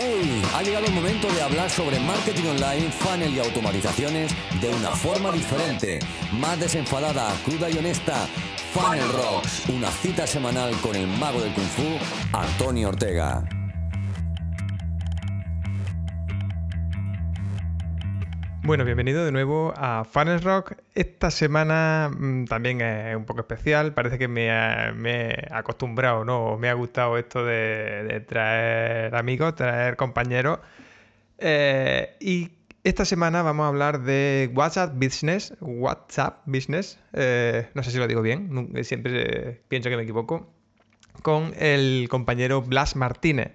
¡Hey! 0.00 0.42
Ha 0.54 0.62
llegado 0.62 0.86
el 0.86 0.92
momento 0.92 1.26
de 1.32 1.42
hablar 1.42 1.68
sobre 1.68 1.98
marketing 1.98 2.44
online, 2.44 2.90
funnel 2.90 3.34
y 3.34 3.40
automatizaciones 3.40 4.32
de 4.60 4.68
una 4.68 4.90
forma 4.90 5.32
diferente, 5.32 5.98
más 6.32 6.58
desenfadada, 6.60 7.34
cruda 7.44 7.68
y 7.68 7.78
honesta. 7.78 8.28
Funnel 8.72 9.08
Rocks, 9.12 9.68
una 9.68 9.90
cita 9.90 10.26
semanal 10.26 10.72
con 10.82 10.94
el 10.94 11.06
mago 11.06 11.40
del 11.40 11.52
kung 11.52 11.66
fu, 11.66 11.82
Antonio 12.32 12.90
Ortega. 12.90 13.57
Bueno, 18.68 18.84
bienvenido 18.84 19.24
de 19.24 19.32
nuevo 19.32 19.72
a 19.78 20.04
Funnel 20.04 20.42
Rock. 20.42 20.74
Esta 20.94 21.30
semana 21.30 22.10
mm, 22.14 22.44
también 22.44 22.82
es 22.82 23.16
un 23.16 23.24
poco 23.24 23.40
especial. 23.40 23.94
Parece 23.94 24.18
que 24.18 24.28
me, 24.28 24.48
he 24.48 25.48
acostumbrado, 25.50 26.26
¿no? 26.26 26.58
Me 26.58 26.68
ha 26.68 26.74
gustado 26.74 27.16
esto 27.16 27.46
de, 27.46 28.22
traer 28.28 29.14
amigos, 29.16 29.54
traer 29.54 29.96
compañeros. 29.96 30.58
Eh, 31.38 32.14
y 32.20 32.50
esta 32.84 33.06
semana 33.06 33.40
vamos 33.40 33.64
a 33.64 33.68
hablar 33.68 34.02
de 34.02 34.50
WhatsApp 34.54 34.92
Business. 34.96 35.54
WhatsApp 35.62 36.42
Business. 36.44 37.00
Eh, 37.14 37.70
no 37.72 37.82
sé 37.82 37.90
si 37.90 37.96
lo 37.96 38.06
digo 38.06 38.20
bien. 38.20 38.70
Siempre 38.84 39.62
pienso 39.68 39.88
que 39.88 39.96
me 39.96 40.02
equivoco. 40.02 40.52
Con 41.22 41.54
el 41.58 42.06
compañero 42.10 42.60
Blas 42.60 42.96
Martínez. 42.96 43.52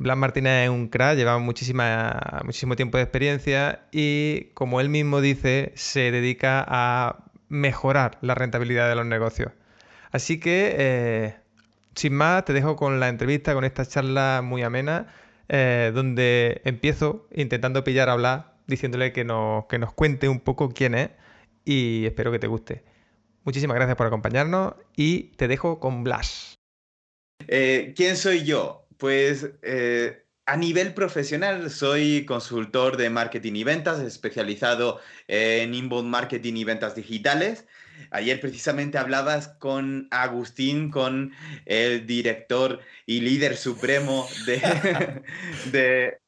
Blas 0.00 0.16
Martínez 0.16 0.64
es 0.64 0.70
un 0.70 0.88
crack, 0.88 1.18
lleva 1.18 1.36
muchísima, 1.36 2.40
muchísimo 2.46 2.74
tiempo 2.74 2.96
de 2.96 3.02
experiencia 3.02 3.82
y, 3.92 4.44
como 4.54 4.80
él 4.80 4.88
mismo 4.88 5.20
dice, 5.20 5.72
se 5.76 6.10
dedica 6.10 6.64
a 6.66 7.26
mejorar 7.50 8.16
la 8.22 8.34
rentabilidad 8.34 8.88
de 8.88 8.94
los 8.94 9.04
negocios. 9.04 9.52
Así 10.10 10.40
que, 10.40 10.74
eh, 10.78 11.36
sin 11.94 12.14
más, 12.14 12.46
te 12.46 12.54
dejo 12.54 12.76
con 12.76 12.98
la 12.98 13.10
entrevista, 13.10 13.52
con 13.52 13.62
esta 13.62 13.84
charla 13.84 14.40
muy 14.42 14.62
amena, 14.62 15.12
eh, 15.50 15.92
donde 15.94 16.62
empiezo 16.64 17.28
intentando 17.34 17.84
pillar 17.84 18.08
a 18.08 18.14
Blas, 18.14 18.46
diciéndole 18.66 19.12
que 19.12 19.24
nos, 19.24 19.66
que 19.66 19.78
nos 19.78 19.92
cuente 19.92 20.30
un 20.30 20.40
poco 20.40 20.70
quién 20.70 20.94
es 20.94 21.10
y 21.66 22.06
espero 22.06 22.32
que 22.32 22.38
te 22.38 22.46
guste. 22.46 22.84
Muchísimas 23.44 23.74
gracias 23.74 23.98
por 23.98 24.06
acompañarnos 24.06 24.76
y 24.96 25.24
te 25.36 25.46
dejo 25.46 25.78
con 25.78 26.04
Blas. 26.04 26.54
Eh, 27.48 27.92
¿Quién 27.94 28.16
soy 28.16 28.44
yo? 28.44 28.79
Pues 29.00 29.48
eh, 29.62 30.24
a 30.44 30.56
nivel 30.58 30.92
profesional 30.92 31.70
soy 31.70 32.26
consultor 32.26 32.98
de 32.98 33.08
marketing 33.08 33.54
y 33.54 33.64
ventas, 33.64 33.98
especializado 33.98 35.00
en 35.26 35.74
inbound 35.74 36.08
marketing 36.08 36.54
y 36.56 36.64
ventas 36.64 36.94
digitales. 36.94 37.66
Ayer 38.10 38.38
precisamente 38.40 38.98
hablabas 38.98 39.48
con 39.58 40.06
Agustín, 40.10 40.90
con 40.90 41.32
el 41.64 42.06
director 42.06 42.80
y 43.06 43.22
líder 43.22 43.56
supremo 43.56 44.28
de, 44.44 45.22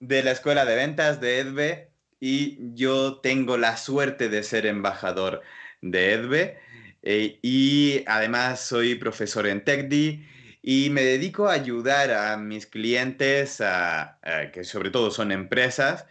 de, 0.00 0.22
la 0.22 0.30
Escuela 0.30 0.64
de 0.64 0.74
Ventas 0.74 1.20
de 1.20 1.40
EDVE 1.40 1.90
y 2.18 2.74
yo 2.74 3.18
tengo 3.20 3.58
la 3.58 3.76
suerte 3.76 4.30
de 4.30 4.42
ser 4.42 4.64
embajador 4.64 5.42
de 5.82 6.12
EDVE 6.12 6.58
eh, 7.02 7.38
y 7.42 8.04
además 8.06 8.60
soy 8.60 8.94
profesor 8.94 9.46
en 9.46 9.62
TechDi 9.62 10.37
y 10.70 10.90
me 10.90 11.02
dedico 11.02 11.48
a 11.48 11.54
ayudar 11.54 12.10
a 12.10 12.36
mis 12.36 12.66
clientes, 12.66 13.62
que 14.52 14.64
sobre 14.64 14.90
todo 14.90 15.10
son 15.10 15.32
empresas, 15.32 16.04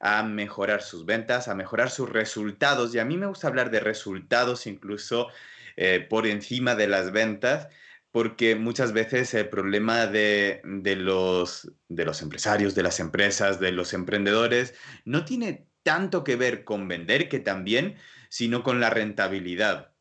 a 0.00 0.22
mejorar 0.22 0.82
sus 0.82 1.06
ventas, 1.06 1.48
a 1.48 1.54
mejorar 1.54 1.88
sus 1.88 2.10
resultados. 2.10 2.94
Y 2.94 2.98
a 2.98 3.06
mí 3.06 3.16
me 3.16 3.24
gusta 3.24 3.48
hablar 3.48 3.70
de 3.70 3.80
resultados 3.80 4.66
incluso 4.66 5.28
eh, 5.76 6.06
por 6.10 6.26
encima 6.26 6.74
de 6.74 6.88
las 6.88 7.10
ventas, 7.10 7.68
porque 8.10 8.54
muchas 8.54 8.92
veces 8.92 9.32
el 9.32 9.48
problema 9.48 10.06
de, 10.06 10.60
los, 10.94 11.72
de 11.88 12.04
los 12.04 12.20
empresarios, 12.20 12.74
de 12.74 12.82
las 12.82 13.00
empresas, 13.00 13.60
de 13.60 13.72
los 13.72 13.94
emprendedores, 13.94 14.74
no 15.06 15.24
tiene 15.24 15.68
tanto 15.82 16.22
que 16.22 16.36
ver 16.36 16.64
con 16.64 16.86
vender, 16.86 17.30
que 17.30 17.38
también, 17.38 17.96
sino 18.28 18.62
con 18.62 18.78
la 18.78 18.90
rentabilidad 18.90 19.91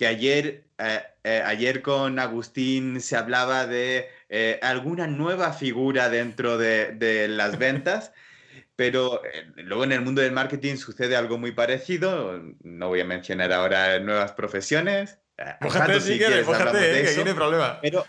que 0.00 0.06
ayer, 0.06 0.64
eh, 0.78 1.02
eh, 1.24 1.42
ayer 1.44 1.82
con 1.82 2.18
Agustín 2.18 3.02
se 3.02 3.18
hablaba 3.18 3.66
de 3.66 4.08
eh, 4.30 4.58
alguna 4.62 5.06
nueva 5.06 5.52
figura 5.52 6.08
dentro 6.08 6.56
de, 6.56 7.26
las 7.28 7.58
ventas, 7.58 8.14
pero 8.76 9.20
luego 9.56 9.84
en 9.84 9.92
el 9.92 10.00
mundo 10.00 10.22
del 10.22 10.32
marketing 10.32 10.76
sucede 10.76 11.16
algo 11.16 11.36
muy 11.36 11.52
parecido. 11.52 12.42
No 12.62 12.88
voy 12.88 13.02
a 13.02 13.04
mencionar 13.04 13.52
ahora 13.52 14.00
nuevas 14.00 14.32
profesiones. 14.32 15.18
Mójate 15.60 16.00
si 16.00 16.16
quieres, 16.16 16.46
que 16.46 17.12
tiene 17.14 17.34
problema. 17.34 17.78
Pero, 17.82 18.06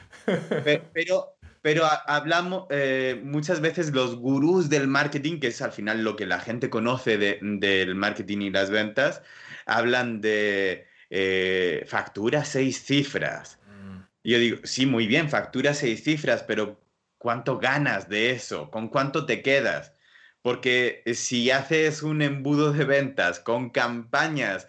pero, 0.94 1.36
pero, 1.62 1.84
hablamos 2.08 2.68
muchas 3.22 3.60
veces 3.60 3.92
los 3.92 4.16
gurús 4.16 4.70
del 4.70 4.88
marketing, 4.88 5.42
que 5.42 5.48
es 5.48 5.62
al 5.62 5.74
final 5.74 6.06
lo 6.06 6.16
que 6.16 6.26
la 6.26 6.40
gente 6.40 6.70
conoce 6.70 7.18
del 7.18 7.96
marketing 7.96 8.38
y 8.44 8.50
las 8.50 8.70
ventas, 8.70 9.24
hablan 9.66 10.22
de 10.22 10.90
eh, 11.12 11.84
factura 11.88 12.46
seis 12.46 12.84
cifras. 12.84 13.60
Mm. 13.68 13.98
Y 14.24 14.32
yo 14.32 14.40
digo, 14.40 14.58
sí, 14.64 14.86
muy 14.86 15.08
bien, 15.08 15.30
factura 15.30 15.74
seis 15.74 16.04
cifras, 16.04 16.44
pero 16.44 16.82
¿cuánto 17.18 17.60
ganas 17.60 18.08
de 18.10 18.32
eso? 18.32 18.72
¿Con 18.72 18.88
cuánto 18.88 19.26
te 19.26 19.42
quedas? 19.42 19.94
Porque 20.42 21.04
si 21.14 21.52
haces 21.52 22.02
un 22.02 22.22
embudo 22.22 22.72
de 22.72 22.86
ventas 22.86 23.40
con 23.42 23.70
campañas 23.70 24.68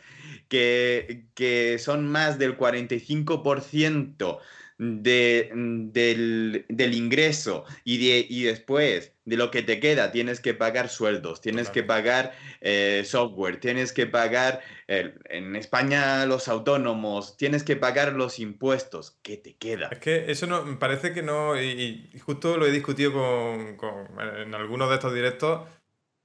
que, 0.48 1.26
que 1.34 1.78
son 1.78 2.08
más 2.08 2.38
del 2.38 2.58
45% 2.58 4.40
de, 4.82 5.50
del, 5.54 6.64
del, 6.68 6.94
ingreso 6.94 7.64
y, 7.84 7.98
de, 7.98 8.26
y 8.28 8.42
después 8.42 9.12
de 9.24 9.36
lo 9.36 9.52
que 9.52 9.62
te 9.62 9.78
queda, 9.78 10.10
tienes 10.10 10.40
que 10.40 10.54
pagar 10.54 10.88
sueldos, 10.88 11.40
tienes 11.40 11.70
que 11.70 11.84
pagar 11.84 12.32
eh, 12.60 13.02
software, 13.06 13.60
tienes 13.60 13.92
que 13.92 14.06
pagar, 14.06 14.60
en 14.88 15.54
España 15.54 16.26
los 16.26 16.48
autónomos, 16.48 17.36
tienes 17.36 17.62
que 17.62 17.76
pagar 17.76 18.14
los 18.14 18.40
impuestos, 18.40 19.16
¿qué 19.22 19.36
te 19.36 19.54
queda? 19.54 19.88
Es 19.92 20.00
que 20.00 20.30
eso 20.30 20.48
no, 20.48 20.64
me 20.64 20.76
parece 20.76 21.12
que 21.12 21.22
no, 21.22 21.60
y, 21.60 22.10
justo 22.20 22.56
lo 22.56 22.66
he 22.66 22.72
discutido 22.72 23.12
con, 23.12 23.76
con, 23.76 24.06
en 24.38 24.54
algunos 24.54 24.88
de 24.88 24.96
estos 24.96 25.14
directos, 25.14 25.68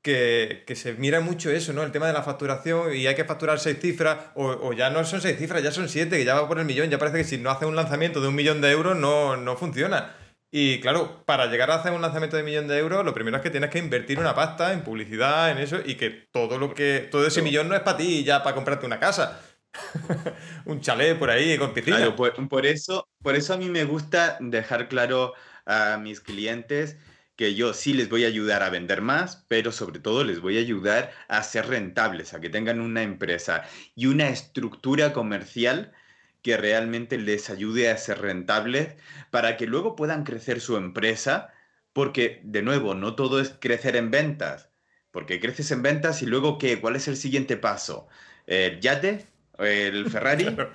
que, 0.08 0.76
se 0.76 0.94
mira 0.94 1.20
mucho 1.20 1.52
eso, 1.52 1.74
¿no? 1.74 1.84
El 1.84 1.92
tema 1.92 2.08
de 2.08 2.14
la 2.14 2.24
facturación 2.24 2.96
y 2.96 3.08
hay 3.08 3.16
que 3.16 3.26
facturar 3.26 3.60
seis 3.60 3.78
cifras, 3.82 4.18
o, 4.36 4.72
ya 4.74 4.90
no 4.90 5.04
son 5.04 5.22
seis 5.22 5.38
cifras, 5.38 5.62
ya 5.62 5.72
son 5.72 5.90
siete, 5.90 6.18
que 6.18 6.24
ya 6.24 6.36
va 6.36 6.48
por 6.48 6.60
el 6.60 6.66
millón, 6.66 6.90
ya 6.90 6.98
parece 6.98 7.18
que 7.18 7.24
si 7.26 7.38
no 7.38 7.50
haces 7.50 7.68
un 7.68 7.76
lanzamiento 7.76 8.22
de 8.22 8.30
un 8.30 8.36
millón 8.36 8.62
de 8.62 8.72
euros 8.72 8.96
no, 8.96 9.36
no 9.36 9.58
funciona. 9.58 10.16
Y 10.50 10.80
claro, 10.80 11.26
para 11.26 11.48
llegar 11.48 11.72
a 11.72 11.76
hacer 11.76 11.92
un 11.92 12.02
lanzamiento 12.02 12.38
de 12.38 12.44
un 12.44 12.48
millón 12.48 12.68
de 12.70 12.78
euros, 12.78 13.04
lo 13.04 13.14
primero 13.14 13.36
es 13.38 13.44
que 13.44 13.50
tienes 13.50 13.70
que 13.70 13.80
invertir 13.80 14.18
una 14.18 14.34
pasta 14.34 14.72
en 14.72 14.82
publicidad, 14.82 15.52
en 15.52 15.58
eso, 15.58 15.80
y 15.84 15.96
que 15.96 16.10
todo 16.32 16.58
lo 16.58 16.74
que. 16.74 17.08
todo 17.12 17.28
ese 17.28 17.42
millón 17.42 17.68
no 17.68 17.76
es 17.76 17.82
para 17.82 17.98
ti 17.98 18.24
ya 18.24 18.44
para 18.44 18.56
comprarte 18.56 18.86
una 18.86 19.00
casa. 19.00 19.42
un 20.66 20.80
chalet 20.80 21.20
por 21.20 21.30
ahí 21.30 21.58
con 21.58 21.74
piscina. 21.74 21.98
Claro, 21.98 22.16
por, 22.16 22.66
eso, 22.66 23.10
por 23.22 23.36
eso 23.36 23.54
a 23.54 23.58
mí 23.58 23.70
me 23.70 23.84
gusta 23.84 24.38
dejar 24.40 24.88
claro 24.88 25.34
a 25.66 25.98
mis 25.98 26.22
clientes 26.22 26.96
que 27.38 27.56
yo 27.56 27.74
sí 27.74 27.94
les 27.94 28.10
voy 28.10 28.26
a 28.26 28.28
ayudar 28.28 28.64
a 28.64 28.70
vender 28.70 29.02
más, 29.02 29.46
pero 29.48 29.72
sobre 29.72 30.00
todo 30.00 30.24
les 30.26 30.42
voy 30.42 30.58
a 30.58 30.62
ayudar 30.62 31.14
a 31.30 31.44
ser 31.44 31.68
rentables, 31.68 32.34
a 32.34 32.42
que 32.42 32.50
tengan 32.50 32.82
una 32.82 33.04
empresa 33.04 33.64
y 33.96 34.08
una 34.08 34.30
estructura 34.30 35.14
comercial 35.14 35.94
que 36.42 36.58
realmente 36.58 37.18
les 37.18 37.50
ayude 37.50 37.90
a 37.90 37.98
ser 37.98 38.22
rentables 38.22 38.96
para 39.32 39.58
que 39.58 39.68
luego 39.68 39.96
puedan 39.96 40.24
crecer 40.24 40.62
su 40.62 40.78
empresa, 40.78 41.54
porque 41.94 42.42
de 42.44 42.62
nuevo, 42.64 42.96
no 42.96 43.16
todo 43.16 43.40
es 43.42 43.50
crecer 43.60 43.96
en 43.96 44.12
ventas, 44.12 44.72
porque 45.12 45.40
creces 45.40 45.72
en 45.72 45.82
ventas 45.84 46.22
y 46.22 46.26
luego 46.26 46.58
¿qué? 46.58 46.80
¿Cuál 46.82 46.96
es 46.96 47.08
el 47.08 47.18
siguiente 47.18 47.58
paso? 47.58 48.08
¿El 48.46 48.80
yate? 48.82 49.28
¿El 49.60 50.06
Ferrari? 50.10 50.66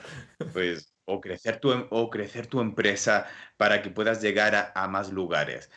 Pues 0.52 0.94
o 1.04 1.20
crecer 1.20 1.58
tu, 1.60 1.72
em, 1.72 1.86
o 1.90 2.10
crecer 2.10 2.46
tu 2.46 2.60
empresa 2.60 3.26
para 3.56 3.82
que 3.82 3.90
puedas 3.90 4.20
llegar 4.22 4.72
a 4.74 4.88
más 4.88 5.10
lugares. 5.10 5.70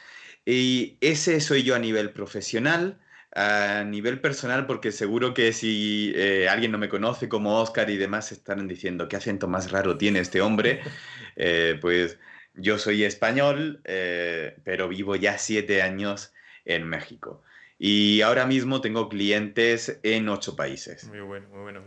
Y 0.45 0.97
ese 1.01 1.41
soy 1.41 1.63
yo 1.63 1.75
a 1.75 1.79
nivel 1.79 2.11
profesional, 2.11 2.99
a 3.33 3.83
nivel 3.83 4.21
personal, 4.21 4.65
porque 4.67 4.91
seguro 4.91 5.33
que 5.33 5.51
si 5.51 6.13
eh, 6.15 6.47
alguien 6.47 6.71
no 6.71 6.77
me 6.77 6.87
conoce 6.87 7.27
como 7.27 7.59
Oscar 7.59 7.89
y 7.89 7.97
demás 7.97 8.31
estarán 8.31 8.67
diciendo 8.67 9.07
qué 9.09 9.17
acento 9.17 9.47
más 9.47 9.71
raro 9.71 9.97
tiene 9.97 10.19
este 10.19 10.41
hombre, 10.41 10.81
eh, 11.35 11.77
pues 11.81 12.19
yo 12.53 12.77
soy 12.77 13.03
español, 13.03 13.81
eh, 13.83 14.55
pero 14.63 14.87
vivo 14.87 15.15
ya 15.15 15.37
siete 15.37 15.81
años 15.81 16.33
en 16.63 16.87
México. 16.87 17.43
Y 17.77 18.21
ahora 18.21 18.45
mismo 18.45 18.79
tengo 18.79 19.09
clientes 19.09 19.99
en 20.03 20.29
ocho 20.29 20.55
países. 20.55 21.05
Muy 21.09 21.19
bueno, 21.19 21.49
muy 21.49 21.63
bueno. 21.63 21.83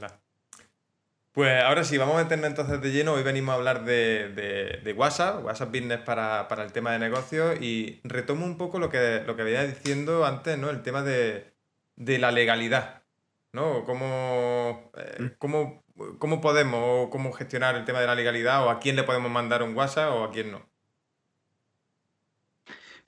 Pues 1.38 1.62
ahora 1.62 1.85
sí, 1.85 1.96
vamos 1.96 2.17
a 2.17 2.25
meternos 2.25 2.49
entonces 2.49 2.81
de 2.81 2.90
lleno. 2.90 3.12
Hoy 3.12 3.23
venimos 3.23 3.52
a 3.52 3.58
hablar 3.58 3.85
de, 3.85 4.93
WhatsApp, 4.96 5.44
WhatsApp 5.44 5.69
Business 5.69 6.00
para, 6.00 6.49
el 6.50 6.73
tema 6.73 6.90
de 6.90 6.99
negocios 6.99 7.61
y 7.61 8.00
retomo 8.02 8.44
un 8.44 8.58
poco 8.58 8.81
lo 8.81 8.90
que, 8.90 9.23
lo 9.25 9.37
que 9.37 9.44
venía 9.44 9.64
diciendo 9.64 10.26
antes, 10.26 10.58
¿no? 10.58 10.69
El 10.69 10.82
tema 10.82 11.02
de, 11.02 11.52
la 11.94 12.32
legalidad, 12.32 13.05
¿no? 13.52 13.85
¿Cómo, 13.85 14.90
eh, 14.96 15.23
mm. 15.23 15.26
cómo, 15.38 15.85
cómo 16.19 16.40
podemos 16.40 17.06
o 17.06 17.08
cómo 17.08 17.32
gestionar 17.32 17.76
el 17.76 17.85
tema 17.85 18.00
de 18.00 18.08
la 18.08 18.17
legalidad 18.17 18.67
o 18.67 18.70
a 18.70 18.81
quién 18.81 18.96
le 18.96 19.05
podemos 19.05 19.31
mandar 19.31 19.62
un 19.62 19.76
WhatsApp 19.76 20.11
o 20.11 20.25
a 20.25 20.32
quién 20.32 20.50
no? 20.50 20.69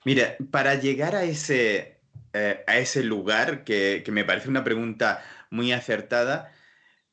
Mira, 0.05 0.37
para 0.51 0.75
llegar 0.75 1.17
a 1.17 1.25
ese, 1.25 1.99
eh, 2.31 2.63
a 2.65 2.77
ese 2.77 3.03
lugar, 3.03 3.65
que, 3.65 4.03
que 4.05 4.11
me 4.13 4.23
parece 4.23 4.47
una 4.47 4.63
pregunta 4.63 5.21
muy 5.49 5.73
acertada, 5.73 6.53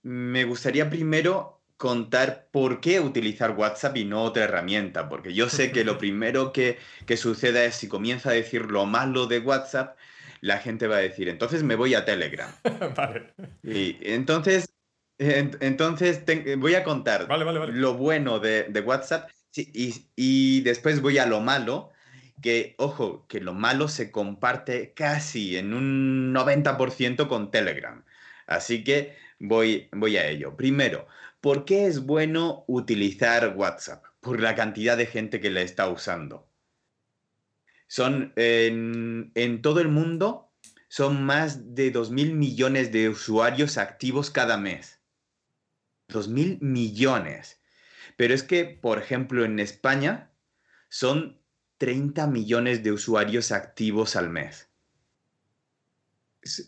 me 0.09 0.45
gustaría 0.45 0.89
primero 0.89 1.61
contar 1.77 2.49
por 2.51 2.81
qué 2.81 2.99
utilizar 2.99 3.51
WhatsApp 3.53 3.99
y 3.99 4.07
no 4.07 4.23
otra 4.23 4.45
herramienta, 4.45 5.09
porque 5.09 5.35
yo 5.35 5.51
sé 5.51 5.71
que 5.71 5.85
lo 5.85 5.99
primero 5.99 6.53
que, 6.53 6.79
que 7.07 7.19
suceda 7.19 7.63
es 7.65 7.77
si 7.77 7.89
comienza 7.89 8.31
a 8.31 8.33
decir 8.33 8.71
lo 8.71 8.87
malo 8.87 9.27
de 9.27 9.41
WhatsApp, 9.41 9.99
la 10.41 10.59
gente 10.59 10.87
va 10.87 10.97
a 10.97 11.01
decir, 11.01 11.29
entonces 11.29 11.63
me 11.63 11.75
voy 11.75 11.95
a 11.95 12.07
Telegram. 12.07 12.51
vale. 12.97 13.35
Y 13.63 13.99
entonces, 14.01 14.71
entonces 15.19 16.25
voy 16.57 16.75
a 16.75 16.85
contar 16.85 17.29
lo 17.29 17.95
bueno 17.95 18.39
de, 18.39 18.65
de 18.65 18.81
WhatsApp 18.81 19.29
y, 19.55 20.07
y, 20.17 20.61
después 20.63 21.03
voy 21.03 21.19
a 21.19 21.27
lo 21.27 21.41
malo, 21.41 21.91
que, 22.41 22.77
ojo, 22.79 23.27
que 23.29 23.41
lo 23.41 23.53
malo 23.53 23.89
se 23.89 24.11
comparte 24.11 24.95
casi 24.95 25.57
en 25.57 25.75
un 25.75 26.33
90% 26.33 27.29
con 27.29 27.51
Telegram. 27.51 28.05
Así 28.47 28.85
que 28.85 29.17
voy, 29.39 29.89
voy 29.93 30.17
a 30.17 30.29
ello. 30.29 30.57
Primero, 30.57 31.07
¿por 31.41 31.65
qué 31.65 31.87
es 31.87 32.01
bueno 32.01 32.65
utilizar 32.67 33.55
WhatsApp? 33.57 34.05
Por 34.21 34.41
la 34.41 34.55
cantidad 34.55 34.97
de 34.97 35.07
gente 35.07 35.41
que 35.41 35.51
le 35.51 35.63
está 35.63 35.89
usando. 35.89 36.49
Son 37.87 38.33
en, 38.37 39.63
todo 39.63 39.81
el 39.81 39.89
mundo, 39.89 40.53
son 40.89 41.25
más 41.25 41.75
de 41.75 41.93
2.000 41.93 42.35
millones 42.35 42.93
de 42.93 43.09
usuarios 43.09 43.79
activos 43.79 44.31
cada 44.31 44.59
mes. 44.59 45.01
2.000 46.09 46.61
millones. 46.61 47.61
Pero 48.17 48.35
es 48.35 48.43
que, 48.43 48.65
por 48.65 48.99
ejemplo, 48.99 49.45
en 49.45 49.59
España 49.59 50.31
son 50.89 51.41
30 51.79 52.27
millones 52.27 52.83
de 52.83 52.93
usuarios 52.93 53.53
activos 53.53 54.17
al 54.17 54.29
mes. 54.29 54.68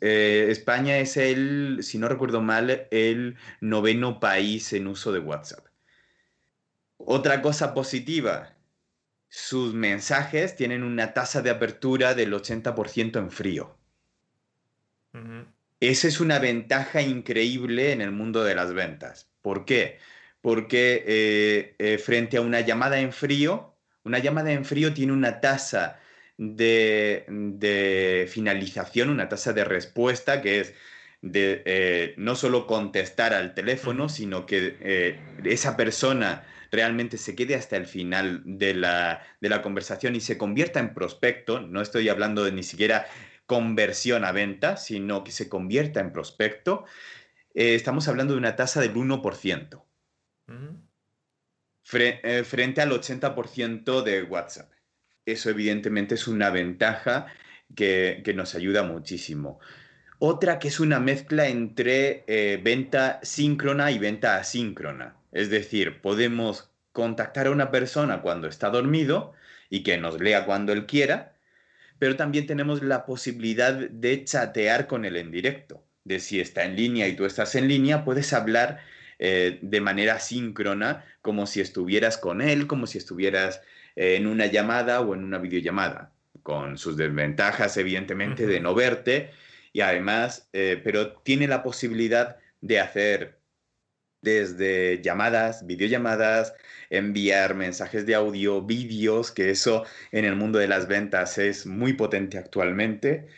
Eh, 0.01 0.47
España 0.51 0.99
es 0.99 1.17
el, 1.17 1.79
si 1.83 1.99
no 1.99 2.09
recuerdo 2.09 2.41
mal, 2.41 2.89
el 2.91 3.37
noveno 3.61 4.21
país 4.21 4.73
en 4.73 4.87
uso 4.87 5.13
de 5.13 5.21
WhatsApp. 5.21 5.67
Otra 6.99 7.41
cosa 7.41 7.73
positiva, 7.73 8.57
sus 9.29 9.75
mensajes 9.75 10.57
tienen 10.57 10.83
una 10.83 11.15
tasa 11.15 11.41
de 11.41 11.51
apertura 11.51 12.15
del 12.15 12.33
80% 12.33 13.19
en 13.19 13.31
frío. 13.31 13.79
Esa 15.81 16.09
es 16.09 16.21
una 16.21 16.39
ventaja 16.39 17.01
increíble 17.01 17.93
en 17.93 18.01
el 18.01 18.13
mundo 18.13 18.45
de 18.45 18.55
las 18.55 18.73
ventas. 18.75 19.31
¿Por 19.41 19.65
qué? 19.65 19.99
Porque 20.41 21.05
eh, 21.07 21.75
eh, 21.79 21.99
frente 21.99 22.37
a 22.37 22.43
una 22.43 22.61
llamada 22.61 23.01
en 23.01 23.13
frío, 23.13 23.77
una 24.05 24.19
llamada 24.19 24.53
en 24.53 24.65
frío 24.65 24.93
tiene 24.93 25.13
una 25.13 25.41
tasa 25.41 26.00
de, 26.41 28.29
finalización, 28.31 29.11
una 29.11 29.29
tasa 29.29 29.53
de 29.53 29.65
respuesta 29.65 30.41
que 30.41 30.61
es 30.61 30.75
de 31.23 31.63
eh, 31.67 32.15
no 32.17 32.35
solo 32.35 32.67
contestar 32.67 33.35
al 33.35 33.55
teléfono, 33.55 34.09
sino 34.09 34.47
que 34.47 35.19
esa 35.45 35.77
persona 35.77 36.45
realmente 36.71 37.19
se 37.19 37.35
quede 37.35 37.55
hasta 37.55 37.77
el 37.77 37.87
final 37.87 38.43
de 38.45 38.75
la, 38.75 39.23
conversación 39.63 40.17
y 40.17 40.21
se 40.21 40.39
convierta 40.39 40.81
en 40.81 40.95
prospecto, 40.95 41.61
no 41.61 41.81
estoy 41.81 42.09
hablando 42.09 42.45
de 42.45 42.53
ni 42.53 42.63
siquiera 42.63 43.07
conversión 43.47 44.25
a 44.25 44.33
venta, 44.33 44.77
sino 44.77 45.25
que 45.25 45.33
se 45.33 45.49
convierta 45.49 46.01
en 46.01 46.13
prospecto, 46.13 46.85
eh, 47.55 47.75
estamos 47.75 48.07
hablando 48.09 48.35
de 48.35 48.39
una 48.39 48.57
tasa 48.57 48.81
del 48.81 48.95
1%, 48.95 49.85
eh, 51.93 52.45
frente 52.45 52.81
al 52.81 52.93
80% 52.93 54.03
de 54.03 54.23
WhatsApp. 54.23 54.73
Eso 55.27 55.51
evidentemente 55.51 56.15
es 56.15 56.27
una 56.27 56.51
ventaja 56.51 57.27
que, 57.75 58.23
nos 58.35 58.55
ayuda 58.55 58.83
muchísimo. 58.83 59.61
Otra 60.19 60.59
que 60.59 60.69
es 60.69 60.81
una 60.81 61.01
mezcla 61.01 61.49
entre 61.49 62.25
eh, 62.27 62.61
venta 62.63 63.21
síncrona 63.23 63.91
y 63.91 63.99
venta 63.99 64.37
asíncrona. 64.37 65.17
Es 65.33 65.51
decir, 65.51 66.01
podemos 66.01 66.71
contactar 66.93 67.47
a 67.47 67.51
una 67.51 67.71
persona 67.71 68.21
cuando 68.21 68.49
está 68.49 68.71
dormido 68.71 69.33
y 69.69 69.83
que 69.83 69.99
nos 69.99 70.21
lea 70.21 70.45
cuando 70.45 70.73
él 70.73 70.87
quiera, 70.87 71.35
pero 71.99 72.17
también 72.17 72.47
tenemos 72.47 72.83
la 72.83 73.07
posibilidad 73.07 73.73
de 73.75 74.25
chatear 74.25 74.87
con 74.87 75.05
él 75.05 75.17
en 75.17 75.31
directo. 75.31 75.85
De 76.05 76.19
si 76.19 76.41
está 76.41 76.65
en 76.65 76.77
línea 76.77 77.07
y 77.09 77.15
tú 77.15 77.25
estás 77.25 77.55
en 77.55 77.69
línea, 77.69 78.05
puedes 78.05 78.33
hablar 78.33 78.81
eh, 79.19 79.59
de 79.63 79.81
manera 79.81 80.19
síncrona, 80.19 81.05
como 81.23 81.47
si 81.47 81.61
estuvieras 81.61 82.17
con 82.19 82.41
él, 82.41 82.67
como 82.67 82.87
si 82.87 82.99
estuvieras 82.99 83.61
en 83.97 84.27
una 84.27 84.47
llamada 84.47 85.01
o 85.01 85.15
en 85.15 85.25
una 85.25 85.39
videollamada, 85.39 86.13
con 86.43 86.79
sus 86.79 86.97
desventajas, 86.97 87.77
evidentemente, 87.77 88.47
de 88.47 88.61
no 88.61 88.75
verte, 88.75 89.31
y 89.73 89.81
además, 89.81 90.49
eh, 90.53 90.81
pero 90.83 91.13
tiene 91.19 91.47
la 91.49 91.63
posibilidad 91.63 92.37
de 92.61 92.81
hacer 92.81 93.41
desde 94.23 95.01
llamadas, 95.03 95.67
videollamadas, 95.67 96.55
enviar 96.91 97.55
mensajes 97.55 98.07
de 98.07 98.15
audio, 98.15 98.63
vídeos, 98.63 99.31
que 99.31 99.51
eso 99.51 99.85
en 100.13 100.25
el 100.25 100.37
mundo 100.37 100.59
de 100.59 100.69
las 100.69 100.89
ventas 100.89 101.39
es 101.39 101.67
muy 101.67 101.95
potente 101.95 102.39
actualmente. 102.39 103.29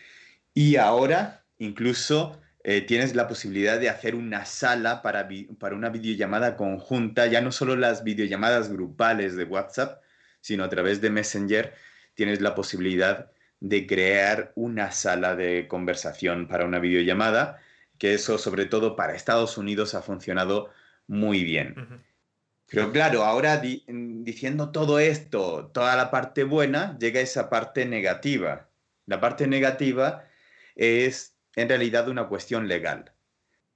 Y 0.55 0.77
ahora 0.77 1.45
incluso 1.59 2.41
eh, 2.65 2.83
tienes 2.83 3.15
la 3.15 3.29
posibilidad 3.29 3.79
de 3.81 3.89
hacer 3.89 4.15
una 4.15 4.45
sala 4.45 5.03
para, 5.03 5.29
para 5.59 5.77
una 5.77 5.91
videollamada 5.91 6.57
conjunta, 6.57 7.27
ya 7.27 7.41
no 7.41 7.53
solo 7.53 7.77
las 7.77 8.05
videollamadas 8.05 8.71
grupales 8.71 9.37
de 9.37 9.45
WhatsApp, 9.45 10.02
sino 10.43 10.65
a 10.65 10.69
través 10.69 11.01
de 11.01 11.09
Messenger 11.09 11.73
tienes 12.15 12.43
la 12.43 12.55
posibilidad 12.55 13.33
de 13.61 13.87
crear 13.87 14.53
una 14.55 14.93
sala 14.93 15.35
de 15.35 15.67
conversación 15.69 16.49
para 16.49 16.67
una 16.67 16.79
videollamada 16.79 17.61
que 17.97 18.15
eso 18.15 18.37
sobre 18.37 18.67
todo 18.67 18.97
para 18.97 19.15
Estados 19.15 19.57
Unidos 19.57 19.95
ha 19.95 20.03
funcionado 20.03 20.71
muy 21.07 21.45
bien. 21.45 22.05
Pero 22.69 22.91
claro, 22.91 23.23
ahora 23.23 23.59
diciendo 23.59 24.73
todo 24.73 24.99
esto, 24.99 25.71
toda 25.73 25.95
la 25.95 26.11
parte 26.11 26.43
buena, 26.43 26.99
llega 26.99 27.21
esa 27.21 27.49
parte 27.49 27.87
negativa. 27.87 28.69
La 29.07 29.21
parte 29.21 29.47
negativa 29.47 30.25
es 30.75 31.37
en 31.55 31.69
realidad 31.69 32.09
una 32.09 32.29
cuestión 32.29 32.67
legal. 32.67 33.13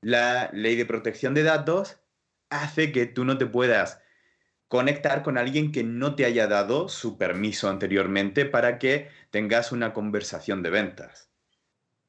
La 0.00 0.50
ley 0.52 0.76
de 0.76 0.86
protección 0.86 1.34
de 1.34 1.42
datos 1.42 1.98
hace 2.48 2.90
que 2.90 3.06
tú 3.06 3.24
no 3.24 3.38
te 3.38 3.46
puedas 3.46 4.00
conectar 4.68 5.22
con 5.22 5.38
alguien 5.38 5.72
que 5.72 5.84
no 5.84 6.14
te 6.14 6.24
haya 6.24 6.46
dado 6.46 6.88
su 6.88 7.18
permiso 7.18 7.68
anteriormente 7.68 8.44
para 8.44 8.78
que 8.78 9.08
tengas 9.30 9.72
una 9.72 9.92
conversación 9.92 10.62
de 10.62 10.70
ventas 10.70 11.26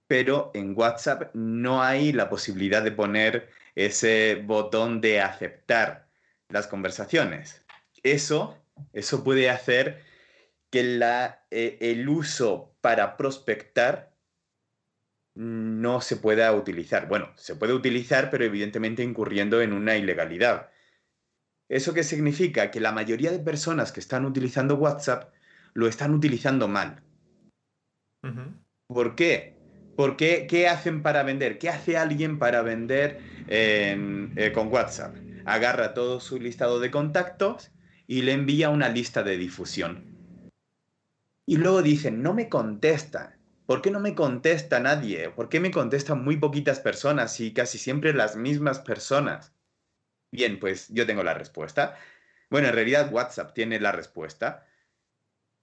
pero 0.07 0.51
en 0.53 0.73
WhatsApp 0.75 1.35
no 1.35 1.83
hay 1.83 2.13
la 2.13 2.29
posibilidad 2.29 2.81
de 2.81 2.91
poner 2.91 3.49
ese 3.75 4.41
botón 4.43 5.01
de 5.01 5.21
aceptar 5.21 6.07
las 6.49 6.67
conversaciones. 6.67 7.63
Eso, 8.03 8.57
eso 8.93 9.23
puede 9.23 9.49
hacer 9.49 10.01
que 10.71 10.83
la, 10.83 11.45
eh, 11.51 11.77
el 11.81 12.07
uso 12.07 12.73
para 12.81 13.17
prospectar 13.17 14.15
no 15.35 16.01
se 16.01 16.15
pueda 16.15 16.51
utilizar. 16.53 17.07
Bueno, 17.07 17.31
se 17.35 17.55
puede 17.55 17.73
utilizar, 17.73 18.31
pero 18.31 18.45
evidentemente 18.45 19.03
incurriendo 19.03 19.61
en 19.61 19.73
una 19.73 19.97
ilegalidad. 19.97 20.71
¿Eso 21.69 21.93
qué 21.93 22.03
significa? 22.03 22.71
Que 22.71 22.79
la 22.79 22.91
mayoría 22.91 23.31
de 23.31 23.39
personas 23.39 23.91
que 23.91 23.99
están 23.99 24.25
utilizando 24.25 24.75
WhatsApp 24.75 25.33
lo 25.73 25.87
están 25.87 26.13
utilizando 26.13 26.67
mal. 26.67 27.03
¿Por 28.87 29.15
qué? 29.15 29.55
¿Por 29.95 30.15
qué, 30.15 30.47
qué 30.47 30.67
hacen 30.67 31.01
para 31.01 31.23
vender? 31.23 31.57
¿Qué 31.57 31.69
hace 31.69 31.97
alguien 31.97 32.39
para 32.39 32.61
vender 32.61 33.19
eh, 33.47 34.51
con 34.53 34.71
WhatsApp? 34.71 35.15
Agarra 35.45 35.93
todo 35.93 36.19
su 36.19 36.39
listado 36.39 36.79
de 36.79 36.91
contactos 36.91 37.71
y 38.05 38.21
le 38.21 38.33
envía 38.33 38.69
una 38.69 38.89
lista 38.89 39.23
de 39.23 39.37
difusión. 39.37 40.05
Y 41.45 41.57
luego 41.57 41.81
dicen, 41.81 42.21
no 42.21 42.33
me 42.33 42.49
contesta. 42.49 43.37
¿Por 43.65 43.81
qué 43.81 43.91
no 43.91 43.99
me 43.99 44.15
contesta 44.15 44.79
nadie? 44.79 45.29
¿Por 45.29 45.49
qué 45.49 45.59
me 45.59 45.71
contestan 45.71 46.23
muy 46.23 46.37
poquitas 46.37 46.79
personas 46.79 47.39
y 47.39 47.53
casi 47.53 47.77
siempre 47.77 48.13
las 48.13 48.35
mismas 48.37 48.79
personas? 48.79 49.53
Bien, 50.31 50.59
pues 50.59 50.87
yo 50.89 51.05
tengo 51.05 51.23
la 51.23 51.33
respuesta. 51.33 51.97
Bueno, 52.49 52.67
en 52.67 52.73
realidad 52.73 53.11
WhatsApp 53.11 53.53
tiene 53.53 53.79
la 53.79 53.91
respuesta. 53.91 54.65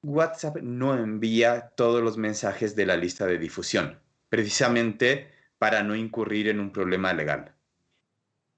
WhatsApp 0.03 0.57
no 0.57 0.95
envía 0.95 1.73
todos 1.77 2.03
los 2.03 2.17
mensajes 2.17 2.77
de 2.77 2.87
la 2.87 2.97
lista 2.97 3.27
de 3.27 3.39
difusión 3.39 4.01
precisamente 4.35 5.31
para 5.59 5.85
no 5.85 5.95
incurrir 5.95 6.49
en 6.49 6.59
un 6.59 6.73
problema 6.73 7.13
legal. 7.13 7.55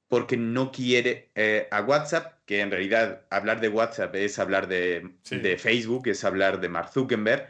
Porque 0.08 0.38
no 0.38 0.72
quiere 0.72 1.30
eh, 1.34 1.68
a 1.70 1.82
WhatsApp, 1.82 2.40
que 2.46 2.60
en 2.60 2.70
realidad 2.70 3.26
hablar 3.28 3.60
de 3.60 3.68
WhatsApp 3.68 4.14
es 4.14 4.38
hablar 4.38 4.68
de, 4.68 5.16
de 5.30 5.58
Facebook, 5.58 6.08
es 6.08 6.25
hablar 6.25 6.60
de 6.60 6.70
Mark 6.70 6.92
Zuckerberg, 6.94 7.48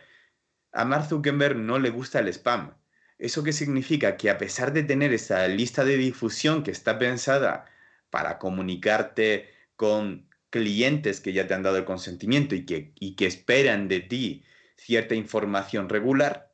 a 0.72 0.84
Mark 0.84 1.06
Zuckerberg 1.08 1.56
no 1.56 1.78
le 1.78 1.90
gusta 1.90 2.18
el 2.18 2.28
spam. 2.28 2.74
¿Eso 3.18 3.44
qué 3.44 3.52
significa? 3.52 4.16
Que 4.16 4.28
a 4.28 4.38
pesar 4.38 4.72
de 4.72 4.82
tener 4.82 5.12
esa 5.12 5.46
lista 5.46 5.84
de 5.84 5.96
difusión 5.96 6.64
que 6.64 6.72
está 6.72 6.98
pensada 6.98 7.66
para 8.16 8.38
comunicarte 8.38 9.50
con 9.76 10.26
clientes 10.48 11.20
que 11.20 11.34
ya 11.34 11.46
te 11.46 11.52
han 11.52 11.62
dado 11.62 11.76
el 11.76 11.84
consentimiento 11.84 12.54
y 12.54 12.64
que, 12.64 12.94
y 12.98 13.14
que 13.14 13.26
esperan 13.26 13.88
de 13.88 14.00
ti 14.00 14.42
cierta 14.74 15.14
información 15.14 15.90
regular, 15.90 16.50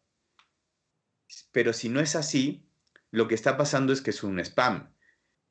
pero 1.52 1.72
si 1.72 1.88
no 1.88 2.00
es 2.00 2.16
así, 2.16 2.66
lo 3.12 3.28
que 3.28 3.36
está 3.36 3.56
pasando 3.56 3.92
es 3.92 4.00
que 4.00 4.10
es 4.10 4.24
un 4.24 4.40
spam. 4.40 4.92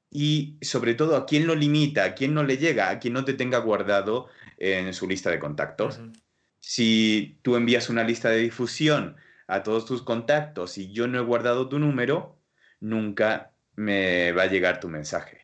Y 0.10 0.58
sobre 0.62 0.96
todo, 0.96 1.16
¿a 1.16 1.26
quién 1.26 1.48
lo 1.48 1.56
limita? 1.56 2.04
¿A 2.04 2.14
quién 2.14 2.34
no 2.34 2.44
le 2.44 2.58
llega? 2.58 2.90
¿A 2.90 3.00
quién 3.00 3.14
no 3.14 3.24
te 3.24 3.34
tenga 3.34 3.60
guardado 3.60 4.28
en 4.58 4.94
su 4.94 5.08
lista 5.08 5.32
de 5.32 5.40
contactos? 5.40 6.02
Si 6.60 7.40
tú 7.42 7.56
envías 7.56 7.88
una 7.88 8.04
lista 8.04 8.30
de 8.30 8.40
difusión 8.40 9.16
a 9.48 9.64
todos 9.64 9.86
tus 9.86 10.02
contactos 10.04 10.78
y 10.78 10.92
yo 10.92 11.08
no 11.08 11.20
he 11.20 11.24
guardado 11.24 11.70
tu 11.70 11.80
número, 11.80 12.38
nunca 12.82 13.54
me 13.76 14.34
va 14.34 14.44
a 14.44 14.48
llegar 14.48 14.82
tu 14.82 14.90
mensaje. 14.90 15.41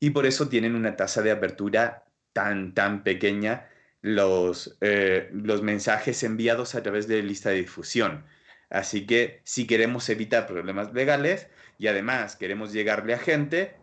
Y 0.00 0.10
por 0.10 0.26
eso 0.26 0.48
tienen 0.48 0.74
una 0.74 0.96
tasa 0.96 1.22
de 1.22 1.30
apertura 1.30 2.04
tan, 2.32 2.74
tan 2.74 3.04
pequeña 3.04 3.68
los, 4.02 4.76
eh, 4.80 5.28
los 5.32 5.62
mensajes 5.62 6.22
enviados 6.22 6.74
a 6.74 6.82
través 6.82 7.06
de 7.06 7.22
lista 7.22 7.50
de 7.50 7.56
difusión. 7.56 8.24
Así 8.70 9.06
que 9.06 9.42
si 9.44 9.66
queremos 9.66 10.08
evitar 10.08 10.46
problemas 10.46 10.92
legales 10.94 11.48
y 11.76 11.88
además 11.88 12.36
queremos 12.36 12.72
llegarle 12.72 13.14
a 13.14 13.18
gente, 13.18 13.76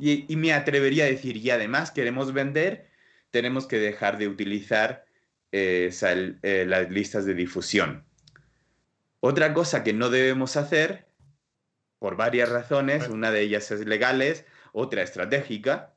y, 0.00 0.34
me 0.36 0.52
atrevería 0.52 1.04
a 1.04 1.08
decir, 1.08 1.36
y 1.36 1.50
además 1.50 1.90
queremos 1.90 2.32
vender, 2.32 2.88
tenemos 3.30 3.66
que 3.66 3.78
dejar 3.78 4.16
de 4.16 4.28
utilizar 4.28 5.04
eh, 5.52 5.90
eh, 6.42 6.64
las 6.66 6.90
listas 6.90 7.26
de 7.26 7.34
difusión. 7.34 8.04
Otra 9.20 9.52
cosa 9.52 9.84
que 9.84 9.92
no 9.92 10.08
debemos 10.08 10.56
hacer, 10.56 11.06
por 11.98 12.16
varias 12.16 12.48
razones, 12.48 13.08
una 13.08 13.30
de 13.30 13.42
ellas 13.42 13.70
es 13.70 13.84
legales, 13.86 14.46
otra 14.72 15.02
estratégica, 15.02 15.94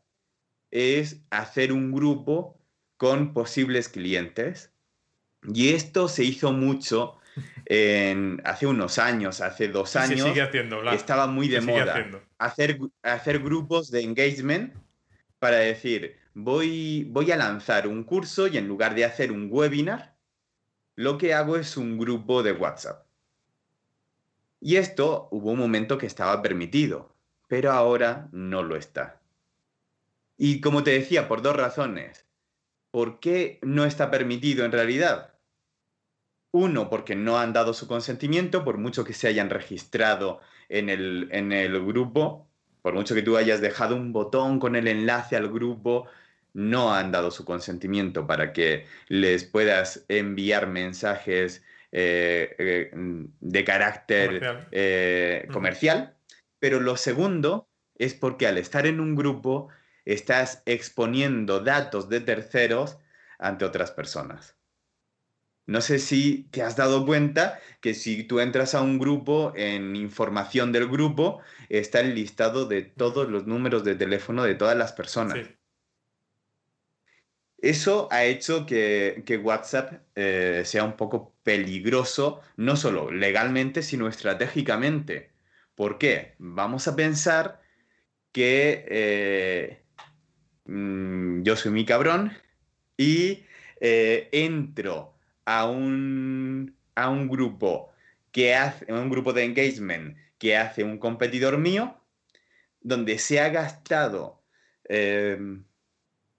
es 0.72 1.22
hacer 1.30 1.72
un 1.72 1.92
grupo 1.92 2.60
con 2.98 3.34
posibles 3.34 3.90
clientes. 3.90 4.72
Y 5.54 5.74
esto 5.74 6.08
se 6.08 6.24
hizo 6.24 6.52
mucho 6.52 7.18
en, 7.66 8.42
hace 8.46 8.68
unos 8.68 8.98
años, 8.98 9.42
hace 9.42 9.68
dos 9.68 9.96
años. 9.96 10.26
estaba 10.94 11.28
muy 11.28 11.48
de 11.48 11.62
moda. 11.62 12.08
Hacer, 12.38 12.80
hacer 13.02 13.40
grupos 13.40 13.92
de 13.92 14.02
engagement 14.02 14.74
para 15.40 15.58
decir, 15.58 16.18
voy, 16.34 17.06
voy 17.10 17.32
a 17.32 17.38
lanzar 17.38 17.88
un 17.88 18.04
curso 18.04 18.48
y 18.48 18.58
en 18.58 18.68
lugar 18.68 18.96
de 18.96 19.06
hacer 19.06 19.32
un 19.32 19.50
webinar, 19.52 20.16
lo 20.96 21.18
que 21.18 21.34
hago 21.34 21.58
es 21.58 21.78
un 21.78 21.98
grupo 21.98 22.44
de 22.44 22.54
WhatsApp. 22.54 23.06
Y 24.60 24.78
esto 24.78 25.28
hubo 25.32 25.52
un 25.52 25.60
momento 25.60 25.98
que 25.98 26.06
estaba 26.06 26.42
permitido, 26.42 27.13
pero 27.54 27.72
ahora 27.72 28.30
no 28.32 28.64
lo 28.64 28.76
está. 28.76 29.22
Y 30.40 30.60
como 30.60 30.84
te 30.84 30.90
decía, 30.90 31.28
por 31.28 31.44
dos 31.44 31.56
razones. 31.56 32.26
¿Por 32.90 33.20
qué 33.20 33.60
no 33.62 33.86
está 33.86 34.10
permitido 34.10 34.66
en 34.66 34.72
realidad? 34.72 35.36
Uno, 36.50 36.90
porque 36.90 37.16
no 37.16 37.38
han 37.38 37.54
dado 37.54 37.76
su 37.76 37.88
consentimiento, 37.88 38.64
por 38.64 38.80
mucho 38.80 39.04
que 39.04 39.14
se 39.14 39.28
hayan 39.28 39.52
registrado 39.52 40.42
en 40.68 40.90
el, 40.90 41.30
en 41.32 41.52
el 41.52 41.80
grupo, 41.86 42.50
por 42.82 42.96
mucho 42.96 43.14
que 43.14 43.22
tú 43.22 43.38
hayas 43.38 43.62
dejado 43.62 43.98
un 43.98 44.14
botón 44.14 44.60
con 44.60 44.76
el 44.76 44.88
enlace 44.88 45.36
al 45.36 45.54
grupo, 45.54 46.08
no 46.54 46.92
han 46.92 47.12
dado 47.12 47.30
su 47.30 47.46
consentimiento 47.46 48.26
para 48.26 48.52
que 48.52 48.88
les 49.10 49.44
puedas 49.44 50.06
enviar 50.08 50.66
mensajes 50.66 51.64
eh, 51.92 52.56
eh, 52.58 52.90
de 52.94 53.64
carácter 53.64 54.40
comercial. 54.40 54.68
Eh, 54.72 55.48
comercial. 55.52 56.16
Pero 56.64 56.80
lo 56.80 56.96
segundo 56.96 57.68
es 57.94 58.14
porque 58.14 58.48
al 58.48 58.58
estar 58.58 58.88
en 58.88 59.02
un 59.02 59.16
grupo 59.16 59.68
estás 60.06 60.64
exponiendo 60.66 61.60
datos 61.60 62.08
de 62.08 62.22
terceros 62.22 63.00
ante 63.38 63.66
otras 63.66 63.92
personas. 63.92 64.56
No 65.66 65.82
sé 65.82 66.00
si 66.00 66.44
te 66.52 66.62
has 66.62 66.78
dado 66.78 67.06
cuenta 67.06 67.60
que 67.82 67.94
si 67.94 68.24
tú 68.24 68.40
entras 68.40 68.76
a 68.76 68.82
un 68.82 68.98
grupo, 68.98 69.52
en 69.58 69.98
información 69.98 70.72
del 70.72 70.88
grupo 70.88 71.42
está 71.68 72.00
el 72.00 72.16
listado 72.16 72.66
de 72.66 72.84
todos 72.84 73.28
los 73.28 73.46
números 73.46 73.84
de 73.84 73.96
teléfono 73.96 74.46
de 74.46 74.56
todas 74.56 74.78
las 74.78 74.94
personas. 74.94 75.46
Eso 77.58 78.08
ha 78.10 78.24
hecho 78.24 78.66
que, 78.66 79.42
WhatsApp 79.44 80.02
eh, 80.16 80.62
sea 80.64 80.86
un 80.86 80.96
poco 80.96 81.36
peligroso, 81.44 82.40
no 82.56 82.78
solo 82.78 83.12
legalmente, 83.12 83.82
sino 83.82 84.08
estratégicamente. 84.08 85.33
¿Por 85.76 85.98
qué? 85.98 86.36
Vamos 86.38 86.88
a 86.88 86.96
pensar 86.96 87.62
que 88.32 88.86
eh, 88.90 89.84
mm, 90.66 91.44
yo 91.44 91.56
soy 91.56 91.72
mi 91.72 91.86
cabrón 91.86 92.34
y 92.98 93.46
eh, 93.80 94.30
entro 94.32 95.16
a 95.46 95.68
un, 95.68 96.76
a 96.96 97.10
un 97.10 97.28
grupo 97.28 97.92
que 98.32 98.56
hace, 98.56 98.92
un 98.92 99.10
grupo 99.10 99.34
de 99.34 99.46
engagement 99.46 100.18
que 100.38 100.58
hace 100.58 100.84
un 100.84 100.98
competidor 100.98 101.58
mío, 101.58 102.02
donde 102.82 103.18
se 103.20 103.40
ha 103.40 103.50
gastado, 103.50 104.44
em, 104.86 105.64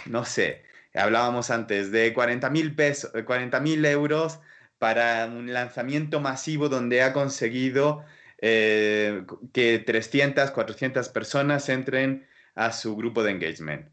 no 0.07 0.25
sé, 0.25 0.65
hablábamos 0.95 1.51
antes 1.51 1.91
de 1.91 2.13
40 2.13 2.51
mil 2.51 2.75
pesos, 2.75 3.13
40 3.25 3.61
mil 3.61 3.85
euros 3.85 4.41
para 4.79 5.27
un 5.27 5.53
lanzamiento 5.53 6.21
masivo 6.21 6.69
donde 6.69 7.03
ha 7.03 7.13
conseguido 7.13 8.05
eh, 8.47 9.25
que 9.55 9.79
300, 9.79 10.51
400 10.51 11.09
personas 11.09 11.67
entren 11.71 12.27
a 12.55 12.73
su 12.73 12.95
grupo 12.95 13.23
de 13.23 13.31
engagement. 13.31 13.89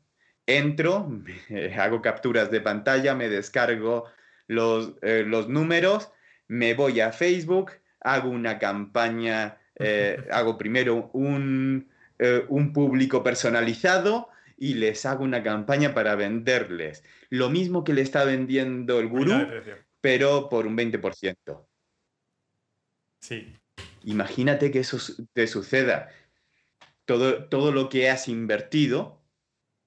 Entro, 0.45 1.09
hago 1.79 2.01
capturas 2.01 2.51
de 2.51 2.59
pantalla, 2.59 3.15
me 3.15 3.29
descargo 3.29 4.07
eh, 4.49 5.23
los, 5.25 5.47
números, 5.47 6.11
me 6.49 6.73
voy 6.73 6.99
a 6.99 7.13
Facebook, 7.13 7.71
hago 8.01 8.29
una 8.29 8.59
campaña, 8.59 9.57
eh, 9.75 10.21
hago 10.31 10.57
primero 10.57 11.09
un, 11.13 11.89
un 12.49 12.73
público 12.73 13.23
personalizado 13.23 14.27
y 14.57 14.73
les 14.73 15.05
hago 15.05 15.23
una 15.23 15.43
campaña 15.43 15.93
para 15.93 16.15
venderles. 16.15 17.05
Lo 17.29 17.49
mismo 17.49 17.85
que 17.85 17.93
le 17.93 18.01
está 18.01 18.25
vendiendo 18.25 18.99
el 18.99 19.07
gurú, 19.07 19.47
pero 20.01 20.49
por 20.49 20.67
un 20.67 20.75
20%. 20.75 21.65
Sí. 23.21 23.60
Imagínate 24.03 24.71
que 24.71 24.79
eso 24.79 24.97
te 25.33 25.47
suceda. 25.47 26.09
Todo, 27.05 27.45
todo 27.45 27.71
lo 27.71 27.89
que 27.89 28.09
has 28.09 28.27
invertido 28.27 29.21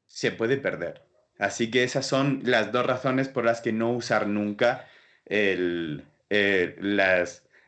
se 0.07 0.31
puede 0.31 0.57
perder. 0.57 1.03
Así 1.39 1.71
que 1.71 1.83
esas 1.83 2.07
son 2.07 2.41
las 2.45 2.71
dos 2.73 2.87
razones 2.87 3.29
por 3.29 3.45
las 3.45 3.61
que 3.61 3.73
no 3.73 3.91
usar 3.93 4.27
nunca 4.27 4.87
eh, 5.27 6.03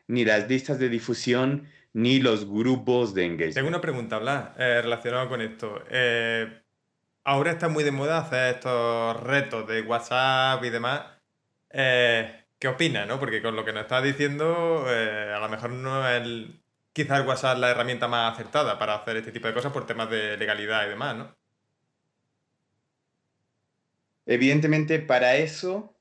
ni 0.07 0.25
las 0.25 0.49
listas 0.49 0.79
de 0.79 0.89
difusión 0.89 1.67
ni 1.93 2.19
los 2.19 2.47
grupos 2.47 3.13
de 3.13 3.25
engagement. 3.25 3.55
Tengo 3.55 3.69
una 3.69 3.81
pregunta, 3.81 4.19
Blas, 4.19 4.51
eh, 4.57 4.81
relacionada 4.81 5.27
con 5.27 5.41
esto. 5.41 5.83
Eh, 5.89 6.61
ahora 7.23 7.51
está 7.51 7.69
muy 7.69 7.83
de 7.83 7.91
moda 7.91 8.19
hacer 8.19 8.55
estos 8.55 9.19
retos 9.23 9.67
de 9.67 9.81
WhatsApp 9.81 10.63
y 10.63 10.69
demás. 10.69 11.01
¿Qué 12.59 12.67
opinas? 12.67 13.07
No? 13.07 13.19
Porque 13.19 13.41
con 13.41 13.55
lo 13.55 13.63
que 13.63 13.73
nos 13.73 13.83
estás 13.83 14.03
diciendo, 14.03 14.85
a 14.87 15.39
lo 15.39 15.49
mejor 15.49 15.69
no 15.71 16.07
es 16.07 16.21
el, 16.21 16.63
quizás 16.91 17.19
el 17.19 17.27
WhatsApp 17.27 17.59
la 17.59 17.69
herramienta 17.69 18.07
más 18.07 18.33
acertada 18.33 18.79
para 18.79 18.95
hacer 18.95 19.17
este 19.17 19.31
tipo 19.31 19.47
de 19.47 19.53
cosas 19.53 19.71
por 19.71 19.85
temas 19.85 20.09
de 20.09 20.37
legalidad 20.37 20.85
y 20.85 20.89
demás, 20.89 21.15
¿no? 21.15 21.37
Evidentemente, 24.25 24.99
para 24.99 25.35
eso 25.37 25.95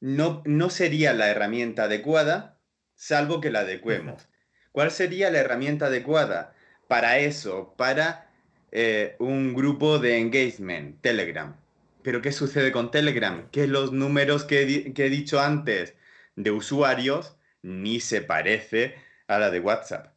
no, 0.00 0.42
no 0.44 0.70
sería 0.70 1.12
la 1.14 1.28
herramienta 1.30 1.84
adecuada, 1.84 2.58
salvo 2.94 3.40
que 3.40 3.50
la 3.50 3.60
adecuemos. 3.60 4.28
¿Cuál 4.72 4.90
sería 4.90 5.30
la 5.30 5.38
herramienta 5.38 5.86
adecuada 5.86 6.54
para 6.88 7.18
eso? 7.18 7.74
Para 7.78 8.28
eh, 8.72 9.14
un 9.20 9.54
grupo 9.54 9.98
de 10.00 10.18
engagement, 10.18 11.00
Telegram. 11.00 11.61
Pero 12.02 12.22
¿qué 12.22 12.32
sucede 12.32 12.72
con 12.72 12.90
Telegram? 12.90 13.48
Que 13.50 13.66
los 13.66 13.92
números 13.92 14.44
que, 14.44 14.62
he 14.96 15.10
dicho 15.10 15.40
antes 15.40 15.94
de 16.36 16.50
usuarios 16.50 17.36
ni 17.62 18.00
se 18.00 18.22
parece 18.22 18.96
a 19.28 19.38
la 19.38 19.50
de 19.50 19.60
WhatsApp. 19.60 20.14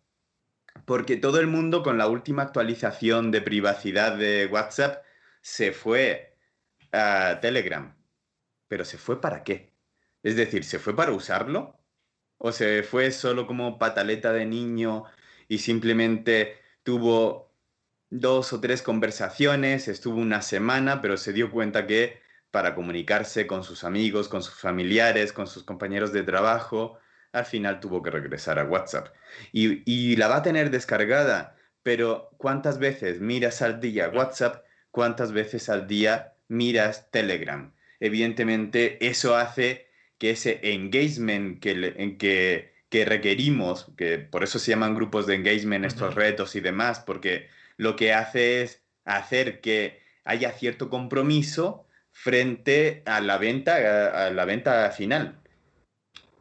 Porque 0.86 1.18
todo 1.18 1.40
el 1.40 1.48
mundo 1.48 1.84
con 1.84 1.98
la 1.98 2.08
última 2.08 2.44
actualización 2.44 3.32
de 3.32 3.42
privacidad 3.42 4.18
de 4.18 4.48
WhatsApp 4.48 5.04
se 5.42 5.72
fue 5.72 6.38
a 6.92 7.40
Telegram. 7.42 7.96
Pero 8.68 8.86
¿se 8.86 8.98
fue 8.98 9.22
para 9.22 9.44
qué? 9.44 9.74
Es 10.24 10.36
decir, 10.36 10.64
¿se 10.64 10.80
fue 10.80 10.96
para 10.96 11.12
usarlo? 11.12 11.80
¿O 12.38 12.52
se 12.52 12.84
fue 12.84 13.12
solo 13.12 13.48
como 13.48 13.78
pataleta 13.78 14.34
de 14.34 14.46
niño 14.46 15.06
y 15.48 15.60
simplemente 15.60 16.58
tuvo 16.84 17.45
dos 18.10 18.54
o 18.54 18.62
tres 18.62 18.82
conversaciones, 18.82 19.88
estuvo 19.88 20.20
una 20.20 20.42
semana, 20.42 21.02
pero 21.02 21.18
se 21.18 21.34
dio 21.34 21.52
cuenta 21.52 21.88
que 21.88 22.22
para 22.52 22.76
comunicarse 22.76 23.48
con 23.48 23.64
sus 23.64 23.84
amigos, 23.84 24.30
con 24.30 24.42
sus 24.42 24.56
familiares, 24.56 25.34
con 25.34 25.48
sus 25.48 25.64
compañeros 25.64 26.14
de 26.14 26.24
trabajo, 26.24 26.98
al 27.34 27.46
final 27.46 27.80
tuvo 27.80 28.02
que 28.02 28.12
regresar 28.12 28.60
a 28.60 28.66
WhatsApp. 28.66 29.10
Y, 29.52 29.84
y 29.86 30.16
la 30.16 30.28
va 30.28 30.38
a 30.38 30.44
tener 30.44 30.72
descargada, 30.72 31.58
pero 31.84 32.30
¿cuántas 32.38 32.80
veces 32.80 33.20
miras 33.20 33.62
al 33.62 33.82
día 33.82 34.10
WhatsApp? 34.10 34.64
¿Cuántas 34.92 35.34
veces 35.34 35.68
al 35.70 35.88
día 35.88 36.36
miras 36.48 37.10
Telegram. 37.12 37.74
Evidentemente, 38.00 39.06
eso 39.06 39.36
hace 39.36 39.88
que 40.18 40.32
ese 40.32 40.60
engagement 40.64 41.60
que, 41.60 42.18
que, 42.20 42.74
que 42.90 43.06
requerimos, 43.06 43.92
que 43.98 44.20
por 44.20 44.44
eso 44.44 44.60
se 44.60 44.72
llaman 44.72 44.96
grupos 44.96 45.28
de 45.28 45.36
engagement 45.36 45.86
estos 45.86 46.16
retos 46.16 46.56
y 46.56 46.62
demás, 46.62 47.00
porque 47.00 47.48
lo 47.78 47.96
que 47.96 48.14
hace 48.14 48.62
es 48.62 48.84
hacer 49.04 49.62
que 49.62 50.02
haya 50.24 50.52
cierto 50.52 50.90
compromiso 50.90 51.88
frente 52.12 53.04
a 53.06 53.22
la 53.22 53.38
venta, 53.38 54.26
a 54.26 54.30
la 54.32 54.46
venta 54.46 54.90
final. 54.92 55.42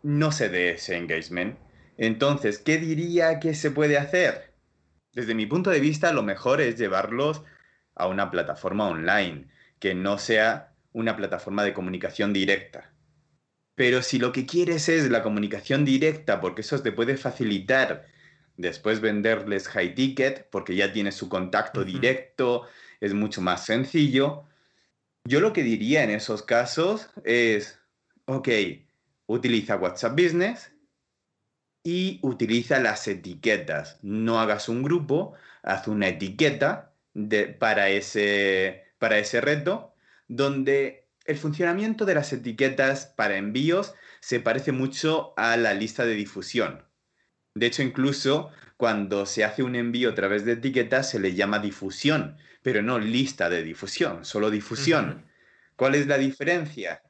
No 0.02 0.32
se 0.32 0.48
dé 0.48 0.70
ese 0.70 0.96
engagement. 0.96 1.58
Entonces, 1.96 2.58
¿qué 2.58 2.78
diría 2.78 3.40
que 3.40 3.54
se 3.54 3.70
puede 3.70 3.98
hacer? 3.98 4.54
Desde 5.12 5.34
mi 5.34 5.46
punto 5.46 5.70
de 5.70 5.80
vista, 5.80 6.12
lo 6.12 6.22
mejor 6.22 6.60
es 6.60 6.76
llevarlos 6.76 7.42
a 7.94 8.08
una 8.08 8.30
plataforma 8.30 8.88
online, 8.88 9.48
que 9.78 9.94
no 9.94 10.18
sea 10.18 10.74
una 10.92 11.16
plataforma 11.16 11.64
de 11.64 11.74
comunicación 11.74 12.32
directa. 12.32 12.92
Pero 13.74 14.02
si 14.02 14.18
lo 14.18 14.32
que 14.32 14.46
quieres 14.46 14.88
es 14.88 15.10
la 15.10 15.22
comunicación 15.22 15.84
directa, 15.84 16.40
porque 16.40 16.62
eso 16.62 16.80
te 16.80 16.92
puede 16.92 17.16
facilitar 17.16 18.06
después 18.56 19.00
venderles 19.00 19.68
high 19.68 19.94
ticket, 19.94 20.48
porque 20.50 20.76
ya 20.76 20.92
tienes 20.92 21.14
su 21.14 21.28
contacto 21.28 21.84
directo, 21.84 22.66
es 23.00 23.14
mucho 23.14 23.40
más 23.40 23.64
sencillo. 23.64 24.44
Yo 25.24 25.40
lo 25.40 25.52
que 25.52 25.62
diría 25.62 26.04
en 26.04 26.10
esos 26.10 26.42
casos 26.42 27.10
es, 27.24 27.78
ok, 28.26 28.48
utiliza 29.26 29.76
WhatsApp 29.76 30.12
Business 30.12 30.72
y 31.82 32.18
utiliza 32.22 32.78
las 32.80 33.06
etiquetas. 33.08 33.98
No 34.02 34.40
hagas 34.40 34.68
un 34.68 34.82
grupo, 34.82 35.34
haz 35.62 35.88
una 35.88 36.08
etiqueta 36.08 36.92
de, 37.14 37.46
para, 37.46 37.88
ese, 37.88 38.84
para 38.98 39.18
ese 39.18 39.40
reto 39.40 39.94
donde 40.28 41.06
el 41.24 41.36
funcionamiento 41.36 42.04
de 42.04 42.14
las 42.14 42.32
etiquetas 42.32 43.06
para 43.06 43.36
envíos 43.36 43.94
se 44.20 44.40
parece 44.40 44.72
mucho 44.72 45.34
a 45.36 45.56
la 45.56 45.74
lista 45.74 46.04
de 46.04 46.14
difusión. 46.14 46.84
De 47.54 47.66
hecho, 47.66 47.82
incluso 47.82 48.50
cuando 48.76 49.26
se 49.26 49.44
hace 49.44 49.62
un 49.62 49.76
envío 49.76 50.10
a 50.10 50.14
través 50.14 50.44
de 50.44 50.52
etiquetas 50.52 51.08
se 51.10 51.20
le 51.20 51.34
llama 51.34 51.60
difusión, 51.60 52.36
pero 52.62 52.82
no 52.82 52.98
lista 52.98 53.48
de 53.48 53.62
difusión, 53.62 54.24
solo 54.24 54.50
difusión. 54.50 55.26
¿Cuál 55.76 55.94
es 55.94 56.06
la 56.06 56.18
diferencia? 56.18 57.02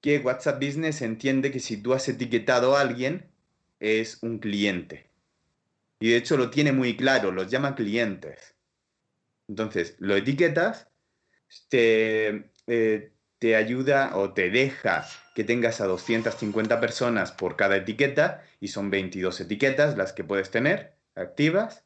Que 0.00 0.18
WhatsApp 0.18 0.62
Business 0.62 1.02
entiende 1.02 1.50
que 1.50 1.60
si 1.60 1.82
tú 1.82 1.92
has 1.92 2.08
etiquetado 2.08 2.76
a 2.76 2.80
alguien, 2.80 3.30
es 3.80 4.22
un 4.22 4.38
cliente. 4.38 5.10
Y 6.00 6.10
de 6.10 6.16
hecho 6.16 6.36
lo 6.36 6.50
tiene 6.50 6.72
muy 6.72 6.96
claro, 6.96 7.32
los 7.32 7.50
llama 7.50 7.74
clientes. 7.74 8.54
Entonces, 9.48 9.96
lo 9.98 10.16
etiquetas 10.16 10.88
te, 11.68 12.50
eh, 12.66 13.12
te 13.38 13.56
ayuda 13.56 14.16
o 14.16 14.32
te 14.32 14.50
deja 14.50 15.06
que 15.34 15.44
tengas 15.44 15.80
a 15.80 15.86
250 15.86 16.80
personas 16.80 17.32
por 17.32 17.56
cada 17.56 17.76
etiqueta 17.76 18.42
y 18.60 18.68
son 18.68 18.90
22 18.90 19.40
etiquetas 19.40 19.96
las 19.96 20.12
que 20.12 20.24
puedes 20.24 20.50
tener 20.50 20.94
activas. 21.14 21.84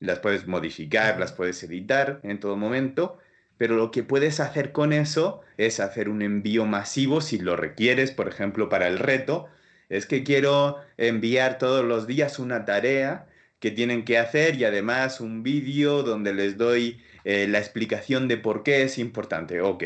Las 0.00 0.18
puedes 0.18 0.46
modificar, 0.46 1.18
las 1.18 1.32
puedes 1.32 1.62
editar 1.62 2.20
en 2.22 2.40
todo 2.40 2.56
momento, 2.56 3.18
pero 3.56 3.76
lo 3.76 3.90
que 3.90 4.02
puedes 4.02 4.40
hacer 4.40 4.72
con 4.72 4.92
eso 4.92 5.40
es 5.56 5.80
hacer 5.80 6.08
un 6.08 6.22
envío 6.22 6.66
masivo 6.66 7.20
si 7.20 7.38
lo 7.38 7.56
requieres, 7.56 8.10
por 8.10 8.28
ejemplo, 8.28 8.68
para 8.68 8.88
el 8.88 8.98
reto. 8.98 9.46
Es 9.88 10.06
que 10.06 10.24
quiero 10.24 10.78
enviar 10.96 11.58
todos 11.58 11.84
los 11.84 12.06
días 12.06 12.38
una 12.38 12.64
tarea 12.64 13.26
que 13.60 13.70
tienen 13.70 14.04
que 14.04 14.18
hacer 14.18 14.56
y 14.56 14.64
además 14.64 15.20
un 15.20 15.42
vídeo 15.42 16.02
donde 16.02 16.34
les 16.34 16.58
doy 16.58 17.00
eh, 17.24 17.48
la 17.48 17.58
explicación 17.58 18.28
de 18.28 18.36
por 18.36 18.62
qué 18.62 18.82
es 18.82 18.98
importante. 18.98 19.60
Ok, 19.60 19.84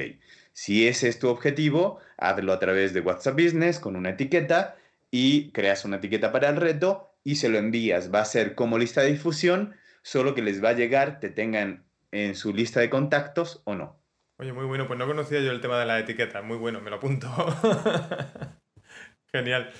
si 0.53 0.89
ese 0.89 1.09
es 1.09 1.19
tu 1.19 1.29
objetivo, 1.29 2.01
hazlo 2.17 2.53
a 2.53 2.59
través 2.59 2.93
de 2.93 3.01
WhatsApp 3.01 3.35
Business 3.35 3.79
con 3.79 3.97
una 3.97 4.11
etiqueta 4.11 4.77
y 5.11 5.51
creas 5.53 5.85
una 5.85 5.97
etiqueta 5.97 6.33
para 6.33 6.49
el 6.49 6.57
reto 6.57 7.15
y 7.25 7.37
se 7.37 7.49
lo 7.49 7.59
envías. 7.59 8.13
Va 8.13 8.21
a 8.21 8.25
ser 8.25 8.55
como 8.55 8.79
lista 8.79 9.03
de 9.03 9.13
difusión, 9.13 9.77
solo 10.03 10.35
que 10.35 10.43
les 10.43 10.63
va 10.63 10.71
a 10.71 10.75
llegar, 10.75 11.21
te 11.21 11.31
tengan 11.31 11.85
en 12.13 12.35
su 12.35 12.53
lista 12.53 12.81
de 12.81 12.91
contactos 12.91 13.63
o 13.65 13.75
no. 13.75 14.01
Oye, 14.39 14.53
muy 14.53 14.65
bueno, 14.65 14.87
pues 14.87 14.99
no 14.99 15.07
conocía 15.07 15.41
yo 15.41 15.51
el 15.51 15.61
tema 15.61 15.79
de 15.79 15.87
la 15.87 15.99
etiqueta, 15.99 16.41
muy 16.43 16.57
bueno, 16.57 16.81
me 16.81 16.91
lo 16.91 16.97
apunto. 16.97 17.29
Genial. 19.33 19.71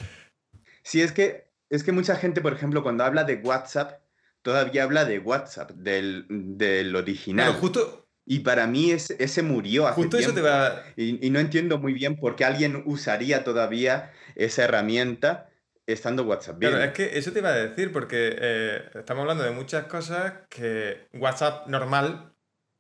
Sí, 0.83 1.01
es 1.01 1.13
que, 1.13 1.51
es 1.71 1.83
que 1.83 1.93
mucha 1.93 2.17
gente, 2.17 2.41
por 2.41 2.53
ejemplo, 2.53 2.83
cuando 2.83 3.05
habla 3.05 3.25
de 3.25 3.37
WhatsApp, 3.37 4.03
todavía 4.43 4.85
habla 4.85 5.05
de 5.05 5.19
WhatsApp, 5.19 5.71
del, 5.73 6.27
del 6.29 6.95
original. 6.95 7.49
Pero 7.49 7.59
justo. 7.59 8.10
Y 8.31 8.41
para 8.41 8.69
mí 8.69 8.93
ese, 8.93 9.17
ese 9.19 9.43
murió 9.43 9.89
hace 9.89 9.97
Justo 9.97 10.17
eso 10.17 10.33
te 10.33 10.41
va. 10.41 10.85
Y, 10.97 11.27
y, 11.27 11.31
no 11.31 11.41
entiendo 11.41 11.79
muy 11.79 11.93
bien 11.93 12.17
por 12.17 12.37
qué 12.37 12.45
alguien 12.45 12.85
usaría 12.87 13.43
todavía 13.43 14.13
esa 14.37 14.63
herramienta 14.63 15.51
estando 15.85 16.23
WhatsApp 16.23 16.59
bien. 16.59 16.71
Claro, 16.71 16.85
es 16.85 16.93
que 16.93 17.19
eso 17.19 17.33
te 17.33 17.41
iba 17.41 17.49
a 17.49 17.57
decir, 17.57 17.91
porque 17.91 18.37
eh, 18.41 18.83
estamos 18.95 19.23
hablando 19.23 19.43
de 19.43 19.51
muchas 19.51 19.87
cosas 19.87 20.35
que 20.49 21.09
WhatsApp 21.13 21.67
normal 21.67 22.33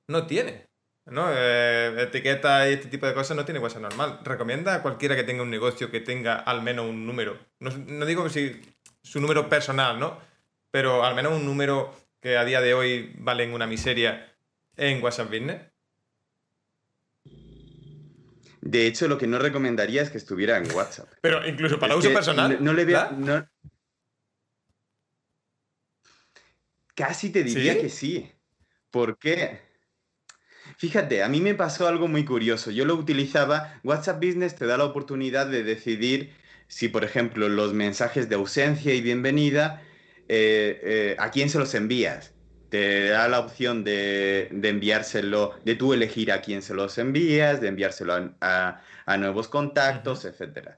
no 0.07 0.29
tiene. 0.29 0.69
¿no? 1.07 1.27
Eh, 1.35 1.97
etiqueta 1.99 2.69
y 2.71 2.75
este 2.75 2.87
tipo 2.87 3.07
de 3.07 3.15
cosas 3.15 3.37
no 3.37 3.45
tiene 3.45 3.59
WhatsApp 3.59 3.83
normal. 3.83 4.21
Recomienda 4.23 4.77
a 4.77 4.83
cualquiera 4.83 5.17
que 5.17 5.25
tenga 5.25 5.43
un 5.43 5.51
negocio 5.51 5.91
que 5.91 5.99
tenga 5.99 6.37
al 6.37 6.63
menos 6.63 6.87
un 6.87 7.05
número. 7.07 7.37
No, 7.59 7.71
no 7.71 8.07
digo 8.07 8.23
que 8.23 8.31
si 8.31 8.61
su 9.03 9.21
número 9.21 9.49
personal, 9.49 9.99
¿no? 9.99 10.31
pero 10.71 11.05
al 11.05 11.15
menos 11.15 11.33
un 11.33 11.45
número 11.45 11.95
que 12.21 12.37
a 12.37 12.45
día 12.45 12.61
de 12.61 12.75
hoy 12.75 13.13
vale 13.19 13.53
una 13.53 13.67
miseria 13.67 14.33
en 14.81 15.03
WhatsApp 15.03 15.31
Business? 15.31 15.63
De 18.63 18.87
hecho, 18.87 19.09
lo 19.09 19.19
que 19.19 19.27
no 19.27 19.39
recomendaría 19.39 20.03
es 20.03 20.11
que 20.11 20.19
estuviera 20.19 20.57
en 20.57 20.71
WhatsApp. 20.73 21.09
Pero 21.21 21.47
incluso 21.47 21.79
para 21.79 21.97
uso 21.97 22.13
personal. 22.13 22.59
No, 22.63 22.73
le 22.73 22.85
veo. 22.85 23.47
Casi 26.95 27.31
te 27.31 27.45
diría 27.45 27.81
que 27.81 27.89
sí. 27.89 28.31
¿Por 28.91 29.19
qué? 29.19 29.61
Fíjate, 30.77 31.23
a 31.23 31.29
mí 31.29 31.41
me 31.41 31.55
pasó 31.55 31.87
algo 31.87 32.09
muy 32.09 32.25
curioso. 32.25 32.71
Yo 32.71 32.85
lo 32.85 32.95
utilizaba. 32.95 33.81
WhatsApp 33.85 34.23
Business 34.23 34.57
te 34.57 34.67
da 34.67 34.79
la 34.79 34.85
oportunidad 34.85 35.47
de 35.47 35.63
decidir 35.63 36.33
si, 36.69 36.89
por 36.89 37.05
ejemplo, 37.05 37.49
los 37.49 37.75
mensajes 37.75 38.29
de 38.29 38.37
ausencia 38.37 38.95
y 38.95 39.01
bienvenida 39.01 39.83
eh, 40.29 40.81
eh, 40.83 41.17
a 41.19 41.31
quién 41.31 41.51
se 41.51 41.59
los 41.59 41.75
envías. 41.75 42.35
Te 42.71 43.09
da 43.09 43.29
la 43.29 43.41
opción 43.41 43.85
de, 43.85 44.49
enviárselo, 44.63 45.55
de 45.65 45.75
tú 45.75 45.93
elegir 45.93 46.33
a 46.33 46.41
quién 46.41 46.63
se 46.63 46.75
los 46.75 46.99
envías, 46.99 47.61
de 47.61 47.69
enviárselo 47.69 48.35
a, 48.41 48.83
nuevos 49.19 49.49
contactos, 49.49 50.25
etc. 50.25 50.77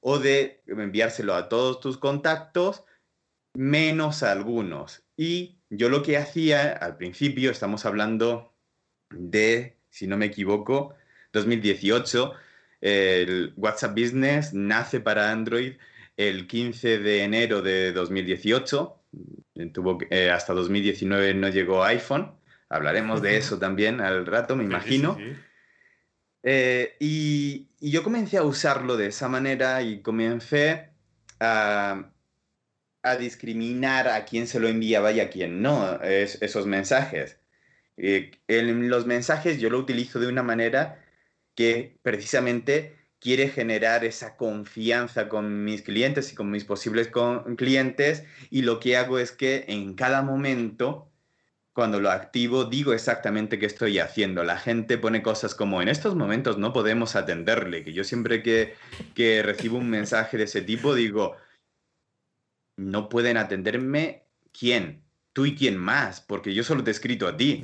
O 0.00 0.18
de 0.18 0.62
enviárselo 0.66 1.34
a 1.34 1.48
todos 1.48 1.80
tus 1.80 1.96
contactos, 1.96 2.84
menos 3.54 4.22
a 4.22 4.32
algunos. 4.32 5.04
Y 5.16 5.58
yo 5.70 5.88
lo 5.88 6.02
que 6.02 6.18
hacía 6.18 6.72
al 6.72 6.96
principio, 6.98 7.50
estamos 7.50 7.86
hablando 7.86 8.54
de, 9.10 9.78
si 9.88 10.06
no 10.06 10.16
me 10.18 10.26
equivoco, 10.26 10.94
2018, 11.32 12.34
el 12.82 13.54
WhatsApp 13.56 13.92
Business 13.92 14.52
nace 14.52 15.00
para 15.00 15.30
Android 15.30 15.74
el 16.16 16.46
15 16.46 16.98
de 16.98 17.22
enero 17.22 17.62
de 17.62 17.92
2018. 17.92 19.01
Tuvo, 19.72 19.98
eh, 20.10 20.30
hasta 20.30 20.52
2019 20.52 21.34
no 21.34 21.48
llegó 21.48 21.84
iPhone. 21.84 22.32
Hablaremos 22.68 23.20
de 23.20 23.36
eso 23.36 23.58
también 23.58 24.00
al 24.00 24.24
rato, 24.26 24.56
me 24.56 24.64
imagino. 24.64 25.18
Eh, 26.42 26.96
y, 26.98 27.68
yo 27.80 28.02
comencé 28.02 28.38
a 28.38 28.42
usarlo 28.42 28.96
de 28.96 29.08
esa 29.08 29.28
manera 29.28 29.82
y 29.82 30.00
comencé 30.00 30.90
a, 31.40 32.08
discriminar 33.18 34.08
a 34.08 34.24
quién 34.24 34.46
se 34.46 34.60
lo 34.60 34.68
enviaba 34.68 35.10
y 35.10 35.20
a 35.20 35.28
quién 35.28 35.60
no 35.60 36.00
esos 36.02 36.66
mensajes. 36.66 37.38
Eh, 37.96 38.30
en 38.48 38.88
los 38.88 39.06
mensajes 39.06 39.60
yo 39.60 39.68
lo 39.68 39.78
utilizo 39.78 40.20
de 40.20 40.28
una 40.28 40.42
manera 40.42 41.04
que 41.54 41.98
precisamente 42.02 43.01
quiere 43.22 43.48
generar 43.48 44.04
esa 44.04 44.36
confianza 44.36 45.28
con 45.28 45.64
mis 45.64 45.82
clientes 45.82 46.32
y 46.32 46.34
con 46.34 46.50
mis 46.50 46.64
posibles 46.64 47.10
clientes 47.56 48.24
y 48.50 48.62
lo 48.62 48.80
que 48.80 48.96
hago 48.96 49.18
es 49.18 49.30
que 49.30 49.64
en 49.68 49.94
cada 49.94 50.22
momento 50.22 51.08
cuando 51.72 52.00
lo 52.00 52.10
activo 52.10 52.64
digo 52.64 52.92
exactamente 52.92 53.58
qué 53.58 53.66
estoy 53.66 54.00
haciendo. 54.00 54.42
La 54.42 54.58
gente 54.58 54.98
pone 54.98 55.22
cosas 55.22 55.54
como 55.54 55.80
en 55.80 55.88
estos 55.88 56.16
momentos 56.16 56.58
no 56.58 56.72
podemos 56.72 57.14
atenderle, 57.14 57.84
que 57.84 57.92
yo 57.92 58.02
siempre 58.02 58.42
que, 58.42 58.74
que 59.14 59.42
recibo 59.42 59.78
un 59.78 59.88
mensaje 59.88 60.36
de 60.36 60.44
ese 60.44 60.60
tipo 60.60 60.94
digo, 60.94 61.36
no 62.76 63.08
pueden 63.08 63.36
atenderme 63.36 64.24
quién, 64.52 65.04
tú 65.32 65.46
y 65.46 65.54
quién 65.54 65.78
más, 65.78 66.20
porque 66.20 66.52
yo 66.52 66.64
solo 66.64 66.82
te 66.82 66.90
he 66.90 66.92
escrito 66.92 67.28
a 67.28 67.36
ti. 67.36 67.62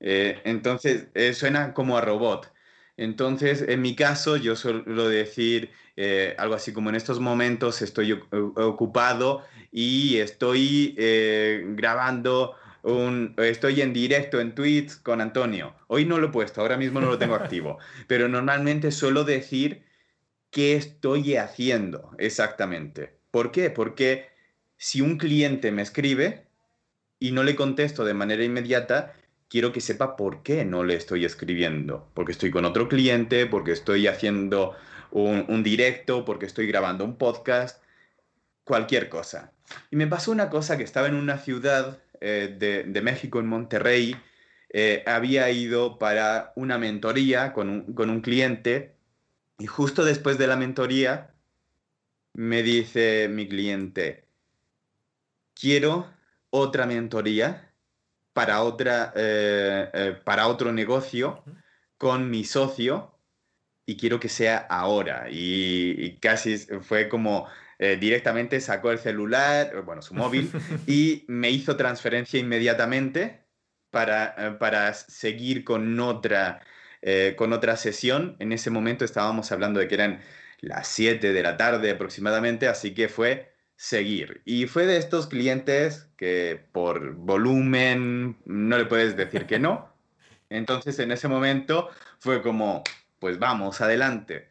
Eh, 0.00 0.40
entonces 0.44 1.06
eh, 1.14 1.32
suena 1.34 1.72
como 1.72 1.96
a 1.96 2.00
robot. 2.00 2.52
Entonces, 2.96 3.64
en 3.66 3.80
mi 3.80 3.96
caso, 3.96 4.36
yo 4.36 4.54
suelo 4.54 5.08
decir 5.08 5.70
eh, 5.96 6.34
algo 6.38 6.54
así 6.54 6.72
como 6.72 6.90
en 6.90 6.96
estos 6.96 7.20
momentos 7.20 7.82
estoy 7.82 8.12
ocupado 8.12 9.42
y 9.70 10.18
estoy 10.18 10.94
eh, 10.98 11.62
grabando 11.74 12.54
un, 12.82 13.34
estoy 13.38 13.80
en 13.80 13.92
directo 13.92 14.40
en 14.40 14.54
tweets 14.54 14.96
con 14.96 15.20
Antonio. 15.20 15.74
Hoy 15.86 16.04
no 16.04 16.18
lo 16.18 16.28
he 16.28 16.30
puesto, 16.30 16.60
ahora 16.60 16.76
mismo 16.76 17.00
no 17.00 17.06
lo 17.06 17.18
tengo 17.18 17.34
activo, 17.34 17.78
pero 18.06 18.28
normalmente 18.28 18.90
suelo 18.90 19.24
decir 19.24 19.84
qué 20.50 20.76
estoy 20.76 21.36
haciendo 21.36 22.10
exactamente. 22.18 23.18
¿Por 23.30 23.52
qué? 23.52 23.70
Porque 23.70 24.28
si 24.76 25.00
un 25.00 25.16
cliente 25.16 25.72
me 25.72 25.82
escribe 25.82 26.46
y 27.18 27.32
no 27.32 27.42
le 27.44 27.56
contesto 27.56 28.04
de 28.04 28.14
manera 28.14 28.44
inmediata, 28.44 29.14
quiero 29.52 29.70
que 29.70 29.82
sepa 29.82 30.16
por 30.16 30.42
qué 30.42 30.64
no 30.64 30.82
le 30.82 30.94
estoy 30.94 31.26
escribiendo. 31.26 32.08
Porque 32.14 32.32
estoy 32.32 32.50
con 32.50 32.64
otro 32.64 32.88
cliente, 32.88 33.44
porque 33.44 33.72
estoy 33.72 34.06
haciendo 34.06 34.74
un, 35.10 35.62
directo, 35.62 36.24
porque 36.24 36.46
estoy 36.46 36.66
grabando 36.66 37.04
un 37.04 37.18
podcast, 37.18 37.84
cualquier 38.64 39.10
cosa. 39.10 39.52
Y 39.90 39.96
me 39.96 40.06
pasó 40.06 40.32
una 40.32 40.48
cosa 40.48 40.78
que 40.78 40.84
estaba 40.84 41.06
en 41.06 41.16
una 41.16 41.36
ciudad 41.36 41.98
eh, 42.22 42.56
de, 42.58 43.02
México, 43.02 43.40
en 43.40 43.46
Monterrey, 43.46 44.16
eh, 44.70 45.02
había 45.06 45.50
ido 45.50 45.98
para 45.98 46.54
una 46.56 46.78
mentoría 46.78 47.52
con 47.52 47.68
un, 47.68 47.92
con 47.92 48.08
un 48.08 48.22
cliente 48.22 48.94
y 49.58 49.66
justo 49.66 50.02
después 50.02 50.38
de 50.38 50.46
la 50.46 50.56
mentoría 50.56 51.34
me 52.32 52.62
dice 52.62 53.28
mi 53.28 53.46
cliente, 53.46 54.24
quiero 55.52 56.06
otra 56.48 56.86
mentoría 56.86 57.71
para, 58.32 58.62
otra, 58.62 59.12
eh, 59.16 59.90
eh, 59.92 60.16
para 60.24 60.48
otro 60.48 60.72
negocio 60.72 61.44
con 61.96 62.30
mi 62.30 62.44
socio 62.44 63.18
y 63.86 63.96
quiero 63.96 64.20
que 64.20 64.28
sea 64.28 64.58
ahora. 64.58 65.26
Y, 65.30 66.18
casi 66.20 66.58
fue 66.58 67.08
como 67.08 67.48
eh, 67.78 67.96
directamente 68.00 68.60
sacó 68.60 68.90
el 68.90 68.98
celular, 68.98 69.82
bueno, 69.82 70.02
su 70.02 70.14
móvil, 70.14 70.50
y 70.86 71.24
me 71.28 71.50
hizo 71.50 71.76
transferencia 71.76 72.38
inmediatamente 72.40 73.44
para, 73.90 74.58
para 74.58 74.94
seguir 74.94 75.64
con 75.64 75.98
otra, 76.00 76.60
con 77.36 77.52
otra 77.52 77.76
sesión. 77.76 78.36
En 78.38 78.52
ese 78.52 78.70
momento 78.70 79.04
estábamos 79.04 79.52
hablando 79.52 79.80
de 79.80 79.88
que 79.88 79.94
eran 79.96 80.20
las 80.60 80.88
7 80.88 81.32
de 81.32 81.42
la 81.42 81.56
tarde 81.56 81.90
aproximadamente, 81.90 82.68
así 82.68 82.94
que 82.94 83.08
fue 83.08 83.51
seguir. 83.82 84.42
Y 84.44 84.68
fue 84.68 84.86
de 84.86 84.96
estos 84.96 85.26
clientes 85.26 86.08
que 86.16 86.64
por 86.70 87.14
volumen 87.16 88.38
no 88.44 88.78
le 88.78 88.84
puedes 88.84 89.16
decir 89.16 89.46
que 89.46 89.58
no. 89.58 89.92
Entonces 90.50 91.00
en 91.00 91.10
ese 91.10 91.26
momento 91.26 91.90
fue 92.20 92.42
como, 92.42 92.84
pues 93.18 93.40
vamos, 93.40 93.80
adelante. 93.80 94.50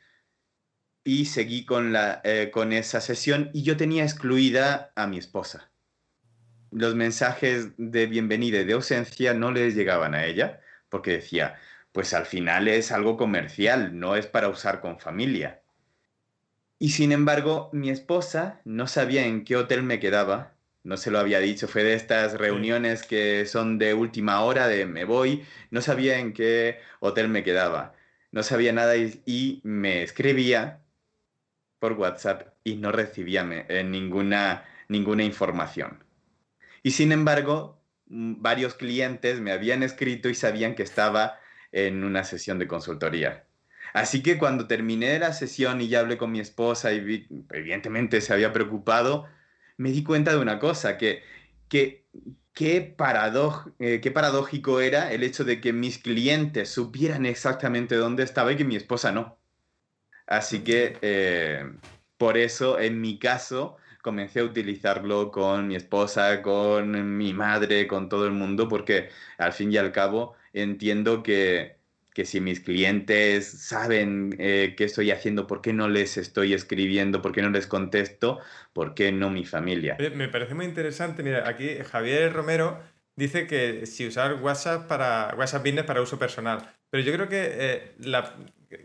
Y 1.06 1.28
seguí 1.28 1.64
con, 1.66 1.94
la, 1.94 2.20
eh, 2.26 2.52
con 2.52 2.74
esa 2.74 3.00
sesión 3.00 3.50
y 3.54 3.64
yo 3.64 3.78
tenía 3.78 4.04
excluida 4.04 4.92
a 4.98 5.08
mi 5.08 5.18
esposa. 5.18 5.72
Los 6.70 6.96
mensajes 6.96 7.70
de 7.78 8.08
bienvenida 8.08 8.60
y 8.60 8.66
de 8.66 8.74
ausencia 8.74 9.34
no 9.34 9.54
les 9.54 9.76
llegaban 9.76 10.14
a 10.14 10.26
ella 10.26 10.60
porque 10.90 11.12
decía, 11.12 11.58
pues 11.94 12.14
al 12.14 12.26
final 12.26 12.68
es 12.68 12.92
algo 12.92 13.16
comercial, 13.16 13.98
no 13.98 14.18
es 14.18 14.28
para 14.28 14.50
usar 14.50 14.82
con 14.82 15.00
familia. 15.00 15.61
Y 16.82 16.90
sin 16.90 17.12
embargo, 17.12 17.70
mi 17.74 17.92
esposa 17.92 18.60
no 18.66 18.88
sabía 18.88 19.28
en 19.28 19.46
qué 19.46 19.56
hotel 19.56 19.84
me 19.84 20.00
quedaba, 20.00 20.56
no 20.84 20.98
se 20.98 21.12
lo 21.12 21.20
había 21.20 21.38
dicho, 21.40 21.68
fue 21.68 21.84
de 21.84 21.94
estas 21.94 22.34
reuniones 22.40 23.04
que 23.04 23.46
son 23.46 23.78
de 23.78 23.94
última 23.94 24.42
hora, 24.42 24.68
de 24.68 24.88
me 24.88 25.06
voy, 25.06 25.46
no 25.70 25.82
sabía 25.84 26.18
en 26.18 26.34
qué 26.34 26.80
hotel 27.00 27.30
me 27.30 27.44
quedaba, 27.44 27.94
no 28.32 28.42
sabía 28.42 28.74
nada 28.74 28.98
y, 28.98 29.62
me 29.64 30.02
escribía 30.02 30.82
por 31.78 31.94
WhatsApp 31.94 32.48
y 32.64 32.78
no 32.78 32.92
recibía 32.92 33.48
eh, 33.70 33.84
ninguna, 33.84 34.66
ninguna 34.88 35.24
información. 35.24 36.04
Y 36.82 36.92
sin 36.92 37.12
embargo, 37.12 37.80
varios 38.08 38.74
clientes 38.74 39.40
me 39.40 39.52
habían 39.52 39.84
escrito 39.84 40.30
y 40.30 40.34
sabían 40.34 40.74
que 40.74 40.82
estaba 40.82 41.40
en 41.72 42.04
una 42.04 42.24
sesión 42.24 42.58
de 42.58 42.68
consultoría. 42.68 43.46
Así 43.94 44.24
que 44.24 44.38
cuando 44.38 44.68
terminé 44.68 45.20
la 45.20 45.34
sesión 45.34 45.82
y 45.82 45.88
ya 45.90 46.00
hablé 46.00 46.18
con 46.18 46.32
mi 46.32 46.40
esposa 46.40 46.94
y 46.94 47.28
evidentemente 47.52 48.22
se 48.22 48.34
había 48.34 48.54
preocupado, 48.54 49.28
me 49.78 49.92
di 49.92 50.04
cuenta 50.04 50.32
de 50.32 50.40
una 50.40 50.60
cosa, 50.60 50.98
que, 50.98 51.24
que 51.70 52.02
qué, 52.54 52.96
eh, 53.80 54.00
qué 54.02 54.12
paradójico 54.12 54.82
era 54.82 55.12
el 55.12 55.24
hecho 55.24 55.44
de 55.44 55.62
que 55.62 55.74
mis 55.74 55.98
clientes 55.98 56.70
supieran 56.70 57.26
exactamente 57.26 57.96
dónde 57.96 58.24
estaba 58.24 58.52
y 58.52 58.58
que 58.58 58.66
mi 58.66 58.76
esposa 58.76 59.12
no. 59.12 59.38
Así 60.28 60.64
que 60.64 60.98
eh, 61.02 61.66
por 62.18 62.38
eso, 62.38 62.80
en 62.80 63.02
mi 63.02 63.20
caso, 63.20 63.78
comencé 64.02 64.40
a 64.42 64.46
utilizarlo 64.46 65.32
con 65.32 65.68
mi 65.68 65.76
esposa, 65.76 66.42
con 66.42 67.18
mi 67.18 67.34
madre, 67.34 67.88
con 67.88 68.10
todo 68.10 68.26
el 68.26 68.34
mundo, 68.34 68.68
porque 68.68 69.10
al 69.38 69.54
fin 69.54 69.72
y 69.74 69.78
al 69.78 69.92
cabo 69.92 70.36
entiendo 70.54 71.24
que 71.24 71.81
que 72.14 72.26
si 72.26 72.42
mis 72.42 72.60
clientes 72.60 73.48
saben 73.50 74.36
eh, 74.38 74.74
qué 74.78 74.84
estoy 74.84 75.12
haciendo, 75.12 75.48
por 75.48 75.62
qué 75.62 75.74
no 75.74 75.88
les 75.88 76.18
estoy 76.18 76.54
escribiendo, 76.54 77.22
por 77.22 77.32
qué 77.32 77.42
no 77.42 77.50
les 77.50 77.68
contesto, 77.68 78.40
por 78.74 78.94
qué 78.94 79.12
no 79.12 79.30
mi 79.30 79.46
familia. 79.46 79.98
Me 80.16 80.28
parece 80.28 80.54
muy 80.54 80.66
interesante. 80.66 81.24
Mira, 81.24 81.48
aquí 81.48 81.70
Javier 81.90 82.34
Romero 82.34 82.80
dice 83.16 83.48
que 83.48 83.86
si 83.86 84.08
usar 84.08 84.36
WhatsApp 84.36 84.88
para 84.88 85.34
WhatsApp 85.38 85.64
Business 85.64 85.86
para 85.86 86.02
uso 86.02 86.20
personal. 86.20 86.76
Pero 86.90 87.04
yo 87.04 87.14
creo 87.14 87.30
que 87.30 87.50
eh, 87.58 87.96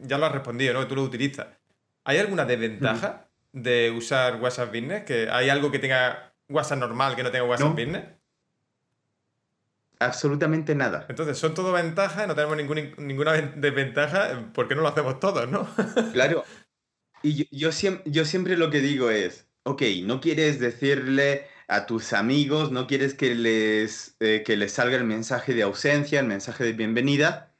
ya 0.02 0.18
lo 0.18 0.26
has 0.26 0.32
respondido, 0.32 0.74
¿no? 0.74 0.86
Tú 0.86 0.94
lo 0.94 1.02
utilizas. 1.02 1.48
¿Hay 2.04 2.18
alguna 2.18 2.44
desventaja 2.44 3.28
de 3.52 3.90
usar 3.90 4.40
WhatsApp 4.40 4.68
Business? 4.68 5.02
¿Que 5.04 5.28
¿Hay 5.30 5.48
algo 5.48 5.72
que 5.72 5.80
tenga 5.80 6.32
WhatsApp 6.48 6.78
normal 6.78 7.16
que 7.16 7.24
no 7.24 7.32
tenga 7.32 7.44
WhatsApp 7.44 7.74
Business? 7.74 8.04
Absolutamente 9.98 10.74
nada. 10.74 11.06
Entonces, 11.08 11.38
son 11.38 11.54
todo 11.54 11.72
ventajas, 11.72 12.28
no 12.28 12.34
tenemos 12.34 12.58
ninguna 12.98 13.32
desventaja, 13.32 14.52
¿por 14.52 14.68
qué 14.68 14.74
no 14.74 14.82
lo 14.82 14.88
hacemos 14.88 15.20
todos, 15.20 15.48
no? 15.48 15.66
claro. 16.12 16.44
Y 17.22 17.34
yo, 17.50 17.70
yo, 18.04 18.24
siempre, 18.24 18.56
lo 18.56 18.70
que 18.70 18.80
digo 18.80 19.10
es, 19.10 19.48
ok, 19.64 19.82
no 20.04 20.20
quieres 20.20 20.60
decirle 20.60 21.46
a 21.66 21.86
tus 21.86 22.12
amigos, 22.12 22.70
no 22.70 22.86
quieres 22.86 23.14
que 23.14 23.34
les, 23.34 24.16
eh, 24.20 24.42
que 24.44 24.56
les 24.56 24.72
salga 24.72 24.96
el 24.96 25.04
mensaje 25.04 25.54
de 25.54 25.62
ausencia, 25.62 26.20
el 26.20 26.26
mensaje 26.26 26.64
de 26.64 26.72
bienvenida, 26.74 27.54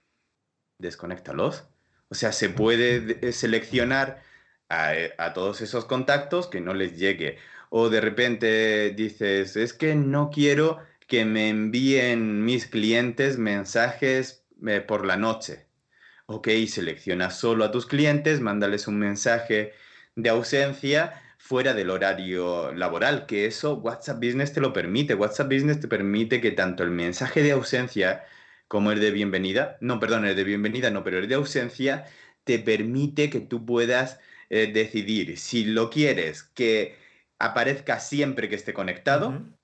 desconéctalos. 0.79 1.65
O 2.09 2.15
sea, 2.15 2.33
se 2.33 2.51
puede 2.51 3.19
eh, 3.27 3.33
seleccionar 3.33 4.23
a, 4.69 4.93
a, 5.19 5.33
todos 5.33 5.63
esos 5.63 5.87
contactos 5.87 6.49
que 6.49 6.61
no 6.61 6.75
les 6.75 6.99
llegue. 6.99 7.39
O 7.71 7.89
de 7.89 8.01
repente 8.01 8.91
dices, 8.91 9.57
es 9.57 9.73
que 9.73 9.95
no 9.95 10.31
quiero 10.31 10.79
que 11.07 11.25
me 11.25 11.49
envíen 11.49 12.45
mis 12.45 12.67
clientes 12.67 13.39
mensajes 13.39 14.47
eh, 14.67 14.81
por 14.81 15.07
la 15.07 15.17
noche. 15.17 15.67
Ok, 16.27 16.49
selecciona 16.69 17.31
solo 17.31 17.65
a 17.65 17.71
tus 17.71 17.87
clientes, 17.87 18.41
mándales 18.41 18.89
un 18.89 18.99
mensaje 18.99 19.73
de 20.17 20.31
ausencia 20.31 21.23
fuera 21.39 21.75
del 21.75 21.91
horario 21.91 22.73
laboral, 22.73 23.27
que 23.27 23.47
eso 23.47 23.75
WhatsApp 23.77 24.19
Business 24.19 24.53
te 24.53 24.61
lo 24.61 24.73
permite. 24.73 25.15
WhatsApp 25.15 25.53
Business 25.53 25.81
te 25.81 25.89
permite 25.89 26.41
que 26.41 26.51
tanto 26.53 26.83
el 26.83 26.91
mensaje 26.91 27.43
de 27.43 27.53
ausencia 27.53 28.25
como 28.69 28.91
el 28.93 29.01
de 29.01 29.13
bienvenida, 29.13 29.79
no, 29.81 30.01
perdón, 30.01 30.25
el 30.27 30.35
de 30.37 30.45
bienvenida 30.45 30.91
no, 30.91 31.05
pero 31.05 31.19
el 31.19 31.29
de 31.29 31.37
ausencia 31.37 32.07
te 32.45 32.59
permite 32.59 33.31
que 33.31 33.41
tú 33.41 33.65
puedas 33.65 34.19
eh, 34.51 34.73
decidir 34.73 35.39
si 35.39 35.65
lo 35.65 35.91
quieres 35.91 36.43
que 36.43 36.97
aparezca 37.39 38.01
siempre 38.01 38.49
que 38.49 38.57
esté 38.57 38.73
conectado 38.75 39.56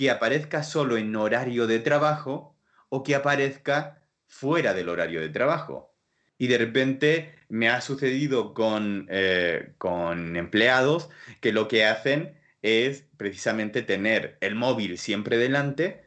que 0.00 0.10
aparezca 0.10 0.62
solo 0.62 0.96
en 0.96 1.14
horario 1.14 1.66
de 1.66 1.78
trabajo 1.78 2.56
o 2.88 3.02
que 3.02 3.14
aparezca 3.14 4.00
fuera 4.28 4.72
del 4.72 4.88
horario 4.88 5.20
de 5.20 5.28
trabajo. 5.28 5.94
Y 6.38 6.46
de 6.46 6.56
repente 6.56 7.34
me 7.50 7.68
ha 7.68 7.82
sucedido 7.82 8.54
con, 8.54 9.06
eh, 9.10 9.74
con 9.76 10.36
empleados 10.36 11.10
que 11.42 11.52
lo 11.52 11.68
que 11.68 11.84
hacen 11.84 12.34
es 12.62 13.04
precisamente 13.18 13.82
tener 13.82 14.38
el 14.40 14.54
móvil 14.54 14.96
siempre 14.96 15.36
delante, 15.36 16.02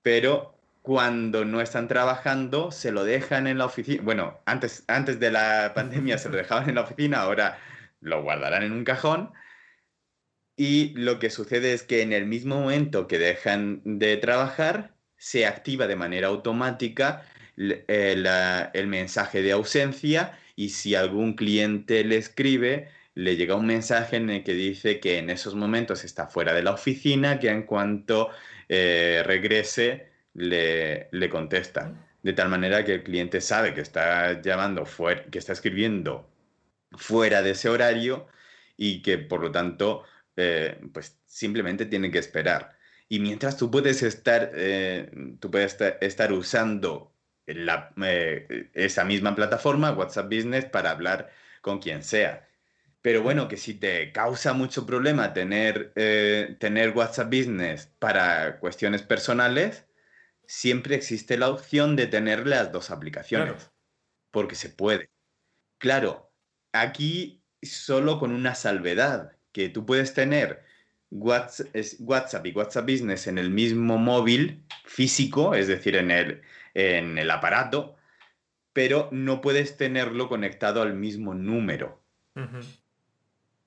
pero 0.00 0.58
cuando 0.80 1.44
no 1.44 1.60
están 1.60 1.86
trabajando 1.86 2.70
se 2.70 2.92
lo 2.92 3.04
dejan 3.04 3.46
en 3.46 3.58
la 3.58 3.66
oficina. 3.66 4.02
Bueno, 4.02 4.40
antes, 4.46 4.84
antes 4.88 5.20
de 5.20 5.30
la 5.30 5.72
pandemia 5.74 6.16
se 6.16 6.30
lo 6.30 6.36
dejaban 6.38 6.70
en 6.70 6.76
la 6.76 6.80
oficina, 6.80 7.20
ahora 7.20 7.58
lo 8.00 8.22
guardarán 8.22 8.62
en 8.62 8.72
un 8.72 8.84
cajón 8.84 9.34
y 10.56 10.94
lo 10.94 11.18
que 11.18 11.30
sucede 11.30 11.72
es 11.72 11.82
que 11.82 12.02
en 12.02 12.12
el 12.12 12.26
mismo 12.26 12.60
momento 12.60 13.08
que 13.08 13.18
dejan 13.18 13.80
de 13.84 14.16
trabajar, 14.16 14.94
se 15.16 15.46
activa 15.46 15.86
de 15.86 15.96
manera 15.96 16.28
automática 16.28 17.26
eh, 17.56 18.70
el, 18.74 18.86
mensaje 18.86 19.42
de 19.42 19.52
ausencia 19.52 20.38
y 20.54 20.70
si 20.70 20.94
algún 20.94 21.34
cliente 21.34 22.04
le 22.04 22.16
escribe, 22.16 22.88
le 23.14 23.36
llega 23.36 23.54
un 23.54 23.66
mensaje 23.66 24.16
en 24.16 24.30
el 24.30 24.44
que 24.44 24.54
dice 24.54 25.00
que 25.00 25.18
en 25.18 25.30
esos 25.30 25.54
momentos 25.54 26.04
está 26.04 26.26
fuera 26.26 26.52
de 26.52 26.62
la 26.62 26.72
oficina, 26.72 27.38
que 27.38 27.48
en 27.48 27.62
cuanto 27.62 28.30
eh, 28.68 29.22
regrese 29.24 30.08
le, 30.34 31.08
le, 31.12 31.28
contesta. 31.30 31.94
De 32.22 32.32
tal 32.32 32.48
manera 32.48 32.84
que 32.84 32.94
el 32.94 33.02
cliente 33.02 33.40
sabe 33.40 33.74
que 33.74 33.80
está 33.80 34.42
llamando 34.42 34.84
que 35.30 35.38
está 35.38 35.52
escribiendo 35.52 36.28
fuera 36.92 37.42
de 37.42 37.52
ese 37.52 37.68
horario 37.68 38.26
y 38.76 39.02
que 39.02 39.18
por 39.18 39.40
lo 39.40 39.52
tanto 39.52 40.04
eh, 40.36 40.80
pues 40.92 41.18
simplemente 41.24 41.86
tienen 41.86 42.12
que 42.12 42.18
esperar. 42.18 42.76
Y 43.08 43.20
mientras 43.20 43.56
tú 43.56 43.70
puedes 43.70 44.02
estar, 44.02 44.50
eh, 44.54 45.10
tú 45.40 45.50
puedes 45.50 45.76
estar 46.00 46.32
usando 46.32 47.14
la, 47.46 47.92
eh, 48.02 48.70
esa 48.72 49.04
misma 49.04 49.34
plataforma, 49.34 49.92
WhatsApp 49.92 50.26
Business, 50.26 50.64
para 50.64 50.90
hablar 50.90 51.30
con 51.60 51.78
quien 51.78 52.02
sea. 52.02 52.48
Pero 53.02 53.22
bueno, 53.22 53.48
que 53.48 53.58
si 53.58 53.74
te 53.74 54.12
causa 54.12 54.54
mucho 54.54 54.86
problema 54.86 55.34
tener, 55.34 55.92
eh, 55.94 56.56
tener 56.58 56.96
WhatsApp 56.96 57.26
Business 57.26 57.92
para 57.98 58.58
cuestiones 58.60 59.02
personales, 59.02 59.84
siempre 60.46 60.94
existe 60.94 61.36
la 61.36 61.50
opción 61.50 61.96
de 61.96 62.06
tener 62.06 62.46
las 62.46 62.72
dos 62.72 62.90
aplicaciones. 62.90 63.70
Porque 64.30 64.54
se 64.54 64.70
puede. 64.70 65.10
Claro, 65.78 66.32
aquí 66.72 67.44
solo 67.60 68.18
con 68.18 68.32
una 68.32 68.54
salvedad, 68.54 69.36
que 69.54 69.70
tú 69.70 69.86
puedes 69.86 70.12
tener 70.12 70.62
WhatsApp 71.10 72.46
y 72.46 72.52
WhatsApp 72.52 72.84
Business 72.84 73.28
en 73.28 73.38
el 73.38 73.50
mismo 73.50 73.96
móvil 73.96 74.62
físico, 74.84 75.54
es 75.54 75.68
decir, 75.68 75.96
en 75.96 76.10
el, 76.10 76.42
en 76.74 77.16
el 77.16 77.30
aparato, 77.30 77.96
pero 78.72 79.08
no 79.12 79.40
puedes 79.40 79.76
tenerlo 79.76 80.28
conectado 80.28 80.82
al 80.82 80.94
mismo 80.94 81.34
número. 81.34 82.02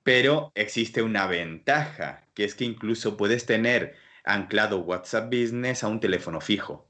Pero 0.04 0.52
existe 0.56 1.02
una 1.02 1.26
ventaja, 1.26 2.28
que 2.34 2.43
es 2.43 2.54
que 2.54 2.65
incluso 2.65 3.15
puedes 3.15 3.45
tener 3.45 3.95
anclado 4.26 4.80
WhatsApp 4.80 5.34
Business 5.34 5.84
a 5.84 5.88
un 5.88 6.02
teléfono 6.02 6.41
fijo. 6.41 6.86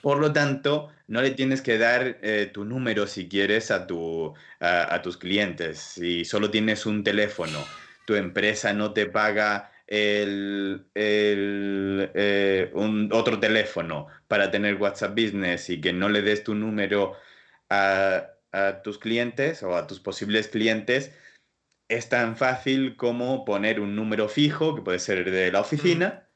Por 0.00 0.18
lo 0.18 0.32
tanto, 0.32 0.90
no 1.08 1.20
le 1.20 1.32
tienes 1.32 1.60
que 1.60 1.76
dar 1.76 2.18
eh, 2.22 2.48
tu 2.52 2.64
número 2.64 3.08
si 3.08 3.28
quieres 3.28 3.72
a, 3.72 3.86
tu, 3.86 4.32
a, 4.60 5.02
tus 5.02 5.16
clientes. 5.16 5.78
Si 5.78 6.24
solo 6.24 6.50
tienes 6.50 6.86
un 6.86 7.02
teléfono, 7.02 7.64
tu 8.06 8.14
empresa 8.14 8.72
no 8.72 8.94
te 8.94 9.06
paga 9.06 9.72
el, 9.86 10.86
eh, 10.94 12.70
un, 12.74 13.10
otro 13.12 13.38
teléfono 13.38 14.06
para 14.28 14.50
tener 14.50 14.76
WhatsApp 14.76 15.10
Business 15.10 15.68
y 15.68 15.80
que 15.80 15.92
no 15.92 16.08
le 16.08 16.22
des 16.22 16.42
tu 16.42 16.54
número 16.54 17.14
a, 17.68 18.28
a 18.52 18.82
tus 18.82 18.98
clientes 18.98 19.62
o 19.62 19.76
a 19.76 19.86
tus 19.86 20.00
posibles 20.00 20.48
clientes, 20.48 21.12
es 21.88 22.08
tan 22.08 22.36
fácil 22.36 22.96
como 22.96 23.44
poner 23.44 23.80
un 23.80 23.94
número 23.94 24.28
fijo, 24.28 24.74
que 24.74 24.82
puede 24.82 24.98
ser 24.98 25.30
de 25.30 25.52
la 25.52 25.60
oficina. 25.60 26.28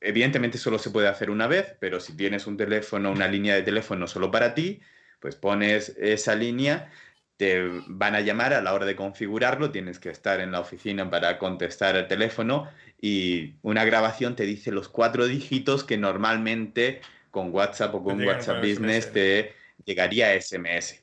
Evidentemente 0.00 0.58
solo 0.58 0.78
se 0.78 0.90
puede 0.90 1.08
hacer 1.08 1.30
una 1.30 1.46
vez, 1.46 1.76
pero 1.80 2.00
si 2.00 2.16
tienes 2.16 2.46
un 2.46 2.56
teléfono, 2.56 3.12
una 3.12 3.28
línea 3.28 3.54
de 3.54 3.62
teléfono 3.62 4.06
solo 4.06 4.30
para 4.30 4.54
ti, 4.54 4.80
pues 5.20 5.36
pones 5.36 5.90
esa 5.98 6.34
línea, 6.34 6.90
te 7.36 7.68
van 7.86 8.14
a 8.14 8.20
llamar 8.20 8.52
a 8.52 8.62
la 8.62 8.72
hora 8.74 8.86
de 8.86 8.96
configurarlo, 8.96 9.70
tienes 9.70 9.98
que 9.98 10.10
estar 10.10 10.40
en 10.40 10.52
la 10.52 10.60
oficina 10.60 11.10
para 11.10 11.38
contestar 11.38 11.96
el 11.96 12.06
teléfono 12.06 12.68
y 13.00 13.54
una 13.62 13.84
grabación 13.84 14.36
te 14.36 14.44
dice 14.44 14.70
los 14.70 14.88
cuatro 14.88 15.26
dígitos 15.26 15.84
que 15.84 15.98
normalmente 15.98 17.00
con 17.30 17.52
WhatsApp 17.52 17.94
o 17.94 18.04
con 18.04 18.24
WhatsApp 18.24 18.60
Business 18.60 19.12
te 19.12 19.52
llegaría 19.84 20.40
SMS. 20.40 21.02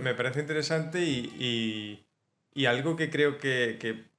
me 0.00 0.14
parece 0.14 0.40
interesante 0.40 1.00
y 1.00 2.04
y 2.54 2.66
algo 2.66 2.96
que 2.96 3.10
creo 3.10 3.38
que, 3.38 4.10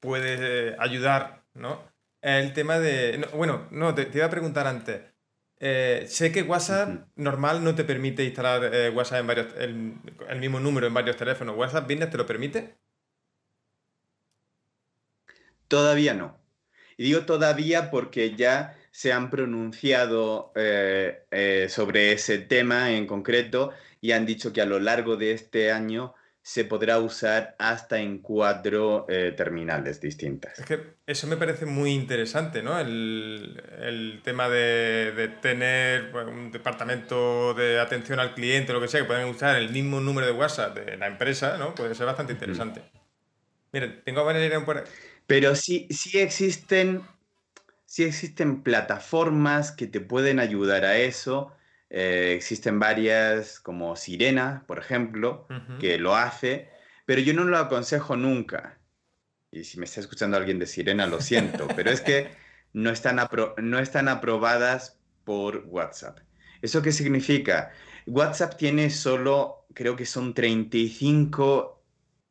puede 0.00 0.76
ayudar, 0.78 1.42
¿no? 1.52 1.82
El 2.22 2.54
tema 2.54 2.78
de... 2.78 3.26
bueno, 3.34 3.66
no, 3.70 3.94
te, 3.94 4.08
iba 4.14 4.26
a 4.26 4.30
preguntar 4.30 4.66
antes. 4.66 5.02
Eh, 5.62 6.06
sé 6.08 6.32
que 6.32 6.42
WhatsApp 6.42 7.06
normal 7.16 7.62
no 7.62 7.74
te 7.74 7.84
permite 7.84 8.24
instalar 8.24 8.74
eh, 8.74 8.88
WhatsApp 8.88 9.20
en 9.20 9.26
varios, 9.26 9.54
el, 9.58 10.40
mismo 10.40 10.58
número 10.58 10.86
en 10.86 10.94
varios 10.94 11.16
teléfonos. 11.16 11.56
¿WhatsApp 11.56 11.86
Business 11.86 12.10
te 12.10 12.16
lo 12.16 12.26
permite? 12.26 12.76
Todavía 15.68 16.14
no. 16.14 16.38
Y 16.96 17.04
digo 17.04 17.20
todavía 17.26 17.90
porque 17.90 18.34
ya 18.36 18.76
se 18.90 19.12
han 19.12 19.30
pronunciado 19.30 20.52
eh, 20.56 21.66
sobre 21.68 22.12
ese 22.12 22.38
tema 22.38 22.92
en 22.92 23.06
concreto 23.06 23.72
y 24.00 24.12
han 24.12 24.26
dicho 24.26 24.52
que 24.52 24.62
a 24.62 24.66
lo 24.66 24.80
largo 24.80 25.16
de 25.16 25.32
este 25.32 25.72
año 25.72 26.14
se 26.50 26.64
podrá 26.64 26.98
usar 26.98 27.54
hasta 27.60 28.00
en 28.00 28.18
cuatro 28.18 29.06
eh, 29.08 29.32
terminales 29.36 30.00
distintas. 30.00 30.58
Es 30.58 30.66
que 30.66 30.94
eso 31.06 31.28
me 31.28 31.36
parece 31.36 31.64
muy 31.64 31.92
interesante, 31.92 32.60
¿no? 32.60 32.76
El, 32.80 34.20
tema 34.24 34.48
de, 34.48 35.30
tener 35.40 36.10
pues, 36.10 36.26
un 36.26 36.50
departamento 36.50 37.54
de 37.54 37.78
atención 37.78 38.18
al 38.18 38.34
cliente, 38.34 38.72
lo 38.72 38.80
que 38.80 38.88
sea, 38.88 39.02
que 39.02 39.06
puedan 39.06 39.28
usar 39.28 39.58
el 39.58 39.70
mismo 39.70 40.00
número 40.00 40.26
de 40.26 40.32
WhatsApp 40.32 40.76
de 40.76 40.96
la 40.96 41.06
empresa, 41.06 41.56
¿no? 41.56 41.72
Puede 41.72 41.94
ser 41.94 42.06
bastante 42.06 42.32
interesante. 42.32 42.82
Miren, 43.70 44.02
tengo 44.04 44.24
varias 44.24 44.64
por 44.64 44.82
Pero 45.28 45.54
sí, 45.54 45.86
sí 45.90 46.18
existen, 46.18 47.02
sí 47.86 48.02
existen 48.02 48.64
plataformas 48.64 49.70
que 49.70 49.86
te 49.86 50.00
pueden 50.00 50.40
ayudar 50.40 50.84
a 50.84 50.96
eso 50.96 51.52
eh, 51.90 52.34
existen 52.36 52.78
varias, 52.78 53.58
como 53.58 53.96
Sirena, 53.96 54.64
por 54.68 54.78
ejemplo, 54.78 55.48
que 55.80 55.98
lo 55.98 56.14
hace, 56.14 56.70
pero 57.04 57.20
yo 57.20 57.34
no 57.34 57.44
lo 57.44 57.58
aconsejo 57.58 58.16
nunca. 58.16 58.78
Y 59.50 59.64
si 59.64 59.78
me 59.78 59.86
está 59.86 60.00
escuchando 60.00 60.36
alguien 60.36 60.60
de 60.60 60.66
Sirena, 60.66 61.06
lo 61.06 61.20
siento, 61.20 61.66
pero 61.74 61.90
es 61.90 62.00
que 62.00 62.30
no 62.72 62.90
están, 62.90 63.18
no 63.58 63.80
están 63.80 64.06
aprobadas 64.06 65.00
por 65.24 65.64
WhatsApp. 65.66 66.20
¿Eso 66.62 66.80
qué 66.80 66.92
significa? 66.92 67.72
WhatsApp 68.06 68.56
tiene 68.56 68.90
solo, 68.90 69.66
creo 69.74 69.96
que 69.96 70.06
son 70.06 70.32
35, 70.32 71.82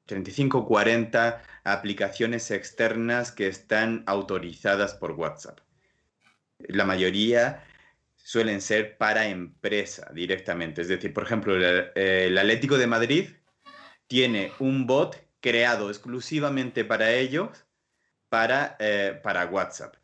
35, 0.06 0.66
40 0.66 1.44
aplicaciones 1.66 2.50
externas 2.52 3.34
que 3.34 3.48
están 3.48 4.04
autorizadas 4.08 4.94
por 4.94 5.12
WhatsApp. 5.12 5.60
La 6.60 6.86
mayoría 6.86 7.64
suelen 8.30 8.62
ser 8.62 8.96
para 8.96 9.28
empresa 9.28 10.12
directamente. 10.14 10.84
Es 10.84 10.88
decir, 10.88 11.12
por 11.16 11.24
ejemplo, 11.24 11.56
el, 11.56 12.38
Atlético 12.38 12.78
de 12.78 12.86
Madrid 12.86 13.30
tiene 14.06 14.52
un 14.60 14.86
bot 14.86 15.20
creado 15.40 15.90
exclusivamente 15.90 16.86
para 16.86 17.12
ellos, 17.12 17.66
para, 18.30 18.78
eh, 18.80 19.20
para 19.24 19.48
WhatsApp. 19.48 19.96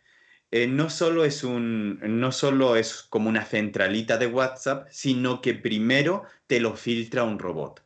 Eh, 0.50 0.66
no, 0.66 0.90
solo 0.90 1.24
es 1.24 1.44
un, 1.44 2.00
no 2.02 2.32
solo 2.32 2.76
es 2.76 3.04
como 3.04 3.30
una 3.30 3.46
centralita 3.46 4.18
de 4.18 4.26
WhatsApp, 4.26 4.88
sino 4.90 5.40
que 5.40 5.54
primero 5.54 6.24
te 6.48 6.60
lo 6.60 6.76
filtra 6.76 7.24
un 7.24 7.38
robot. 7.38 7.84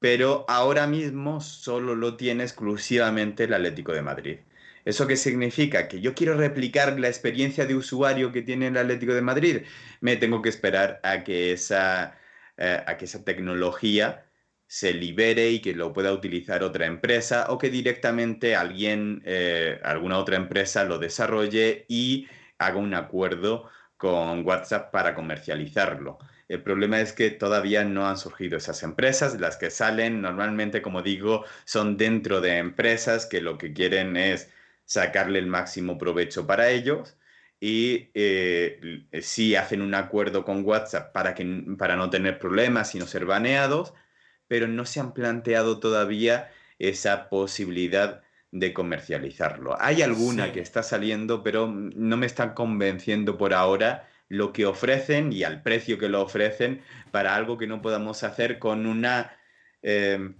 Pero 0.00 0.44
ahora 0.48 0.88
mismo 0.88 1.40
solo 1.40 1.94
lo 1.94 2.16
tiene 2.16 2.42
exclusivamente 2.42 3.44
el 3.44 3.54
Atlético 3.54 3.92
de 3.92 4.02
Madrid. 4.02 4.38
¿Eso 4.88 5.06
qué 5.06 5.16
significa? 5.16 5.86
Que 5.86 6.00
yo 6.00 6.14
quiero 6.14 6.34
replicar 6.34 6.98
la 6.98 7.08
experiencia 7.08 7.66
de 7.66 7.74
usuario 7.74 8.32
que 8.32 8.40
tiene 8.40 8.68
el 8.68 8.76
Atlético 8.78 9.12
de 9.12 9.20
Madrid. 9.20 9.58
Me 10.00 10.16
tengo 10.16 10.40
que 10.40 10.48
esperar 10.48 10.98
a 11.02 11.24
que 11.24 11.52
esa, 11.52 12.16
eh, 12.56 12.82
a 12.86 12.96
que 12.96 13.04
esa 13.04 13.22
tecnología 13.22 14.24
se 14.66 14.94
libere 14.94 15.50
y 15.50 15.60
que 15.60 15.74
lo 15.74 15.92
pueda 15.92 16.10
utilizar 16.10 16.62
otra 16.62 16.86
empresa 16.86 17.48
o 17.50 17.58
que 17.58 17.68
directamente 17.68 18.56
alguien, 18.56 19.20
eh, 19.26 19.78
alguna 19.84 20.16
otra 20.16 20.36
empresa 20.36 20.84
lo 20.84 20.98
desarrolle 20.98 21.84
y 21.88 22.26
haga 22.56 22.78
un 22.78 22.94
acuerdo 22.94 23.68
con 23.98 24.46
WhatsApp 24.46 24.90
para 24.90 25.14
comercializarlo. 25.14 26.16
El 26.48 26.62
problema 26.62 26.98
es 27.02 27.12
que 27.12 27.30
todavía 27.30 27.84
no 27.84 28.08
han 28.08 28.16
surgido 28.16 28.56
esas 28.56 28.82
empresas. 28.82 29.38
Las 29.38 29.58
que 29.58 29.68
salen 29.70 30.22
normalmente, 30.22 30.80
como 30.80 31.02
digo, 31.02 31.44
son 31.66 31.98
dentro 31.98 32.40
de 32.40 32.56
empresas 32.56 33.26
que 33.26 33.42
lo 33.42 33.58
que 33.58 33.74
quieren 33.74 34.16
es 34.16 34.50
sacarle 34.88 35.38
el 35.38 35.46
máximo 35.46 35.98
provecho 35.98 36.46
para 36.46 36.70
ellos 36.70 37.14
y 37.60 38.08
eh, 38.14 39.04
sí 39.20 39.54
hacen 39.54 39.82
un 39.82 39.94
acuerdo 39.94 40.44
con 40.44 40.64
WhatsApp 40.64 41.12
para, 41.12 41.34
que, 41.34 41.44
para 41.76 41.94
no 41.96 42.08
tener 42.08 42.38
problemas 42.38 42.94
y 42.94 42.98
no 42.98 43.06
ser 43.06 43.26
baneados, 43.26 43.92
pero 44.46 44.66
no 44.66 44.86
se 44.86 45.00
han 45.00 45.12
planteado 45.12 45.78
todavía 45.78 46.50
esa 46.78 47.28
posibilidad 47.28 48.22
de 48.50 48.72
comercializarlo. 48.72 49.76
Hay 49.78 50.00
alguna 50.00 50.52
que 50.52 50.60
está 50.60 50.82
saliendo, 50.82 51.42
pero 51.42 51.66
no 51.68 52.16
me 52.16 52.24
están 52.24 52.54
convenciendo 52.54 53.36
por 53.36 53.52
ahora 53.52 54.08
lo 54.28 54.54
que 54.54 54.64
ofrecen 54.64 55.34
y 55.34 55.42
al 55.42 55.62
precio 55.62 55.98
que 55.98 56.08
lo 56.08 56.22
ofrecen 56.22 56.80
para 57.10 57.34
algo 57.34 57.58
que 57.58 57.66
no 57.66 57.82
podamos 57.82 58.22
hacer 58.22 58.58
con 58.58 58.86
una, 58.86 59.36
eh, 59.82 60.32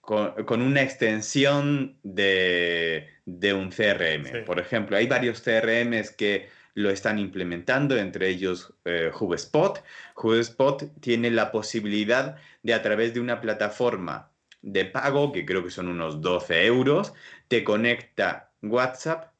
con, 0.00 0.62
una 0.62 0.82
extensión 0.82 1.98
de, 2.04 3.08
de 3.38 3.54
un 3.54 3.70
CRM. 3.70 4.44
Por 4.44 4.58
ejemplo, 4.58 4.96
hay 4.96 5.06
varios 5.06 5.40
CRMs 5.40 6.10
que 6.10 6.48
lo 6.74 6.90
están 6.90 7.18
implementando, 7.18 7.96
entre 7.96 8.28
ellos 8.28 8.74
eh, 8.84 9.10
HubSpot. 9.18 9.82
HubSpot 10.16 10.90
tiene 11.00 11.30
la 11.30 11.52
posibilidad 11.52 12.36
de 12.62 12.74
a 12.74 12.82
través 12.82 13.14
de 13.14 13.20
una 13.20 13.40
plataforma 13.40 14.30
de 14.62 14.84
pago, 14.84 15.32
que 15.32 15.46
creo 15.46 15.64
que 15.64 15.70
son 15.70 15.88
unos 15.88 16.20
12 16.20 16.66
euros, 16.66 17.12
te 17.48 17.64
conecta 17.64 18.52
WhatsApp, 18.62 19.32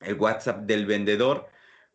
el 0.00 0.14
WhatsApp 0.14 0.60
del 0.62 0.86
vendedor, 0.86 1.48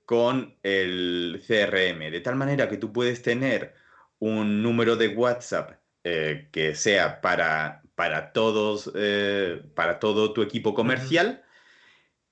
con 0.05 0.55
el 0.63 1.43
CRM, 1.45 2.11
de 2.11 2.21
tal 2.21 2.35
manera 2.35 2.69
que 2.69 2.77
tú 2.77 2.93
puedes 2.93 3.21
tener 3.21 3.73
un 4.19 4.63
número 4.63 4.95
de 4.95 5.09
WhatsApp 5.09 5.79
eh, 6.03 6.47
que 6.51 6.75
sea 6.75 7.19
para, 7.19 7.83
para, 7.97 8.31
todos, 8.31 8.91
eh, 8.93 9.59
para 9.73 9.97
todo 9.97 10.31
tu 10.31 10.43
equipo 10.43 10.75
comercial 10.75 11.43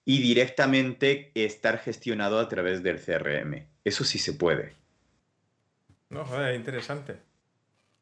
y 0.05 0.21
directamente 0.21 1.31
estar 1.33 1.79
gestionado 1.79 2.39
a 2.39 2.47
través 2.47 2.83
del 2.83 3.01
CRM. 3.03 3.65
Eso 3.83 4.03
sí 4.03 4.19
se 4.19 4.33
puede. 4.33 4.75
No, 6.11 6.23
joder, 6.23 6.53
interesante. 6.53 7.15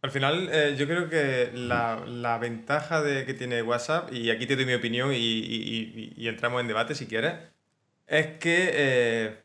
Al 0.02 0.12
final, 0.12 0.49
eh, 0.52 0.76
yo 0.78 0.86
creo 0.88 1.10
que 1.10 1.52
la, 1.54 2.38
ventaja 2.38 3.02
de, 3.02 3.26
que 3.26 3.34
tiene 3.34 3.62
WhatsApp, 3.62 4.12
y 4.12 4.30
aquí 4.30 4.45
te 4.45 4.58
doy 4.58 4.65
mi 4.65 4.73
opinión 4.73 5.12
y, 5.13 6.28
entramos 6.28 6.60
en 6.60 6.67
debate 6.67 6.95
si 6.95 7.08
quieres, 7.08 7.36
es 8.08 8.39
que 8.39 8.71
eh, 8.73 9.38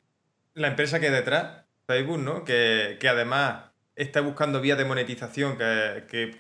la 0.55 0.67
empresa 0.67 0.99
que 0.99 1.07
hay 1.07 1.13
detrás, 1.13 1.67
Facebook, 1.87 2.19
¿no? 2.19 2.45
Que, 2.45 2.99
además 3.09 3.71
está 3.95 4.23
buscando 4.23 4.61
vías 4.61 4.77
de 4.77 4.85
monetización, 4.85 5.57
que, 5.57 6.37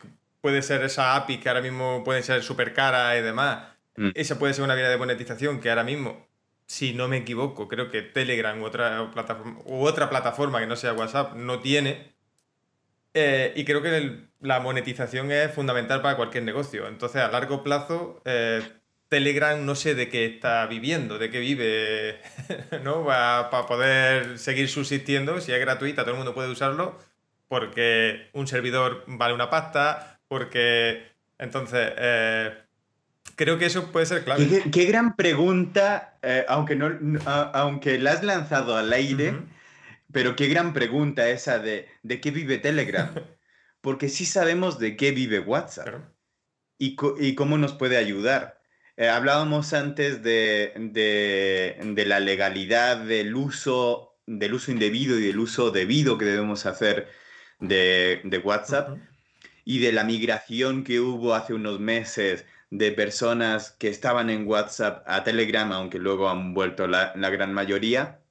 puede 0.48 0.62
ser 0.62 0.82
esa 0.82 1.14
API 1.14 1.36
que 1.40 1.50
ahora 1.50 1.60
mismo 1.60 2.02
puede 2.04 2.22
ser 2.22 2.42
súper 2.42 2.72
cara 2.72 3.14
y 3.18 3.22
demás. 3.22 3.68
Mm. 3.96 4.12
Esa 4.14 4.38
puede 4.38 4.54
ser 4.54 4.64
una 4.64 4.74
vía 4.74 4.88
de 4.88 4.96
monetización 4.96 5.60
que 5.60 5.68
ahora 5.68 5.84
mismo, 5.84 6.26
si 6.66 6.94
no 6.94 7.06
me 7.06 7.18
equivoco, 7.18 7.68
creo 7.68 7.90
que 7.90 8.00
Telegram 8.00 8.58
u 8.62 8.64
otra 8.64 9.10
plataforma, 9.12 9.58
u 9.66 9.84
otra 9.84 10.08
plataforma 10.08 10.58
que 10.58 10.66
no 10.66 10.74
sea 10.74 10.94
WhatsApp 10.94 11.34
no 11.34 11.60
tiene. 11.60 12.14
Eh, 13.12 13.52
y 13.56 13.66
creo 13.66 13.82
que 13.82 14.20
la 14.40 14.60
monetización 14.60 15.30
es 15.32 15.52
fundamental 15.52 16.00
para 16.00 16.16
cualquier 16.16 16.44
negocio. 16.44 16.88
Entonces, 16.88 17.20
a 17.20 17.28
largo 17.28 17.62
plazo, 17.62 18.22
eh, 18.24 18.62
Telegram 19.10 19.62
no 19.66 19.74
sé 19.74 19.94
de 19.94 20.08
qué 20.08 20.24
está 20.24 20.64
viviendo, 20.66 21.18
de 21.18 21.30
qué 21.30 21.40
vive, 21.40 22.22
¿no? 22.84 23.04
Para, 23.04 23.50
poder 23.66 24.38
seguir 24.38 24.70
subsistiendo, 24.70 25.42
si 25.42 25.52
es 25.52 25.60
gratuita, 25.60 26.04
todo 26.04 26.12
el 26.12 26.16
mundo 26.16 26.34
puede 26.34 26.48
usarlo, 26.48 26.96
porque 27.48 28.30
un 28.32 28.46
servidor 28.46 29.04
vale 29.06 29.34
una 29.34 29.50
pasta, 29.50 30.17
porque... 30.28 31.02
Entonces, 31.38 31.92
eh, 31.96 32.52
creo 33.36 33.58
que 33.58 33.66
eso 33.66 33.92
puede 33.92 34.06
ser 34.06 34.24
clave. 34.24 34.64
Qué, 34.72 34.84
gran 34.86 35.14
pregunta, 35.14 36.18
aunque, 36.48 36.74
no, 36.74 36.98
aunque 37.26 37.98
la 37.98 38.12
has 38.12 38.24
lanzado 38.24 38.76
al 38.76 38.92
aire. 38.92 39.34
Pero 40.12 40.36
qué 40.36 40.48
gran 40.48 40.72
pregunta 40.72 41.28
esa 41.28 41.58
de, 41.58 41.86
¿de 42.02 42.20
qué 42.20 42.30
vive 42.30 42.58
Telegram? 42.58 43.10
Porque 43.80 44.08
sí 44.08 44.24
sabemos 44.24 44.78
de 44.78 44.96
qué 44.96 45.12
vive 45.12 45.40
WhatsApp 45.40 46.10
y, 46.78 46.96
y, 47.20 47.34
cómo 47.34 47.58
nos 47.58 47.74
puede 47.74 47.96
ayudar. 47.96 48.60
Eh, 48.96 49.08
hablábamos 49.08 49.72
antes 49.72 50.22
de, 50.22 50.72
de, 50.76 52.06
la 52.06 52.20
legalidad 52.20 52.96
del 52.96 53.36
uso, 53.36 54.18
del 54.26 54.54
uso 54.54 54.72
indebido 54.72 55.18
y 55.18 55.26
del 55.26 55.38
uso 55.38 55.70
debido 55.70 56.18
que 56.18 56.24
debemos 56.24 56.66
hacer 56.66 57.08
de, 57.60 58.20
de 58.24 58.38
WhatsApp 58.38 58.98
y 59.68 59.80
de 59.80 59.92
la 59.92 60.02
migración 60.02 60.82
que 60.82 60.98
hubo 60.98 61.34
hace 61.34 61.52
unos 61.52 61.78
meses 61.78 62.46
de 62.70 62.90
personas 62.92 63.72
que 63.72 63.88
estaban 63.88 64.30
en 64.30 64.46
WhatsApp 64.46 65.04
a 65.06 65.24
Telegram, 65.24 65.70
aunque 65.72 65.98
luego 65.98 66.30
han 66.30 66.54
vuelto 66.54 66.86
la, 66.86 67.12
la 67.16 67.28
gran 67.28 67.52
mayoría 67.52 68.22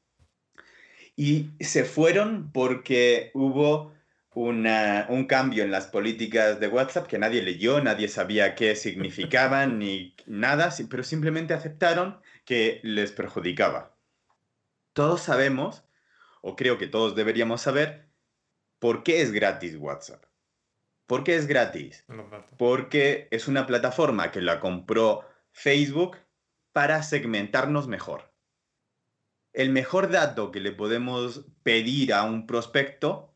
y 1.15 1.51
se 1.59 1.83
fueron 1.83 2.51
porque 2.51 3.29
hubo 3.35 3.93
un 4.33 5.25
cambio 5.27 5.63
en 5.63 5.69
las 5.69 5.85
políticas 5.85 6.59
de 6.59 6.69
WhatsApp 6.69 7.05
que 7.05 7.19
nadie 7.19 7.43
leyó, 7.43 7.81
nadie 7.81 8.07
sabía 8.07 8.55
qué 8.55 8.75
significaban 8.75 9.77
ni 9.79 10.15
nada, 10.25 10.73
pero 10.89 11.03
simplemente 11.03 11.53
aceptaron 11.53 12.19
que 12.45 12.79
les 12.81 13.11
perjudicaba. 13.11 13.95
Todos 14.93 15.21
sabemos, 15.21 15.83
o 16.41 16.55
creo 16.55 16.79
que 16.79 16.87
todos 16.87 17.15
deberíamos 17.15 17.61
saber, 17.61 18.07
por 18.79 19.03
qué 19.03 19.21
es 19.21 19.31
gratis 19.31 19.75
WhatsApp. 19.75 20.26
¿Por 21.07 21.23
qué 21.23 21.35
es 21.35 21.47
gratis? 21.47 22.05
Porque 22.57 23.27
es 23.31 23.47
una 23.47 23.65
plataforma 23.65 24.31
que 24.31 24.41
la 24.41 24.59
compró 24.59 25.27
Facebook 25.51 26.17
para 26.73 27.01
segmentarnos 27.01 27.87
mejor 27.87 28.31
el 29.57 29.71
mejor 29.71 30.11
dato 30.11 30.51
que 30.51 30.59
le 30.59 30.71
podemos 30.71 31.45
pedir 31.63 32.13
a 32.13 32.21
un 32.21 32.45
prospecto 32.45 33.35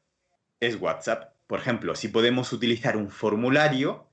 es 0.60 0.80
WhatsApp. 0.80 1.34
Por 1.48 1.60
ejemplo, 1.60 1.96
si 1.96 2.10
podemos 2.10 2.54
utilizar 2.54 2.96
un 2.96 3.10
formulario 3.10 4.08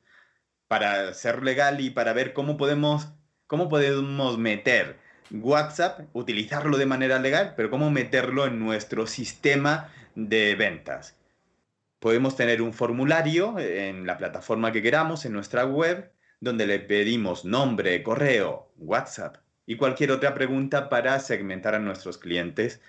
para 0.69 1.13
ser 1.13 1.43
legal 1.43 1.83
y 1.83 1.91
para 1.91 2.15
ver 2.15 2.33
cómo 2.33 2.57
podemos, 2.57 3.13
cómo 3.47 3.69
podemos 3.69 4.39
meter 4.39 4.99
WhatsApp, 5.31 6.09
utilizarlo 6.15 6.79
de 6.79 6.87
manera 6.87 7.19
legal, 7.19 7.53
pero 7.59 7.69
cómo 7.69 7.91
meterlo 7.91 8.47
en 8.47 8.59
nuestro 8.59 9.07
sistema 9.07 9.93
de 10.15 10.55
ventas. 10.55 11.18
Podemos 11.99 12.37
tener 12.37 12.63
un 12.63 12.73
formulario 12.73 13.59
en 13.59 14.07
la 14.07 14.19
plataforma 14.19 14.73
que 14.73 14.83
queramos, 14.83 15.25
en 15.25 15.33
nuestra 15.33 15.65
web, 15.65 16.13
donde 16.41 16.67
le 16.67 16.79
pedimos 16.79 17.45
nombre, 17.45 18.03
correo, 18.03 18.71
WhatsApp, 18.77 19.39
y 19.67 19.77
cualquier 19.77 20.13
otra 20.13 20.35
pregunta 20.35 20.89
para 20.89 21.19
segmentar 21.21 21.75
a 21.75 21.79
nuestros 21.79 22.19
clientes. 22.19 22.81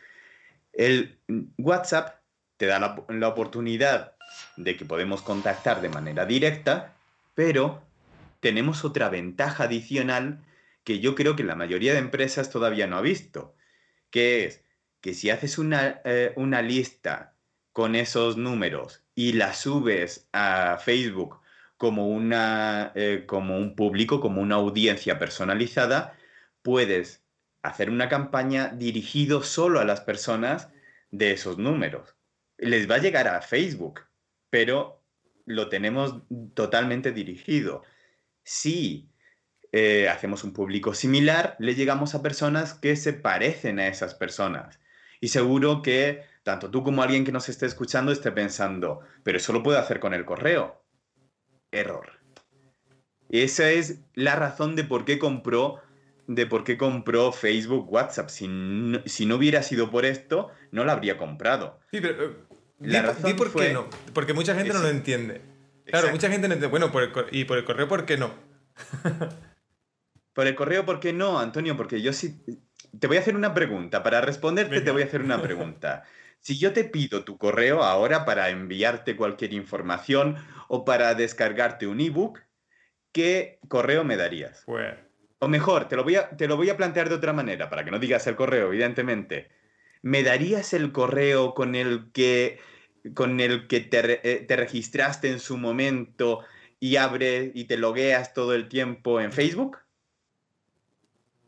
El 0.71 1.19
WhatsApp 1.57 2.19
te 2.57 2.67
da 2.67 2.79
la, 2.79 3.27
oportunidad 3.27 4.15
de 4.57 4.77
que 4.77 4.85
podemos 4.85 5.21
contactar 5.21 5.81
de 5.81 5.89
manera 5.89 6.25
directa, 6.25 6.93
pero 7.33 7.81
tenemos 8.39 8.85
otra 8.85 9.09
ventaja 9.09 9.63
adicional 9.63 10.43
que 10.83 10.99
yo 10.99 11.15
creo 11.15 11.35
que 11.35 11.43
la 11.43 11.55
mayoría 11.55 11.93
de 11.93 11.99
empresas 11.99 12.49
todavía 12.49 12.87
no 12.87 12.97
ha 12.97 13.01
visto, 13.01 13.55
que 14.11 14.45
es 14.45 14.63
que 15.01 15.13
si 15.13 15.29
haces 15.29 15.57
una, 15.57 16.01
eh, 16.03 16.33
una 16.35 16.61
lista 16.61 17.33
con 17.73 17.95
esos 17.95 18.37
números 18.37 19.03
y 19.15 19.33
la 19.33 19.53
subes 19.53 20.27
a 20.33 20.77
Facebook 20.83 21.39
como, 21.77 22.07
una, 22.09 22.91
eh, 22.95 23.23
como 23.25 23.57
un 23.57 23.75
público, 23.75 24.19
como 24.19 24.41
una 24.41 24.55
audiencia 24.55 25.17
personalizada, 25.17 26.17
puedes 26.61 27.23
hacer 27.61 27.89
una 27.89 28.09
campaña 28.09 28.69
dirigido 28.69 29.43
solo 29.43 29.79
a 29.79 29.85
las 29.85 30.01
personas 30.01 30.69
de 31.11 31.31
esos 31.31 31.57
números. 31.57 32.15
Les 32.57 32.89
va 32.89 32.95
a 32.95 32.99
llegar 32.99 33.27
a 33.27 33.41
Facebook, 33.41 34.01
pero 34.49 35.01
lo 35.45 35.69
tenemos 35.69 36.21
totalmente 36.53 37.11
dirigido. 37.11 37.83
Si 38.43 39.09
eh, 39.71 40.09
hacemos 40.09 40.43
un 40.43 40.53
público 40.53 40.93
similar, 40.93 41.55
le 41.59 41.75
llegamos 41.75 42.15
a 42.15 42.21
personas 42.21 42.73
que 42.73 42.95
se 42.95 43.13
parecen 43.13 43.79
a 43.79 43.87
esas 43.87 44.15
personas. 44.15 44.79
Y 45.21 45.29
seguro 45.29 45.81
que 45.81 46.23
tanto 46.43 46.69
tú 46.69 46.83
como 46.83 47.03
alguien 47.03 47.25
que 47.25 47.31
nos 47.31 47.49
esté 47.49 47.65
escuchando 47.65 48.11
esté 48.11 48.31
pensando, 48.31 49.01
pero 49.23 49.37
eso 49.37 49.53
lo 49.53 49.63
puedo 49.63 49.79
hacer 49.79 49.99
con 49.99 50.13
el 50.13 50.25
correo. 50.25 50.83
Error. 51.71 52.19
Esa 53.29 53.69
es 53.69 54.01
la 54.15 54.35
razón 54.35 54.75
de 54.75 54.83
por 54.83 55.05
qué 55.05 55.19
compró 55.19 55.81
de 56.29 56.45
por 56.45 56.63
qué 56.63 56.77
compró 56.77 57.31
Facebook 57.31 57.91
WhatsApp. 57.91 58.29
Si 58.29 58.47
no, 58.47 59.35
hubiera 59.35 59.63
sido 59.63 59.89
por 59.89 60.05
esto, 60.05 60.49
no 60.71 60.85
lo 60.85 60.91
habría 60.91 61.17
comprado. 61.17 61.79
Sí, 61.91 61.99
pero. 62.01 62.23
Eh, 62.23 62.35
la 62.81 63.01
razón 63.01 63.35
por 63.35 63.51
qué 63.51 63.73
no. 63.73 63.89
Porque 64.13 64.33
mucha 64.33 64.53
gente 64.53 64.71
no 64.71 64.79
lo 64.79 64.89
entiende. 64.89 65.41
Claro, 65.85 66.11
mucha 66.11 66.29
gente 66.29 66.47
no 66.47 66.53
entiende. 66.53 66.67
Bueno, 66.67 66.91
y 67.31 67.45
por 67.45 67.57
el 67.57 67.65
correo, 67.65 67.87
¿por 67.87 68.05
qué 68.05 68.17
no? 68.17 68.31
por 70.33 70.45
el 70.45 70.53
correo, 70.53 70.85
¿por 70.85 70.99
qué 70.99 71.13
no, 71.13 71.39
Antonio? 71.39 71.75
Porque 71.75 72.01
yo 72.01 72.13
sí. 72.13 72.39
Te 72.99 73.07
voy 73.07 73.17
a 73.17 73.21
hacer 73.21 73.35
una 73.35 73.55
pregunta. 73.55 74.03
Para 74.03 74.21
responderte, 74.21 74.81
te 74.81 74.91
voy 74.91 75.01
a 75.01 75.05
hacer 75.05 75.21
una 75.21 75.41
pregunta. 75.41 76.03
Si 76.39 76.57
yo 76.57 76.73
te 76.73 76.83
pido 76.83 77.23
tu 77.23 77.37
correo 77.37 77.83
ahora 77.83 78.25
para 78.25 78.49
enviarte 78.49 79.15
cualquier 79.15 79.53
información 79.53 80.37
o 80.67 80.85
para 80.85 81.13
descargarte 81.15 81.87
un 81.87 81.99
ebook, 81.99 82.39
¿qué 83.11 83.59
correo 83.67 84.03
me 84.03 84.17
darías? 84.17 84.63
Pues 84.65 84.95
o 85.39 85.47
mejor, 85.47 85.87
te 85.87 85.95
lo, 85.95 86.03
voy 86.03 86.15
a, 86.15 86.29
te 86.29 86.47
lo 86.47 86.57
voy 86.57 86.69
a 86.69 86.77
plantear 86.77 87.07
de 87.09 87.15
otra 87.15 87.33
manera, 87.33 87.69
para 87.69 87.85
que 87.85 87.91
no 87.91 87.99
digas 87.99 88.27
el 88.27 88.35
correo, 88.35 88.67
evidentemente. 88.67 89.49
¿Me 90.01 90.21
darías 90.21 90.73
el 90.73 90.91
correo 90.91 91.53
con 91.53 91.75
el 91.75 92.11
que, 92.11 92.59
con 93.13 93.39
el 93.39 93.67
que 93.67 93.79
te, 93.79 94.19
eh, 94.29 94.39
te 94.41 94.55
registraste 94.57 95.29
en 95.29 95.39
su 95.39 95.57
momento 95.57 96.43
y 96.79 96.97
abres 96.97 97.51
y 97.53 97.65
te 97.65 97.77
logueas 97.77 98.33
todo 98.33 98.53
el 98.53 98.67
tiempo 98.67 99.21
en 99.21 99.31
Facebook? 99.31 99.77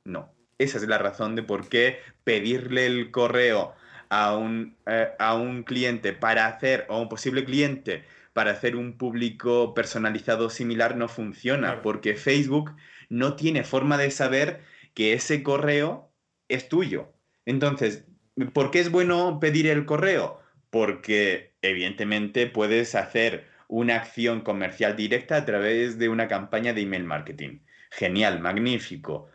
No. 0.06 0.34
Esa 0.58 0.78
es 0.78 0.88
la 0.88 0.98
razón 0.98 1.36
de 1.36 1.44
por 1.44 1.68
qué 1.68 2.00
pedirle 2.24 2.86
el 2.86 3.12
correo 3.12 3.74
a 4.12 4.36
un, 4.36 4.76
eh, 4.88 5.10
a 5.20 5.36
un 5.36 5.64
cliente 5.64 6.12
para 6.12 6.46
hacer, 6.46 6.86
o 6.90 6.96
a 6.96 7.02
un 7.02 7.08
posible 7.08 7.46
cliente 7.46 8.04
para 8.34 8.52
hacer 8.52 8.76
un 8.76 8.98
público 8.98 9.74
personalizado 9.74 10.50
similar 10.50 10.98
no 10.98 11.08
funciona, 11.08 11.82
porque 11.82 12.16
Facebook 12.16 12.76
no 13.10 13.38
tiene 13.38 13.64
forma 13.64 13.98
de 13.98 14.12
saber 14.12 14.62
que 14.94 15.14
ese 15.14 15.44
correo 15.44 16.12
es 16.50 16.68
tuyo. 16.68 17.14
Entonces, 17.46 18.06
¿por 18.54 18.70
qué 18.72 18.82
es 18.82 18.92
bueno 18.92 19.40
pedir 19.40 19.68
el 19.68 19.86
correo? 19.86 20.42
Porque 20.70 21.54
evidentemente 21.62 22.48
puedes 22.48 22.96
hacer 22.96 23.48
una 23.70 23.96
acción 23.96 24.42
comercial 24.42 24.98
directa 24.98 25.38
a 25.38 25.46
través 25.46 25.98
de 26.00 26.10
una 26.10 26.28
campaña 26.28 26.74
de 26.74 26.82
email 26.82 27.06
marketing. 27.06 27.60
Genial, 27.92 28.42
magnífico. 28.42 29.30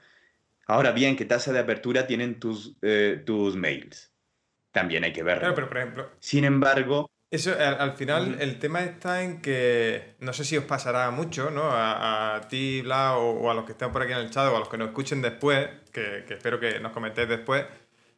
Ahora 0.66 0.92
bien, 0.92 1.16
¿qué 1.16 1.24
tasa 1.24 1.52
de 1.52 1.60
apertura 1.60 2.06
tienen 2.06 2.40
tus, 2.40 2.76
eh, 2.82 3.22
tus 3.24 3.56
mails? 3.56 4.15
También 4.76 5.04
hay 5.04 5.12
que 5.14 5.22
verlo. 5.22 5.54
pero 5.54 5.70
por 5.70 5.78
ejemplo. 5.78 6.10
Sin 6.20 6.44
embargo, 6.44 7.10
eso, 7.30 7.50
al, 7.58 7.96
final, 7.96 8.36
el 8.40 8.58
tema 8.58 8.82
está 8.82 9.22
en 9.22 9.40
que 9.40 10.16
no 10.20 10.34
sé 10.34 10.44
si 10.44 10.54
os 10.58 10.64
pasará 10.64 11.10
mucho, 11.10 11.50
¿no? 11.50 11.62
A, 11.64 12.42
ti, 12.50 12.82
Bla, 12.82 13.16
o, 13.16 13.50
a 13.50 13.54
los 13.54 13.64
que 13.64 13.72
estén 13.72 13.90
por 13.90 14.02
aquí 14.02 14.12
en 14.12 14.18
el 14.18 14.28
chat, 14.28 14.52
o 14.52 14.54
a 14.54 14.58
los 14.58 14.68
que 14.68 14.76
nos 14.76 14.88
escuchen 14.88 15.22
después, 15.22 15.66
que, 15.92 16.26
espero 16.28 16.60
que 16.60 16.78
nos 16.78 16.92
comentéis 16.92 17.26
después, 17.26 17.64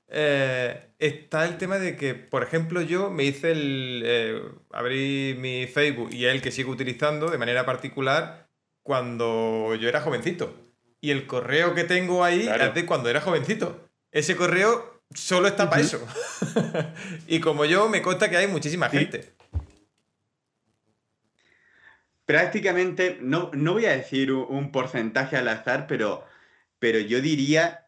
eh, 0.08 0.94
está 0.98 1.44
el 1.44 1.58
tema 1.58 1.78
de 1.78 1.96
que, 1.96 2.14
por 2.14 2.42
ejemplo, 2.42 2.80
yo 2.80 3.08
me 3.08 3.22
hice 3.22 3.52
el. 3.52 4.02
Eh, 4.04 4.42
abrí 4.72 5.36
mi 5.38 5.68
Facebook 5.68 6.08
y 6.10 6.24
el 6.24 6.42
que 6.42 6.50
sigo 6.50 6.72
utilizando 6.72 7.30
de 7.30 7.38
manera 7.38 7.64
particular 7.64 8.48
cuando 8.82 9.76
yo 9.76 9.88
era 9.88 10.00
jovencito. 10.00 10.56
Y 11.00 11.12
el 11.12 11.28
correo 11.28 11.76
que 11.76 11.84
tengo 11.84 12.24
ahí 12.24 12.48
es 12.48 12.74
de 12.74 12.84
cuando 12.84 13.08
era 13.10 13.20
jovencito. 13.20 13.88
Ese 14.10 14.34
correo 14.34 14.97
solo 15.14 15.48
está 15.48 15.68
para 15.68 15.82
eso. 15.82 16.06
y 17.26 17.40
como 17.40 17.64
yo, 17.64 17.88
me 17.88 18.02
consta 18.02 18.28
que 18.28 18.36
hay 18.36 18.46
muchísima 18.46 18.88
gente. 18.88 19.34
Prácticamente, 22.24 23.18
no, 23.22 23.50
no 23.54 23.72
voy 23.72 23.86
a 23.86 23.96
decir 23.96 24.32
un 24.32 24.70
porcentaje 24.70 25.36
al 25.36 25.48
azar, 25.48 25.86
pero, 25.86 26.26
pero 26.78 26.98
yo 26.98 27.22
diría 27.22 27.86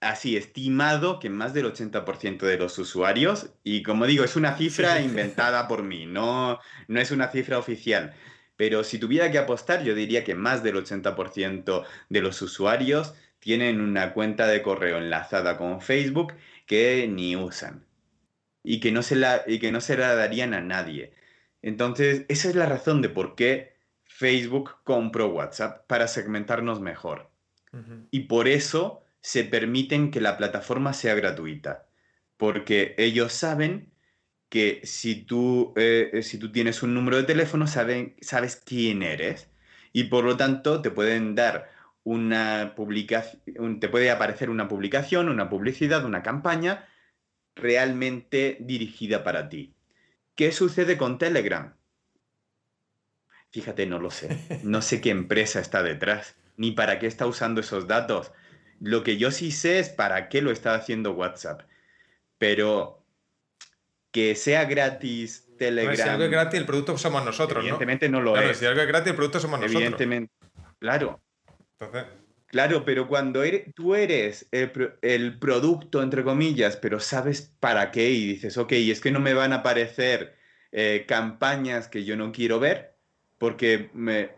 así 0.00 0.36
estimado 0.36 1.18
que 1.20 1.30
más 1.30 1.54
del 1.54 1.66
80% 1.66 2.38
de 2.38 2.58
los 2.58 2.78
usuarios, 2.78 3.50
y 3.62 3.82
como 3.82 4.06
digo, 4.06 4.24
es 4.24 4.34
una 4.34 4.56
cifra 4.56 5.00
inventada 5.00 5.68
por 5.68 5.84
mí, 5.84 6.06
no, 6.06 6.58
no 6.88 7.00
es 7.00 7.10
una 7.12 7.28
cifra 7.28 7.58
oficial, 7.58 8.12
pero 8.56 8.82
si 8.82 8.98
tuviera 8.98 9.30
que 9.30 9.38
apostar, 9.38 9.84
yo 9.84 9.94
diría 9.94 10.24
que 10.24 10.34
más 10.34 10.62
del 10.62 10.76
80% 10.76 11.84
de 12.08 12.20
los 12.20 12.42
usuarios 12.42 13.14
tienen 13.38 13.80
una 13.80 14.12
cuenta 14.12 14.46
de 14.46 14.62
correo 14.62 14.98
enlazada 14.98 15.56
con 15.56 15.80
Facebook 15.80 16.32
que 16.72 17.06
ni 17.06 17.36
usan 17.36 17.84
y 18.64 18.80
que 18.80 18.92
no 18.92 19.02
se 19.02 19.14
la, 19.14 19.42
y 19.46 19.58
que 19.58 19.70
no 19.70 19.82
se 19.82 19.94
la 19.94 20.14
darían 20.14 20.54
a 20.54 20.62
nadie. 20.62 21.12
Entonces, 21.60 22.24
esa 22.30 22.48
es 22.48 22.54
la 22.54 22.64
razón 22.64 23.02
de 23.02 23.10
por 23.10 23.34
qué 23.34 23.76
Facebook 24.06 24.76
compró 24.82 25.28
WhatsApp 25.28 25.86
para 25.86 26.08
segmentarnos 26.08 26.80
mejor. 26.80 27.30
Y 28.10 28.20
por 28.20 28.48
eso 28.48 29.04
se 29.20 29.44
permiten 29.44 30.10
que 30.10 30.22
la 30.22 30.38
plataforma 30.38 30.94
sea 30.94 31.14
gratuita, 31.14 31.88
porque 32.38 32.94
ellos 32.96 33.34
saben 33.34 33.92
que 34.48 34.80
si 34.84 35.14
tú, 35.14 35.74
eh, 35.76 36.20
si 36.22 36.38
tú 36.38 36.52
tienes 36.52 36.82
un 36.82 36.94
número 36.94 37.18
de 37.18 37.24
teléfono, 37.24 37.66
saben, 37.66 38.16
sabes 38.22 38.56
quién 38.56 39.02
eres 39.02 39.50
y 39.92 40.04
por 40.04 40.24
lo 40.24 40.38
tanto 40.38 40.80
te 40.80 40.90
pueden 40.90 41.34
dar 41.34 41.70
una 42.04 42.74
publicación, 42.74 43.80
te 43.80 43.88
puede 43.88 44.10
aparecer 44.10 44.50
una 44.50 44.68
publicación, 44.68 45.28
una 45.28 45.48
publicidad, 45.48 46.04
una 46.04 46.22
campaña 46.22 46.88
realmente 47.54 48.56
dirigida 48.60 49.22
para 49.24 49.48
ti. 49.48 49.74
¿Qué 50.34 50.52
sucede 50.52 50.96
con 50.96 51.18
Telegram? 51.18 51.74
Fíjate, 53.50 53.86
no 53.86 53.98
lo 53.98 54.10
sé. 54.10 54.38
No 54.64 54.80
sé 54.80 55.00
qué 55.00 55.10
empresa 55.10 55.60
está 55.60 55.82
detrás, 55.82 56.36
ni 56.56 56.72
para 56.72 56.98
qué 56.98 57.06
está 57.06 57.26
usando 57.26 57.60
esos 57.60 57.86
datos. 57.86 58.32
Lo 58.80 59.04
que 59.04 59.18
yo 59.18 59.30
sí 59.30 59.52
sé 59.52 59.78
es 59.78 59.90
para 59.90 60.28
qué 60.28 60.42
lo 60.42 60.50
está 60.50 60.74
haciendo 60.74 61.12
WhatsApp. 61.12 61.62
Pero 62.38 63.04
que 64.10 64.34
sea 64.34 64.64
gratis 64.64 65.48
Telegram. 65.58 65.96
si 65.96 66.02
algo 66.02 66.24
es 66.24 66.30
gratis, 66.30 66.58
el 66.58 66.66
producto 66.66 66.98
somos 66.98 67.24
nosotros, 67.24 67.62
evidentemente 67.62 68.08
¿no? 68.08 68.20
lo 68.20 68.36
es. 68.36 68.56
Si 68.56 68.66
algo 68.66 68.80
es 68.80 68.88
gratis, 68.88 69.10
el 69.10 69.16
producto 69.16 69.38
somos 69.38 69.60
nosotros. 69.60 69.82
Evidentemente. 69.82 70.32
Claro. 70.78 71.21
Claro, 72.46 72.84
pero 72.84 73.08
cuando 73.08 73.42
tú 73.74 73.94
eres 73.94 74.46
el, 74.52 75.38
producto, 75.38 76.02
entre 76.02 76.22
comillas, 76.22 76.76
pero 76.76 77.00
sabes 77.00 77.50
para 77.60 77.90
qué 77.90 78.10
y 78.10 78.26
dices, 78.26 78.58
ok, 78.58 78.72
es 78.72 79.00
que 79.00 79.10
no 79.10 79.20
me 79.20 79.32
van 79.32 79.52
a 79.54 79.56
aparecer 79.56 80.36
eh, 80.70 81.04
campañas 81.08 81.88
que 81.88 82.04
yo 82.04 82.16
no 82.16 82.30
quiero 82.30 82.60
ver 82.60 82.94
porque 83.38 83.90
me, 83.94 84.32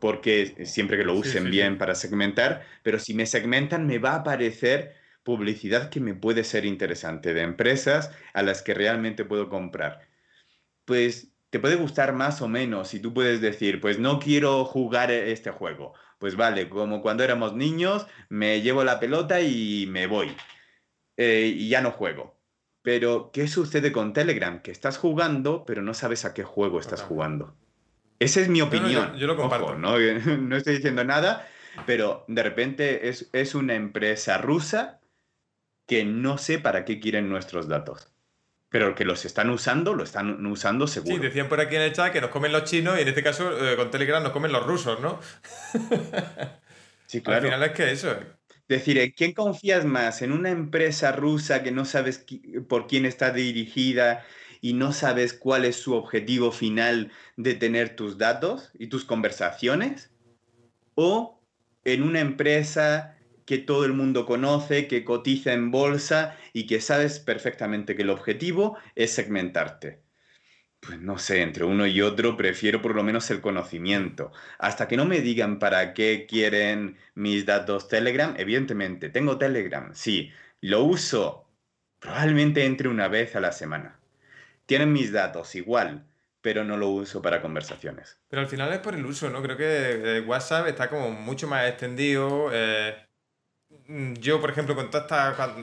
porque 0.00 0.66
siempre 0.66 0.96
que 0.96 1.04
lo 1.04 1.14
usen 1.14 1.50
bien 1.50 1.78
para 1.78 1.94
segmentar, 1.94 2.66
pero 2.82 2.98
si 2.98 3.14
me 3.14 3.26
segmentan 3.26 3.86
me 3.86 3.98
va 3.98 4.12
a 4.12 4.16
aparecer 4.16 4.96
publicidad 5.22 5.90
que 5.90 6.00
me 6.00 6.14
puede 6.14 6.44
ser 6.44 6.64
interesante 6.64 7.32
de 7.34 7.42
empresas 7.42 8.10
a 8.32 8.42
las 8.42 8.62
que 8.62 8.74
realmente 8.74 9.24
puedo 9.24 9.48
comprar. 9.48 10.08
Pues 10.84 11.32
te 11.50 11.58
puede 11.58 11.76
gustar 11.76 12.12
más 12.12 12.42
o 12.42 12.48
menos 12.48 12.94
y 12.94 13.00
tú 13.00 13.12
puedes 13.12 13.40
decir, 13.40 13.80
pues 13.80 13.98
no 13.98 14.18
quiero 14.18 14.64
jugar 14.64 15.10
este 15.10 15.50
juego. 15.50 15.94
Pues 16.20 16.36
vale, 16.36 16.68
como 16.68 17.00
cuando 17.00 17.24
éramos 17.24 17.54
niños, 17.54 18.06
me 18.28 18.60
llevo 18.60 18.84
la 18.84 19.00
pelota 19.00 19.40
y 19.40 19.86
me 19.88 20.06
voy. 20.06 20.36
Eh, 21.16 21.50
y 21.56 21.70
ya 21.70 21.80
no 21.80 21.92
juego. 21.92 22.36
Pero, 22.82 23.30
¿qué 23.32 23.48
sucede 23.48 23.90
con 23.90 24.12
Telegram? 24.12 24.60
Que 24.60 24.70
estás 24.70 24.98
jugando, 24.98 25.64
pero 25.64 25.80
no 25.80 25.94
sabes 25.94 26.26
a 26.26 26.34
qué 26.34 26.44
juego 26.44 26.78
estás 26.78 27.00
jugando. 27.00 27.56
Esa 28.18 28.40
es 28.40 28.50
mi 28.50 28.60
opinión. 28.60 29.16
yo, 29.16 29.26
lo 29.26 29.34
comparto. 29.34 29.76
¿no? 29.76 29.98
no 30.38 30.56
estoy 30.56 30.74
diciendo 30.74 31.04
nada, 31.04 31.48
pero 31.86 32.26
de 32.28 32.42
repente 32.42 33.08
es, 33.08 33.30
es 33.32 33.54
una 33.54 33.74
empresa 33.74 34.36
rusa 34.36 35.00
que 35.88 36.04
no 36.04 36.36
sé 36.36 36.58
para 36.58 36.84
qué 36.84 37.00
quieren 37.00 37.30
nuestros 37.30 37.66
datos. 37.66 38.09
Pero 38.70 38.94
que 38.94 39.04
los 39.04 39.24
están 39.24 39.50
usando, 39.50 39.94
lo 39.94 40.04
están 40.04 40.46
usando 40.46 40.86
seguro. 40.86 41.16
Sí, 41.16 41.20
decían 41.20 41.48
por 41.48 41.60
aquí 41.60 41.76
en 41.76 41.82
el 41.82 41.92
chat 41.92 42.12
que 42.12 42.20
nos 42.20 42.30
comen 42.30 42.52
los 42.52 42.64
chinos 42.64 42.98
y 42.98 43.02
en 43.02 43.08
este 43.08 43.22
caso 43.22 43.50
eh, 43.52 43.76
con 43.76 43.90
Telegram 43.90 44.22
nos 44.22 44.32
comen 44.32 44.52
los 44.52 44.64
rusos, 44.64 45.00
¿no? 45.00 45.20
sí, 47.06 47.20
claro. 47.20 47.38
Al 47.38 47.44
final 47.44 47.62
es 47.64 47.72
que 47.72 47.90
eso. 47.90 48.16
Decir, 48.68 48.98
¿en 48.98 49.10
quién 49.10 49.32
confías 49.32 49.84
más? 49.84 50.22
¿En 50.22 50.30
una 50.30 50.50
empresa 50.50 51.10
rusa 51.10 51.64
que 51.64 51.72
no 51.72 51.84
sabes 51.84 52.24
por 52.68 52.86
quién 52.86 53.04
está 53.04 53.32
dirigida 53.32 54.24
y 54.60 54.74
no 54.74 54.92
sabes 54.92 55.32
cuál 55.32 55.64
es 55.64 55.76
su 55.76 55.94
objetivo 55.94 56.52
final 56.52 57.10
de 57.36 57.54
tener 57.54 57.96
tus 57.96 58.18
datos 58.18 58.70
y 58.78 58.88
tus 58.88 59.04
conversaciones, 59.04 60.10
o 60.94 61.40
en 61.84 62.02
una 62.02 62.20
empresa 62.20 63.16
que 63.50 63.58
todo 63.58 63.84
el 63.84 63.94
mundo 63.94 64.26
conoce, 64.26 64.86
que 64.86 65.02
cotiza 65.04 65.52
en 65.52 65.72
bolsa 65.72 66.36
y 66.52 66.68
que 66.68 66.80
sabes 66.80 67.18
perfectamente 67.18 67.96
que 67.96 68.02
el 68.02 68.10
objetivo 68.10 68.78
es 68.94 69.10
segmentarte. 69.12 69.98
Pues 70.78 71.00
no 71.00 71.18
sé, 71.18 71.42
entre 71.42 71.64
uno 71.64 71.84
y 71.84 72.00
otro 72.00 72.36
prefiero 72.36 72.80
por 72.80 72.94
lo 72.94 73.02
menos 73.02 73.28
el 73.32 73.40
conocimiento. 73.40 74.30
Hasta 74.60 74.86
que 74.86 74.96
no 74.96 75.04
me 75.04 75.20
digan 75.20 75.58
para 75.58 75.94
qué 75.94 76.26
quieren 76.28 76.96
mis 77.16 77.44
datos 77.44 77.88
Telegram, 77.88 78.36
evidentemente, 78.38 79.08
tengo 79.08 79.36
Telegram, 79.36 79.90
sí, 79.94 80.30
lo 80.60 80.84
uso 80.84 81.50
probablemente 81.98 82.64
entre 82.66 82.86
una 82.86 83.08
vez 83.08 83.34
a 83.34 83.40
la 83.40 83.50
semana 83.50 83.98
tienen 84.66 84.92
mis 84.92 85.10
datos 85.10 85.56
igual, 85.56 86.06
pero 86.40 86.62
no 86.62 86.76
lo 86.76 86.90
uso 86.90 87.20
para 87.20 87.42
conversaciones. 87.42 88.20
Pero 88.28 88.42
al 88.42 88.46
final 88.46 88.72
es 88.72 88.78
por 88.78 88.94
el 88.94 89.04
uso, 89.04 89.28
¿no? 89.28 89.42
Creo 89.42 89.56
que 89.56 90.22
WhatsApp 90.24 90.68
está 90.68 90.88
como 90.88 91.10
mucho 91.10 91.48
más 91.48 91.68
extendido. 91.68 92.50
Eh, 92.52 92.94
yo, 94.20 94.40
por 94.40 94.50
ejemplo, 94.50 94.74
con 94.74 94.90
toda 94.90 95.02
esta, 95.02 95.54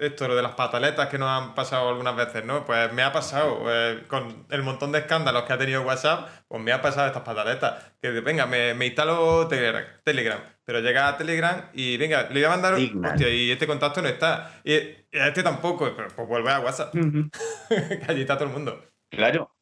esto, 0.00 0.28
lo 0.28 0.34
de 0.34 0.42
las 0.42 0.52
pataletas 0.52 1.08
que 1.08 1.18
nos 1.18 1.28
han 1.28 1.54
pasado 1.54 1.88
algunas 1.88 2.16
veces, 2.16 2.44
¿no? 2.44 2.64
Pues 2.64 2.92
me 2.92 3.02
ha 3.02 3.12
pasado, 3.12 3.64
eh, 3.68 4.04
con 4.08 4.46
el 4.50 4.62
montón 4.62 4.92
de 4.92 5.00
escándalos 5.00 5.44
que 5.44 5.52
ha 5.52 5.58
tenido 5.58 5.82
WhatsApp, 5.82 6.28
pues 6.48 6.62
me 6.62 6.72
ha 6.72 6.80
pasado 6.80 7.08
estas 7.08 7.22
pataletas. 7.22 7.92
Que 8.00 8.10
venga, 8.20 8.46
me, 8.46 8.72
me 8.74 8.86
instalo 8.86 9.46
Telegram, 9.46 10.40
pero 10.64 10.80
llega 10.80 11.08
a 11.08 11.16
Telegram 11.18 11.68
y 11.74 11.96
venga, 11.98 12.28
le 12.30 12.40
voy 12.40 12.44
a 12.44 12.48
mandar, 12.48 12.74
hostia, 12.74 13.28
y 13.28 13.50
este 13.50 13.66
contacto 13.66 14.00
no 14.00 14.08
está. 14.08 14.60
Y, 14.64 14.72
este 15.10 15.42
tampoco, 15.42 15.92
pero 15.94 16.08
pues 16.08 16.28
vuelve 16.28 16.50
a 16.50 16.60
WhatsApp. 16.60 16.94
allí 18.08 18.22
está 18.22 18.36
todo 18.36 18.48
el 18.48 18.54
mundo. 18.54 18.82
Claro, 19.10 19.54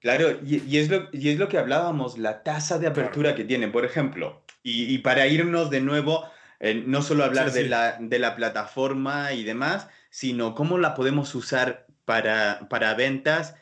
claro, 0.00 0.38
y, 0.44 0.76
es, 0.76 0.90
lo, 0.90 1.08
y 1.12 1.30
es 1.30 1.38
lo 1.38 1.48
que 1.48 1.58
hablábamos, 1.58 2.18
la 2.18 2.42
tasa 2.42 2.78
de 2.78 2.86
apertura 2.86 3.34
que 3.34 3.44
tiene, 3.44 3.68
por 3.68 3.84
ejemplo. 3.84 4.42
Y, 4.62 4.92
y 4.92 4.98
para 4.98 5.26
irnos 5.26 5.70
de 5.70 5.80
nuevo 5.80 6.28
no 6.60 7.02
solo 7.02 7.24
hablar 7.24 7.52
de, 7.52 7.68
La, 7.68 7.98
de, 8.00 8.18
La, 8.18 8.36
plataforma 8.36 9.32
y 9.32 9.44
demás, 9.44 9.88
sino 10.10 10.54
cómo 10.54 10.78
la 10.78 10.94
podemos 10.94 11.34
usar 11.34 11.86
para, 12.04 12.66
para 12.70 12.94
ventas 12.94 13.54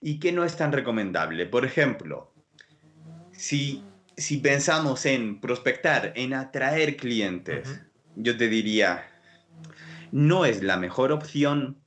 y 0.00 0.18
qué 0.18 0.32
no 0.32 0.44
es 0.44 0.56
tan 0.56 0.72
recomendable. 0.72 1.46
Por 1.46 1.64
ejemplo, 1.64 2.34
si, 3.32 3.84
si 4.16 4.38
pensamos 4.38 5.06
en 5.06 5.40
prospectar, 5.40 6.12
en 6.16 6.34
atraer 6.34 6.96
clientes, 6.96 7.80
yo 8.16 8.36
te 8.36 8.48
diría, 8.48 9.08
no 10.10 10.44
es 10.44 10.62
la 10.62 10.76
mejor 10.76 11.12
opción, 11.12 11.80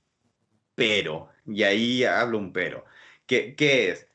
pero, 0.74 1.30
y 1.46 1.64
ahí 1.64 2.04
hablo 2.04 2.38
un 2.38 2.54
pero, 2.54 2.86
¿qué, 3.28 3.56
qué 3.56 3.92
es? 3.92 4.08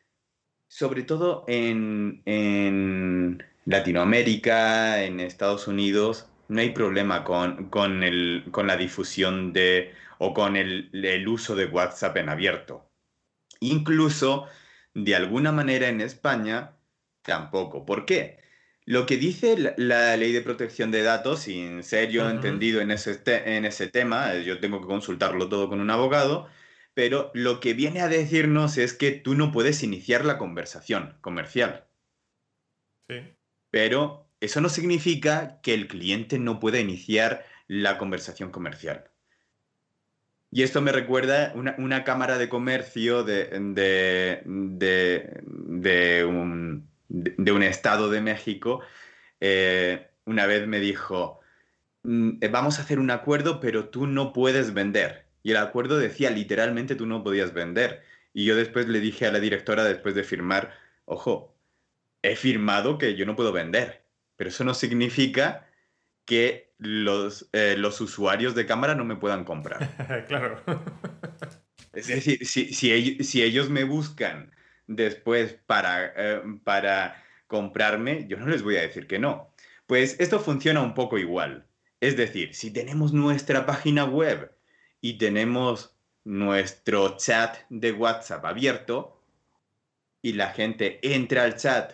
Sobre 0.69 1.03
todo 1.03 1.45
en, 1.49 2.23
en 2.25 3.43
Latinoamérica, 3.65 5.03
en 5.03 5.21
Estados 5.21 5.69
Unidos, 5.69 6.30
no 6.51 6.61
hay 6.61 6.71
problema 6.71 7.23
con, 7.23 7.71
con, 7.71 8.03
el, 8.03 8.45
con 8.51 8.67
la 8.67 8.77
difusión 8.77 9.53
de 9.53 9.95
o 10.19 10.35
con 10.35 10.57
el, 10.57 10.91
el, 10.93 11.29
uso 11.29 11.55
de 11.55 11.67
WhatsApp 11.67 12.17
en 12.17 12.29
abierto. 12.29 12.91
Incluso, 13.61 14.47
de 14.93 15.15
alguna 15.15 15.53
manera 15.53 15.89
en 15.89 16.01
España, 16.01 16.77
tampoco. 17.23 17.87
¿Por 17.87 18.05
qué? 18.05 18.41
Lo 18.85 19.07
que 19.07 19.17
dice 19.17 19.75
la, 19.77 20.17
ley 20.17 20.33
de 20.33 20.41
protección 20.41 20.91
de 20.91 21.03
datos, 21.03 21.47
y 21.47 21.61
en 21.61 21.85
serio 21.85 22.29
entendido 22.29 22.81
en 22.81 22.91
ese, 22.91 23.23
en 23.27 23.65
ese 23.65 23.87
tema, 23.87 24.35
yo 24.39 24.59
tengo 24.59 24.81
que 24.81 24.89
consultarlo 24.89 25.49
todo 25.49 25.69
con 25.69 25.81
un 25.81 25.91
abogado, 25.91 26.49
pero 26.95 27.31
lo 27.33 27.61
que 27.61 27.75
viene 27.75 28.01
a 28.01 28.09
decirnos 28.09 28.77
es 28.77 28.93
que 28.93 29.13
tú 29.13 29.37
no 29.37 29.53
puedes 29.53 29.85
iniciar 29.85 30.25
la 30.25 30.37
conversación 30.37 31.17
comercial. 31.21 31.87
Sí. 33.09 33.21
Pero 33.71 34.30
eso 34.41 34.61
no 34.61 34.69
significa 34.69 35.61
que 35.63 35.75
el 35.75 35.89
cliente 35.89 36.39
no 36.39 36.61
pueda 36.61 36.81
iniciar 36.81 37.45
la 37.69 37.99
conversación 37.99 38.51
comercial. 38.51 39.11
Y 40.51 40.63
esto 40.63 40.81
me 40.81 40.93
recuerda 40.93 41.53
una, 41.55 41.75
una 41.79 42.05
cámara 42.05 42.39
de 42.39 42.49
comercio 42.49 43.23
de, 43.23 43.49
de, 44.69 46.25
un, 46.25 47.63
estado 47.63 48.11
de 48.11 48.21
México. 48.21 48.81
Eh, 49.41 50.09
una 50.25 50.47
vez 50.47 50.67
me 50.67 50.81
dijo, 50.81 51.41
mm, 52.03 52.39
vamos 52.51 52.79
a 52.79 52.83
hacer 52.83 52.99
un 52.99 53.11
acuerdo, 53.11 53.61
pero 53.61 53.89
tú 53.91 54.07
no 54.07 54.33
puedes 54.33 54.75
vender. 54.75 55.27
Y 55.43 55.53
el 55.53 55.59
acuerdo 55.59 55.99
decía 55.99 56.31
literalmente 56.31 56.97
tú 56.97 57.07
no 57.07 57.23
podías 57.23 57.55
vender. 57.55 58.03
Y 58.33 58.45
yo 58.45 58.57
después 58.57 58.89
le 58.89 59.01
dije 59.01 59.27
a 59.27 59.33
la 59.33 59.41
directora, 59.41 59.85
después 59.85 60.15
de 60.15 60.25
firmar, 60.25 60.73
ojo, 61.05 61.55
he 62.23 62.37
firmado 62.37 62.99
que 62.99 63.17
yo 63.17 63.27
no 63.27 63.37
puedo 63.37 63.53
vender, 63.53 64.00
pero 64.41 64.49
eso 64.49 64.65
no 64.65 64.73
significa 64.73 65.69
que 66.25 66.73
los, 66.79 67.51
eh, 67.53 67.75
los 67.77 68.01
usuarios 68.01 68.55
de 68.55 68.65
cámara 68.65 68.95
no 68.95 69.05
me 69.05 69.17
puedan 69.17 69.45
comprar. 69.45 70.25
claro. 70.29 70.63
es 71.93 72.07
decir, 72.07 72.47
si, 72.47 72.73
si, 72.73 72.91
ellos, 72.91 73.27
si, 73.27 73.43
ellos, 73.43 73.69
me 73.69 73.85
buscan 73.85 74.51
después 74.87 75.59
para, 75.67 76.15
eh, 76.17 76.41
para 76.65 77.23
comprarme, 77.49 78.29
yo 78.29 78.39
no 78.39 78.47
les 78.47 78.63
voy 78.63 78.79
a 78.79 78.81
decir 78.81 79.07
que 79.07 79.19
no. 79.19 79.53
Pues 79.87 80.19
esto 80.19 80.41
funciona 80.41 80.81
un 80.81 80.95
poco 80.95 81.19
igual. 81.19 81.67
Es 82.01 82.17
decir, 82.17 82.55
si 82.55 82.71
tenemos 82.71 83.13
nuestra 83.13 83.67
página 83.67 84.07
web 84.07 84.57
y 85.03 85.19
tenemos 85.19 85.95
nuestro 86.25 87.19
chat 87.19 87.59
de 87.69 87.93
WhatsApp 87.93 88.43
abierto 88.47 89.23
y 90.23 90.33
la 90.33 90.49
gente 90.49 90.99
entra 91.03 91.45
al 91.45 91.57
chat 91.59 91.93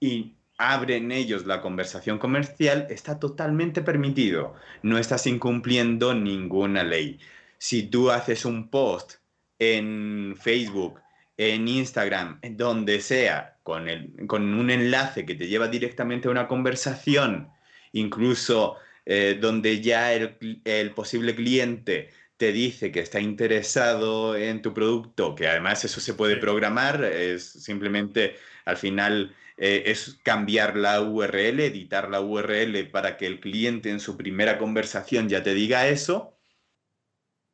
y 0.00 0.34
abren 0.58 1.12
ellos 1.12 1.46
la 1.46 1.60
conversación 1.60 2.18
comercial, 2.18 2.86
está 2.90 3.18
totalmente 3.18 3.82
permitido. 3.82 4.54
No 4.82 4.98
estás 4.98 5.26
incumpliendo 5.26 6.14
ninguna 6.14 6.84
ley. 6.84 7.18
Si 7.58 7.84
tú 7.84 8.10
haces 8.10 8.44
un 8.44 8.68
post 8.68 9.14
en 9.58 10.36
Facebook, 10.40 11.00
en 11.36 11.66
Instagram, 11.68 12.38
en 12.42 12.56
donde 12.56 13.00
sea, 13.00 13.58
con, 13.62 13.88
el, 13.88 14.26
con 14.26 14.54
un 14.54 14.70
enlace 14.70 15.24
que 15.26 15.34
te 15.34 15.48
lleva 15.48 15.68
directamente 15.68 16.28
a 16.28 16.30
una 16.30 16.48
conversación, 16.48 17.48
incluso 17.92 18.76
eh, 19.06 19.38
donde 19.40 19.80
ya 19.80 20.12
el, 20.12 20.60
el 20.64 20.90
posible 20.92 21.34
cliente 21.34 22.10
te 22.36 22.52
dice 22.52 22.92
que 22.92 23.00
está 23.00 23.20
interesado 23.20 24.36
en 24.36 24.60
tu 24.60 24.74
producto, 24.74 25.34
que 25.34 25.48
además 25.48 25.84
eso 25.84 26.00
se 26.00 26.14
puede 26.14 26.36
programar, 26.36 27.04
es 27.04 27.44
simplemente 27.44 28.36
al 28.64 28.76
final 28.76 29.34
eh, 29.56 29.84
es 29.86 30.18
cambiar 30.22 30.76
la 30.76 31.00
URL, 31.00 31.60
editar 31.60 32.10
la 32.10 32.20
URL 32.20 32.90
para 32.90 33.16
que 33.16 33.26
el 33.26 33.40
cliente 33.40 33.90
en 33.90 34.00
su 34.00 34.16
primera 34.16 34.58
conversación 34.58 35.28
ya 35.28 35.42
te 35.42 35.54
diga 35.54 35.88
eso, 35.88 36.36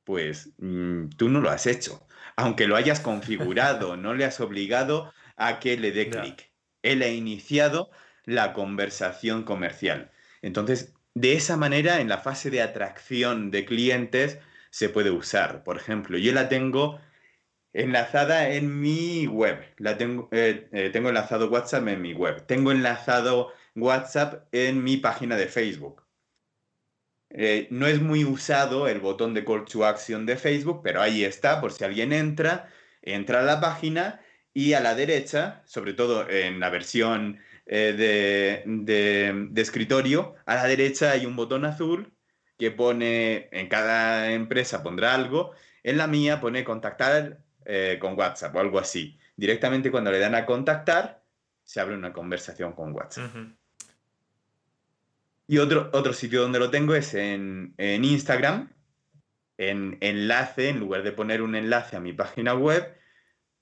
pues 0.05 0.51
mm, 0.59 1.11
tú 1.17 1.29
no 1.29 1.41
lo 1.41 1.51
has 1.51 1.67
hecho. 1.67 2.07
Aunque 2.37 2.67
lo 2.67 2.77
hayas 2.77 3.01
configurado, 3.01 3.97
no 3.97 4.15
le 4.15 4.25
has 4.25 4.41
obligado 4.41 5.13
a 5.37 5.61
que 5.61 5.77
le 5.77 5.93
dé 5.93 6.09
clic. 6.11 6.53
Él 6.83 7.03
ha 7.03 7.09
iniciado 7.09 7.91
la 8.25 8.53
conversación 8.53 9.45
comercial. 9.45 10.11
Entonces, 10.43 10.95
de 11.15 11.35
esa 11.35 11.57
manera, 11.57 12.01
en 12.01 12.09
la 12.09 12.19
fase 12.19 12.51
de 12.51 12.63
atracción 12.63 13.51
de 13.51 13.65
clientes, 13.65 14.39
se 14.71 14.89
puede 14.89 15.11
usar. 15.11 15.65
Por 15.65 15.77
ejemplo, 15.77 16.17
yo 16.17 16.33
la 16.33 16.49
tengo 16.49 17.01
enlazada 17.73 18.51
en 18.51 18.81
mi 18.81 19.27
web. 19.27 19.61
La 19.79 19.97
tengo, 19.97 20.29
eh, 20.33 20.69
eh, 20.73 20.91
tengo 20.93 21.09
enlazado 21.09 21.51
WhatsApp 21.51 21.87
en 21.89 22.03
mi 22.03 22.13
web. 22.13 22.47
Tengo 22.47 22.73
enlazado 22.73 23.53
WhatsApp 23.75 24.49
en 24.53 24.83
mi 24.83 24.97
página 24.97 25.37
de 25.37 25.47
Facebook. 25.47 26.03
Eh, 27.31 27.69
no 27.71 27.87
es 27.87 28.01
muy 28.01 28.25
usado 28.25 28.89
el 28.89 29.01
botón 29.01 29.35
de 29.35 29.45
call 29.45 29.65
to 29.65 29.87
action 29.87 30.27
de 30.27 30.37
Facebook, 30.37 30.81
pero 30.83 31.01
ahí 31.01 31.25
está, 31.25 31.61
por 31.61 31.73
si 31.73 31.85
alguien 31.85 32.13
entra, 32.13 32.69
entra 33.03 33.41
a 33.41 33.45
la 33.45 33.61
página 33.61 34.21
y 34.53 34.73
a 34.73 34.81
la 34.81 34.97
derecha, 34.97 35.63
sobre 35.65 35.93
todo 35.93 36.29
en 36.29 36.59
la 36.59 36.71
versión 36.71 37.39
de, 37.67 38.65
de 38.67 39.63
escritorio, 39.63 40.35
a 40.45 40.57
la 40.57 40.67
derecha 40.67 41.13
hay 41.13 41.25
un 41.25 41.37
botón 41.37 41.65
azul 41.65 42.13
que 42.59 42.73
pone, 42.73 43.49
en 43.53 43.69
cada 43.69 44.33
empresa 44.33 44.83
pondrá 44.83 45.15
algo, 45.15 45.53
en 45.85 45.97
la 45.99 46.09
mía 46.09 46.41
pone 46.41 46.65
contactar 46.65 47.39
eh, 47.65 47.99
con 48.01 48.19
WhatsApp 48.19 48.55
o 48.55 48.61
algo 48.61 48.79
así. 48.79 49.19
Directamente 49.37 49.91
cuando 49.91 50.11
le 50.11 50.19
dan 50.19 50.35
a 50.35 50.47
contactar, 50.47 51.23
se 51.63 51.81
abre 51.81 51.95
una 51.95 52.13
conversación 52.13 52.73
con 52.73 52.93
WhatsApp. 52.93 53.31
Y 55.47 55.59
otro, 55.59 55.91
otro 55.93 56.13
sitio 56.13 56.43
donde 56.43 56.59
lo 56.59 56.71
tengo 56.71 56.95
es 56.95 57.15
en, 57.15 57.75
en 57.77 58.05
Instagram, 58.05 58.73
en 59.59 59.99
enlace, 60.01 60.69
en 60.69 60.79
lugar 60.79 61.03
de 61.03 61.13
poner 61.13 61.43
un 61.43 61.55
enlace 61.55 61.97
a 61.97 62.01
mi 62.01 62.13
página 62.13 62.55
web, 62.55 62.97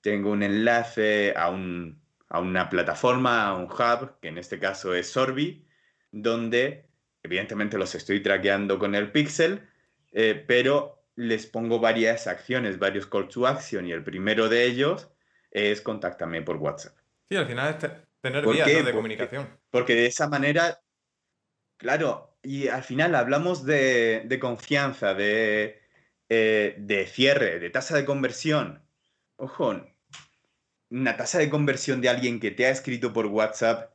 tengo 0.01 0.31
un 0.31 0.43
enlace 0.43 1.33
a, 1.35 1.49
un, 1.49 2.01
a 2.29 2.39
una 2.39 2.69
plataforma, 2.69 3.47
a 3.47 3.55
un 3.55 3.65
hub, 3.65 4.19
que 4.21 4.29
en 4.29 4.37
este 4.37 4.59
caso 4.59 4.93
es 4.93 5.09
Sorbi, 5.11 5.65
donde 6.11 6.89
evidentemente 7.23 7.77
los 7.77 7.95
estoy 7.95 8.21
traqueando 8.21 8.79
con 8.79 8.95
el 8.95 9.11
Pixel, 9.11 9.67
eh, 10.11 10.43
pero 10.47 10.98
les 11.19 11.47
pongo 11.47 11.79
varias 11.79 12.27
acciones, 12.27 12.79
varios 12.79 13.05
call 13.05 13.27
to 13.27 13.45
action 13.45 13.85
y 13.85 13.91
el 13.91 14.05
primero 14.05 14.47
de 14.47 14.63
ellos 14.63 15.09
es 15.51 15.81
contáctame 15.81 16.41
por 16.41 16.55
WhatsApp. 16.55 16.95
Sí, 17.29 17.35
al 17.35 17.45
final 17.45 17.75
es 17.75 17.91
tener 18.21 18.47
vías 18.47 18.85
de 18.85 18.93
comunicación. 18.93 19.49
Porque 19.69 19.95
de 19.95 20.05
esa 20.05 20.29
manera, 20.29 20.79
claro, 21.75 22.37
y 22.41 22.69
al 22.69 22.83
final 22.83 23.15
hablamos 23.15 23.65
de, 23.65 24.37
confianza, 24.39 25.13
de, 25.13 25.81
eh, 26.29 26.75
de 26.77 27.05
cierre, 27.05 27.59
de 27.59 27.69
tasa 27.69 27.97
de 27.97 28.05
conversión. 28.05 28.81
Ojo, 29.35 29.75
una 30.89 31.17
tasa 31.17 31.39
de 31.39 31.49
conversión 31.49 31.99
de 31.99 32.07
alguien 32.07 32.39
que 32.39 32.51
te 32.51 32.65
ha 32.65 32.69
escrito 32.69 33.11
por 33.11 33.25
WhatsApp 33.25 33.91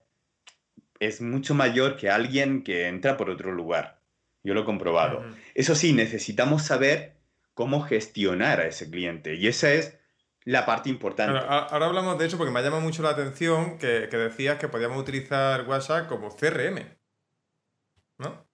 es 1.01 1.23
mucho 1.23 1.55
mayor 1.55 1.97
que 1.97 2.11
alguien 2.11 2.63
que 2.63 2.87
entra 2.87 3.17
por 3.17 3.31
otro 3.31 3.51
lugar. 3.51 3.94
Yo 4.45 4.53
lo 4.53 4.61
he 4.61 4.65
comprobado. 4.65 5.25
Eso 5.55 5.75
sí, 5.75 5.95
necesitamos 5.95 6.63
saber 6.63 7.17
cómo 7.55 7.81
gestionar 7.81 8.61
a 8.61 8.67
ese 8.67 8.91
cliente. 8.91 9.35
Y 9.35 9.49
esa 9.49 9.73
es 9.73 9.99
la 10.45 10.67
parte 10.67 10.91
importante. 10.91 11.39
ahora 11.39 11.87
hablamos 11.87 12.19
de 12.19 12.27
eso 12.27 12.37
porque 12.37 12.53
me 12.53 12.61
ha 12.61 12.63
llamado 12.63 12.83
mucho 12.83 13.03
la 13.03 13.11
atención 13.11 13.79
que, 13.79 14.07
decías 14.07 14.59
que 14.59 14.69
podíamos 14.69 15.01
utilizar 15.01 15.67
WhatsApp 15.67 16.09
como 16.09 16.37
CRM. 16.37 16.79
¿No? 18.19 18.47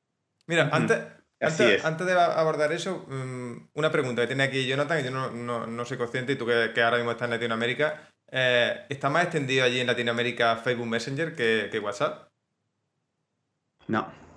Mira, 0.46 0.70
antes, 0.72 0.98
antes, 1.40 2.06
de 2.06 2.12
abordar 2.12 2.72
eso, 2.72 3.04
mm, 3.08 3.70
una 3.74 3.90
pregunta 3.90 4.22
que 4.22 4.28
tiene 4.28 4.44
aquí 4.44 4.66
Jonathan, 4.66 4.98
que 4.98 5.10
yo 5.10 5.10
no, 5.10 5.84
soy 5.84 5.98
consciente, 5.98 6.32
y 6.32 6.36
tú 6.36 6.46
que, 6.46 6.82
ahora 6.82 6.98
mismo 6.98 7.10
estás 7.10 7.26
en 7.26 7.32
Latinoamérica, 7.32 8.08
eh, 8.30 8.86
¿está 8.88 9.10
más 9.10 9.24
extendido 9.24 9.64
allí 9.64 9.80
en 9.80 9.88
Latinoamérica 9.88 10.56
Facebook 10.56 10.86
Messenger 10.86 11.34
que, 11.34 11.68
que 11.70 11.78
WhatsApp? 11.80 12.28
No. 13.88 14.29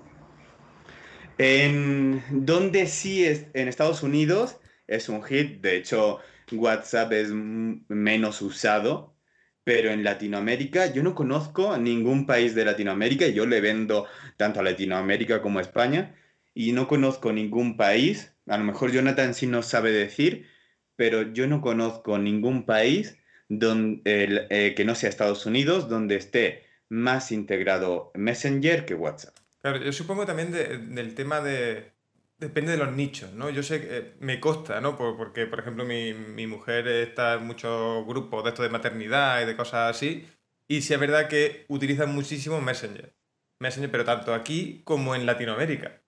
En 1.38 2.24
donde 2.30 2.86
sí 2.88 3.26
es 3.26 3.48
en 3.54 3.68
Estados 3.68 4.04
Unidos 4.04 4.58
es 4.88 5.10
un 5.10 5.24
hit, 5.24 5.62
de 5.62 5.78
hecho 5.78 6.20
WhatsApp 6.52 7.12
es 7.14 7.30
menos 7.32 8.42
usado, 8.42 9.16
pero 9.64 9.92
en 9.92 10.04
Latinoamérica 10.04 10.94
yo 10.94 11.02
no 11.02 11.16
conozco 11.16 11.76
ningún 11.78 12.26
país 12.26 12.54
de 12.54 12.66
Latinoamérica, 12.66 13.28
yo 13.28 13.46
le 13.46 13.62
vendo 13.62 14.06
tanto 14.38 14.60
a 14.60 14.64
Latinoamérica 14.64 15.42
como 15.42 15.60
a 15.60 15.64
España 15.64 16.16
y 16.54 16.72
no 16.74 16.88
conozco 16.88 17.32
ningún 17.34 17.78
país, 17.78 18.36
a 18.48 18.58
lo 18.58 18.66
mejor 18.66 18.92
Jonathan 18.92 19.34
sí 19.34 19.48
no 19.48 19.64
sabe 19.64 19.92
decir, 19.92 20.48
pero 20.96 21.34
yo 21.34 21.48
no 21.48 21.62
conozco 21.62 22.20
ningún 22.20 22.66
país 22.66 23.18
donde, 23.50 24.02
eh, 24.50 24.74
que 24.76 24.86
no 24.86 24.96
sea 24.96 25.10
Estados 25.10 25.46
Unidos 25.46 25.90
donde 25.90 26.16
esté 26.16 26.64
más 26.90 27.32
integrado 27.32 28.12
Messenger 28.14 28.86
que 28.86 28.94
WhatsApp. 28.94 29.43
Claro, 29.64 29.78
yo 29.78 29.94
supongo 29.94 30.26
también 30.26 30.52
del 30.52 31.16
tema 31.16 31.40
de... 31.40 31.94
Depende 32.38 32.74
de 32.74 32.78
los 32.78 32.92
nichos, 32.92 33.32
¿no? 33.32 33.50
Yo 33.50 33.64
sé 33.64 33.80
que 33.80 33.98
eh, 33.98 34.14
me 34.20 34.42
consta, 34.42 34.82
¿no? 34.82 34.98
porque, 34.98 35.46
por 35.46 35.60
ejemplo, 35.60 35.86
mi, 35.86 36.14
mujer 36.48 36.86
está 36.90 37.36
en 37.36 37.48
muchos 37.48 38.06
grupos 38.06 38.44
de 38.44 38.50
esto 38.50 38.62
de 38.62 38.68
maternidad 38.70 39.42
y 39.42 39.46
de 39.46 39.56
cosas 39.56 39.96
así. 39.96 40.28
Y 40.68 40.82
sí 40.82 40.94
es 40.94 41.00
verdad 41.00 41.30
que 41.30 41.64
utilizan 41.70 42.14
muchísimo 42.14 42.60
Messenger. 42.60 43.16
Messenger, 43.60 43.90
pero 43.90 44.04
tanto 44.04 44.34
aquí 44.34 44.82
como 44.84 45.16
en 45.16 45.26
Latinoamérica. 45.26 46.02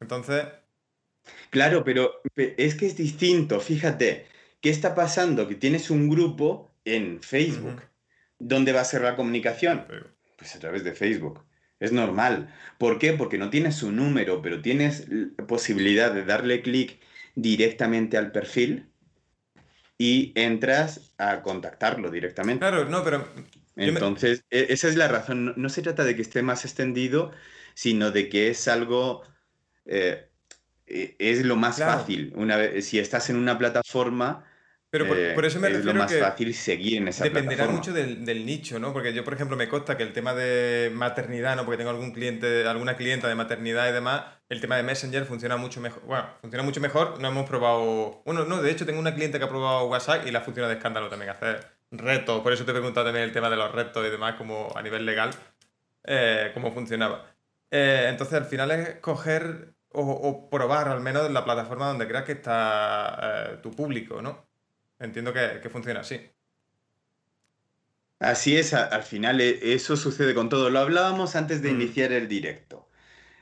Entonces... 0.00 0.44
Claro, 1.48 1.84
pero 1.84 2.20
es 2.36 2.74
que 2.74 2.86
es 2.86 2.96
distinto. 2.98 3.60
Fíjate, 3.60 4.26
¿qué 4.60 4.68
está 4.68 4.94
pasando? 4.94 5.48
Que 5.48 5.54
tienes 5.54 5.88
un 5.88 6.10
grupo 6.10 6.70
en 6.84 7.22
Facebook. 7.22 7.80
¿Dónde 8.38 8.72
va 8.72 8.82
a 8.82 8.84
ser 8.84 9.00
la 9.00 9.16
comunicación? 9.16 9.86
Pues 10.36 10.54
a 10.54 10.58
través 10.58 10.84
de 10.84 10.92
Facebook. 10.94 11.47
Es 11.80 11.92
normal. 11.92 12.52
¿Por 12.76 12.98
qué? 12.98 13.12
Porque 13.12 13.38
no 13.38 13.50
tienes 13.50 13.76
su 13.76 13.92
número, 13.92 14.42
pero 14.42 14.60
tienes 14.60 15.06
posibilidad 15.46 16.12
de 16.12 16.24
darle 16.24 16.62
clic 16.62 17.00
directamente 17.34 18.16
al 18.16 18.32
perfil 18.32 18.90
y 19.96 20.32
entras 20.34 21.12
a 21.18 21.42
contactarlo 21.42 22.10
directamente. 22.10 22.60
Claro, 22.60 22.84
no, 22.88 23.02
pero... 23.04 23.28
Entonces, 23.76 24.44
e-, 24.50 24.66
esa 24.70 24.88
es 24.88 24.96
la 24.96 25.08
razón. 25.08 25.54
No, 25.56 25.68
se 25.68 25.82
trata 25.82 26.04
de 26.04 26.16
que 26.16 26.22
esté 26.22 26.42
más 26.42 26.64
extendido, 26.64 27.32
sino 27.74 28.10
de 28.10 28.28
que 28.28 28.48
es 28.48 28.66
algo... 28.66 29.22
Eh, 29.84 30.28
eh, 30.86 31.16
es 31.18 31.44
lo 31.44 31.56
más 31.56 31.78
fácil. 31.78 32.32
Una 32.34 32.56
vez, 32.56 32.86
si 32.86 32.98
estás 32.98 33.30
en 33.30 33.36
una 33.36 33.56
plataforma, 33.58 34.44
pero 34.90 35.06
por, 35.06 35.44
eso 35.44 35.60
me 35.60 35.68
es 35.68 35.74
refiero 35.74 35.92
lo 35.92 36.02
más 36.02 36.14
fácil 36.14 36.54
seguir 36.54 36.96
en 36.96 37.08
esa 37.08 37.24
dependerá 37.24 37.64
plataforma. 37.64 37.78
mucho 37.78 37.92
del, 37.92 38.24
del, 38.24 38.46
nicho, 38.46 38.78
¿no? 38.78 38.94
Porque 38.94 39.12
yo, 39.12 39.22
por 39.22 39.34
ejemplo, 39.34 39.54
me 39.56 39.68
consta 39.68 39.98
que 39.98 40.02
el 40.02 40.14
tema 40.14 40.32
de 40.32 40.90
maternidad, 40.94 41.56
¿no? 41.56 41.64
Porque 41.64 41.76
tengo 41.76 41.90
algún 41.90 42.12
cliente, 42.12 42.66
alguna 42.66 42.96
clienta 42.96 43.28
de 43.28 43.34
maternidad 43.34 43.88
y 43.90 43.92
demás, 43.92 44.24
el 44.48 44.62
tema 44.62 44.76
de 44.76 44.82
Messenger 44.84 45.26
funciona 45.26 45.58
mucho 45.58 45.82
mejor. 45.82 46.02
Bueno, 46.04 46.26
funciona 46.40 46.62
mucho 46.62 46.80
mejor. 46.80 47.20
No 47.20 47.28
hemos 47.28 47.46
probado. 47.46 48.22
Bueno, 48.24 48.46
no, 48.46 48.62
de 48.62 48.70
hecho, 48.70 48.86
tengo 48.86 48.98
una 48.98 49.14
cliente 49.14 49.38
que 49.38 49.44
ha 49.44 49.48
probado 49.48 49.88
WhatsApp 49.88 50.26
y 50.26 50.30
la 50.30 50.40
funciona 50.40 50.68
de 50.68 50.76
escándalo 50.76 51.10
también. 51.10 51.30
Hacer 51.32 51.66
retos. 51.90 52.40
Por 52.40 52.54
eso 52.54 52.64
te 52.64 52.70
he 52.70 52.74
preguntado 52.74 53.06
también 53.06 53.24
el 53.24 53.32
tema 53.32 53.50
de 53.50 53.56
los 53.56 53.70
retos 53.72 54.06
y 54.06 54.10
demás, 54.10 54.36
como 54.36 54.72
a 54.74 54.80
nivel 54.80 55.04
legal, 55.04 55.30
eh, 56.04 56.50
cómo 56.54 56.72
funcionaba. 56.72 57.26
Eh, 57.70 58.06
entonces, 58.08 58.34
al 58.34 58.46
final 58.46 58.70
es 58.70 58.96
coger 59.00 59.74
o, 59.90 60.48
probar 60.50 60.88
al 60.88 61.00
menos 61.00 61.30
la 61.30 61.44
plataforma 61.44 61.88
donde 61.88 62.06
creas 62.06 62.24
que 62.24 62.32
está 62.32 63.18
eh, 63.20 63.58
tu 63.62 63.70
público, 63.70 64.22
¿no? 64.22 64.47
Entiendo 65.00 65.32
que, 65.32 65.68
funciona 65.70 66.00
así. 66.00 66.20
Así 68.18 68.56
es, 68.56 68.74
al 68.74 69.04
final 69.04 69.40
e, 69.40 69.74
eso 69.74 69.96
sucede 69.96 70.34
con 70.34 70.48
todo. 70.48 70.70
Lo 70.70 70.80
hablábamos 70.80 71.36
antes 71.36 71.62
de 71.62 71.70
mm. 71.70 71.80
iniciar 71.80 72.12
el 72.12 72.28
directo. 72.28 72.88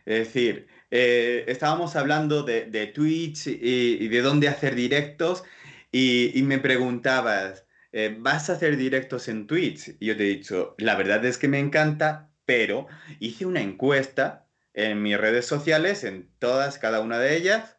Es 0.04 0.26
decir, 0.26 0.68
eh, 0.90 1.44
estábamos 1.48 1.96
hablando 1.96 2.42
de, 2.42 2.66
de 2.66 2.86
Twitch 2.86 3.46
y, 3.48 4.08
de 4.08 4.22
dónde 4.22 4.48
hacer 4.48 4.74
directos 4.74 5.42
y, 5.90 6.42
me 6.44 6.58
preguntabas, 6.58 7.66
eh, 7.92 8.14
¿vas 8.18 8.50
a 8.50 8.54
hacer 8.54 8.76
directos 8.76 9.28
en 9.28 9.46
Twitch? 9.46 9.96
Y 9.98 10.06
yo 10.06 10.16
te 10.16 10.24
he 10.24 10.28
dicho, 10.28 10.74
la 10.78 10.94
verdad 10.94 11.24
es 11.24 11.38
que 11.38 11.48
me 11.48 11.58
encanta, 11.58 12.30
pero 12.44 12.86
hice 13.18 13.46
una 13.46 13.62
encuesta 13.62 14.46
en 14.74 15.02
mis 15.02 15.18
redes 15.18 15.46
sociales, 15.46 16.04
en 16.04 16.30
todas, 16.38 16.78
cada 16.78 17.00
una 17.00 17.18
de 17.18 17.36
ellas, 17.36 17.78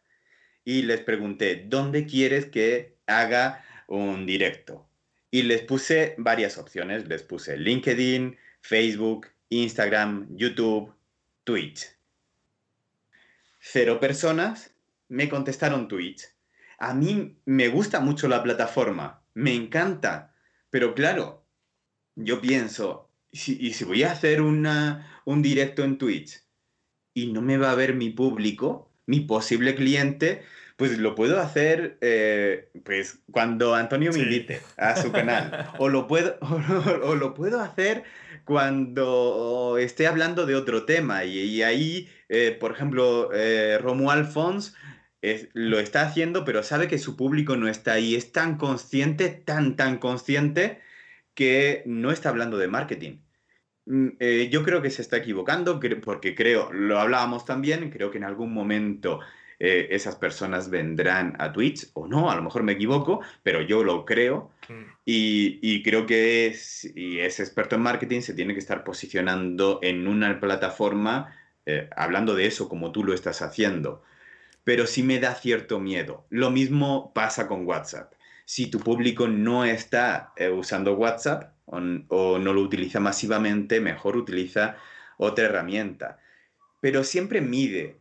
y 0.64 0.82
les 0.82 1.00
pregunté, 1.00 1.64
¿dónde 1.66 2.06
quieres 2.06 2.46
que 2.46 2.98
haga 3.06 3.64
un 3.88 4.24
directo. 4.24 4.88
Y 5.30 5.42
les 5.42 5.62
puse 5.62 6.14
varias 6.18 6.56
opciones. 6.56 7.08
Les 7.08 7.22
puse 7.22 7.56
LinkedIn, 7.56 8.36
Facebook, 8.62 9.26
Instagram, 9.50 10.28
YouTube, 10.36 10.94
Twitch. 11.44 11.86
Cero 13.60 13.98
personas 13.98 14.72
me 15.08 15.28
contestaron 15.28 15.88
Twitch. 15.88 16.24
A 16.78 16.94
mí 16.94 17.36
me 17.44 17.68
gusta 17.68 18.00
mucho 18.00 18.28
la 18.28 18.42
plataforma, 18.42 19.22
me 19.34 19.54
encanta, 19.54 20.34
pero 20.70 20.94
claro, 20.94 21.44
yo 22.14 22.40
pienso, 22.40 23.10
y 23.32 23.72
si 23.72 23.84
voy 23.84 24.04
a 24.04 24.12
hacer 24.12 24.40
una, 24.40 25.20
un 25.24 25.42
directo 25.42 25.82
en 25.82 25.98
Twitch 25.98 26.40
y 27.14 27.32
no 27.32 27.42
me 27.42 27.56
va 27.56 27.72
a 27.72 27.74
ver 27.74 27.94
mi 27.94 28.10
público, 28.10 28.92
mi 29.06 29.20
posible 29.20 29.74
cliente, 29.74 30.44
pues 30.78 30.96
lo 30.96 31.16
puedo 31.16 31.40
hacer 31.40 31.98
eh, 32.02 32.70
pues 32.84 33.18
cuando 33.32 33.74
Antonio 33.74 34.12
me 34.12 34.20
invite 34.20 34.60
a 34.76 34.94
su 34.94 35.10
canal. 35.10 35.72
O 35.78 35.88
lo 35.88 36.06
puedo, 36.06 36.38
o, 37.02 37.16
lo 37.16 37.34
puedo 37.34 37.60
hacer 37.60 38.04
cuando 38.44 39.76
esté 39.76 40.06
hablando 40.06 40.46
de 40.46 40.54
otro 40.54 40.84
tema. 40.84 41.24
Y, 41.24 41.62
ahí, 41.62 42.08
eh, 42.28 42.56
por 42.58 42.70
ejemplo, 42.70 43.30
eh, 43.34 43.78
Romuald 43.78 44.30
Fons 44.30 44.76
lo 45.52 45.80
está 45.80 46.02
haciendo, 46.02 46.44
pero 46.44 46.62
sabe 46.62 46.86
que 46.86 46.98
su 46.98 47.16
público 47.16 47.56
no 47.56 47.66
está 47.66 47.94
ahí. 47.94 48.14
Es 48.14 48.30
tan 48.30 48.56
consciente, 48.56 49.30
tan, 49.30 49.74
tan 49.74 49.98
consciente, 49.98 50.80
que 51.34 51.82
no 51.86 52.12
está 52.12 52.28
hablando 52.28 52.56
de 52.56 52.68
marketing. 52.68 53.18
Mm, 53.86 54.10
yo 54.50 54.62
creo 54.62 54.80
que 54.80 54.90
se 54.90 55.02
está 55.02 55.16
equivocando 55.16 55.80
porque 56.04 56.36
creo, 56.36 56.72
lo 56.72 57.00
hablábamos 57.00 57.44
también, 57.44 57.90
creo 57.90 58.12
que 58.12 58.18
en 58.18 58.24
algún 58.24 58.52
momento 58.54 59.18
eh, 59.60 59.88
esas 59.90 60.14
personas 60.14 60.70
vendrán 60.70 61.34
a 61.40 61.52
Twitch 61.52 61.88
o 61.94 62.06
no, 62.06 62.30
a 62.30 62.36
lo 62.36 62.42
mejor 62.42 62.62
me 62.62 62.72
equivoco, 62.72 63.22
pero 63.42 63.60
yo 63.60 63.82
lo 63.82 64.04
creo 64.04 64.52
mm. 64.68 64.82
y, 65.04 65.82
creo 65.82 66.06
que 66.06 66.54
si 66.54 67.18
es 67.18 67.40
experto 67.40 67.74
en 67.74 67.82
marketing 67.82 68.20
se 68.20 68.34
tiene 68.34 68.52
que 68.54 68.60
estar 68.60 68.84
posicionando 68.84 69.80
en 69.82 70.06
una 70.06 70.38
plataforma 70.38 71.34
eh, 71.66 71.90
hablando 71.96 72.34
de 72.34 72.46
eso 72.46 72.68
como 72.68 72.92
tú 72.92 73.02
lo 73.02 73.12
estás 73.12 73.42
haciendo. 73.42 74.02
Pero 74.62 74.86
sí 74.86 75.02
me 75.02 75.18
da 75.18 75.34
cierto 75.34 75.80
miedo. 75.80 76.26
Lo 76.30 76.50
mismo 76.50 77.12
pasa 77.12 77.48
con 77.48 77.66
WhatsApp. 77.66 78.12
Si 78.44 78.70
tu 78.70 78.78
público 78.78 79.26
no 79.26 79.64
está 79.64 80.32
eh, 80.36 80.50
usando 80.50 80.94
WhatsApp 80.94 81.52
o, 81.66 81.80
no 81.80 82.52
lo 82.52 82.60
utiliza 82.60 83.00
masivamente, 83.00 83.80
mejor 83.80 84.16
utiliza 84.16 84.76
otra 85.16 85.46
herramienta. 85.46 86.18
Pero 86.80 87.02
siempre 87.02 87.40
mide 87.40 87.98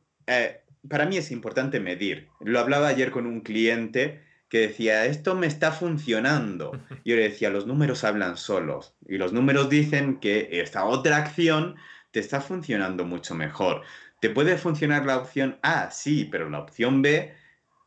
para 0.90 1.06
mí 1.06 1.18
es 1.18 1.32
importante 1.32 1.80
medir. 1.80 2.28
Lo 2.40 2.60
hablaba 2.60 2.88
ayer 2.88 3.12
con 3.12 3.26
un 3.26 3.42
cliente 3.42 4.22
que 4.50 4.60
decía, 4.60 5.06
esto 5.06 5.36
me 5.36 5.48
está 5.48 5.72
funcionando. 5.72 6.72
Y 7.04 7.10
yo 7.12 7.16
le 7.16 7.24
decía, 7.24 7.50
los 7.50 7.68
números 7.68 8.04
hablan 8.04 8.38
solos. 8.38 8.96
Y 9.08 9.18
los 9.18 9.34
números 9.34 9.70
dicen 9.70 10.20
que 10.20 10.50
esta 10.52 10.86
otra 10.86 11.18
acción 11.18 11.76
te 12.12 12.20
está 12.20 12.42
funcionando 12.42 13.06
mucho 13.06 13.36
mejor. 13.36 13.82
¿Te 14.22 14.30
puede 14.30 14.58
funcionar 14.58 15.06
la 15.06 15.18
opción 15.18 15.60
A? 15.62 15.92
Sí, 15.92 16.28
pero 16.32 16.50
la 16.50 16.60
opción 16.60 17.02
B 17.02 17.34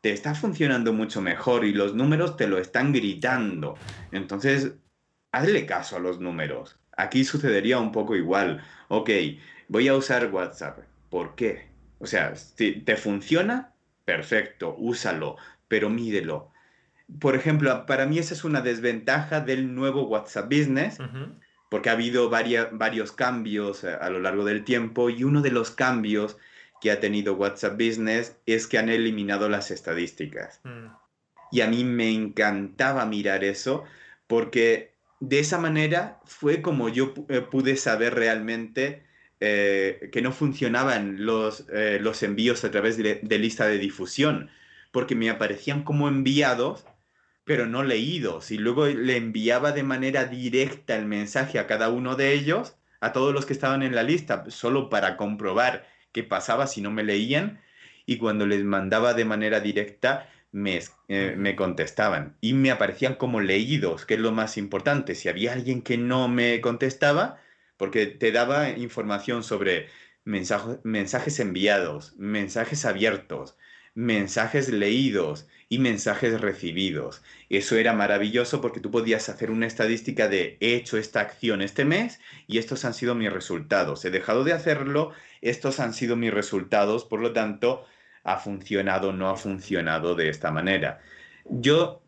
te 0.01 0.11
está 0.11 0.33
funcionando 0.33 0.93
mucho 0.93 1.21
mejor 1.21 1.65
y 1.65 1.73
los 1.73 1.93
números 1.93 2.37
te 2.37 2.47
lo 2.47 2.57
están 2.57 2.93
gritando. 2.93 3.75
Entonces, 4.11 4.73
hazle 5.31 5.65
caso 5.65 5.97
a 5.97 5.99
los 5.99 6.19
números. 6.19 6.79
Aquí 6.97 7.23
sucedería 7.23 7.79
un 7.79 7.91
poco 7.91 8.15
igual. 8.15 8.63
Ok, 8.87 9.09
voy 9.67 9.87
a 9.87 9.95
usar 9.95 10.31
WhatsApp. 10.31 10.79
¿Por 11.09 11.35
qué? 11.35 11.70
O 12.01 12.07
sea, 12.07 12.35
si 12.35 12.73
te 12.81 12.97
funciona, 12.97 13.73
perfecto, 14.05 14.75
úsalo, 14.77 15.37
pero 15.67 15.89
mídelo. 15.89 16.51
Por 17.19 17.35
ejemplo, 17.35 17.85
para 17.85 18.05
mí 18.05 18.17
esa 18.17 18.33
es 18.33 18.43
una 18.43 18.61
desventaja 18.61 19.41
del 19.41 19.75
nuevo 19.75 20.03
WhatsApp 20.03 20.45
Business, 20.45 20.97
porque 21.69 21.89
ha 21.89 21.93
habido 21.93 22.29
varios 22.29 23.11
cambios 23.11 23.83
a, 23.83 24.09
lo 24.09 24.19
largo 24.19 24.43
del 24.43 24.63
tiempo 24.63 25.09
y 25.09 25.23
uno 25.23 25.41
de 25.41 25.51
los 25.51 25.71
cambios 25.71 26.37
que 26.81 26.91
ha 26.91 26.99
tenido 26.99 27.35
WhatsApp 27.35 27.73
Business 27.73 28.35
es 28.45 28.67
que 28.67 28.77
han 28.77 28.89
eliminado 28.89 29.47
las 29.47 29.71
estadísticas. 29.71 30.59
Mm. 30.63 30.87
Y 31.51 31.61
a 31.61 31.67
mí 31.67 31.83
me 31.83 32.11
encantaba 32.11 33.05
mirar 33.05 33.43
eso 33.43 33.83
porque 34.25 34.93
de 35.19 35.39
esa 35.39 35.59
manera 35.59 36.19
fue 36.25 36.61
como 36.61 36.89
yo 36.89 37.13
eh, 37.29 37.41
pude 37.41 37.75
saber 37.75 38.15
realmente 38.15 39.03
eh, 39.43 40.09
que 40.11 40.21
no 40.21 40.31
funcionaban 40.31 41.25
los, 41.25 41.65
eh, 41.73 41.97
los 41.99 42.21
envíos 42.21 42.63
a 42.63 42.69
través 42.69 42.95
de, 42.95 43.19
lista 43.39 43.65
de 43.65 43.79
difusión, 43.79 44.51
porque 44.91 45.15
me 45.15 45.31
aparecían 45.31 45.83
como 45.83 46.07
enviados, 46.07 46.85
pero 47.43 47.65
no 47.65 47.81
leídos. 47.81 48.51
Y 48.51 48.59
luego 48.59 48.85
le 48.85 49.17
enviaba 49.17 49.71
de 49.71 49.81
manera 49.81 50.25
directa 50.25 50.95
el 50.95 51.07
mensaje 51.07 51.57
a 51.57 51.65
cada 51.65 51.89
uno 51.89 52.15
de 52.15 52.33
ellos, 52.33 52.75
a 52.99 53.13
todos 53.13 53.33
los 53.33 53.47
que 53.47 53.53
estaban 53.53 53.81
en 53.81 53.95
la 53.95 54.03
lista, 54.03 54.45
solo 54.51 54.89
para 54.89 55.17
comprobar 55.17 55.87
qué 56.11 56.23
pasaba 56.23 56.67
si 56.67 56.81
no 56.81 56.91
me 56.91 57.03
leían. 57.03 57.61
Y 58.05 58.17
cuando 58.17 58.45
les 58.45 58.63
mandaba 58.63 59.15
de 59.15 59.25
manera 59.25 59.59
directa, 59.59 60.29
me, 60.51 60.81
eh, 61.07 61.33
me, 61.35 61.55
contestaban 61.55 62.37
y 62.41 62.53
me 62.53 62.69
aparecían 62.69 63.15
como 63.15 63.41
leídos, 63.41 64.05
que 64.05 64.13
es 64.13 64.19
lo 64.19 64.31
más 64.31 64.57
importante. 64.57 65.15
Si 65.15 65.29
había 65.29 65.53
alguien 65.53 65.81
que 65.81 65.97
no 65.97 66.27
me 66.27 66.61
contestaba, 66.61 67.40
porque 67.81 68.05
te 68.05 68.31
daba 68.31 68.69
información 68.69 69.43
sobre 69.43 69.87
mensajes 70.23 71.39
enviados, 71.39 72.13
mensajes 72.15 72.85
abiertos, 72.85 73.57
mensajes 73.95 74.69
leídos 74.69 75.47
y 75.67 75.79
mensajes 75.79 76.39
recibidos. 76.39 77.23
Eso 77.49 77.77
era 77.77 77.93
maravilloso 77.93 78.61
porque 78.61 78.81
tú 78.81 78.91
podías 78.91 79.29
hacer 79.29 79.49
una 79.49 79.65
estadística 79.65 80.27
de 80.27 80.57
he 80.59 80.75
hecho 80.75 80.99
esta 80.99 81.21
acción 81.21 81.63
este 81.63 81.83
mes 81.83 82.19
y 82.45 82.59
estos 82.59 82.85
han 82.85 82.93
sido 82.93 83.15
mis 83.15 83.33
resultados. 83.33 84.05
He 84.05 84.11
dejado 84.11 84.43
de 84.43 84.53
hacerlo, 84.53 85.11
estos 85.41 85.79
han 85.79 85.95
sido 85.95 86.15
mis 86.15 86.31
resultados, 86.31 87.03
por 87.03 87.19
lo 87.19 87.33
tanto, 87.33 87.83
ha 88.23 88.37
funcionado 88.37 89.11
no 89.11 89.27
ha 89.27 89.37
funcionado 89.37 90.13
de 90.13 90.29
esta 90.29 90.51
manera. 90.51 91.01
Yo 91.45 92.03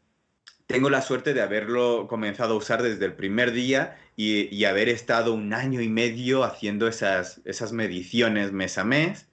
tengo 0.67 0.89
la 0.89 1.01
suerte 1.01 1.33
de 1.33 1.41
haberlo 1.41 2.07
comenzado 2.07 2.53
a 2.53 2.57
usar 2.57 2.81
desde 2.81 3.05
el 3.05 3.13
primer 3.13 3.51
día 3.51 3.97
y, 4.15 4.63
haber 4.65 4.89
estado 4.89 5.33
un 5.33 5.53
año 5.53 5.81
y 5.81 5.89
medio 5.89 6.43
haciendo 6.43 6.87
esas, 6.87 7.41
esas 7.45 7.71
mediciones 7.73 8.51
mes 8.51 8.77
a 8.77 8.83
mes 8.83 9.27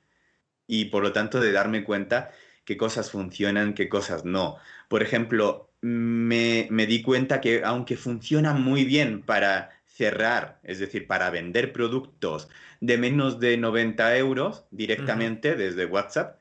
y 0.67 0.87
por 0.87 1.03
lo 1.03 1.13
tanto 1.13 1.41
de 1.41 1.53
darme 1.53 1.85
cuenta 1.85 2.31
qué 2.65 2.77
cosas 2.77 3.11
funcionan, 3.11 3.75
qué 3.75 3.89
cosas 3.89 4.25
no. 4.25 4.57
Por 4.89 5.03
ejemplo, 5.03 5.71
me, 5.81 6.67
me 6.71 6.87
di 6.87 7.03
cuenta 7.03 7.41
que 7.41 7.63
aunque 7.65 7.97
funciona 7.97 8.53
muy 8.55 8.85
bien 8.85 9.23
para 9.23 9.71
cerrar, 9.85 10.61
es 10.63 10.79
decir, 10.79 11.07
para 11.07 11.31
vender 11.31 11.73
productos 11.73 12.49
de 12.81 12.99
menos 12.99 13.41
de 13.41 13.57
90 13.57 14.17
euros 14.17 14.65
directamente 14.71 15.57
desde 15.57 15.87
WhatsApp, 15.87 16.39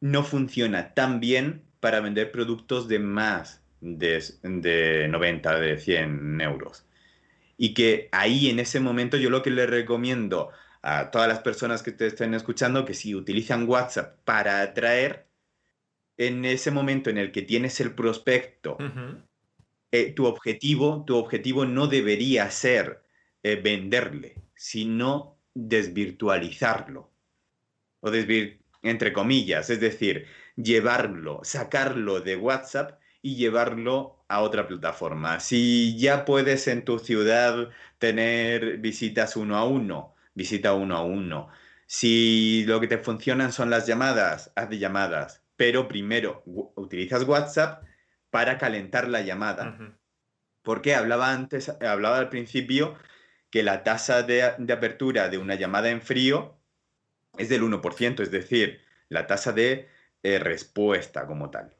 no 0.00 0.22
funciona 0.24 0.94
tan 0.94 1.20
bien 1.20 1.64
para 1.80 2.00
vender 2.00 2.30
productos 2.30 2.88
de 2.88 2.98
más 2.98 3.61
de, 3.82 4.24
de 4.42 5.08
90, 5.08 5.60
de 5.60 5.78
100 5.78 6.40
euros 6.40 6.86
y 7.62 7.74
que 7.74 8.08
ahí 8.10 8.50
en 8.50 8.58
ese 8.58 8.80
momento 8.80 9.16
yo 9.16 9.30
lo 9.30 9.42
que 9.42 9.50
le 9.50 9.66
recomiendo 9.66 10.50
a 10.82 11.12
todas 11.12 11.28
las 11.28 11.40
personas 11.40 11.82
que 11.84 11.92
te 11.92 12.08
estén 12.08 12.34
escuchando 12.34 12.84
que 12.84 12.92
si 12.92 13.14
utilizan 13.14 13.68
WhatsApp 13.68 14.18
para 14.24 14.62
atraer, 14.62 15.26
en 16.16 16.44
ese 16.44 16.72
momento 16.72 17.08
en 17.08 17.18
el 17.18 17.30
que 17.30 17.42
tienes 17.42 17.80
el 17.80 17.94
prospecto, 17.94 18.78
eh, 19.92 20.12
tu, 20.12 20.26
objetivo, 20.26 21.04
tu 21.06 21.16
objetivo 21.16 21.64
no 21.64 21.86
debería 21.86 22.50
ser 22.50 23.04
eh, 23.44 23.54
venderle, 23.54 24.42
sino 24.56 25.38
desvirtualizarlo. 25.54 27.12
O 28.00 28.10
desvir 28.10 28.60
entre 28.82 29.12
comillas, 29.12 29.70
es 29.70 29.78
decir, 29.78 30.26
llevarlo, 30.56 31.42
sacarlo 31.44 32.20
de 32.20 32.34
WhatsApp 32.34 32.98
y 33.22 33.36
llevarlo 33.36 34.24
a 34.28 34.40
otra 34.40 34.66
plataforma. 34.66 35.40
Si 35.40 35.96
ya 35.96 36.24
puedes 36.24 36.66
en 36.66 36.84
tu 36.84 36.98
ciudad 36.98 37.70
tener 37.98 38.78
visitas 38.78 39.36
uno 39.36 39.56
a 39.56 39.64
uno, 39.64 40.14
visita 40.34 40.74
uno 40.74 40.96
a 40.96 41.04
uno. 41.04 41.48
Si 41.86 42.64
lo 42.66 42.80
que 42.80 42.88
te 42.88 42.98
funcionan 42.98 43.52
son 43.52 43.70
las 43.70 43.86
llamadas, 43.86 44.52
haz 44.56 44.68
de 44.68 44.78
llamadas. 44.78 45.42
Pero 45.56 45.86
primero 45.88 46.42
utilizas 46.74 47.24
WhatsApp 47.24 47.84
para 48.30 48.58
calentar 48.58 49.08
la 49.08 49.20
llamada. 49.20 49.78
Porque 50.62 50.94
hablaba 50.94 51.32
antes, 51.32 51.68
hablaba 51.68 52.18
al 52.18 52.28
principio 52.28 52.96
que 53.50 53.62
la 53.62 53.84
tasa 53.84 54.22
de, 54.22 54.42
apertura 54.42 55.28
de 55.28 55.38
una 55.38 55.54
llamada 55.54 55.90
en 55.90 56.00
frío 56.00 56.58
es 57.36 57.50
del 57.50 57.62
1%, 57.62 58.20
es 58.20 58.30
decir, 58.30 58.80
la 59.08 59.26
tasa 59.26 59.52
de 59.52 59.88
eh, 60.22 60.38
respuesta 60.38 61.26
como 61.26 61.50
tal. 61.50 61.76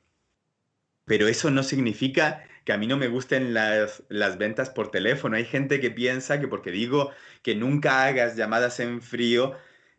Pero 1.04 1.28
eso 1.28 1.50
no 1.50 1.62
significa 1.62 2.44
que 2.64 2.72
a 2.72 2.78
mí 2.78 2.86
no 2.86 2.96
me 2.96 3.08
gusten 3.08 3.54
las, 3.54 4.02
ventas 4.38 4.70
por 4.70 4.90
teléfono. 4.90 5.36
Hay 5.36 5.44
gente 5.44 5.80
que 5.80 5.90
piensa 5.90 6.40
que 6.40 6.48
porque 6.48 6.70
digo 6.70 7.10
que 7.42 7.54
nunca 7.54 8.04
hagas 8.04 8.36
llamadas 8.36 8.78
en 8.80 9.02
frío, 9.02 9.56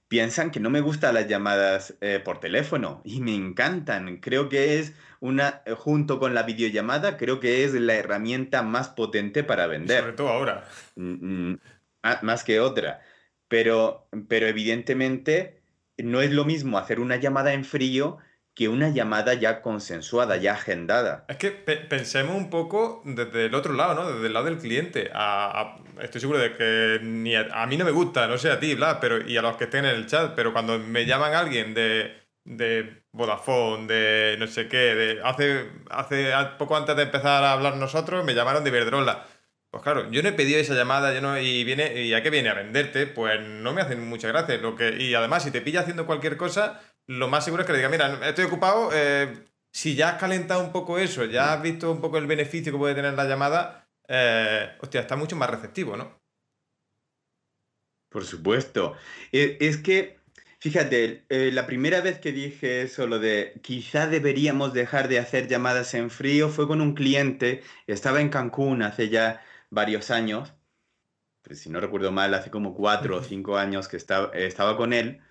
piensan 0.07 0.51
que 0.51 0.59
no 0.59 0.69
me 0.69 0.81
gustan 0.81 1.15
las 1.15 1.27
llamadas 1.27 1.95
eh, 2.01 2.21
por 2.23 2.39
teléfono 2.39 3.01
y 3.03 3.19
me 3.19 3.35
encantan. 3.35 4.17
Creo 4.17 4.47
que 4.47 4.79
es 4.79 4.93
una, 5.19 5.61
junto 5.77 6.19
con 6.19 6.33
la 6.33 6.43
videollamada, 6.43 7.17
creo 7.17 7.39
que 7.39 7.63
es 7.65 7.73
la 7.73 7.95
herramienta 7.95 8.61
más 8.61 8.89
potente 8.89 9.43
para 9.43 9.67
vender. 9.67 9.99
Sobre 9.99 10.13
todo 10.13 10.29
ahora. 10.29 10.65
Mm, 10.95 11.51
mm, 11.51 11.59
más 12.21 12.43
que 12.43 12.59
otra. 12.59 13.01
Pero, 13.49 14.07
pero 14.29 14.47
evidentemente 14.47 15.61
no 15.97 16.21
es 16.21 16.31
lo 16.31 16.45
mismo 16.45 16.77
hacer 16.77 16.99
una 16.99 17.17
llamada 17.17 17.53
en 17.53 17.65
frío 17.65 18.17
que 18.55 18.69
una 18.69 18.89
llamada 18.89 19.33
ya 19.33 19.61
consensuada, 19.61 20.37
ya 20.37 20.53
agendada. 20.53 21.25
Es 21.27 21.37
que 21.37 21.51
pensemos 21.51 22.35
un 22.35 22.49
poco 22.49 23.01
desde 23.03 23.45
el 23.45 23.55
otro 23.55 23.73
lado, 23.73 23.95
¿no? 23.95 24.11
Desde 24.11 24.27
el 24.27 24.33
lado 24.33 24.45
del 24.45 24.59
cliente. 24.59 25.11
estoy 25.99 26.21
seguro 26.21 26.39
de 26.39 26.53
que 26.53 26.99
ni 27.01 27.35
a, 27.35 27.65
mí 27.65 27.77
no 27.77 27.85
me 27.85 27.91
gusta, 27.91 28.27
no 28.27 28.37
sé 28.37 28.51
a 28.51 28.59
ti, 28.59 28.75
bla, 28.75 28.99
pero, 28.99 29.27
y 29.27 29.37
a 29.37 29.41
los 29.41 29.57
que 29.57 29.63
estén 29.63 29.85
en 29.85 29.95
el 29.95 30.05
chat, 30.05 30.33
pero 30.35 30.53
cuando 30.53 30.77
me 30.77 31.05
llaman 31.05 31.33
alguien 31.33 31.73
de, 31.73 32.15
de 32.43 33.03
Vodafone, 33.11 33.87
de 33.87 34.35
no 34.37 34.45
sé 34.45 34.67
qué, 34.67 34.95
de, 34.95 35.21
hace, 35.23 35.71
hace 35.89 36.31
poco 36.59 36.77
antes 36.77 36.95
de 36.95 37.03
empezar 37.03 37.43
a 37.43 37.53
hablar 37.53 37.77
nosotros, 37.77 38.23
me 38.23 38.35
llamaron 38.35 38.63
de 38.63 38.69
Iberdrola. 38.69 39.25
Pues 39.71 39.81
claro, 39.81 40.11
yo 40.11 40.21
no 40.21 40.29
he 40.29 40.33
pedido 40.33 40.59
esa 40.59 40.75
llamada, 40.75 41.15
yo 41.15 41.21
no, 41.21 41.35
y 41.39 41.63
viene, 41.63 41.99
¿y 42.03 42.13
a 42.13 42.21
qué 42.21 42.29
viene? 42.29 42.49
A 42.49 42.53
venderte, 42.53 43.07
pues 43.07 43.41
no 43.41 43.73
me 43.73 43.81
hacen 43.81 44.07
muchas 44.07 44.31
gracias. 44.31 44.61
Lo 44.61 44.75
que, 44.75 45.01
y 45.01 45.15
además, 45.15 45.41
si 45.43 45.49
te 45.49 45.61
pilla 45.61 45.79
haciendo 45.79 46.05
cualquier 46.05 46.37
cosa, 46.37 46.79
lo 47.07 47.27
más 47.27 47.43
seguro 47.43 47.61
es 47.61 47.67
que 47.67 47.73
le 47.73 47.79
diga, 47.79 47.89
mira, 47.89 48.29
estoy 48.29 48.45
ocupado, 48.45 48.89
eh, 48.93 49.45
si 49.71 49.95
ya 49.95 50.09
has 50.09 50.19
calentado 50.19 50.63
un 50.63 50.71
poco 50.71 50.97
eso, 50.99 51.25
ya 51.25 51.53
has 51.53 51.61
visto 51.61 51.91
un 51.91 52.01
poco 52.01 52.17
el 52.17 52.27
beneficio 52.27 52.71
que 52.71 52.77
puede 52.77 52.95
tener 52.95 53.13
la 53.13 53.25
llamada, 53.25 53.89
eh, 54.07 54.75
hostia, 54.79 55.01
está 55.01 55.15
mucho 55.15 55.35
más 55.35 55.49
receptivo, 55.49 55.97
¿no? 55.97 56.21
Por 58.09 58.25
supuesto. 58.25 58.95
E, 59.31 59.57
es 59.59 59.77
que, 59.77 60.19
fíjate, 60.59 61.25
eh, 61.29 61.51
la 61.51 61.65
primera 61.65 62.01
vez 62.01 62.19
que 62.19 62.31
dije 62.31 62.83
eso, 62.83 63.07
lo 63.07 63.19
de 63.19 63.59
quizá 63.63 64.07
deberíamos 64.07 64.73
dejar 64.73 65.07
de 65.07 65.19
hacer 65.19 65.47
llamadas 65.47 65.93
en 65.95 66.09
frío, 66.11 66.49
fue 66.49 66.67
con 66.67 66.79
un 66.81 66.93
cliente, 66.93 67.63
estaba 67.87 68.21
en 68.21 68.29
Cancún 68.29 68.83
hace 68.83 69.09
ya 69.09 69.43
varios 69.71 70.11
años, 70.11 70.53
pues 71.41 71.59
si 71.61 71.69
no 71.69 71.79
recuerdo 71.79 72.11
mal, 72.11 72.33
hace 72.33 72.51
como 72.51 72.73
cuatro 72.75 73.17
o 73.17 73.23
cinco 73.23 73.57
años 73.57 73.87
que 73.87 73.97
estaba, 73.97 74.31
estaba 74.35 74.77
con 74.77 74.93
él, 74.93 75.21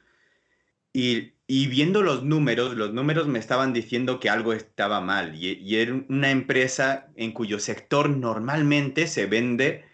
y, 0.92 1.32
viendo 1.68 2.02
los 2.02 2.22
números, 2.24 2.74
los 2.76 2.94
números 2.94 3.26
me 3.26 3.38
estaban 3.38 3.72
diciendo 3.72 4.20
que 4.20 4.30
algo 4.30 4.52
estaba 4.52 5.00
mal. 5.00 5.34
Y, 5.34 5.76
era 5.76 5.92
una 6.08 6.30
empresa 6.30 7.08
en 7.16 7.32
cuyo 7.32 7.58
sector 7.58 8.08
normalmente 8.08 9.06
se 9.06 9.26
vende, 9.26 9.84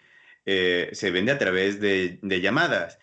eh, 0.45 0.89
se 0.93 1.11
vende 1.11 1.31
a 1.31 1.37
través 1.37 1.81
de, 1.81 2.19
llamadas. 2.41 2.99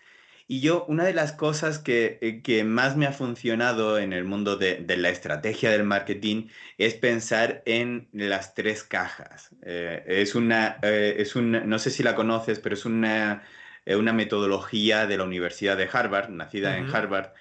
Y 0.47 0.61
yo, 0.61 0.85
una 0.87 1.03
de 1.03 1.13
las 1.13 1.33
cosas 1.33 1.77
que, 1.77 2.19
eh, 2.21 2.41
que, 2.41 2.63
más 2.63 2.95
me 2.97 3.05
ha 3.05 3.11
funcionado 3.11 3.99
en 3.99 4.11
el 4.13 4.23
mundo 4.23 4.55
de, 4.55 4.83
la 4.97 5.09
estrategia 5.09 5.69
del 5.69 5.83
marketing 5.83 6.47
es 6.79 6.95
pensar 6.95 7.61
en 7.65 8.07
las 8.11 8.55
tres 8.55 8.83
cajas. 8.83 9.51
Eh, 9.63 10.03
es 10.07 10.35
una, 10.35 10.79
es 10.81 11.35
no 11.35 11.79
sé 11.79 11.91
si 11.91 12.01
la 12.01 12.15
conoces, 12.15 12.59
pero 12.59 12.75
es 12.75 12.85
una, 12.85 13.43
una 13.85 14.13
metodología 14.13 15.05
de 15.05 15.17
la 15.17 15.25
Universidad 15.25 15.77
de 15.77 15.89
Harvard, 15.91 16.29
nacida 16.29 16.77
en 16.77 16.89
Harvard, 16.95 17.33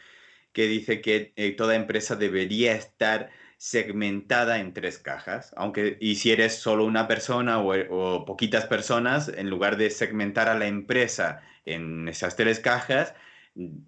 que 0.56 0.68
dice 0.68 1.02
que 1.02 1.34
eh, 1.36 1.52
toda 1.52 1.74
empresa 1.74 2.16
debería 2.16 2.72
estar 2.72 3.28
segmentada 3.58 4.58
en 4.58 4.72
tres 4.72 4.98
cajas, 4.98 5.52
aunque 5.54 5.98
y 6.00 6.14
si 6.14 6.32
eres 6.32 6.54
solo 6.54 6.86
una 6.86 7.06
persona 7.06 7.58
o, 7.60 8.24
poquitas 8.24 8.64
personas, 8.64 9.28
en 9.28 9.50
lugar 9.50 9.76
de 9.76 9.90
segmentar 9.90 10.48
a 10.48 10.58
la 10.58 10.66
empresa 10.66 11.42
en 11.66 12.08
esas 12.08 12.36
tres 12.36 12.58
cajas, 12.58 13.12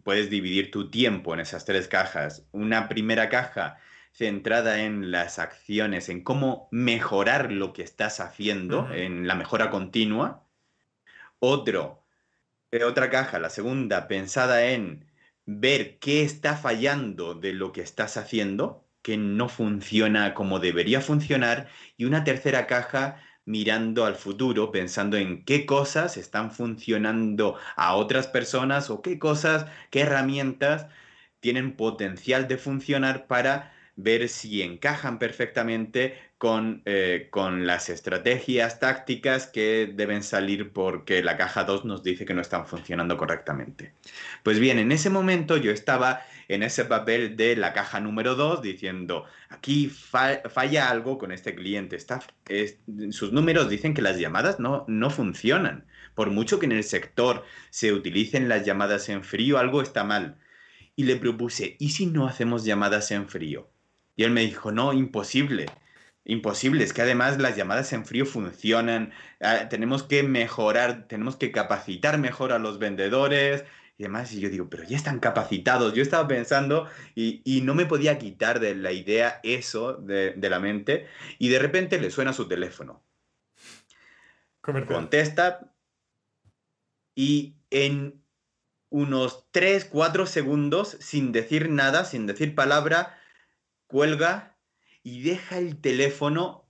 puedes 0.04 0.28
dividir 0.28 0.70
tu 0.70 0.90
tiempo 0.90 1.32
en 1.32 1.40
esas 1.40 1.64
tres 1.64 1.88
cajas. 1.88 2.46
Una 2.52 2.86
primera 2.90 3.30
caja 3.30 3.78
centrada 4.12 4.82
en 4.82 5.10
las 5.10 5.38
acciones, 5.38 6.10
en 6.10 6.22
cómo 6.22 6.68
mejorar 6.70 7.50
lo 7.50 7.72
que 7.72 7.82
estás 7.82 8.20
haciendo, 8.20 8.92
en 8.92 9.26
la 9.26 9.36
mejora 9.36 9.70
continua. 9.70 10.44
Otro, 11.38 12.04
eh, 12.72 12.84
otra 12.84 13.08
caja, 13.08 13.38
la 13.38 13.48
segunda, 13.48 14.06
pensada 14.06 14.66
en 14.66 15.07
ver 15.50 15.98
qué 15.98 16.22
está 16.24 16.56
fallando 16.56 17.34
de 17.34 17.54
lo 17.54 17.72
que 17.72 17.80
estás 17.80 18.18
haciendo, 18.18 18.84
que 19.02 19.16
no 19.16 19.48
funciona 19.48 20.34
como 20.34 20.58
debería 20.60 21.00
funcionar, 21.00 21.68
y 21.96 22.04
una 22.04 22.22
tercera 22.24 22.66
caja 22.66 23.22
mirando 23.46 24.04
al 24.04 24.14
futuro, 24.16 24.70
pensando 24.72 25.16
en 25.16 25.44
qué 25.46 25.64
cosas 25.64 26.18
están 26.18 26.50
funcionando 26.52 27.56
a 27.76 27.94
otras 27.94 28.26
personas 28.28 28.90
o 28.90 29.00
qué 29.00 29.18
cosas, 29.18 29.66
qué 29.90 30.00
herramientas 30.02 30.86
tienen 31.40 31.76
potencial 31.76 32.46
de 32.48 32.58
funcionar 32.58 33.26
para 33.26 33.72
ver 33.96 34.28
si 34.28 34.62
encajan 34.62 35.18
perfectamente 35.18 36.18
con, 36.38 36.82
eh, 36.84 37.26
con, 37.30 37.66
las 37.66 37.88
estrategias 37.88 38.78
tácticas 38.78 39.48
que 39.48 39.92
deben 39.92 40.22
salir 40.22 40.72
porque 40.72 41.20
la 41.22 41.36
caja 41.36 41.64
2 41.64 41.84
nos 41.84 42.04
dice 42.04 42.24
que 42.24 42.32
no 42.32 42.40
están 42.40 42.64
funcionando 42.64 43.16
correctamente. 43.16 43.92
Pues 44.44 44.60
bien, 44.60 44.78
en 44.78 44.92
ese 44.92 45.10
momento 45.10 45.56
yo 45.56 45.72
estaba 45.72 46.22
en 46.46 46.62
ese 46.62 46.84
papel 46.84 47.36
de 47.36 47.56
la 47.56 47.72
caja 47.72 47.98
número 47.98 48.36
2 48.36 48.62
diciendo, 48.62 49.24
aquí 49.48 49.88
falla 49.88 50.88
algo 50.88 51.18
con 51.18 51.32
este 51.32 51.56
cliente. 51.56 51.96
Está, 51.96 52.22
sus 53.10 53.32
números 53.32 53.68
dicen 53.68 53.92
que 53.92 54.02
las 54.02 54.18
llamadas 54.18 54.60
no, 54.60 54.84
no 54.86 55.10
funcionan. 55.10 55.86
Por 56.14 56.30
mucho 56.30 56.60
que 56.60 56.66
en 56.66 56.72
el 56.72 56.84
sector 56.84 57.44
se 57.70 57.92
utilicen 57.92 58.48
las 58.48 58.64
llamadas 58.64 59.08
en 59.08 59.24
frío, 59.24 59.58
algo 59.58 59.82
está 59.82 60.04
mal. 60.04 60.38
Y 60.94 61.04
le 61.04 61.16
propuse, 61.16 61.76
¿y 61.80 61.90
si 61.90 62.06
no 62.06 62.26
hacemos 62.26 62.64
llamadas 62.64 63.10
en 63.10 63.28
frío? 63.28 63.68
Y 64.16 64.24
él 64.24 64.30
me 64.30 64.40
dijo, 64.40 64.72
no, 64.72 64.92
imposible. 64.92 65.66
Imposible, 66.30 66.84
es 66.84 66.92
que 66.92 67.00
además 67.00 67.38
las 67.38 67.56
llamadas 67.56 67.90
en 67.94 68.04
frío 68.04 68.26
funcionan, 68.26 69.14
ah, 69.40 69.70
tenemos 69.70 70.02
que 70.02 70.22
mejorar, 70.22 71.08
tenemos 71.08 71.36
que 71.36 71.50
capacitar 71.52 72.18
mejor 72.18 72.52
a 72.52 72.58
los 72.58 72.78
vendedores 72.78 73.64
y 73.96 74.02
demás. 74.02 74.30
Y 74.34 74.40
yo 74.40 74.50
digo, 74.50 74.68
pero 74.68 74.84
ya 74.84 74.98
están 74.98 75.20
capacitados. 75.20 75.94
Yo 75.94 76.02
estaba 76.02 76.28
pensando 76.28 76.86
y, 77.14 77.62
no 77.64 77.74
me 77.74 77.86
podía 77.86 78.18
quitar 78.18 78.60
de 78.60 78.74
la 78.74 78.92
idea 78.92 79.40
eso 79.42 79.94
de, 79.94 80.36
la 80.38 80.60
mente 80.60 81.06
y 81.38 81.48
de 81.48 81.60
repente 81.60 81.98
le 81.98 82.10
suena 82.10 82.34
su 82.34 82.46
teléfono. 82.46 83.02
Contesta 84.60 85.72
y 87.14 87.56
en 87.70 88.22
unos 88.90 89.46
3, 89.50 89.86
4 89.86 90.26
segundos, 90.26 90.98
sin 91.00 91.32
decir 91.32 91.70
nada, 91.70 92.04
sin 92.04 92.26
decir 92.26 92.54
palabra, 92.54 93.18
cuelga 93.86 94.57
y 95.08 95.22
deja 95.22 95.56
el 95.56 95.80
teléfono 95.80 96.66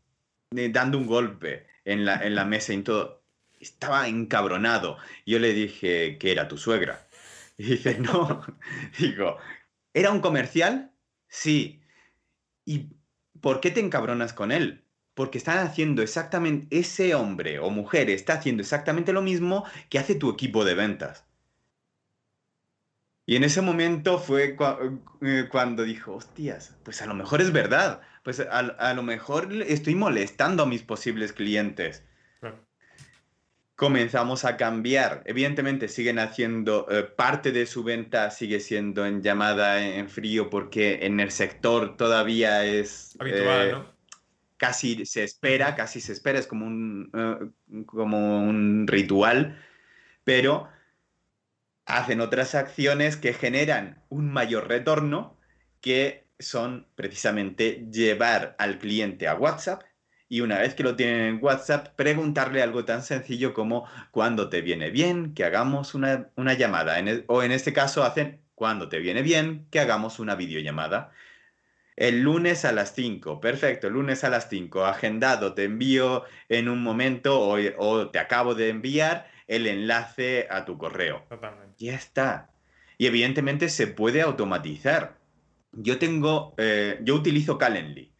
eh, 0.54 0.68
dando 0.72 0.96
un 0.96 1.06
golpe 1.06 1.66
en 1.84 2.04
la, 2.04 2.24
en 2.24 2.36
la 2.36 2.44
mesa 2.44 2.72
y 2.72 2.82
todo. 2.82 3.24
Estaba 3.58 4.06
encabronado. 4.06 4.96
Yo 5.26 5.40
le 5.40 5.52
dije 5.52 6.18
que 6.18 6.30
era 6.30 6.46
tu 6.46 6.56
suegra. 6.56 7.08
Y 7.56 7.64
dice, 7.64 7.98
no. 7.98 8.46
Digo, 8.98 9.38
¿era 9.92 10.12
un 10.12 10.20
comercial? 10.20 10.92
Sí. 11.26 11.82
¿Y 12.64 12.90
por 13.40 13.60
qué 13.60 13.72
te 13.72 13.80
encabronas 13.80 14.32
con 14.32 14.52
él? 14.52 14.84
Porque 15.14 15.38
están 15.38 15.58
haciendo 15.58 16.02
exactamente, 16.02 16.78
ese 16.78 17.16
hombre 17.16 17.58
o 17.58 17.70
mujer 17.70 18.08
está 18.08 18.34
haciendo 18.34 18.62
exactamente 18.62 19.12
lo 19.12 19.22
mismo 19.22 19.64
que 19.88 19.98
hace 19.98 20.14
tu 20.14 20.30
equipo 20.30 20.64
de 20.64 20.74
ventas. 20.74 21.24
Y 23.28 23.36
en 23.36 23.44
ese 23.44 23.60
momento 23.60 24.18
fue 24.18 24.56
eh, 25.20 25.48
cuando 25.50 25.82
dijo, 25.82 26.14
hostias, 26.14 26.76
pues 26.82 27.02
a 27.02 27.06
lo 27.06 27.12
mejor 27.12 27.42
es 27.42 27.52
verdad, 27.52 28.00
pues 28.28 28.40
a, 28.40 28.92
lo 28.92 29.02
mejor 29.02 29.50
estoy 29.66 29.94
molestando 29.94 30.64
a 30.64 30.66
mis 30.66 30.82
posibles 30.82 31.32
clientes. 31.32 32.04
Comenzamos 33.74 34.44
a 34.44 34.58
cambiar. 34.58 35.22
Evidentemente 35.24 35.88
siguen 35.88 36.18
haciendo, 36.18 36.86
eh, 36.90 37.04
parte 37.04 37.52
de 37.52 37.64
su 37.64 37.84
venta 37.84 38.30
sigue 38.30 38.60
siendo 38.60 39.06
en 39.06 39.22
llamada 39.22 39.82
en 39.82 40.10
frío 40.10 40.50
porque 40.50 41.06
en 41.06 41.20
el 41.20 41.30
sector 41.30 41.96
todavía 41.96 42.66
es... 42.66 43.16
Habitual, 43.18 43.70
¿no? 43.70 43.92
Casi 44.58 45.06
se 45.06 45.24
espera, 45.24 45.74
casi 45.74 46.02
se 46.02 46.12
espera, 46.12 46.38
es 46.38 46.46
como 46.46 46.66
un, 46.66 47.54
como 47.86 48.42
un 48.42 48.86
ritual, 48.86 49.58
pero 50.22 50.68
hacen 51.86 52.20
otras 52.20 52.54
acciones 52.54 53.16
que 53.16 53.32
generan 53.32 54.02
un 54.10 54.30
mayor 54.30 54.68
retorno, 54.68 55.38
que 55.80 56.27
son 56.38 56.86
precisamente 56.94 57.86
llevar 57.90 58.54
al 58.58 58.78
cliente 58.78 59.28
a 59.28 59.34
WhatsApp 59.34 59.82
y 60.28 60.42
una 60.42 60.58
vez 60.58 60.74
que 60.74 60.82
lo 60.82 60.94
tienen 60.94 61.20
en 61.22 61.38
WhatsApp, 61.42 61.88
preguntarle 61.96 62.62
algo 62.62 62.84
tan 62.84 63.02
sencillo 63.02 63.54
como 63.54 63.86
cuándo 64.10 64.50
te 64.50 64.60
viene 64.60 64.90
bien 64.90 65.34
que 65.34 65.44
hagamos 65.44 65.94
una, 65.94 66.28
llamada. 66.36 67.00
E, 67.00 67.24
o 67.28 67.42
en 67.42 67.50
este 67.52 67.72
caso 67.72 68.04
hacen 68.04 68.42
cuándo 68.54 68.88
te 68.88 68.98
viene 68.98 69.22
bien 69.22 69.66
que 69.70 69.80
hagamos 69.80 70.18
una 70.18 70.34
videollamada. 70.34 71.12
El 71.96 72.20
lunes 72.20 72.64
a 72.64 72.72
las 72.72 72.94
5, 72.94 73.40
perfecto, 73.40 73.86
el 73.88 73.94
lunes 73.94 74.22
a 74.22 74.28
las 74.28 74.48
5, 74.48 74.84
agendado, 74.84 75.54
te 75.54 75.64
envío 75.64 76.24
en 76.48 76.68
un 76.68 76.82
momento 76.82 77.40
o, 77.40 77.58
o 77.78 78.10
te 78.10 78.18
acabo 78.18 78.54
de 78.54 78.68
enviar 78.68 79.28
el 79.48 79.66
enlace 79.66 80.46
a 80.50 80.64
tu 80.64 80.76
correo. 80.76 81.24
Totalmente. 81.28 81.74
Ya 81.78 81.94
está. 81.94 82.50
Y 82.98 83.06
evidentemente 83.06 83.68
se 83.70 83.86
puede 83.86 84.20
automatizar. 84.20 85.17
Yo 85.72 85.98
tengo, 85.98 86.54
eh, 86.58 86.98
yo 87.02 87.14
utilizo 87.14 87.58
Calendly. 87.58 88.12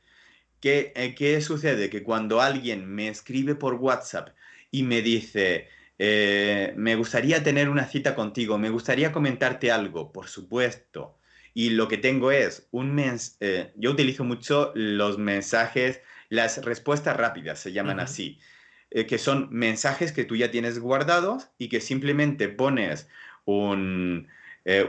¿Qué, 0.61 0.93
eh, 0.97 1.15
¿Qué, 1.15 1.41
sucede? 1.41 1.91
Que 1.91 2.03
cuando 2.03 2.41
alguien 2.41 2.87
me 2.87 3.09
escribe 3.09 3.55
por 3.55 3.75
WhatsApp 3.75 4.31
y 4.71 4.83
me 4.83 5.03
dice, 5.03 5.69
eh, 5.99 6.75
me 6.77 6.97
gustaría 6.97 7.43
tener 7.43 7.69
una 7.69 7.87
cita 7.87 8.15
contigo, 8.15 8.59
me 8.59 8.71
gustaría 8.71 9.13
comentarte 9.13 9.71
algo, 9.71 10.13
por 10.13 10.29
supuesto. 10.29 11.19
Y 11.55 11.71
lo 11.71 11.89
que 11.89 11.99
tengo 11.99 12.31
es 12.31 12.69
un 12.71 12.95
mens 12.95 13.39
yo 13.77 13.91
utilizo 13.91 14.25
mucho 14.25 14.73
los 14.75 15.19
mensajes, 15.19 16.03
las 16.29 16.65
respuestas 16.65 17.17
rápidas, 17.17 17.59
se 17.59 17.73
llaman 17.73 18.01
así. 18.01 18.39
Eh, 18.91 19.07
que 19.07 19.19
son 19.19 19.49
mensajes 19.51 20.13
que 20.13 20.25
tú 20.25 20.37
ya 20.37 20.51
tienes 20.51 20.79
guardados 20.79 21.51
y 21.59 21.69
que 21.69 21.81
simplemente 21.81 22.49
pones 22.49 23.09
un, 23.45 24.29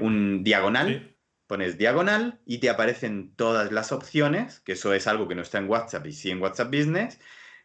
un 0.01 0.43
diagonal, 0.43 1.15
pones 1.49 1.79
diagonal 1.79 2.39
y 2.45 2.59
te 2.59 2.69
aparecen 2.69 3.33
todas 3.35 3.71
las 3.71 3.91
opciones, 3.91 4.59
que 4.59 4.73
eso 4.73 4.93
es 4.93 5.07
algo 5.07 5.27
que 5.27 5.33
no 5.33 5.41
está 5.41 5.57
en 5.57 5.67
WhatsApp 5.67 6.05
y 6.05 6.11
sí 6.11 6.29
en 6.29 6.39
WhatsApp 6.39 6.67
Business. 6.67 7.19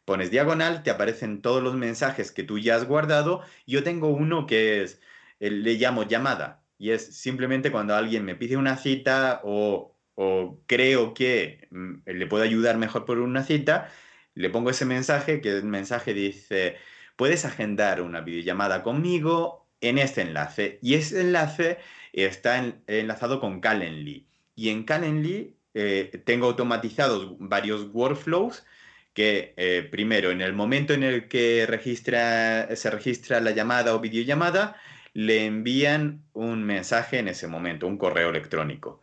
Pones 0.06 0.30
diagonal, 0.30 0.82
te 0.82 0.90
aparecen 0.90 1.42
todos 1.42 1.62
los 1.62 1.74
mensajes 1.74 2.32
que 2.32 2.44
tú 2.44 2.58
ya 2.58 2.76
has 2.76 2.86
guardado. 2.86 3.42
Yo 3.66 3.82
tengo 3.84 4.08
uno 4.08 4.46
que 4.46 4.82
es, 4.82 5.02
eh, 5.38 5.50
le 5.50 5.74
llamo 5.74 6.04
llamada, 6.04 6.64
y 6.78 6.92
es 6.92 7.14
simplemente 7.14 7.70
cuando 7.70 7.94
alguien 7.94 8.24
me 8.24 8.34
pide 8.34 8.56
una 8.56 8.78
cita 8.78 9.42
o, 9.44 9.98
o 10.14 10.62
creo 10.66 11.12
que 11.12 11.68
mm, 11.70 11.94
le 12.06 12.26
puedo 12.26 12.42
ayudar 12.42 12.78
mejor 12.78 13.04
por 13.04 13.18
una 13.18 13.42
cita, 13.44 13.90
le 14.34 14.48
pongo 14.48 14.70
ese 14.70 14.86
mensaje, 14.86 15.42
que 15.42 15.50
el 15.50 15.64
mensaje 15.64 16.14
dice, 16.14 16.76
puedes 17.16 17.44
agendar 17.44 18.00
una 18.00 18.22
videollamada 18.22 18.82
conmigo 18.82 19.68
en 19.82 19.98
este 19.98 20.22
enlace. 20.22 20.78
Y 20.80 20.94
ese 20.94 21.20
enlace 21.20 21.78
está 22.14 22.74
enlazado 22.86 23.40
con 23.40 23.60
Calendly. 23.60 24.26
Y 24.54 24.70
en 24.70 24.84
Calendly 24.84 25.56
eh, 25.74 26.22
tengo 26.24 26.46
automatizados 26.46 27.36
varios 27.38 27.88
workflows 27.92 28.64
que 29.12 29.54
eh, 29.56 29.86
primero, 29.90 30.30
en 30.30 30.40
el 30.40 30.52
momento 30.52 30.92
en 30.92 31.04
el 31.04 31.28
que 31.28 31.66
registra, 31.66 32.74
se 32.76 32.90
registra 32.90 33.40
la 33.40 33.52
llamada 33.52 33.94
o 33.94 34.00
videollamada, 34.00 34.76
le 35.12 35.46
envían 35.46 36.24
un 36.32 36.64
mensaje 36.64 37.18
en 37.18 37.28
ese 37.28 37.46
momento, 37.46 37.86
un 37.86 37.98
correo 37.98 38.30
electrónico. 38.30 39.00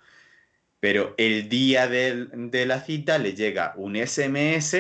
Pero 0.82 1.16
el 1.18 1.48
día 1.48 1.88
de 1.88 2.66
la 2.66 2.82
cita 2.82 3.18
le 3.20 3.34
llega 3.34 3.74
un 3.78 3.96
SMS 3.96 4.76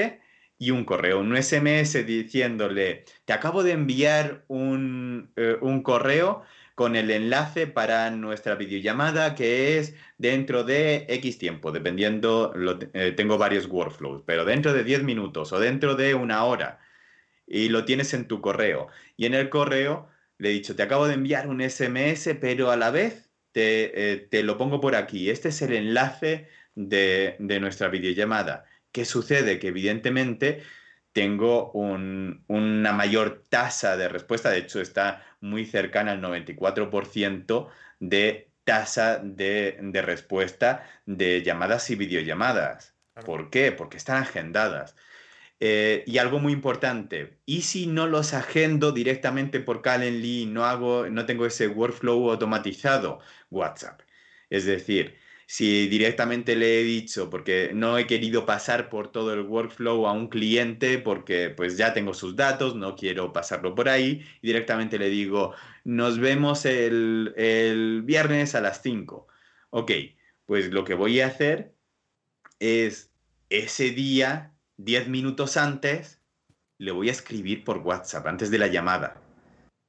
y 0.61 0.69
un 0.69 0.86
correo, 0.86 1.19
un 1.19 1.36
SMS 1.36 2.05
diciéndole, 2.05 3.05
te 3.25 3.34
acabo 3.34 3.63
de 3.63 3.71
enviar 3.71 4.43
un, 4.47 5.32
eh, 5.36 5.57
un 5.59 5.82
correo 5.82 6.43
con 6.76 6.95
el 6.95 7.11
enlace 7.11 7.67
para 7.67 8.09
nuestra 8.11 8.55
videollamada 8.55 9.36
que 9.36 9.78
es 9.78 9.95
dentro 10.17 10.63
de 10.63 11.05
X 11.09 11.38
tiempo, 11.38 11.72
dependiendo, 11.72 12.53
eh, 12.93 13.13
tengo 13.15 13.38
varios 13.38 13.67
workflows, 13.67 14.24
pero 14.26 14.45
dentro 14.45 14.74
de 14.74 14.84
10 14.84 15.03
minutos 15.03 15.51
o 15.53 15.59
dentro 15.59 15.95
de 15.95 16.15
una 16.15 16.43
hora 16.45 16.80
y 17.47 17.69
lo 17.69 17.86
tienes 17.86 18.13
en 18.13 18.28
tu 18.28 18.41
correo. 18.41 18.88
Y 19.17 19.26
en 19.26 19.34
el 19.34 19.49
correo 19.49 20.09
le 20.38 20.49
he 20.49 20.53
dicho, 20.53 20.76
te 20.76 20.84
acabo 20.84 21.07
de 21.07 21.15
enviar 21.15 21.47
un 21.47 21.61
SMS, 21.61 22.36
pero 22.39 22.72
a 22.72 22.78
la 22.78 22.91
vez 22.91 23.30
te, 23.51 24.13
eh, 24.13 24.17
te 24.17 24.43
lo 24.43 24.57
pongo 24.57 24.80
por 24.80 24.95
aquí. 24.95 25.30
Este 25.30 25.49
es 25.49 25.61
el 25.61 25.74
enlace 25.74 26.47
de, 26.76 27.36
de 27.39 27.59
nuestra 27.59 27.89
videollamada. 27.89 28.65
¿Qué 28.91 29.05
sucede? 29.05 29.59
Que 29.59 29.67
evidentemente 29.67 30.63
tengo 31.14 31.72
una 31.74 32.93
mayor 32.93 33.43
tasa 33.49 33.97
de 33.97 34.07
respuesta, 34.07 34.49
de 34.49 34.59
hecho 34.59 34.80
está 34.82 35.26
muy 35.41 35.66
cercana 35.66 36.14
al 36.14 36.22
94% 36.22 37.68
de 37.99 38.51
tasa 38.64 39.20
de, 39.20 39.78
respuesta 40.01 40.88
de 41.05 41.43
llamadas 41.43 41.89
y 41.89 41.95
videollamadas. 41.95 42.95
¿Por 43.26 43.49
qué? 43.49 43.72
Porque 43.72 43.97
están 43.97 44.24
agendadas. 44.24 44.95
Eh, 45.59 46.03
y 46.07 46.18
algo 46.18 46.39
muy 46.39 46.53
importante, 46.53 47.38
¿y 47.45 47.62
si 47.62 47.86
no 47.86 48.07
los 48.07 48.34
agendo 48.34 48.91
directamente 48.91 49.59
por 49.59 49.84
Calendly, 49.84 50.47
no, 50.47 50.66
hago, 50.66 51.07
no 51.07 51.26
tengo 51.26 51.45
ese 51.45 51.68
workflow 51.68 52.32
automatizado? 52.32 53.20
WhatsApp. 53.51 54.01
Es 54.49 54.66
decir, 54.66 55.18
si 55.52 55.89
directamente 55.89 56.56
le 56.56 56.80
he 56.80 56.84
dicho, 56.86 57.30
porque 57.30 57.72
no 57.74 57.97
he 57.97 58.08
querido 58.08 58.45
pasar 58.45 58.88
por 58.88 59.12
todo 59.12 59.34
el 59.34 59.41
workflow 59.41 60.08
a 60.08 60.14
un 60.14 60.30
cliente, 60.30 60.97
porque 60.97 61.49
pues 61.49 61.76
ya 61.76 61.93
tengo 61.93 62.14
sus 62.14 62.38
datos, 62.38 62.78
no 62.78 62.95
quiero 62.95 63.34
pasarlo 63.34 63.76
por 63.76 63.89
ahí, 63.89 64.26
y 64.41 64.47
directamente 64.47 64.97
le 64.97 65.10
digo, 65.10 65.54
nos 65.84 66.20
vemos 66.20 66.64
el, 66.64 67.34
el 67.36 68.02
viernes 68.04 68.56
a 68.56 68.62
las 68.62 68.82
5. 68.82 69.28
Ok, 69.72 69.91
pues 70.45 70.72
lo 70.72 70.86
que 70.86 70.93
voy 70.93 71.20
a 71.20 71.28
hacer 71.28 71.76
es 72.60 73.12
ese 73.49 73.89
día, 73.89 74.54
10 74.78 75.10
minutos 75.10 75.58
antes, 75.58 76.22
le 76.78 76.91
voy 76.91 77.10
a 77.10 77.12
escribir 77.12 77.66
por 77.66 77.80
WhatsApp, 77.80 78.26
antes 78.26 78.52
de 78.52 78.58
la 78.58 78.68
llamada. 78.68 79.22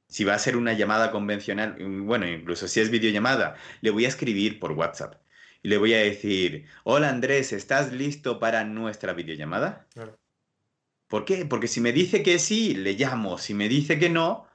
Si 0.09 0.25
va 0.25 0.33
a 0.33 0.39
ser 0.39 0.57
una 0.57 0.73
llamada 0.73 1.09
convencional, 1.09 1.77
bueno, 2.01 2.27
incluso 2.27 2.67
si 2.67 2.81
es 2.81 2.89
videollamada, 2.89 3.55
le 3.79 3.91
voy 3.91 4.03
a 4.03 4.09
escribir 4.09 4.59
por 4.59 4.73
WhatsApp 4.73 5.22
y 5.63 5.69
le 5.69 5.77
voy 5.77 5.93
a 5.93 5.99
decir, 5.99 6.65
hola 6.83 7.09
Andrés, 7.09 7.53
¿estás 7.53 7.93
listo 7.93 8.37
para 8.37 8.65
nuestra 8.65 9.13
videollamada? 9.13 9.87
¿Por 11.07 11.23
qué? 11.23 11.45
Porque 11.45 11.69
si 11.69 11.79
me 11.79 11.93
dice 11.93 12.21
que 12.21 12.37
sí, 12.37 12.75
le 12.75 12.93
llamo. 12.93 13.37
Si 13.37 13.53
me 13.53 13.69
dice 13.69 13.97
que 13.97 14.09
no, 14.09 14.45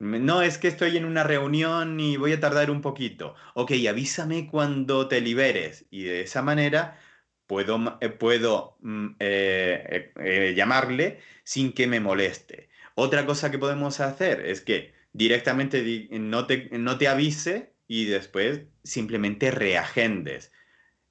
no 0.00 0.42
es 0.42 0.58
que 0.58 0.68
estoy 0.68 0.96
en 0.96 1.04
una 1.04 1.22
reunión 1.22 2.00
y 2.00 2.16
voy 2.16 2.32
a 2.32 2.40
tardar 2.40 2.70
un 2.70 2.80
poquito. 2.80 3.36
Ok, 3.54 3.72
avísame 3.88 4.48
cuando 4.48 5.06
te 5.06 5.20
liberes. 5.20 5.86
Y 5.90 6.02
de 6.02 6.22
esa 6.22 6.42
manera 6.42 6.98
puedo, 7.46 7.98
eh, 8.00 8.08
puedo 8.08 8.78
mm, 8.80 9.06
eh, 9.20 10.12
eh, 10.16 10.54
llamarle 10.56 11.20
sin 11.44 11.72
que 11.72 11.86
me 11.86 12.00
moleste. 12.00 12.70
Otra 12.96 13.24
cosa 13.24 13.52
que 13.52 13.58
podemos 13.58 14.00
hacer 14.00 14.40
es 14.40 14.62
que 14.62 14.94
directamente 15.12 16.08
no 16.18 16.46
te, 16.46 16.70
no 16.78 16.98
te 16.98 17.06
avise 17.08 17.72
y 17.86 18.06
después 18.06 18.62
simplemente 18.86 19.50
reagendes 19.50 20.52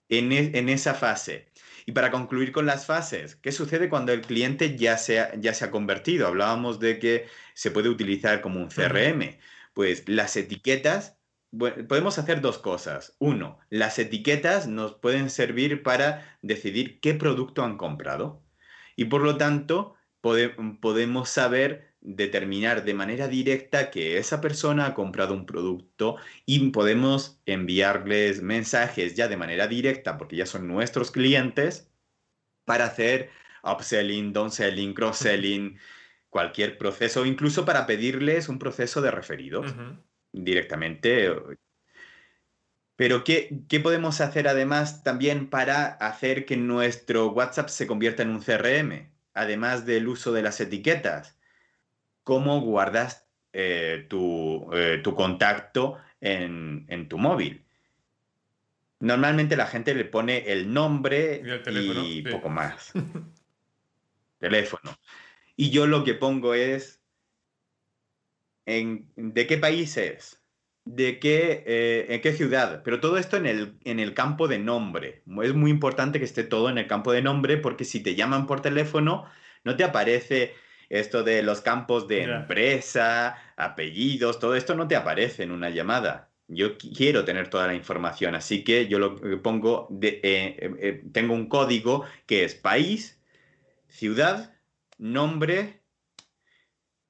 en, 0.09 0.31
e, 0.31 0.57
en, 0.57 0.69
esa 0.69 0.93
fase. 0.93 1.51
Y 1.85 1.91
para 1.91 2.11
concluir 2.11 2.51
con 2.51 2.65
las 2.65 2.85
fases, 2.85 3.35
¿qué 3.35 3.51
sucede 3.51 3.89
cuando 3.89 4.11
el 4.13 4.21
cliente 4.21 4.77
ya 4.77 4.97
se, 4.97 5.19
ha, 5.19 5.35
ya 5.35 5.53
se 5.53 5.65
ha 5.65 5.71
convertido? 5.71 6.27
Hablábamos 6.27 6.79
de 6.79 6.99
que 6.99 7.27
se 7.53 7.71
puede 7.71 7.89
utilizar 7.89 8.41
como 8.41 8.59
un 8.59 8.69
CRM. 8.69 9.37
Pues 9.73 10.07
las 10.07 10.35
etiquetas, 10.37 11.17
podemos 11.51 12.17
hacer 12.17 12.41
dos 12.41 12.57
cosas. 12.57 13.15
Uno, 13.19 13.59
las 13.69 13.99
etiquetas 13.99 14.67
nos 14.67 14.95
pueden 14.95 15.29
servir 15.29 15.83
para 15.83 16.37
decidir 16.41 16.99
qué 17.01 17.13
producto 17.13 17.63
han 17.63 17.77
comprado. 17.77 18.43
Y 18.95 19.05
por 19.05 19.21
lo 19.21 19.37
tanto, 19.37 19.95
podemos 20.21 21.29
saber 21.29 21.94
determinar 22.05 22.85
de 22.85 22.93
manera 22.93 23.27
directa 23.27 23.89
que 23.89 24.17
esa 24.17 24.39
persona 24.39 24.85
ha 24.85 24.93
comprado 24.93 25.33
un 25.33 25.45
producto 25.45 26.17
y 26.45 26.69
podemos 26.69 27.41
enviarles 27.45 28.41
mensajes 28.41 29.15
ya 29.15 29.27
de 29.27 29.37
manera 29.37 29.67
directa 29.67 30.17
porque 30.17 30.35
ya 30.35 30.45
son 30.45 30.67
nuestros 30.67 31.11
clientes 31.11 31.91
para 32.63 32.85
hacer 32.85 33.31
upselling, 33.63 34.33
downselling, 34.33 34.93
cross-selling, 34.93 35.79
cualquier 36.29 36.77
proceso, 36.77 37.25
incluso 37.25 37.65
para 37.65 37.87
pedirles 37.87 38.49
un 38.49 38.59
proceso 38.59 39.01
de 39.01 39.11
referidos 39.11 39.73
directamente. 40.31 41.33
Pero 42.95 43.23
¿qué, 43.23 43.63
¿qué, 43.67 43.79
podemos 43.79 44.21
hacer 44.21 44.47
además 44.47 45.03
también 45.03 45.49
para 45.49 45.85
hacer 45.85 46.45
que 46.45 46.55
nuestro 46.55 47.29
WhatsApp 47.31 47.69
se 47.69 47.87
convierta 47.87 48.23
en 48.23 48.29
un 48.29 48.41
CRM? 48.41 49.09
Además 49.33 49.85
del 49.85 50.07
uso 50.07 50.31
de 50.31 50.43
las 50.43 50.61
etiquetas. 50.61 51.34
¿Cómo 52.25 52.59
guardas 52.59 53.25
eh, 53.53 54.05
tu, 54.09 54.69
eh, 54.73 54.99
tu, 55.01 55.15
contacto 55.15 55.97
en, 56.19 56.85
en, 56.89 57.07
tu 57.07 57.17
móvil? 57.17 57.63
Normalmente 58.99 59.55
la 59.55 59.67
gente 59.67 59.95
le 59.95 60.03
pone 60.03 60.51
el 60.51 60.73
nombre 60.73 61.41
y, 62.03 62.21
poco 62.23 62.49
más. 62.49 62.91
teléfono. 64.39 64.97
Y 65.55 65.69
yo 65.69 65.87
lo 65.87 66.03
que 66.03 66.15
pongo 66.15 66.53
es 66.53 67.01
en, 68.65 69.09
de 69.15 69.47
qué 69.47 69.57
país 69.57 69.95
es 69.95 70.45
de 70.85 71.19
qué, 71.19 71.63
eh, 71.65 72.05
en 72.09 72.21
qué 72.21 72.31
ciudad, 72.31 72.83
pero 72.83 72.99
todo 72.99 73.17
esto 73.17 73.37
en 73.37 73.47
el, 73.47 73.77
en 73.83 73.99
el 73.99 74.13
campo 74.13 74.47
de 74.47 74.59
nombre. 74.59 75.23
Es 75.43 75.53
muy 75.53 75.71
importante 75.71 76.19
que 76.19 76.25
esté 76.25 76.43
todo 76.43 76.69
en 76.69 76.77
el 76.77 76.87
campo 76.87 77.11
de 77.11 77.23
nombre 77.23 77.57
porque 77.57 77.85
si 77.85 78.01
te 78.01 78.15
llaman 78.15 78.45
por 78.45 78.61
teléfono, 78.61 79.25
no 79.63 79.75
te 79.75 79.83
aparece 79.83 80.53
esto 80.99 81.23
de 81.23 81.43
los 81.43 81.61
campos 81.61 82.07
de 82.07 82.23
empresa, 82.23 83.37
apellidos, 83.57 84.39
todo 84.39 84.55
esto 84.55 84.75
no 84.75 84.87
te 84.87 84.95
aparece 84.95 85.43
en 85.43 85.51
una 85.51 85.69
llamada. 85.69 86.31
Yo 86.47 86.77
quiero 86.77 87.25
tener 87.25 87.49
toda 87.49 87.67
la 87.67 87.75
información, 87.75 88.35
así 88.35 88.63
que 88.63 88.87
yo 88.87 88.99
lo 88.99 89.41
pongo, 89.41 89.87
de, 89.89 90.19
eh, 90.23 90.75
eh, 90.79 91.03
tengo 91.11 91.33
un 91.33 91.47
código 91.47 92.05
que 92.27 92.43
es 92.43 92.53
país, 92.53 93.19
ciudad, 93.87 94.55
nombre, 94.97 95.81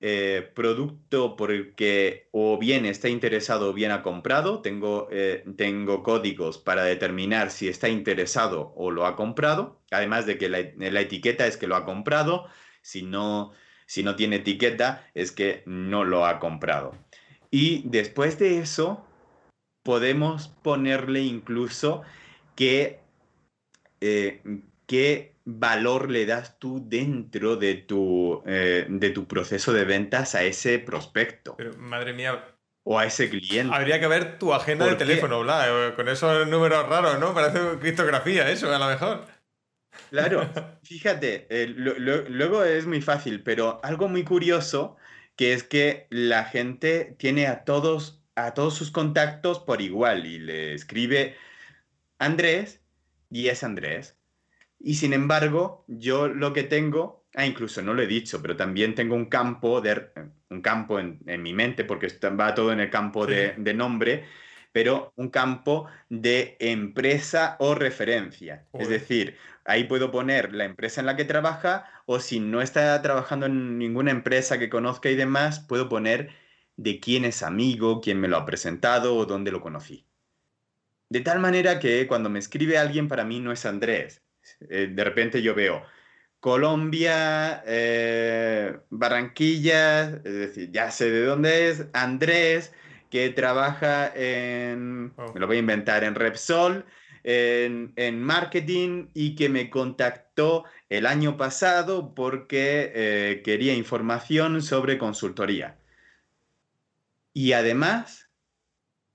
eh, 0.07 0.51
producto 0.53 1.35
por 1.35 1.51
el 1.51 1.73
que 1.73 2.27
o 2.31 2.59
bien 2.59 2.85
está 2.85 3.09
interesado 3.09 3.69
o 3.69 3.73
bien 3.73 3.91
ha 3.91 4.03
comprado. 4.03 4.61
Tengo, 4.61 5.07
eh, 5.11 5.43
tengo 5.57 6.03
códigos 6.03 6.59
para 6.59 6.83
determinar 6.83 7.49
si 7.49 7.69
está 7.69 7.89
interesado 7.89 8.73
o 8.75 8.91
lo 8.91 9.05
ha 9.07 9.15
comprado. 9.15 9.81
Además 9.91 10.25
de 10.27 10.37
que 10.37 10.47
la, 10.49 10.59
etiqueta 11.01 11.47
es 11.47 11.57
que 11.57 11.65
lo 11.65 11.75
ha 11.75 11.85
comprado. 11.85 12.45
Si 12.81 13.01
no, 13.01 13.53
si 13.85 14.03
no 14.03 14.15
tiene 14.15 14.37
etiqueta 14.37 15.07
es 15.13 15.31
que 15.31 15.63
no 15.65 16.03
lo 16.03 16.25
ha 16.25 16.39
comprado. 16.39 16.97
Y 17.51 17.83
después 17.85 18.39
de 18.39 18.59
eso, 18.59 19.05
podemos 19.83 20.47
ponerle 20.63 21.21
incluso 21.21 22.01
que, 22.55 22.99
eh, 24.01 24.41
que 24.87 25.35
valor 25.45 26.09
le 26.09 26.25
das 26.25 26.57
tú 26.59 26.83
dentro 26.85 27.55
de 27.55 27.75
tu, 27.75 28.43
eh, 28.45 28.87
de 28.89 29.09
tu 29.11 29.27
proceso 29.27 29.71
de 29.73 29.85
ventas 29.85 30.35
a 30.35 30.43
ese 30.43 30.79
prospecto? 30.79 31.55
Pero, 31.57 31.77
madre 31.77 32.13
mía. 32.13 32.43
O 32.83 32.99
a 32.99 33.05
ese 33.05 33.29
cliente. 33.29 33.73
Habría 33.73 33.99
que 33.99 34.07
ver 34.07 34.37
tu 34.37 34.53
agenda 34.53 34.85
de 34.85 34.95
teléfono, 34.95 35.41
Bla, 35.41 35.67
eh, 35.67 35.93
con 35.95 36.07
esos 36.07 36.47
números 36.47 36.87
raros, 36.87 37.19
¿no? 37.19 37.33
Parece 37.33 37.79
criptografía 37.79 38.49
eso, 38.49 38.73
a 38.73 38.77
lo 38.77 38.87
mejor. 38.87 39.25
Claro, 40.09 40.49
fíjate, 40.83 41.47
eh, 41.49 41.67
luego 41.67 42.63
es 42.63 42.85
muy 42.85 43.01
fácil, 43.01 43.43
pero 43.43 43.79
algo 43.83 44.07
muy 44.07 44.23
curioso 44.23 44.97
que 45.35 45.53
es 45.53 45.63
que 45.63 46.07
la 46.09 46.45
gente 46.45 47.15
tiene 47.17 47.47
a 47.47 47.63
todos, 47.65 48.23
a 48.35 48.53
todos 48.53 48.73
sus 48.75 48.91
contactos 48.91 49.59
por 49.59 49.81
igual 49.81 50.25
y 50.25 50.39
le 50.39 50.73
escribe 50.73 51.35
Andrés 52.19 52.81
y 53.29 53.47
es 53.47 53.63
Andrés. 53.63 54.17
Y 54.79 54.95
sin 54.95 55.13
embargo, 55.13 55.83
yo 55.87 56.27
lo 56.27 56.53
que 56.53 56.63
tengo, 56.63 57.25
ah, 57.35 57.45
incluso 57.45 57.81
no 57.81 57.93
lo 57.93 58.01
he 58.01 58.07
dicho, 58.07 58.41
pero 58.41 58.55
también 58.55 58.95
tengo 58.95 59.15
un 59.15 59.25
campo, 59.25 59.81
de, 59.81 60.09
un 60.49 60.61
campo 60.61 60.99
en, 60.99 61.19
mi 61.41 61.53
mente, 61.53 61.83
porque 61.83 62.07
va 62.39 62.53
todo 62.53 62.71
en 62.71 62.79
el 62.79 62.89
campo 62.89 63.25
de, 63.25 63.55
nombre, 63.73 64.25
pero 64.71 65.13
un 65.15 65.29
campo 65.29 65.87
de 66.09 66.55
empresa 66.59 67.55
o 67.59 67.73
referencia. 67.75 68.67
Es 68.73 68.89
decir, 68.89 69.37
ahí 69.65 69.83
puedo 69.85 70.11
poner 70.11 70.53
la 70.53 70.65
empresa 70.65 71.01
en 71.01 71.07
la 71.07 71.15
que 71.15 71.25
trabaja 71.25 71.85
o 72.05 72.19
si 72.19 72.39
no 72.39 72.61
está 72.61 73.01
trabajando 73.01 73.47
en 73.47 73.77
ninguna 73.77 74.11
empresa 74.11 74.59
que 74.59 74.69
conozca 74.69 75.09
y 75.09 75.15
demás, 75.15 75.59
puedo 75.59 75.89
poner 75.89 76.29
de 76.77 76.99
quién 76.99 77.25
es 77.25 77.43
amigo, 77.43 78.01
quién 78.01 78.19
me 78.19 78.27
lo 78.27 78.37
ha 78.37 78.45
presentado 78.45 79.15
o 79.15 79.25
dónde 79.25 79.51
lo 79.51 79.61
conocí. 79.61 80.05
De 81.09 81.21
tal 81.21 81.39
manera 81.39 81.79
que 81.79 82.07
cuando 82.07 82.29
me 82.29 82.39
escribe 82.39 82.77
alguien 82.77 83.07
para 83.07 83.25
mí 83.25 83.39
no 83.39 83.51
es 83.51 83.65
Andrés, 83.65 84.23
eh, 84.69 84.87
de 84.91 85.03
repente 85.03 85.41
yo 85.41 85.55
veo 85.55 85.83
Colombia, 86.39 87.63
eh, 87.65 88.77
Barranquilla, 88.89 90.03
es 90.03 90.23
decir, 90.23 90.71
ya 90.71 90.91
sé 90.91 91.09
de 91.09 91.25
dónde 91.25 91.69
es, 91.69 91.87
Andrés, 91.93 92.71
que 93.09 93.29
trabaja 93.29 94.11
en, 94.15 95.13
oh. 95.17 95.33
me 95.33 95.39
lo 95.39 95.47
voy 95.47 95.57
a 95.57 95.59
inventar, 95.59 96.03
en 96.03 96.13
Repsol, 96.13 96.85
en, 97.25 97.91
en, 97.95 98.21
marketing 98.21 99.07
y 99.13 99.35
que 99.35 99.49
me 99.49 99.69
contactó 99.69 100.63
el 100.89 101.05
año 101.05 101.37
pasado 101.37 102.13
porque 102.15 102.91
eh, 102.93 103.41
quería 103.43 103.73
información 103.73 104.61
sobre 104.61 104.97
consultoría. 104.97 105.77
Y 107.33 107.53
además 107.53 108.25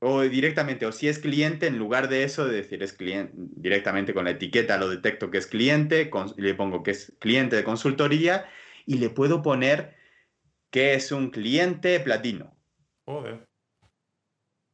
o 0.00 0.22
directamente, 0.22 0.86
o 0.86 0.92
si 0.92 1.08
es 1.08 1.18
cliente, 1.18 1.66
en 1.66 1.78
lugar 1.78 2.08
de 2.08 2.24
eso, 2.24 2.46
de 2.46 2.56
decir 2.56 2.82
es 2.82 2.94
cliente, 2.94 3.32
directamente 3.36 4.14
con 4.14 4.24
la 4.24 4.30
etiqueta 4.30 4.78
lo 4.78 4.88
detecto 4.88 5.30
que 5.30 5.38
es 5.38 5.46
cliente, 5.46 6.10
le 6.36 6.54
pongo 6.54 6.82
que 6.82 6.92
es 6.92 7.12
cliente 7.18 7.56
de 7.56 7.64
consultoría 7.64 8.48
y 8.86 8.96
le 8.96 9.10
puedo 9.10 9.42
poner 9.42 9.94
que 10.70 10.94
es 10.94 11.12
un 11.12 11.30
cliente 11.30 12.00
platino. 12.00 12.56
Joder. 13.04 13.46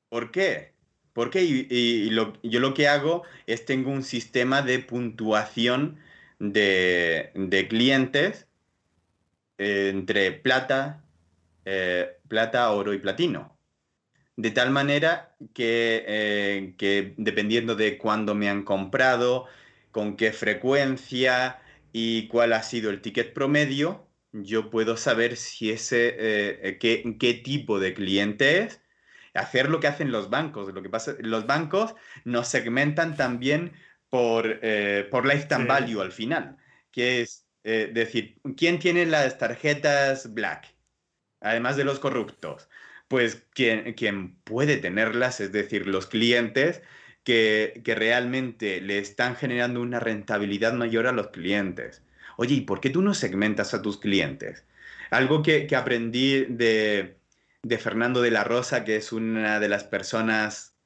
¿Por 0.09 0.31
qué? 0.31 0.76
Porque 1.17 1.45
y, 1.45 2.11
yo 2.11 2.61
lo 2.61 2.75
que 2.75 2.89
hago 2.89 3.23
es 3.47 3.65
tengo 3.65 3.91
un 3.91 4.03
sistema 4.03 4.61
de 4.61 4.81
puntuación 4.81 5.99
de, 6.39 7.67
clientes 7.71 8.47
eh, 9.57 9.89
entre 9.95 10.33
plata, 10.33 11.07
eh, 11.65 12.19
plata, 12.29 12.71
oro 12.71 12.93
y 12.93 12.99
platino. 12.99 13.59
De 14.37 14.51
tal 14.51 14.71
manera 14.71 15.35
eh, 15.57 16.75
que, 16.77 17.15
dependiendo 17.17 17.77
de 17.77 17.97
cuándo 17.97 18.35
me 18.35 18.51
han 18.51 18.63
comprado, 18.63 19.47
con 19.93 20.19
qué 20.19 20.33
frecuencia 20.33 21.63
y 21.95 22.29
cuál 22.29 22.53
ha 22.53 22.63
sido 22.63 22.91
el 22.91 23.01
ticket 23.01 23.33
promedio, 23.33 24.07
yo 24.33 24.69
puedo 24.69 24.99
saber 24.99 25.39
si 25.39 25.71
eh, 25.73 26.77
qué, 26.79 27.41
tipo 27.43 27.81
de 27.81 27.95
cliente 27.95 28.59
es, 28.65 28.83
hacer 29.37 29.69
lo 29.69 29.81
que 29.81 29.87
hacen 29.87 30.13
los 30.13 30.31
bancos. 30.31 30.73
Lo 30.73 30.83
que 30.83 30.91
pasa, 30.91 31.15
los 31.21 31.47
bancos 31.47 31.95
nos 32.25 32.49
segmentan 32.49 33.17
también 33.17 33.73
por, 34.09 34.61
eh, 34.63 35.07
por 35.11 35.27
lifetime 35.27 35.67
value 35.67 36.01
al 36.01 36.13
final, 36.13 36.57
que 36.91 37.23
es 37.23 37.43
decir, 37.65 38.39
¿quién 38.57 38.79
tiene 38.79 39.07
las 39.07 39.39
tarjetas 39.39 40.33
black? 40.33 40.73
Además 41.41 41.77
de 41.77 41.83
los 41.83 41.99
corruptos 41.99 42.69
pues 43.09 43.47
quien, 43.55 43.95
quien 43.95 44.37
puede 44.45 44.77
tenerlas, 44.77 45.41
es 45.41 45.53
decir, 45.53 45.87
los 45.87 46.07
clientes 46.07 46.83
que, 47.25 47.83
realmente 47.85 48.81
le 48.81 48.99
están 48.99 49.37
generando 49.37 49.81
una 49.81 50.01
rentabilidad 50.01 50.75
mayor 50.75 51.07
a 51.07 51.13
los 51.13 51.29
clientes. 51.29 52.03
Oye, 52.37 52.57
¿y 52.57 52.61
por 52.63 52.81
qué 52.81 52.91
tú 52.91 53.03
no 53.03 53.15
segmentas 53.15 53.75
a 53.75 53.83
tus 53.83 53.99
clientes? 53.99 54.65
Algo 55.11 55.43
que, 55.43 55.69
aprendí 55.77 56.45
de, 56.49 57.17
Fernando 57.79 58.23
de 58.23 58.31
la 58.31 58.45
Rosa, 58.45 58.85
que 58.85 58.97
es 58.97 59.13
una 59.13 59.61
de 59.61 59.69
las 59.69 59.85
personas, 59.85 60.77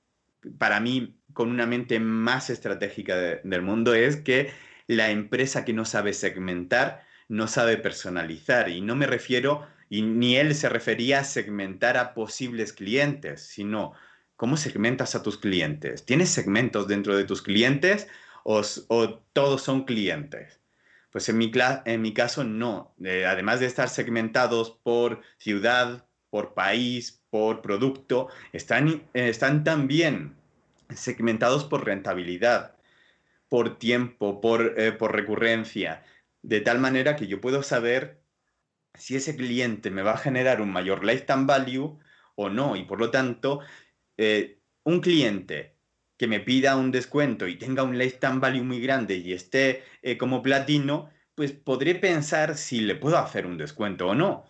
para 0.58 0.80
mí, 0.80 1.16
con 1.32 1.50
una 1.50 1.66
mente 1.66 2.00
más 2.00 2.50
estratégica 2.50 3.16
del 3.16 3.62
mundo, 3.62 3.94
es 3.94 4.16
que 4.16 4.52
la 4.86 5.10
empresa 5.10 5.64
que 5.64 5.72
no 5.72 5.84
sabe 5.84 6.12
segmentar, 6.12 7.04
no 7.28 7.46
sabe 7.46 7.76
personalizar. 7.76 8.68
Y 8.68 8.80
no 8.80 8.96
me 8.96 9.06
refiero 9.06 9.66
y 9.88 10.02
ni 10.02 10.36
él 10.36 10.54
se 10.54 10.68
refería 10.68 11.20
a 11.20 11.24
segmentar 11.24 11.96
a 11.96 12.14
posibles 12.14 12.72
clientes, 12.72 13.42
sino 13.42 13.92
cómo 14.36 14.56
segmentas 14.56 15.14
a 15.14 15.22
tus 15.22 15.36
clientes. 15.36 16.06
¿Tienes 16.06 16.30
segmentos 16.30 16.88
dentro 16.88 17.16
de 17.16 17.24
tus 17.24 17.42
clientes 17.42 18.08
o, 18.44 18.62
todos 19.32 19.62
son 19.62 19.84
clientes? 19.84 20.60
Pues 21.12 21.28
en 21.28 21.38
mi, 21.38 21.50
en 21.84 22.02
mi 22.02 22.14
caso 22.14 22.44
no. 22.44 22.94
Eh, 23.04 23.26
además 23.26 23.60
de 23.60 23.66
estar 23.66 23.88
segmentados 23.88 24.78
por 24.82 25.20
ciudad, 25.38 26.06
por 26.30 26.54
país, 26.54 27.22
por 27.30 27.60
producto, 27.60 28.28
están, 28.52 29.02
están 29.14 29.64
también 29.64 30.36
segmentados 30.94 31.64
por 31.64 31.84
rentabilidad, 31.84 32.76
por 33.48 33.78
tiempo, 33.78 34.40
por, 34.40 34.74
eh, 34.80 34.92
por 34.92 35.14
recurrencia, 35.14 36.04
de 36.42 36.60
tal 36.60 36.78
manera 36.78 37.16
que 37.16 37.26
yo 37.26 37.40
puedo 37.40 37.62
saber 37.62 38.20
si 38.94 39.16
ese 39.16 39.36
cliente 39.36 39.90
me 39.90 40.02
va 40.02 40.12
a 40.12 40.18
generar 40.18 40.60
un 40.60 40.72
mayor 40.72 41.04
lifetime 41.04 41.44
value 41.46 41.98
o 42.34 42.48
no. 42.48 42.76
Y 42.76 42.84
por 42.84 42.98
lo 42.98 43.10
tanto, 43.10 43.60
eh, 44.16 44.58
un 44.84 45.00
cliente 45.00 45.76
que 46.16 46.26
me 46.26 46.40
pida 46.40 46.76
un 46.76 46.90
descuento 46.90 47.48
y 47.48 47.56
tenga 47.56 47.82
un 47.82 47.96
lifetime 47.98 48.40
value 48.40 48.62
muy 48.62 48.80
grande 48.80 49.16
y 49.16 49.32
esté 49.32 49.84
eh, 50.02 50.18
como 50.18 50.42
platino, 50.42 51.10
pues 51.34 51.52
podré 51.52 51.94
pensar 51.94 52.56
si 52.56 52.80
le 52.80 52.94
puedo 52.94 53.18
hacer 53.18 53.46
un 53.46 53.56
descuento 53.56 54.08
o 54.08 54.14
no. 54.14 54.44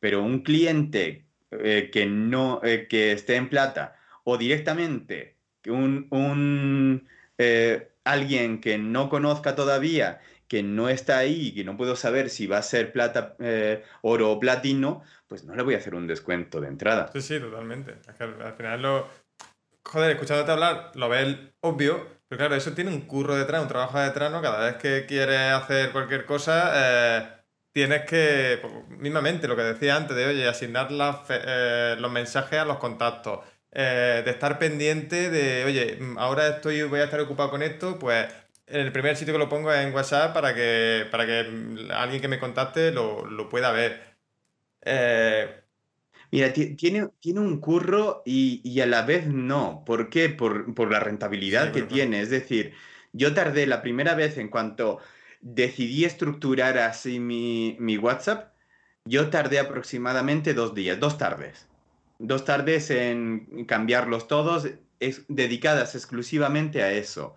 Pero 0.00 0.22
un 0.22 0.42
cliente 0.42 1.24
eh, 1.50 1.90
que 1.92 2.06
no 2.06 2.60
que 2.60 3.12
esté 3.12 3.36
en 3.36 3.48
plata 3.48 3.96
o 4.24 4.36
directamente 4.36 5.38
un, 5.70 7.08
eh, 7.36 7.88
alguien 8.04 8.60
que 8.60 8.78
no 8.78 9.08
conozca 9.08 9.54
todavía, 9.54 10.20
que 10.46 10.62
no 10.62 10.88
está 10.88 11.18
ahí, 11.18 11.52
que 11.54 11.64
no 11.64 11.76
puedo 11.76 11.96
saber 11.96 12.30
si 12.30 12.46
va 12.46 12.58
a 12.58 12.62
ser 12.62 12.92
plata, 12.92 13.36
eh, 13.38 13.84
oro 14.02 14.30
o 14.30 14.40
platino, 14.40 15.02
pues 15.26 15.44
no 15.44 15.54
le 15.54 15.62
voy 15.62 15.74
a 15.74 15.78
hacer 15.78 15.94
un 15.94 16.06
descuento 16.06 16.60
de 16.60 16.68
entrada. 16.68 17.10
Sí, 17.12 17.20
sí, 17.20 17.40
totalmente. 17.40 17.96
al 18.18 18.54
final 18.54 18.82
lo... 18.82 19.08
Joder, 19.84 20.10
escuchándote 20.10 20.52
hablar, 20.52 20.92
lo 20.96 21.08
ves 21.08 21.36
obvio, 21.60 22.06
pero 22.28 22.38
claro, 22.38 22.54
eso 22.54 22.72
tiene 22.72 22.90
un 22.90 23.02
curro 23.02 23.36
detrás, 23.36 23.62
un 23.62 23.68
trabajo 23.68 23.98
detrás, 23.98 24.30
¿no? 24.30 24.42
Cada 24.42 24.66
vez 24.66 24.76
que 24.76 25.06
quieres 25.06 25.52
hacer 25.52 25.92
cualquier 25.92 26.26
cosa, 26.26 26.72
eh, 26.74 27.28
tienes 27.78 28.04
que, 28.06 28.60
mismamente, 28.98 29.46
lo 29.46 29.54
que 29.54 29.62
decía 29.62 29.96
antes, 29.96 30.16
de, 30.16 30.26
oye, 30.26 30.48
asignar 30.48 30.88
eh, 31.30 31.96
los 31.98 32.10
mensajes 32.10 32.58
a 32.58 32.64
los 32.64 32.78
contactos, 32.78 33.40
de 33.70 34.28
estar 34.28 34.58
pendiente 34.58 35.30
de, 35.30 35.64
oye, 35.64 35.98
ahora 36.16 36.48
estoy, 36.48 36.82
voy 36.82 36.98
a 36.98 37.04
estar 37.04 37.20
ocupado 37.20 37.50
con 37.50 37.62
esto, 37.62 37.98
pues 37.98 38.26
en 38.66 38.80
el 38.80 38.90
primer 38.90 39.16
sitio 39.16 39.32
que 39.34 39.38
lo 39.38 39.48
pongo 39.48 39.72
es 39.72 39.86
en 39.86 39.94
WhatsApp 39.94 40.34
para 40.34 40.54
que, 40.54 41.06
para 41.10 41.26
que 41.26 41.46
alguien 41.94 42.20
que 42.20 42.26
me 42.28 42.40
contacte 42.40 42.90
lo, 42.90 43.48
pueda 43.48 43.70
ver. 43.70 44.16
Eh, 44.82 45.62
Mira, 46.30 46.52
tiene, 46.52 47.08
tiene 47.20 47.40
un 47.40 47.58
curro 47.58 48.22
y, 48.26 48.80
a 48.80 48.86
la 48.86 49.02
vez 49.02 49.26
no. 49.26 49.82
¿Por 49.86 50.10
qué? 50.10 50.28
Por, 50.28 50.90
la 50.90 51.00
rentabilidad 51.00 51.72
que 51.72 51.82
tiene. 51.82 52.20
Es 52.20 52.30
decir, 52.30 52.74
yo 53.12 53.32
tardé 53.32 53.66
la 53.66 53.80
primera 53.80 54.14
vez 54.14 54.36
en 54.36 54.48
cuanto 54.48 54.98
decidí 55.40 56.04
estructurar 56.04 56.78
así 56.78 57.20
mi, 57.20 57.76
mi 57.78 57.98
WhatsApp, 57.98 58.52
yo 59.04 59.30
tardé 59.30 59.58
aproximadamente 59.58 60.54
dos 60.54 60.74
días, 60.74 61.00
dos 61.00 61.18
tardes. 61.18 61.66
Dos 62.18 62.44
tardes 62.44 62.90
en 62.90 63.64
cambiarlos 63.64 64.28
todos, 64.28 64.68
es, 65.00 65.24
dedicadas 65.28 65.94
exclusivamente 65.94 66.82
a 66.82 66.92
eso. 66.92 67.36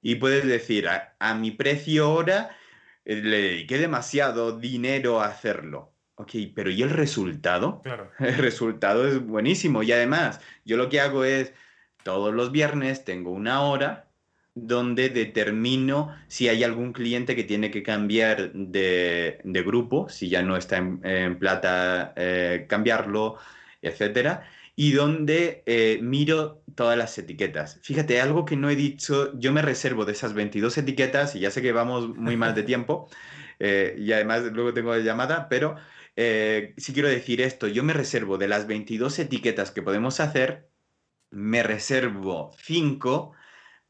Y 0.00 0.16
puedes 0.16 0.46
decir, 0.46 0.88
a, 0.88 1.34
mi 1.34 1.50
precio 1.50 2.06
ahora 2.06 2.56
eh, 3.04 3.16
le 3.16 3.42
dediqué 3.42 3.78
demasiado 3.78 4.58
dinero 4.58 5.20
a 5.20 5.26
hacerlo. 5.26 5.92
Ok, 6.16 6.32
pero 6.54 6.70
¿y 6.70 6.82
el 6.82 6.90
resultado? 6.90 7.80
Claro. 7.82 8.10
El 8.18 8.34
resultado 8.38 9.06
es 9.06 9.24
buenísimo. 9.24 9.84
Y 9.84 9.92
además, 9.92 10.40
yo 10.64 10.76
lo 10.76 10.88
que 10.88 11.00
hago 11.00 11.24
es, 11.24 11.52
todos 12.02 12.34
los 12.34 12.50
viernes 12.50 13.04
tengo 13.04 13.30
una 13.30 13.62
hora 13.62 14.07
donde 14.66 15.10
determino 15.10 16.14
si 16.28 16.48
hay 16.48 16.64
algún 16.64 16.92
cliente 16.92 17.36
que 17.36 17.44
tiene 17.44 17.70
que 17.70 17.82
cambiar 17.82 18.52
de, 18.52 19.40
grupo, 19.64 20.08
si 20.08 20.28
ya 20.28 20.42
no 20.42 20.56
está 20.56 20.78
en, 20.78 21.38
plata, 21.38 22.12
eh, 22.16 22.66
cambiarlo, 22.68 23.36
etcétera 23.82 24.48
y 24.74 24.92
donde 24.92 25.64
eh, 25.66 25.98
miro 26.02 26.62
todas 26.76 26.96
las 26.96 27.18
etiquetas. 27.18 27.80
Fíjate, 27.82 28.20
algo 28.20 28.44
que 28.44 28.54
no 28.56 28.70
he 28.70 28.76
dicho, 28.76 29.36
yo 29.36 29.52
me 29.52 29.60
reservo 29.60 30.04
de 30.04 30.12
esas 30.12 30.34
22 30.34 30.78
etiquetas, 30.78 31.34
y 31.34 31.40
ya 31.40 31.50
sé 31.50 31.62
que 31.62 31.72
vamos 31.72 32.16
muy 32.16 32.36
mal 32.36 32.54
de 32.54 32.62
tiempo, 32.62 33.08
eh, 33.58 33.96
y 33.98 34.12
además 34.12 34.44
luego 34.52 34.72
tengo 34.72 34.94
la 34.94 35.02
llamada, 35.02 35.48
pero 35.48 35.76
si 36.16 36.92
quiero 36.92 37.08
decir 37.08 37.40
esto, 37.40 37.68
yo 37.68 37.84
me 37.84 37.92
reservo 37.92 38.38
de 38.38 38.48
las 38.48 38.66
22 38.66 39.18
etiquetas 39.20 39.70
que 39.70 39.82
podemos 39.82 40.18
hacer, 40.20 40.68
me 41.30 41.62
reservo 41.62 42.52
5 42.58 43.34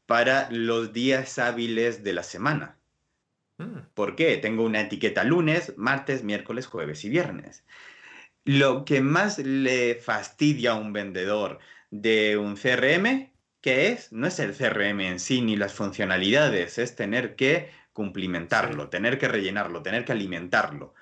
para 0.09 0.49
los 0.49 0.91
días 0.91 1.37
hábiles 1.37 2.03
de 2.03 2.13
la 2.13 2.23
semana. 2.23 2.79
Mm. 3.59 3.81
¿Por 3.93 4.15
qué? 4.15 4.37
Tengo 4.37 4.63
una 4.63 4.81
etiqueta 4.81 5.23
lunes, 5.23 5.77
martes, 5.77 6.23
miércoles, 6.23 6.65
jueves 6.65 7.05
y 7.05 7.09
viernes. 7.09 7.63
Lo 8.43 8.85
que 8.85 9.01
más 9.01 9.37
le 9.37 9.93
fastidia 9.93 10.71
a 10.71 10.75
un 10.79 10.93
vendedor 10.93 11.59
de 11.91 12.37
un 12.37 12.55
CRM, 12.55 13.29
¿qué 13.61 13.89
es? 13.89 14.11
No 14.11 14.25
es 14.25 14.39
el 14.39 14.55
CRM 14.55 14.99
en 15.01 15.19
sí 15.19 15.41
ni 15.41 15.55
las 15.55 15.75
funcionalidades, 15.75 16.79
es 16.79 16.95
tener 16.95 17.35
que 17.35 17.69
cumplimentarlo, 17.93 18.89
tener 18.89 19.19
que 19.19 19.27
rellenarlo, 19.27 19.83
tener 19.83 20.05
que 20.05 20.13
alimentarlo. 20.13 20.95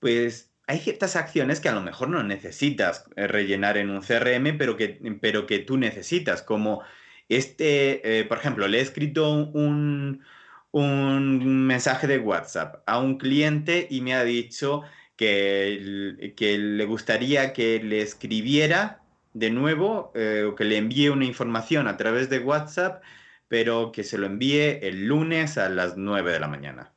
Pues 0.00 0.50
hay 0.66 0.80
ciertas 0.80 1.14
acciones 1.14 1.60
que 1.60 1.68
a 1.68 1.74
lo 1.74 1.82
mejor 1.82 2.08
no 2.08 2.24
necesitas 2.24 3.04
eh, 3.14 3.28
rellenar 3.28 3.76
en 3.76 3.90
un 3.90 4.02
CRM, 4.02 4.58
pero 4.58 4.76
que, 4.76 4.98
pero 5.20 5.46
que 5.46 5.60
tú 5.60 5.76
necesitas, 5.76 6.42
como 6.42 6.82
este, 7.28 8.20
eh, 8.20 8.24
por 8.24 8.38
ejemplo, 8.38 8.68
le 8.68 8.78
he 8.78 8.82
escrito 8.82 9.32
un, 9.32 10.24
un 10.72 11.66
mensaje 11.66 12.06
de 12.06 12.18
WhatsApp 12.18 12.82
a 12.86 12.98
un 12.98 13.18
cliente 13.18 13.86
y 13.90 14.00
me 14.00 14.14
ha 14.14 14.24
dicho 14.24 14.82
que, 15.16 16.32
que 16.36 16.58
le 16.58 16.84
gustaría 16.84 17.52
que 17.52 17.80
le 17.82 18.02
escribiera 18.02 19.02
de 19.34 19.50
nuevo 19.50 20.12
eh, 20.14 20.44
o 20.48 20.54
que 20.54 20.64
le 20.64 20.78
envíe 20.78 21.08
una 21.08 21.24
información 21.24 21.88
a 21.88 21.96
través 21.96 22.30
de 22.30 22.40
WhatsApp, 22.40 23.02
pero 23.48 23.92
que 23.92 24.04
se 24.04 24.18
lo 24.18 24.26
envíe 24.26 24.80
el 24.82 25.06
lunes 25.06 25.58
a 25.58 25.68
las 25.68 25.96
9 25.96 26.32
de 26.32 26.40
la 26.40 26.48
mañana. 26.48 26.92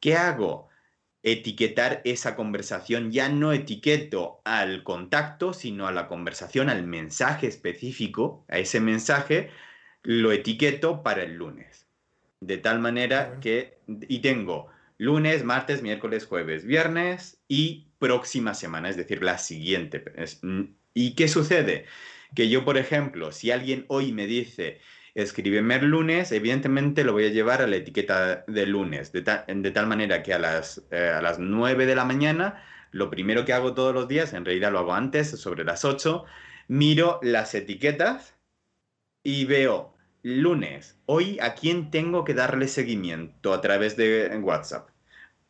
¿Qué 0.00 0.16
hago? 0.16 0.68
Etiquetar 1.24 2.00
esa 2.04 2.36
conversación. 2.36 3.10
Ya 3.10 3.28
no 3.28 3.52
etiqueto 3.52 4.40
al 4.44 4.84
contacto, 4.84 5.52
sino 5.52 5.88
a 5.88 5.92
la 5.92 6.06
conversación, 6.06 6.68
al 6.68 6.86
mensaje 6.86 7.48
específico, 7.48 8.44
a 8.48 8.58
ese 8.58 8.78
mensaje, 8.78 9.50
lo 10.02 10.30
etiqueto 10.30 11.02
para 11.02 11.24
el 11.24 11.34
lunes. 11.34 11.88
De 12.40 12.58
tal 12.58 12.78
manera 12.78 13.40
que, 13.40 13.78
y 13.88 14.20
tengo 14.20 14.68
lunes, 14.98 15.44
martes, 15.44 15.82
miércoles, 15.82 16.26
jueves, 16.26 16.64
viernes 16.64 17.42
y 17.48 17.88
próxima 17.98 18.54
semana, 18.54 18.90
es 18.90 18.96
decir, 18.96 19.22
la 19.22 19.38
siguiente. 19.38 20.04
Mm, 20.42 20.74
¿Y 20.92 21.14
qué 21.14 21.26
sucede? 21.26 21.86
Que 22.34 22.48
yo, 22.48 22.64
por 22.64 22.78
ejemplo, 22.78 23.32
si 23.32 23.50
alguien 23.50 23.86
hoy 23.88 24.12
me 24.12 24.26
dice, 24.26 24.80
escríbeme 25.14 25.76
el 25.76 25.86
lunes, 25.86 26.32
evidentemente 26.32 27.04
lo 27.04 27.12
voy 27.12 27.26
a 27.26 27.30
llevar 27.30 27.62
a 27.62 27.66
la 27.66 27.76
etiqueta 27.76 28.44
de 28.46 28.66
lunes, 28.66 29.12
de, 29.12 29.22
tal 29.22 29.86
manera 29.86 30.22
que 30.22 30.34
a 30.34 30.38
las, 30.38 30.82
eh, 30.90 31.08
a 31.08 31.22
las 31.22 31.38
9 31.38 31.86
de 31.86 31.94
la 31.94 32.04
mañana, 32.04 32.64
lo 32.90 33.10
primero 33.10 33.44
que 33.44 33.52
hago 33.52 33.74
todos 33.74 33.94
los 33.94 34.08
días, 34.08 34.32
en 34.32 34.44
realidad 34.44 34.72
lo 34.72 34.80
hago 34.80 34.94
antes, 34.94 35.30
sobre 35.30 35.64
las 35.64 35.84
8, 35.84 36.24
miro 36.68 37.20
las 37.22 37.54
etiquetas 37.54 38.36
y 39.22 39.44
veo 39.44 39.94
lunes, 40.22 40.98
hoy 41.06 41.38
a 41.40 41.54
quién 41.54 41.90
tengo 41.90 42.24
que 42.24 42.34
darle 42.34 42.66
seguimiento 42.68 43.52
a 43.52 43.60
través 43.60 43.96
de 43.96 44.36
WhatsApp. 44.42 44.88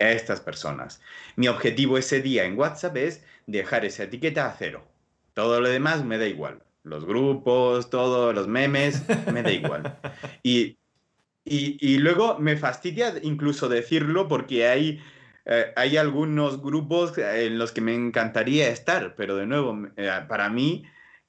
A 0.00 0.10
estas 0.10 0.40
personas. 0.40 1.00
Mi 1.36 1.46
objetivo 1.46 1.96
ese 1.96 2.20
día 2.20 2.44
en 2.44 2.58
WhatsApp 2.58 2.96
es 2.96 3.24
dejar 3.46 3.84
esa 3.84 4.02
etiqueta 4.02 4.46
a 4.46 4.52
cero. 4.58 4.84
Todo 5.34 5.60
lo 5.60 5.68
demás 5.68 6.04
me 6.04 6.18
da 6.18 6.26
igual. 6.26 6.64
Los 6.84 7.06
grupos, 7.06 7.90
todos 7.90 8.34
los 8.34 8.46
memes, 8.46 9.02
me 9.32 9.42
da 9.42 9.50
igual. 9.50 9.98
Y, 10.42 10.78
y, 11.46 11.98
luego 11.98 12.38
me 12.38 12.56
fastidia 12.56 13.14
incluso 13.22 13.68
decirlo 13.68 14.28
porque 14.28 14.66
hay, 14.66 15.02
eh, 15.44 15.72
hay 15.76 15.96
algunos 15.96 16.62
grupos 16.62 17.16
en 17.18 17.58
los 17.58 17.72
que 17.72 17.80
me 17.80 17.94
encantaría 17.94 18.68
estar, 18.68 19.14
pero 19.14 19.36
de 19.36 19.46
nuevo, 19.46 19.88
eh, 19.96 20.10
para 20.28 20.48
mí 20.48 20.84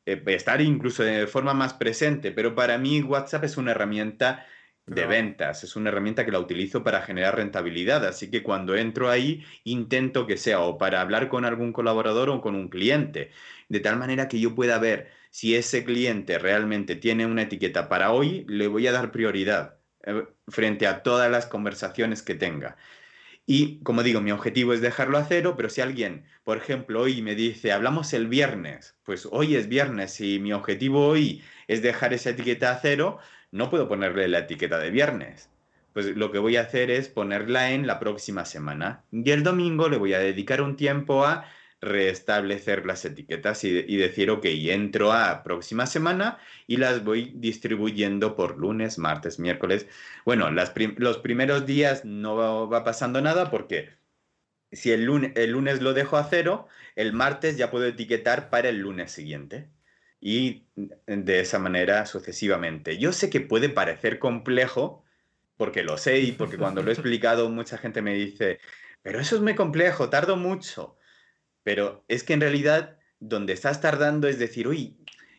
eh, 0.05 0.21
estar 0.27 0.61
incluso 0.61 1.03
de 1.03 1.27
forma 1.27 1.53
más 1.53 1.73
presente, 1.73 2.31
pero 2.31 2.55
para 2.55 2.77
mí 2.77 3.01
WhatsApp 3.01 3.43
es 3.45 3.57
una 3.57 3.71
herramienta 3.71 4.45
de 4.85 5.05
ventas, 5.07 5.63
es 5.63 5.75
una 5.75 5.89
herramienta 5.89 6.25
que 6.25 6.31
la 6.31 6.39
utilizo 6.39 6.83
para 6.83 7.01
generar 7.01 7.35
rentabilidad, 7.35 8.05
así 8.05 8.29
que 8.29 8.43
cuando 8.43 8.75
entro 8.75 9.09
ahí 9.09 9.43
intento 9.63 10.27
que 10.27 10.37
sea 10.37 10.59
o 10.59 10.77
para 10.77 11.01
hablar 11.01 11.27
con 11.27 11.43
algún 11.43 11.73
colaborador 11.73 12.29
o 12.29 12.39
con 12.39 12.55
un 12.55 12.69
cliente, 12.69 13.31
de 13.67 13.79
tal 13.79 13.97
manera 13.97 14.27
que 14.27 14.39
yo 14.39 14.53
pueda 14.53 14.77
ver 14.77 15.09
si 15.35 15.53
ese 15.53 15.83
cliente 15.83 16.39
realmente 16.39 16.95
tiene 16.95 17.25
una 17.25 17.41
etiqueta 17.41 17.89
para 17.89 18.13
hoy, 18.13 18.45
le 18.47 18.69
voy 18.69 18.87
a 18.87 18.93
dar 18.93 19.11
prioridad 19.11 19.75
eh, 20.05 20.23
frente 20.47 20.87
a 20.87 21.03
todas 21.03 21.29
las 21.29 21.45
conversaciones 21.45 22.21
que 22.21 22.35
tenga. 22.35 22.77
Y 23.45 23.81
como 23.83 24.01
digo, 24.01 24.21
mi 24.21 24.31
objetivo 24.31 24.71
es 24.71 24.79
dejarlo 24.79 25.17
a 25.17 25.25
cero, 25.25 25.55
pero 25.57 25.67
si 25.67 25.81
alguien, 25.81 26.23
por 26.45 26.55
ejemplo, 26.55 27.01
hoy 27.01 27.21
me 27.21 27.35
dice, 27.35 27.73
hablamos 27.73 28.13
el 28.13 28.27
viernes, 28.27 28.95
pues 29.03 29.27
hoy 29.29 29.57
es 29.57 29.67
viernes 29.67 30.21
y 30.21 30.39
mi 30.39 30.53
objetivo 30.53 31.05
hoy 31.05 31.43
es 31.67 31.81
dejar 31.81 32.13
esa 32.13 32.29
etiqueta 32.29 32.71
a 32.71 32.79
cero, 32.79 33.17
no 33.51 33.69
puedo 33.69 33.89
ponerle 33.89 34.29
la 34.29 34.39
etiqueta 34.39 34.79
de 34.79 34.89
viernes. 34.89 35.49
Pues 35.91 36.15
lo 36.15 36.31
que 36.31 36.39
voy 36.39 36.55
a 36.55 36.61
hacer 36.61 36.89
es 36.89 37.09
ponerla 37.09 37.71
en 37.71 37.87
la 37.87 37.99
próxima 37.99 38.45
semana. 38.45 39.03
Y 39.11 39.29
el 39.31 39.43
domingo 39.43 39.89
le 39.89 39.97
voy 39.97 40.13
a 40.13 40.19
dedicar 40.19 40.61
un 40.61 40.77
tiempo 40.77 41.25
a 41.25 41.43
restablecer 41.81 42.85
las 42.85 43.05
etiquetas 43.05 43.63
y, 43.63 43.97
decir, 43.97 44.31
ok, 44.31 44.45
entro 44.45 45.11
a 45.11 45.43
próxima 45.43 45.85
semana 45.85 46.39
y 46.67 46.77
las 46.77 47.03
voy 47.03 47.33
distribuyendo 47.35 48.35
por 48.35 48.57
lunes, 48.57 48.97
martes, 48.97 49.39
miércoles. 49.39 49.87
Bueno, 50.25 50.49
los 50.51 51.17
primeros 51.19 51.65
días 51.65 52.05
no 52.05 52.67
va, 52.69 52.83
pasando 52.83 53.21
nada 53.21 53.51
porque 53.51 53.89
si 54.71 54.91
el 54.91 55.05
lunes, 55.05 55.33
el 55.35 55.51
lunes 55.51 55.81
lo 55.81 55.93
dejo 55.93 56.17
a 56.17 56.27
cero, 56.29 56.67
el 56.95 57.13
martes 57.13 57.57
ya 57.57 57.71
puedo 57.71 57.85
etiquetar 57.85 58.49
para 58.49 58.69
el 58.69 58.79
lunes 58.79 59.11
siguiente. 59.11 59.69
Y 60.21 60.65
de 60.75 61.39
esa 61.39 61.59
manera 61.59 62.05
sucesivamente. 62.07 62.97
Yo 62.97 63.11
sé 63.13 63.29
que 63.29 63.41
puede 63.41 63.69
parecer 63.69 64.17
complejo, 64.17 65.03
porque 65.55 65.83
lo 65.83 65.97
sé 65.99 66.19
y 66.19 66.31
porque 66.31 66.57
cuando 66.57 66.81
lo 66.81 66.89
he 66.89 66.93
explicado 66.95 67.47
mucha 67.49 67.77
gente 67.77 68.01
me 68.01 68.15
dice, 68.15 68.59
pero 69.03 69.19
eso 69.19 69.35
es 69.35 69.41
muy 69.43 69.53
complejo, 69.53 70.09
tardo 70.09 70.35
mucho. 70.35 70.97
Pero 71.65 72.05
es 72.09 72.23
que 72.23 72.33
en 72.33 72.41
realidad 72.41 72.99
donde 73.19 73.53
estás 73.53 73.81
tardando 73.81 74.29
es 74.29 74.39
decir, 74.39 74.69
uy, 74.69 74.97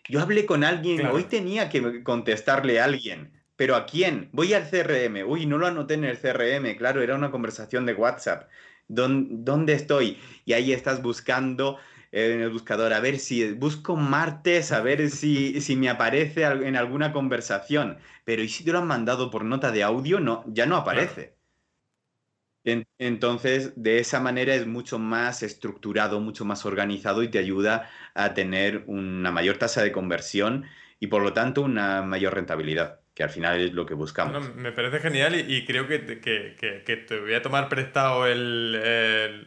Yo 0.08 0.20
hablé 0.20 0.46
con 0.46 0.64
alguien, 0.64 1.06
hoy 1.06 1.24
tenía 1.26 1.68
que 1.70 2.02
contestarle 2.04 2.80
a 2.80 2.84
alguien, 2.84 3.32
pero 3.56 3.76
¿a 3.76 3.86
quién? 3.86 4.30
Voy 4.32 4.54
al 4.54 4.64
CRM, 4.70 5.24
uy, 5.24 5.46
no 5.46 5.58
lo 5.58 5.66
anoté 5.66 5.94
en 5.94 6.04
el 6.04 6.18
CRM, 6.18 6.76
claro, 6.76 7.02
era 7.02 7.14
una 7.16 7.30
conversación 7.30 7.86
de 7.86 7.94
WhatsApp. 7.94 8.48
¿Dónde 8.88 9.72
estoy? 9.74 10.20
Y 10.44 10.52
ahí 10.54 10.72
estás 10.72 11.02
buscando 11.02 11.78
en 12.12 12.40
el 12.40 12.50
buscador, 12.50 12.92
a 12.92 13.00
ver 13.00 13.18
si 13.18 13.52
busco 13.52 13.96
martes, 13.96 14.72
a 14.72 14.80
ver 14.80 15.10
si, 15.10 15.60
si 15.60 15.76
me 15.76 15.88
aparece 15.90 16.44
en 16.44 16.76
alguna 16.76 17.12
conversación. 17.12 17.98
Pero 18.24 18.42
¿y 18.42 18.48
si 18.48 18.64
te 18.64 18.72
lo 18.72 18.78
han 18.78 18.86
mandado 18.86 19.30
por 19.30 19.44
nota 19.44 19.72
de 19.72 19.82
audio? 19.82 20.20
No, 20.20 20.44
ya 20.48 20.66
no 20.66 20.76
aparece. 20.76 21.35
Entonces, 22.98 23.72
de 23.76 24.00
esa 24.00 24.20
manera 24.20 24.54
es 24.54 24.66
mucho 24.66 24.98
más 24.98 25.42
estructurado, 25.42 26.20
mucho 26.20 26.44
más 26.44 26.66
organizado 26.66 27.22
y 27.22 27.28
te 27.28 27.38
ayuda 27.38 27.88
a 28.14 28.34
tener 28.34 28.82
una 28.86 29.30
mayor 29.30 29.56
tasa 29.56 29.82
de 29.82 29.92
conversión 29.92 30.66
y 30.98 31.06
por 31.06 31.22
lo 31.22 31.32
tanto 31.32 31.62
una 31.62 32.02
mayor 32.02 32.34
rentabilidad 32.34 33.00
que 33.16 33.22
al 33.22 33.30
final 33.30 33.60
es 33.60 33.72
lo 33.72 33.86
que 33.86 33.94
buscamos. 33.94 34.54
me 34.54 34.72
parece 34.72 35.00
genial 35.00 35.34
y, 35.34 35.64
creo 35.64 35.88
que, 35.88 35.98
te 35.98 37.20
voy 37.20 37.32
a 37.32 37.40
tomar 37.40 37.70
prestado 37.70 38.26
el, 38.26 39.46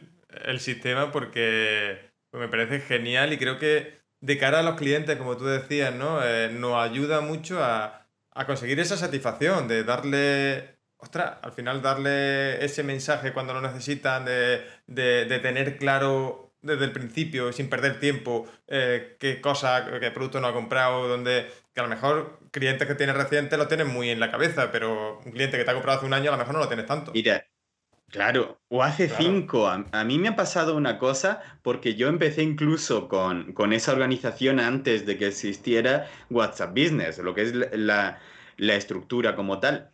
sistema 0.58 1.12
porque 1.12 2.10
me 2.32 2.48
parece 2.48 2.80
genial 2.80 3.32
y 3.32 3.38
creo 3.38 3.58
que 3.58 4.00
de 4.20 4.38
cara 4.38 4.58
a 4.58 4.62
los 4.62 4.74
clientes, 4.74 5.16
como 5.16 5.36
tú 5.36 5.44
decías, 5.44 5.94
¿no? 5.94 6.20
Eh, 6.22 6.50
nos 6.52 6.82
ayuda 6.82 7.20
mucho 7.20 7.62
a, 7.62 8.08
conseguir 8.46 8.80
esa 8.80 8.96
satisfacción 8.96 9.68
de 9.68 9.84
darle 9.84 10.79
ostras, 11.00 11.38
al 11.42 11.52
final 11.52 11.82
darle 11.82 12.64
ese 12.64 12.82
mensaje 12.82 13.32
cuando 13.32 13.54
lo 13.54 13.60
necesitan, 13.60 14.24
de, 14.24 14.64
de, 14.86 15.38
tener 15.40 15.76
claro 15.78 16.52
desde 16.62 16.84
el 16.84 16.92
principio, 16.92 17.52
sin 17.52 17.70
perder 17.70 18.00
tiempo, 18.00 18.46
eh, 18.66 19.16
qué 19.18 19.40
cosa, 19.40 19.86
qué 19.98 20.10
producto 20.10 20.40
no 20.40 20.48
ha 20.48 20.52
comprado, 20.52 21.08
donde 21.08 21.50
que 21.72 21.80
a 21.80 21.84
lo 21.84 21.88
mejor 21.88 22.40
clientes 22.50 22.86
que 22.86 22.94
tienes 22.94 23.16
recientes 23.16 23.58
lo 23.58 23.68
tienes 23.68 23.86
muy 23.86 24.10
en 24.10 24.20
la 24.20 24.30
cabeza, 24.30 24.70
pero 24.72 25.20
un 25.24 25.32
cliente 25.32 25.56
que 25.56 25.64
te 25.64 25.70
ha 25.70 25.74
comprado 25.74 25.98
hace 25.98 26.06
un 26.06 26.14
año 26.14 26.30
a 26.30 26.32
lo 26.32 26.38
mejor 26.38 26.54
no 26.54 26.60
lo 26.60 26.68
tienes 26.68 26.86
tanto. 26.86 27.12
Mira, 27.12 27.46
claro, 28.10 28.60
o 28.68 28.82
hace 28.82 29.08
cinco. 29.08 29.68
A, 29.68 30.04
mí 30.04 30.18
me 30.18 30.28
ha 30.28 30.36
pasado 30.36 30.76
una 30.76 30.98
cosa 30.98 31.40
porque 31.62 31.94
yo 31.94 32.08
empecé 32.08 32.42
incluso 32.42 33.08
con, 33.08 33.52
con, 33.52 33.72
esa 33.72 33.92
organización 33.92 34.60
antes 34.60 35.06
de 35.06 35.16
que 35.16 35.28
existiera 35.28 36.10
WhatsApp 36.28 36.70
Business, 36.70 37.18
lo 37.18 37.34
que 37.34 37.42
es 37.42 37.54
la, 37.54 38.18
la 38.56 38.74
estructura 38.74 39.36
como 39.36 39.60
tal. 39.60 39.92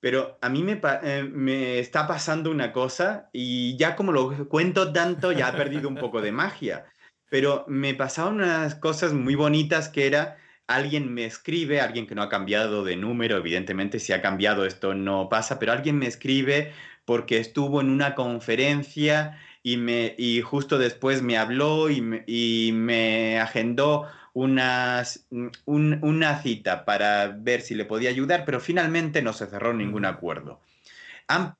Pero 0.00 0.38
a 0.40 0.48
mí 0.48 0.62
me, 0.62 0.80
eh, 1.02 1.28
me, 1.30 1.78
está 1.78 2.06
pasando 2.06 2.50
una 2.50 2.72
cosa 2.72 3.28
y 3.32 3.76
ya 3.76 3.96
como 3.96 4.12
lo 4.12 4.48
cuento 4.48 4.92
tanto 4.92 5.32
ya 5.32 5.48
ha 5.48 5.56
perdido 5.56 5.88
un 5.88 5.96
poco 5.96 6.20
de 6.20 6.32
magia. 6.32 6.86
Pero 7.28 7.64
me 7.66 7.94
pasaban 7.94 8.34
unas 8.34 8.74
cosas 8.74 9.12
muy 9.12 9.34
bonitas 9.34 9.88
que 9.88 10.06
era 10.06 10.36
alguien 10.66 11.12
me 11.14 11.24
escribe, 11.24 11.80
alguien 11.80 12.06
que 12.06 12.14
no 12.14 12.22
ha 12.22 12.28
cambiado 12.28 12.84
de 12.84 12.96
número, 12.96 13.36
evidentemente 13.36 13.98
si 14.00 14.12
ha 14.12 14.20
cambiado 14.22 14.66
esto 14.66 14.94
no 14.94 15.28
pasa, 15.28 15.58
pero 15.58 15.72
alguien 15.72 15.98
me 15.98 16.06
escribe 16.06 16.72
porque 17.04 17.38
estuvo 17.38 17.80
en 17.80 17.90
una 17.90 18.14
conferencia 18.14 19.38
y, 19.62 19.76
me, 19.76 20.14
y 20.18 20.40
justo 20.42 20.78
después 20.78 21.22
me 21.22 21.38
habló 21.38 21.88
y 21.90 22.00
me, 22.00 22.24
y 22.26 22.70
me 22.72 23.40
agendó 23.40 24.06
unas, 24.36 25.26
una 25.64 26.42
cita 26.42 26.84
para 26.84 27.28
ver 27.28 27.62
si 27.62 27.74
le 27.74 27.86
podía 27.86 28.10
ayudar, 28.10 28.44
pero 28.44 28.60
finalmente 28.60 29.22
no 29.22 29.32
se 29.32 29.46
cerró 29.46 29.72
ningún 29.72 30.04
acuerdo. 30.04 30.60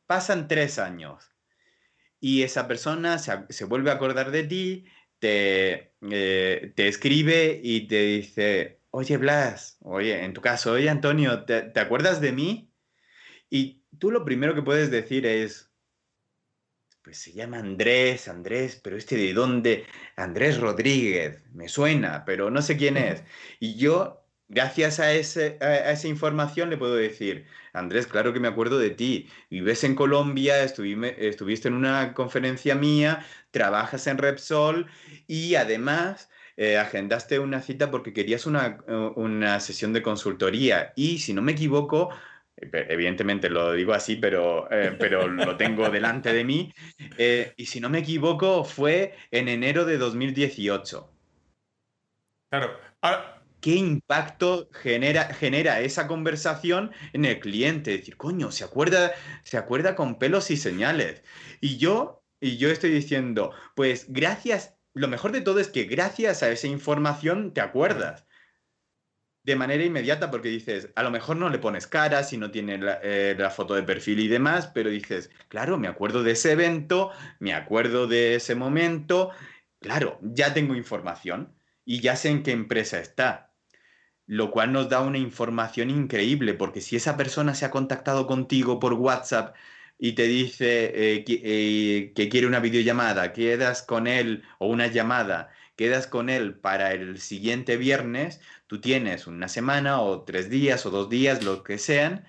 pasan 0.07 0.47
tres 0.47 0.79
años 0.79 1.31
y 2.21 2.43
esa 2.43 2.69
persona 2.69 3.19
se, 3.19 3.65
vuelve 3.65 3.91
a 3.91 3.95
acordar 3.95 4.31
de 4.31 4.45
ti, 4.45 4.85
te, 5.19 5.93
eh, 6.03 6.73
te 6.77 6.89
escribe 6.89 7.59
y 7.65 7.89
te 7.89 8.03
dice, 8.03 8.79
oye 8.91 9.17
Blas, 9.17 9.79
oye, 9.81 10.23
en 10.23 10.35
tu 10.35 10.43
caso, 10.43 10.73
oye 10.73 10.91
Antonio, 10.91 11.45
¿te, 11.45 11.81
acuerdas 11.81 12.21
de 12.21 12.33
mí? 12.33 12.71
Y 13.49 13.81
tú 13.99 14.11
lo 14.11 14.23
primero 14.23 14.55
que 14.55 14.61
puedes 14.61 14.91
decir 14.91 15.25
es, 15.25 15.66
pues 17.07 17.19
se 17.19 17.33
llama 17.33 17.61
Andrés, 17.61 18.27
Andrés, 18.27 18.81
pero 18.83 18.97
este 18.97 19.17
de 19.17 19.33
dónde, 19.33 19.87
Andrés 20.17 20.59
Rodríguez, 20.59 21.41
me 21.55 21.69
suena, 21.69 22.25
pero 22.25 22.51
no 22.51 22.61
sé 22.63 22.77
quién 22.77 22.97
es. 22.97 23.23
Y 23.61 23.77
yo, 23.77 24.27
gracias 24.49 24.99
a, 24.99 25.13
ese, 25.13 25.57
a, 25.61 25.93
esa 25.93 26.09
información, 26.09 26.69
le 26.69 26.77
puedo 26.77 26.97
decir, 26.97 27.47
Andrés, 27.73 28.09
claro 28.09 28.33
que 28.33 28.41
me 28.41 28.49
acuerdo 28.49 28.77
de 28.81 28.91
ti, 28.91 29.31
vives 29.51 29.85
en 29.85 29.95
Colombia, 29.95 30.61
estuviste 30.65 31.69
en 31.69 31.75
una 31.75 32.13
conferencia 32.13 32.75
mía, 32.75 33.25
trabajas 33.53 34.09
en 34.09 34.19
Repsol 34.19 34.89
y 35.29 35.55
además 35.55 36.29
eh, 36.57 36.77
agendaste 36.77 37.39
una 37.39 37.63
cita 37.63 37.93
porque 37.93 38.13
querías 38.13 38.47
una, 38.47 38.79
una, 39.15 39.61
sesión 39.61 39.93
de 39.93 40.03
consultoría 40.03 40.93
y 40.97 41.21
si 41.21 41.33
no 41.35 41.41
me 41.41 41.53
equivoco, 41.53 42.11
evidentemente 42.57 43.51
lo 43.51 43.73
digo 43.73 43.93
así, 43.93 44.17
pero, 44.17 44.71
eh, 44.71 44.97
pero 44.99 45.29
lo 45.29 45.57
tengo 45.57 45.89
delante 45.91 46.33
de 46.33 46.45
mí, 46.45 46.73
y 47.57 47.67
si 47.67 47.81
no 47.81 47.89
me 47.89 47.99
equivoco 47.99 48.65
fue 48.65 49.15
en 49.31 49.49
enero 49.49 49.85
de 49.85 49.99
2018. 49.99 51.13
Claro. 52.51 52.79
¿Qué 53.61 53.75
impacto 53.75 54.69
genera, 54.73 55.35
genera 55.35 55.81
esa 55.81 56.07
conversación 56.07 56.93
en 57.13 57.25
el 57.25 57.41
cliente? 57.41 57.93
Decir, 57.93 58.17
coño, 58.17 58.53
se 58.53 58.65
acuerda, 58.65 59.13
se 59.43 59.57
acuerda 59.57 59.97
con 59.97 60.19
pelos 60.19 60.51
y 60.51 60.57
señales. 60.57 61.25
Y 61.61 61.79
yo, 61.79 62.23
y 62.41 62.59
yo 62.59 62.71
estoy 62.71 62.91
diciendo, 62.91 63.53
pues 63.75 64.07
gracias 64.09 64.77
lo 64.97 65.09
mejor 65.09 65.33
de 65.33 65.43
todo 65.43 65.61
es 65.61 65.69
que 65.69 65.85
gracias 65.85 66.43
a 66.43 66.51
esa 66.51 66.69
información 66.69 67.53
te 67.53 67.61
acuerdas 67.61 68.26
de 69.47 69.55
manera 69.55 69.85
inmediata 69.85 70.29
porque 70.29 70.49
dices, 70.49 70.91
a 70.97 71.05
lo 71.05 71.13
mejor 71.13 71.37
no 71.37 71.49
le 71.49 71.61
pones 71.61 71.87
cara 71.87 72.25
si 72.25 72.37
no 72.37 72.51
tiene 72.51 72.81
eh, 73.03 73.37
la, 73.39 73.51
foto 73.51 73.75
de 73.75 73.85
perfil 73.85 74.19
y 74.19 74.27
demás, 74.27 74.67
pero 74.67 74.91
dices, 74.91 75.31
claro, 75.49 75.79
me 75.79 75.87
acuerdo 75.87 76.25
de 76.25 76.33
ese 76.33 76.51
evento, 76.51 77.13
me 77.39 77.55
acuerdo 77.55 78.09
de 78.09 78.35
ese 78.35 78.57
momento, 78.57 79.31
claro, 79.79 80.19
ya 80.21 80.53
tengo 80.53 80.75
información 80.75 81.55
y 81.85 82.01
ya 82.01 82.17
sé 82.17 82.31
en 82.31 82.43
qué 82.43 82.51
empresa 82.51 82.99
está. 82.99 83.55
Lo 84.27 84.51
cual 84.51 84.73
nos 84.73 84.89
da 84.89 85.01
una 85.01 85.19
información 85.19 85.91
increíble 85.91 86.55
porque 86.55 86.81
si 86.81 86.97
esa 86.97 87.17
persona 87.17 87.55
se 87.55 87.67
ha 87.67 87.71
contactado 87.71 88.27
contigo 88.27 88.81
por 88.81 88.95
WhatsApp 88.95 89.55
y 89.97 90.15
te 90.15 90.25
dice 90.25 90.87
eh, 90.87 91.25
eh, 91.29 92.13
que, 92.17 92.29
quiere 92.29 92.49
una 92.49 92.59
videollamada, 92.59 93.33
quedas 93.33 93.83
con 93.83 94.09
él 94.09 94.43
o 94.59 94.67
una 94.67 94.89
llamada, 94.89 95.51
quedas 95.77 96.07
con 96.07 96.29
él 96.31 96.59
para 96.59 96.93
el 96.93 97.19
siguiente 97.21 97.77
viernes, 97.77 98.41
tú 98.67 98.81
tienes 98.81 99.27
una 99.27 99.49
semana 99.49 100.01
o 100.01 100.25
tres 100.25 100.51
días 100.51 100.87
o 100.87 100.91
dos 100.91 101.09
días, 101.11 101.45
lo 101.45 101.63
que 101.63 101.79
sean, 101.79 102.25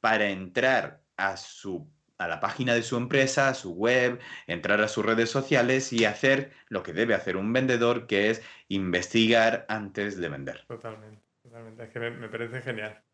para 0.00 0.30
entrar 0.30 1.02
a 1.16 1.36
su 1.36 1.90
a 2.18 2.28
la 2.28 2.40
página 2.40 2.74
de 2.74 2.82
su 2.82 2.96
empresa, 2.96 3.48
a 3.48 3.54
su 3.54 3.74
web, 3.74 4.20
entrar 4.46 4.80
a 4.80 4.88
sus 4.88 5.04
redes 5.04 5.30
sociales 5.30 5.92
y 5.92 6.06
hacer 6.06 6.52
lo 6.68 6.82
que 6.82 6.92
debe 6.92 7.14
hacer 7.14 7.36
un 7.36 7.52
vendedor, 7.52 8.06
que 8.06 8.30
es 8.30 8.42
investigar 8.68 9.66
antes 9.68 10.16
de 10.16 10.28
vender. 10.28 10.64
Totalmente, 10.66 11.22
totalmente. 11.42 11.84
Es 11.84 11.90
que 11.90 12.00
me 12.00 12.28
parece 12.28 12.62
genial. 12.62 13.05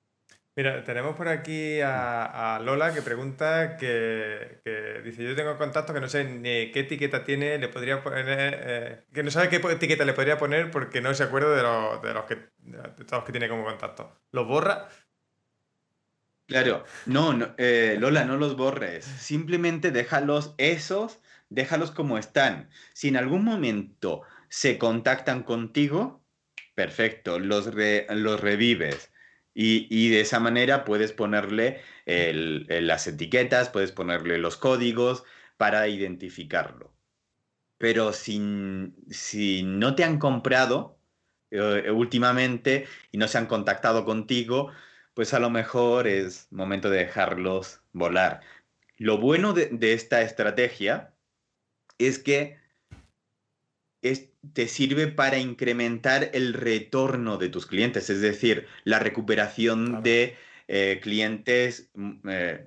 Mira, 0.55 0.85
tenemos 0.85 1.17
por 1.17 1.29
aquí 1.29 1.81
a, 1.81 2.61
Lola 2.63 2.93
que 2.93 3.01
pregunta 3.01 3.79
que, 3.79 4.61
dice, 5.03 5.25
yo 5.25 5.35
tengo 5.35 5.57
contacto 5.57 5.95
que 5.95 6.01
no 6.01 6.09
sé 6.09 6.25
ni 6.25 6.71
qué 6.71 6.81
etiqueta 6.81 7.25
tiene, 7.25 7.57
le 7.57 7.69
podría 7.69 8.03
poner, 8.03 8.61
eh, 8.63 9.05
que 9.15 9.23
no 9.23 9.31
sabe 9.31 9.49
qué 9.49 9.57
etiqueta 9.57 10.05
le 10.05 10.13
podría 10.13 10.37
poner 10.37 10.71
porque 10.71 11.01
no 11.01 11.15
se 11.15 11.23
acuerda 11.23 11.57
de, 11.57 11.63
los, 12.13 12.25
que, 12.27 12.35
de 12.59 13.05
todos 13.07 13.13
los 13.13 13.25
que 13.25 13.33
tiene 13.33 13.49
como 13.49 13.65
contacto. 13.65 14.21
¿Los 14.31 14.47
borra? 14.47 14.89
Claro, 16.47 16.85
no, 17.07 17.33
no 17.33 17.55
eh, 17.57 17.97
Lola, 17.99 18.27
no 18.27 18.37
los 18.37 18.55
borres, 18.55 19.07
simplemente 19.07 19.91
déjalos 19.91 20.55
esos, 20.59 21.23
déjalos 21.49 21.93
como 21.93 22.19
están. 22.19 22.69
Si 22.93 23.09
en 23.09 23.17
algún 23.17 23.43
momento 23.43 24.21
se 24.51 24.77
contactan 24.77 25.45
contigo, 25.45 26.23
perfecto, 26.75 27.39
los, 27.39 27.71
los 27.75 28.41
revives 28.41 29.12
y, 29.55 30.11
de 30.11 30.21
esa 30.21 30.41
manera 30.41 30.85
puedes 30.85 31.13
ponerle 31.13 31.81
las 32.07 33.07
etiquetas, 33.07 33.69
puedes 33.69 33.93
ponerle 33.93 34.39
los 34.39 34.57
códigos 34.57 35.25
para 35.57 35.89
identificarlo. 35.89 36.93
Pero 37.79 38.13
si, 38.13 38.93
si 39.11 39.63
no 39.65 39.95
te 39.95 40.05
han 40.05 40.19
comprado 40.19 40.99
eh, 41.51 41.91
últimamente 41.91 42.87
y 43.11 43.19
no 43.19 43.29
se 43.29 43.39
han 43.39 43.47
contactado 43.47 44.05
contigo, 44.05 44.73
pues 45.15 45.35
a 45.35 45.41
lo 45.41 45.51
mejor 45.51 46.07
es 46.07 46.49
momento 46.51 46.91
de 46.91 46.99
dejarlos 46.99 47.83
volar. 47.93 48.41
Lo 48.97 49.19
bueno 49.19 49.53
de, 49.53 49.67
de 49.67 49.93
esta 49.93 50.23
estrategia 50.23 51.15
es 51.99 52.19
que 52.19 52.62
te 54.53 54.69
sirve 54.69 55.07
para 55.09 55.39
incrementar 55.39 56.31
el 56.35 56.55
retorno 56.55 57.39
de 57.39 57.49
tus 57.49 57.67
clientes, 57.67 58.11
es 58.11 58.21
decir, 58.21 58.67
la 58.85 58.99
recuperación 58.99 60.03
de 60.03 60.37
eh, 60.69 61.01
clientes. 61.03 61.91
Mm, 61.95 62.29
eh, 62.29 62.67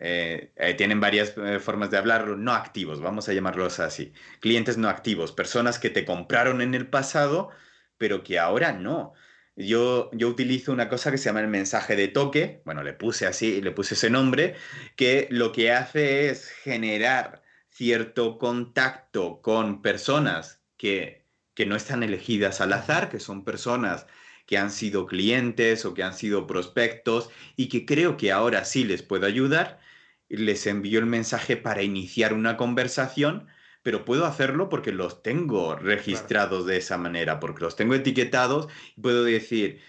eh, 0.00 0.74
tienen 0.76 1.00
varias 1.00 1.34
formas 1.60 1.90
de 1.90 1.98
hablarlo, 1.98 2.36
no 2.36 2.52
activos, 2.52 3.00
vamos 3.00 3.28
a 3.28 3.32
llamarlos 3.32 3.80
así. 3.80 4.12
Clientes 4.40 4.78
no 4.78 4.88
activos, 4.88 5.32
personas 5.32 5.80
que 5.80 5.90
te 5.90 6.04
compraron 6.04 6.62
en 6.62 6.74
el 6.74 6.86
pasado, 6.86 7.50
pero 7.96 8.22
que 8.22 8.38
ahora 8.38 8.72
no. 8.72 9.14
Yo, 9.56 10.08
yo 10.12 10.28
utilizo 10.28 10.72
una 10.72 10.88
cosa 10.88 11.10
que 11.10 11.18
se 11.18 11.24
llama 11.24 11.40
el 11.40 11.48
mensaje 11.48 11.96
de 11.96 12.06
toque, 12.06 12.62
bueno, 12.64 12.84
le 12.84 12.92
puse 12.92 13.26
así, 13.26 13.60
le 13.60 13.72
puse 13.72 13.94
ese 13.94 14.08
nombre, 14.08 14.54
que 14.94 15.26
lo 15.30 15.50
que 15.50 15.72
hace 15.72 16.30
es 16.30 16.48
generar 16.48 17.42
cierto 17.68 18.38
contacto 18.38 19.42
con 19.42 19.82
personas 19.82 20.57
que, 20.78 21.26
que 21.54 21.66
no 21.66 21.76
están 21.76 22.02
elegidas 22.02 22.60
al 22.62 22.72
azar, 22.72 23.10
que 23.10 23.20
son 23.20 23.44
personas 23.44 24.06
que 24.46 24.56
han 24.58 24.70
sido 24.70 25.06
clientes 25.06 25.84
o 25.84 25.92
que 25.94 26.02
han 26.02 26.14
sido 26.14 26.46
prospectos 26.46 27.30
y 27.56 27.68
que 27.68 27.84
creo 27.84 28.16
que 28.16 28.32
ahora 28.32 28.64
sí 28.64 28.84
les 28.84 29.02
puedo 29.02 29.26
ayudar. 29.26 29.80
Les 30.28 30.66
envío 30.66 30.98
el 31.00 31.06
mensaje 31.06 31.56
para 31.56 31.82
iniciar 31.82 32.32
una 32.34 32.56
conversación 32.56 33.48
pero 33.82 34.04
puedo 34.04 34.26
hacerlo 34.26 34.68
porque 34.68 34.92
los 34.92 35.22
tengo 35.22 35.76
registrados 35.76 36.66
de 36.66 36.76
esa 36.78 36.98
manera, 36.98 37.40
porque 37.40 37.64
los 37.64 37.76
tengo 37.76 37.94
etiquetados 37.94 38.68
y 38.96 39.00
puedo 39.00 39.24
decir, 39.24 39.80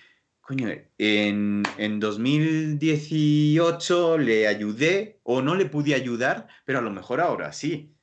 coño, 0.41 0.69
en, 0.97 1.73
en 1.77 1.99
2018 1.99 4.17
le 4.17 4.47
ayudé 4.47 5.19
o 5.23 5.41
no 5.41 5.55
le 5.55 5.65
pude 5.65 5.95
ayudar, 5.95 6.47
pero 6.65 6.79
a 6.79 6.81
lo 6.81 6.91
mejor 6.91 7.21
ahora 7.21 7.51
sí. 7.53 7.95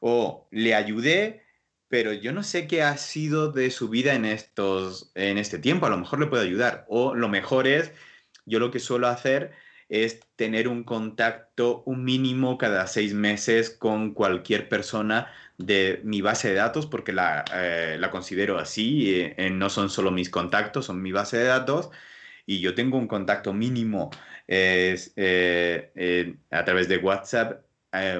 O 0.00 0.48
le 0.50 0.74
ayudé, 0.74 1.44
pero 1.90 2.12
yo 2.12 2.32
no 2.32 2.44
sé 2.44 2.68
qué 2.68 2.82
ha 2.84 2.96
sido 2.96 3.52
de 3.52 3.70
su 3.72 3.88
vida 3.90 4.14
en, 4.14 4.24
estos, 4.24 5.10
en 5.16 5.38
este 5.38 5.58
tiempo, 5.58 5.86
a 5.86 5.90
lo 5.90 5.98
mejor 5.98 6.20
le 6.20 6.28
puedo 6.28 6.42
ayudar. 6.42 6.86
O 6.88 7.16
lo 7.16 7.28
mejor 7.28 7.66
es, 7.66 7.92
yo 8.46 8.60
lo 8.60 8.70
que 8.70 8.78
suelo 8.78 9.08
hacer 9.08 9.52
es 9.88 10.20
tener 10.36 10.68
un 10.68 10.84
contacto 10.84 11.82
un 11.86 12.04
mínimo 12.04 12.58
cada 12.58 12.86
seis 12.86 13.12
meses 13.14 13.70
con 13.70 14.14
cualquier 14.14 14.68
persona 14.68 15.32
de 15.58 16.00
mi 16.04 16.20
base 16.22 16.50
de 16.50 16.54
datos, 16.54 16.86
porque 16.86 17.12
la, 17.12 17.44
eh, 17.52 18.00
considero 18.12 18.58
así, 18.58 19.34
eh, 19.36 19.50
no 19.50 19.68
son 19.68 19.90
solo 19.90 20.12
mis 20.12 20.30
contactos, 20.30 20.86
son 20.86 21.02
mi 21.02 21.12
base 21.12 21.38
de 21.38 21.44
datos, 21.44 21.90
y 22.46 22.60
yo 22.60 22.74
tengo 22.74 22.98
un 22.98 23.08
contacto 23.08 23.52
mínimo 23.52 24.10
eh, 24.48 24.96
a 26.50 26.64
través 26.64 26.88
de 26.88 26.98
WhatsApp 26.98 27.64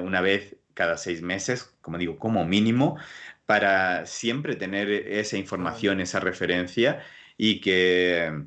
una 0.03 0.21
vez 0.21 0.57
cada 0.75 0.97
seis 0.97 1.23
meses, 1.23 1.77
como 1.83 1.99
digo, 1.99 2.19
como 2.19 2.45
mínimo, 2.45 2.97
para 3.51 4.07
siempre 4.07 4.55
tener 4.55 4.89
esa 4.89 5.37
información, 5.37 6.01
esa 6.01 6.21
referencia 6.21 7.03
y 7.37 7.61
que 7.61 8.45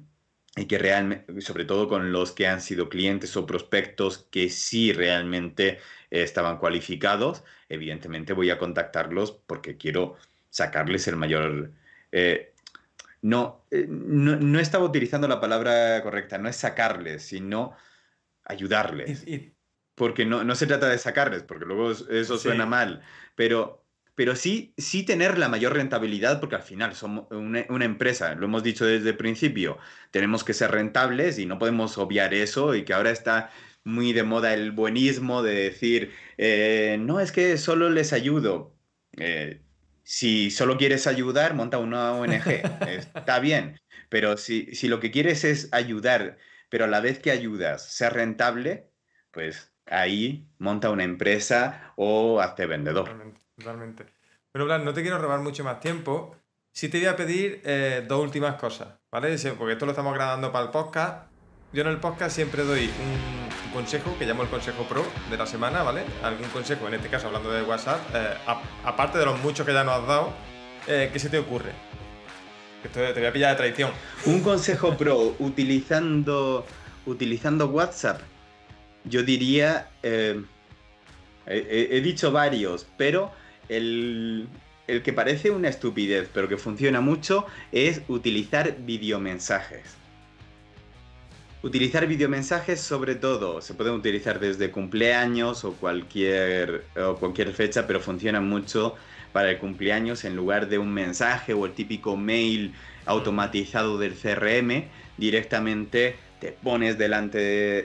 y 0.56 0.66
que 0.66 0.78
realmente, 0.78 1.42
sobre 1.42 1.66
todo 1.66 1.90
con 1.90 2.14
los 2.14 2.32
que 2.32 2.48
han 2.48 2.62
sido 2.62 2.88
clientes 2.88 3.36
o 3.36 3.46
prospectos 3.46 4.30
que 4.32 4.50
sí 4.50 4.94
realmente 4.94 5.80
estaban 6.10 6.58
cualificados, 6.58 7.44
evidentemente 7.68 8.32
voy 8.32 8.50
a 8.50 8.58
contactarlos 8.58 9.34
porque 9.46 9.76
quiero 9.76 10.16
sacarles 10.50 11.06
el 11.10 11.18
mayor... 11.18 11.72
Eh, 12.14 12.54
no, 13.22 13.66
eh, 13.72 13.86
no, 13.90 14.38
no, 14.38 14.58
estaba 14.58 14.86
utilizando 14.86 15.28
la 15.28 15.42
palabra 15.42 16.02
correcta, 16.02 16.38
no 16.38 16.48
es 16.48 16.56
sacarles, 16.56 17.24
sino 17.24 17.76
ayudarles. 18.46 19.26
Porque 19.96 20.26
no, 20.26 20.46
no 20.46 20.56
se 20.56 20.66
trata 20.66 20.88
de 20.88 20.98
sacarles, 20.98 21.44
porque 21.44 21.66
luego 21.66 21.92
eso 21.92 22.38
suena 22.38 22.66
mal, 22.66 23.02
pero 23.36 23.83
pero 24.16 24.36
sí, 24.36 24.74
sí 24.78 25.04
tener 25.04 25.38
la 25.38 25.50
mayor 25.50 25.74
rentabilidad, 25.74 26.40
porque 26.40 26.56
al 26.56 26.62
final 26.62 26.96
somos 26.96 27.26
una, 27.32 27.86
empresa, 27.86 28.36
lo 28.36 28.46
hemos 28.46 28.64
dicho 28.64 28.86
desde 28.86 29.10
el 29.10 29.18
principio, 29.18 29.78
tenemos 30.12 30.44
que 30.44 30.54
ser 30.54 30.72
rentables 30.72 31.40
y 31.40 31.46
no 31.46 31.58
podemos 31.60 31.98
obviar 31.98 32.34
eso 32.34 32.76
y 32.76 32.84
que 32.84 32.94
ahora 32.94 33.12
está 33.12 33.52
muy 33.84 34.14
de 34.14 34.24
moda 34.24 34.54
el 34.54 34.72
buenismo 34.72 35.44
de 35.44 35.56
decir, 35.56 36.14
eh, 36.38 36.98
no, 37.00 37.20
es 37.20 37.32
que 37.32 37.58
solo 37.58 37.90
les 37.90 38.14
ayudo. 38.14 38.76
Eh, 39.18 39.62
si 40.04 40.52
solo 40.52 40.78
quieres 40.78 41.08
ayudar, 41.08 41.54
monta 41.54 41.78
una 41.80 42.14
ONG, 42.14 42.48
está 43.16 43.40
bien, 43.40 43.80
pero 44.10 44.38
si, 44.38 44.76
si 44.76 44.88
lo 44.88 45.00
que 45.00 45.12
quieres 45.12 45.44
es 45.44 45.70
ayudar, 45.72 46.38
pero 46.70 46.86
a 46.86 46.88
la 46.88 47.02
vez 47.02 47.20
que 47.20 47.32
ayudas, 47.32 47.90
ser 47.92 48.14
rentable, 48.14 48.90
pues 49.32 49.72
ahí 49.86 50.48
monta 50.60 50.90
una 50.90 51.04
empresa 51.04 51.94
o 51.96 52.40
hazte 52.40 52.66
vendedor. 52.66 53.06
Totalmente. 53.06 53.43
Bueno, 53.56 54.66
Blas, 54.66 54.84
no 54.84 54.94
te 54.94 55.02
quiero 55.02 55.20
robar 55.20 55.40
mucho 55.42 55.64
más 55.64 55.80
tiempo. 55.80 56.36
Sí 56.72 56.90
te 56.90 56.98
voy 56.98 57.08
a 57.08 57.16
pedir 57.16 57.62
eh, 57.66 58.04
dos 58.08 58.24
últimas 58.24 58.56
cosas, 58.56 58.96
¿vale? 59.12 59.38
Porque 59.58 59.74
esto 59.74 59.86
lo 59.86 59.92
estamos 59.92 60.14
grabando 60.16 60.52
para 60.52 60.66
el 60.66 60.72
podcast. 60.72 61.28
Yo 61.72 61.82
en 61.82 61.90
el 61.90 62.00
podcast 62.00 62.36
siempre 62.36 62.64
doy 62.64 62.86
un, 62.86 63.74
consejo 63.74 64.16
que 64.20 64.26
llamo 64.26 64.44
el 64.44 64.50
consejo 64.50 64.84
pro 64.84 65.04
de 65.30 65.38
la 65.38 65.46
semana, 65.48 65.82
¿vale? 65.84 66.04
Algún 66.24 66.48
consejo, 66.50 66.88
en 66.88 66.96
este 66.96 67.10
caso 67.10 67.28
hablando 67.28 67.52
de 67.52 67.64
WhatsApp, 67.64 68.00
eh, 68.14 68.38
aparte 68.86 69.18
de 69.18 69.26
los 69.26 69.40
muchos 69.42 69.66
que 69.66 69.74
ya 69.74 69.84
nos 69.84 70.02
has 70.02 70.08
dado, 70.08 70.34
eh, 70.88 71.10
¿qué 71.12 71.20
se 71.20 71.30
te 71.30 71.40
ocurre? 71.40 71.72
Esto 72.84 73.00
te 73.00 73.14
voy 73.14 73.26
a 73.26 73.34
pillar 73.34 73.52
de 73.52 73.58
traición. 73.58 73.92
Un 74.26 74.42
consejo 74.42 74.96
pro 74.98 75.36
utilizando, 75.40 76.66
utilizando 77.06 77.68
WhatsApp, 77.68 78.22
yo 79.06 79.24
diría, 79.24 79.90
he 80.04 82.02
dicho 82.04 82.32
varios, 82.32 82.86
pero 82.98 83.32
el, 83.78 84.48
que 85.04 85.14
parece 85.14 85.52
una 85.52 85.70
estupidez, 85.70 86.30
pero 86.34 86.48
que 86.48 86.58
funciona 86.58 87.02
mucho, 87.02 87.46
es 87.72 88.02
utilizar 88.08 88.78
videomensajes. 88.86 89.96
Utilizar 91.62 92.06
videomensajes 92.08 92.82
sobre 92.82 93.16
todo, 93.16 93.62
se 93.62 93.74
pueden 93.74 93.94
utilizar 93.94 94.40
desde 94.40 94.70
cumpleaños 94.70 95.64
o 95.64 95.74
cualquier, 95.74 96.84
o 96.98 97.16
cualquier 97.16 97.54
fecha, 97.54 97.88
pero 97.88 98.02
funciona 98.02 98.42
mucho 98.42 98.96
para 99.32 99.50
el 99.50 99.58
cumpleaños 99.58 100.26
en 100.26 100.36
lugar 100.36 100.68
de 100.68 100.78
un 100.78 100.94
mensaje 100.94 101.54
o 101.54 101.66
el 101.66 101.72
típico 101.72 102.18
mail 102.18 102.74
automatizado 103.06 103.98
del 103.98 104.14
CRM, 104.14 104.86
directamente 105.18 106.16
te 106.40 106.52
pones 106.52 106.98
delante 106.98 107.40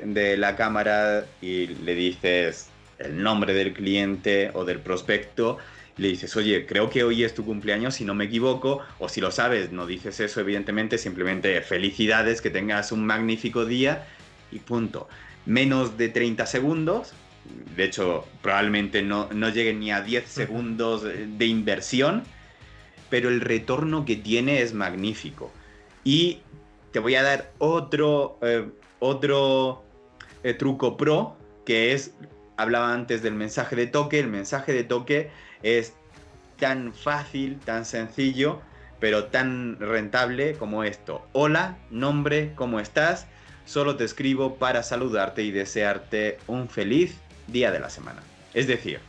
de 0.05 0.37
la 0.37 0.57
cámara 0.57 1.25
y 1.41 1.69
le 1.69 1.95
dices 1.95 2.71
el 2.99 3.23
nombre 3.23 3.55
del 3.55 3.73
cliente 3.73 4.51
o 4.55 4.65
del 4.65 4.81
prospecto, 4.81 5.59
le 5.99 6.09
dices, 6.09 6.35
oye, 6.37 6.65
creo 6.65 6.89
que 6.89 7.05
hoy 7.05 7.25
es 7.25 7.35
tu 7.35 7.45
cumpleaños, 7.45 7.97
si 7.97 8.05
no 8.05 8.15
me 8.15 8.25
equivoco, 8.25 8.81
o 8.99 9.09
si 9.09 9.21
lo 9.21 9.31
sabes, 9.31 9.73
no 9.73 9.87
dices 9.87 10.21
eso, 10.21 10.41
evidentemente, 10.41 10.97
simplemente 10.97 11.61
felicidades, 11.61 12.41
que 12.41 12.51
tengas 12.51 12.93
un 12.93 13.05
magnífico 13.05 13.67
día 13.67 14.07
y 14.53 14.61
punto. 14.61 15.09
Menos 15.45 15.99
de 15.99 16.09
30 16.09 16.47
segundos, 16.47 17.13
de 17.77 17.85
hecho, 17.85 18.27
probablemente 18.43 19.03
no, 19.03 19.29
no 19.33 19.49
lleguen 19.49 19.81
ni 19.81 19.91
a 19.91 20.03
10 20.03 20.29
segundos 20.29 21.03
de 21.05 21.47
inversión, 21.47 22.23
pero 23.11 23.29
el 23.29 23.41
retorno 23.41 24.05
que 24.05 24.17
tiene 24.17 24.63
es 24.63 24.75
magnífico. 24.75 25.51
Y 26.05 26.39
te 26.93 26.99
voy 26.99 27.15
a 27.15 27.23
dar 27.23 27.53
otro, 27.59 28.39
eh, 28.43 28.67
otro 28.99 29.83
eh, 30.43 30.55
truco 30.55 30.97
pro, 30.97 31.37
que 31.65 31.93
es 31.93 32.15
hablaba 32.57 32.93
antes 32.93 33.23
del 33.23 33.35
mensaje 33.35 33.77
de 33.77 33.87
toque. 33.87 34.19
El 34.19 34.29
mensaje 34.29 34.73
de 34.73 34.85
toque 34.85 35.31
es 35.63 35.93
tan 36.59 36.93
fácil, 36.93 37.59
tan 37.61 37.85
sencillo, 37.85 38.61
pero 39.01 39.27
tan 39.27 39.79
rentable 39.79 40.55
como 40.55 40.85
esto. 40.85 41.27
Hola, 41.33 41.79
nombre, 41.91 42.53
¿cómo 42.55 42.81
estás? 42.81 43.27
Solo 43.65 43.97
te 43.97 44.05
escribo 44.05 44.57
para 44.57 44.83
saludarte 44.83 45.43
y 45.43 45.51
desearte 45.51 46.39
un 46.47 46.69
feliz 46.69 47.17
día 47.47 47.71
de 47.71 47.81
la 47.81 47.91
semana. 47.91 48.23
Es 48.55 48.67
decir, 48.67 49.01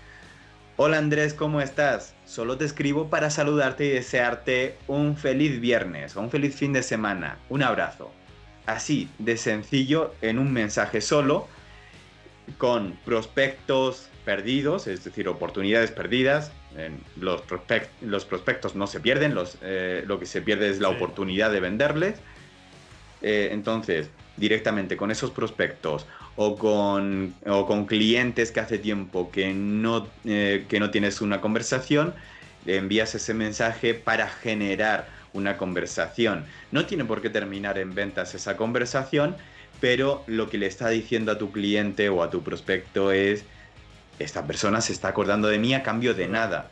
hola 0.77 0.97
Andrés, 0.97 1.33
¿cómo 1.33 1.61
estás? 1.61 2.13
Solo 2.25 2.57
te 2.57 2.65
escribo 2.65 3.09
para 3.09 3.29
saludarte 3.29 3.85
y 3.85 3.89
desearte 3.89 4.77
un 4.87 5.17
feliz 5.17 5.59
viernes 5.59 6.15
o 6.15 6.21
un 6.21 6.29
feliz 6.29 6.55
fin 6.55 6.73
de 6.73 6.83
semana. 6.83 7.37
Un 7.49 7.63
abrazo. 7.63 8.11
Así 8.65 9.09
de 9.17 9.37
sencillo 9.37 10.13
en 10.21 10.37
un 10.37 10.53
mensaje 10.53 11.01
solo 11.01 11.47
con 12.57 12.93
prospectos 13.05 14.08
perdidos, 14.25 14.87
es 14.87 15.03
decir, 15.03 15.27
oportunidades 15.27 15.91
perdidas. 15.91 16.51
Los, 17.19 17.41
los 18.01 18.25
prospectos 18.25 18.75
no 18.75 18.87
se 18.87 18.99
pierden, 18.99 19.35
eh, 19.61 20.03
lo 20.05 20.19
que 20.19 20.25
se 20.25 20.41
pierde 20.41 20.69
es 20.69 20.79
la 20.79 20.89
oportunidad 20.89 21.51
de 21.51 21.59
venderles. 21.59 22.15
Eh, 23.21 23.49
entonces, 23.51 24.09
directamente 24.37 24.95
con 24.95 25.11
esos 25.11 25.31
prospectos 25.31 26.05
o 26.35 26.57
con, 26.57 27.35
con 27.43 27.85
clientes 27.85 28.51
que 28.51 28.61
hace 28.61 28.77
tiempo 28.77 29.29
que 29.29 29.53
no, 29.53 30.07
eh, 30.25 30.65
que 30.69 30.79
no 30.79 30.89
tienes 30.89 31.21
una 31.21 31.41
conversación, 31.41 32.13
envías 32.65 33.13
ese 33.15 33.33
mensaje 33.33 33.93
para 33.93 34.29
generar 34.29 35.07
una 35.33 35.57
conversación. 35.57 36.45
No 36.71 36.85
tiene 36.85 37.05
por 37.05 37.21
qué 37.21 37.29
terminar 37.29 37.77
en 37.77 37.93
ventas 37.93 38.35
esa 38.35 38.57
conversación, 38.57 39.35
pero 39.79 40.23
lo 40.27 40.49
que 40.49 40.57
le 40.57 40.65
está 40.65 40.89
diciendo 40.89 41.31
a 41.31 41.37
tu 41.37 41.51
cliente 41.51 42.09
o 42.09 42.23
a 42.23 42.29
tu 42.29 42.43
prospecto 42.43 43.11
es, 43.11 43.43
esta 44.19 44.45
persona 44.45 44.81
se 44.81 44.93
está 44.93 45.09
acordando 45.09 45.47
de 45.47 45.59
mí 45.59 45.73
a 45.73 45.83
cambio 45.83 46.13
de 46.13 46.27
nada. 46.27 46.71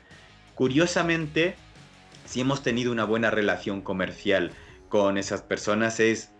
Curiosamente, 0.55 1.55
si 2.25 2.41
hemos 2.41 2.61
tenido 2.61 2.91
una 2.91 3.05
buena 3.05 3.31
relación 3.31 3.81
comercial 3.81 4.51
con 4.89 5.17
esas 5.17 5.41
personas, 5.41 5.99
es 5.99 6.31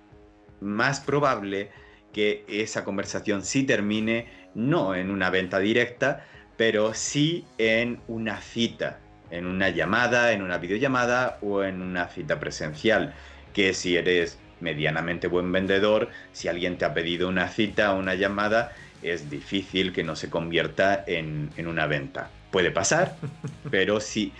más 0.61 0.99
probable 0.99 1.71
que 2.13 2.45
esa 2.47 2.83
conversación 2.83 3.43
sí 3.43 3.63
termine 3.63 4.27
no 4.55 4.95
en 4.95 5.11
una 5.11 5.29
venta 5.29 5.59
directa, 5.59 6.25
pero 6.57 6.93
sí 6.93 7.45
en 7.57 8.01
una 8.07 8.41
cita 8.41 8.99
en 9.29 9.45
una 9.45 9.69
llamada, 9.69 10.31
en 10.31 10.41
una 10.41 10.57
videollamada 10.57 11.37
o 11.41 11.63
en 11.63 11.81
una 11.81 12.07
cita 12.07 12.39
presencial. 12.39 13.13
Que 13.53 13.73
si 13.73 13.97
eres 13.97 14.39
medianamente 14.59 15.27
buen 15.27 15.51
vendedor, 15.51 16.09
si 16.31 16.47
alguien 16.47 16.77
te 16.77 16.85
ha 16.85 16.93
pedido 16.93 17.27
una 17.29 17.47
cita 17.49 17.93
o 17.93 17.99
una 17.99 18.15
llamada, 18.15 18.73
es 19.01 19.29
difícil 19.29 19.93
que 19.93 20.03
no 20.03 20.15
se 20.15 20.29
convierta 20.29 21.03
en, 21.07 21.51
una 21.57 21.87
venta. 21.87 22.29
Puede 22.51 22.71
pasar, 22.71 23.15
pero 23.71 23.99
sí. 23.99 24.31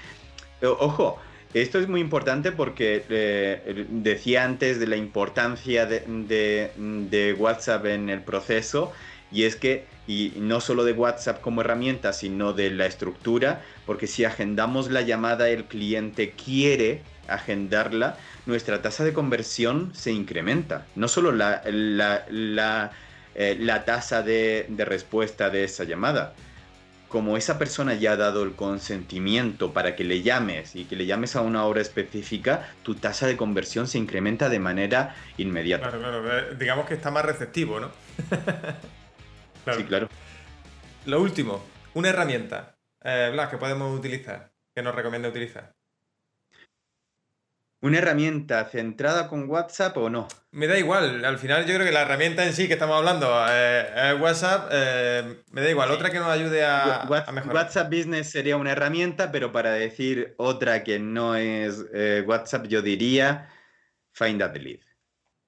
Ojo, 0.62 1.20
esto 1.54 1.80
es 1.80 1.88
muy 1.88 2.02
importante 2.02 2.52
porque 2.52 3.04
eh, 3.10 3.86
decía 3.90 4.44
antes 4.44 4.80
de 4.80 4.88
la 4.88 4.96
importancia 4.96 5.86
de, 5.86 7.36
WhatsApp 7.38 7.86
en 7.86 8.10
el 8.10 8.22
proceso 8.22 8.92
y 9.32 9.44
es 9.44 9.56
que, 9.56 9.86
y 10.08 10.34
no 10.38 10.62
solo 10.62 10.84
de 10.84 10.94
WhatsApp 10.94 11.42
como 11.42 11.62
herramienta, 11.62 12.14
sino 12.14 12.54
de 12.54 12.72
la 12.72 12.86
estructura, 12.86 13.62
porque 13.86 14.08
si 14.08 14.24
agendamos 14.24 14.90
la 14.90 15.02
llamada, 15.02 15.50
el 15.50 15.66
cliente 15.66 16.32
quiere 16.32 17.02
agendarla, 17.28 18.18
nuestra 18.46 18.82
tasa 18.82 19.04
de 19.04 19.14
conversión 19.14 19.92
se 19.94 20.12
incrementa. 20.12 20.86
No 20.96 21.08
solo 21.08 21.32
la, 21.32 21.62
la, 21.66 22.92
eh, 23.38 23.82
tasa 23.86 24.24
de, 24.24 24.66
de 24.68 24.86
respuesta 24.86 25.50
de 25.50 25.64
esa 25.64 25.84
llamada, 25.84 26.34
como 27.08 27.38
esa 27.38 27.58
persona 27.58 27.94
ya 27.94 28.14
ha 28.14 28.18
dado 28.18 28.44
el 28.44 28.54
consentimiento 28.54 29.72
para 29.72 29.96
que 29.96 30.04
le 30.04 30.24
llames 30.24 30.76
y 30.76 30.86
que 30.86 30.98
le 30.98 31.06
llames 31.06 31.36
a 31.36 31.42
una 31.42 31.66
hora 31.66 31.82
específica, 31.82 32.70
tu 32.84 32.96
tasa 32.96 33.28
de 33.28 33.38
conversión 33.38 33.88
se 33.88 33.98
incrementa 33.98 34.50
de 34.50 34.60
manera 34.60 35.16
inmediata. 35.38 35.90
Claro, 35.90 36.22
claro. 36.22 36.56
Digamos 36.56 36.86
que 36.86 36.96
está 36.96 37.12
más 37.12 37.24
receptivo, 37.24 37.80
¿no? 37.80 37.92
Sí, 39.76 39.84
claro. 39.84 40.08
Lo 41.06 41.22
último, 41.22 41.62
una 41.94 42.08
herramienta, 42.08 42.78
eh, 43.04 43.30
Blas, 43.34 43.50
que 43.50 43.58
podemos 43.58 43.94
utilizar, 43.94 44.54
que 44.74 44.82
nos 44.82 44.96
recomienda 44.96 45.28
utilizar 45.28 45.77
una 47.82 48.00
herramienta 48.00 48.66
centrada 48.66 49.28
con 49.28 49.50
WhatsApp 49.50 49.96
o 49.98 50.10
no? 50.10 50.28
Me 50.52 50.68
da 50.68 50.78
igual, 50.78 51.24
al 51.24 51.38
final 51.38 51.66
yo 51.66 51.76
creo 51.76 51.86
que 51.86 51.92
la 51.92 52.02
herramienta 52.02 52.46
en 52.46 52.54
sí 52.54 52.68
que 52.68 52.74
estamos 52.74 52.98
hablando 52.98 53.28
eh, 53.50 54.14
es 54.14 54.20
WhatsApp, 54.20 54.70
eh, 54.72 55.44
me 55.52 55.62
da 55.62 55.70
igual, 55.70 55.92
otra 55.92 56.10
que 56.10 56.20
nos 56.20 56.30
ayude 56.30 56.66
a, 56.66 57.06
mejorar. 57.32 57.56
WhatsApp 57.56 57.92
Business 57.92 58.32
sería 58.32 58.58
una 58.58 58.72
herramienta, 58.72 59.32
pero 59.32 59.52
para 59.52 59.72
decir 59.72 60.34
otra 60.38 60.84
que 60.84 61.00
no 61.00 61.36
es 61.36 61.86
eh, 61.94 62.24
WhatsApp, 62.26 62.66
yo 62.68 62.82
diría 62.82 63.50
Find 64.14 64.42
a 64.42 64.48
Lead. 64.48 64.80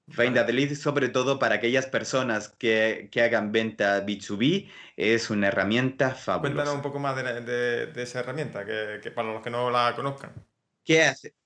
Find 0.09 0.37
a 0.37 0.43
Lead, 0.43 0.75
sobre 0.75 1.09
todo 1.09 1.39
para 1.39 1.55
aquellas 1.55 1.87
personas 1.87 2.49
que, 2.49 3.09
hagan 3.15 3.51
venta 3.51 4.05
B2B, 4.05 4.69
es 4.95 5.29
una 5.29 5.47
herramienta 5.47 6.11
fabulosa. 6.11 6.53
Cuéntanos 6.53 6.75
un 6.75 6.81
poco 6.81 6.99
más 6.99 7.15
de, 7.15 7.91
esa 7.95 8.19
herramienta, 8.19 8.65
que, 8.65 8.99
que 9.01 9.11
para 9.11 9.33
los 9.33 9.41
que 9.41 9.49
no 9.49 9.71
la 9.71 9.93
conozcan. 9.95 10.33
¿Qué 10.83 11.03
hace? 11.03 11.38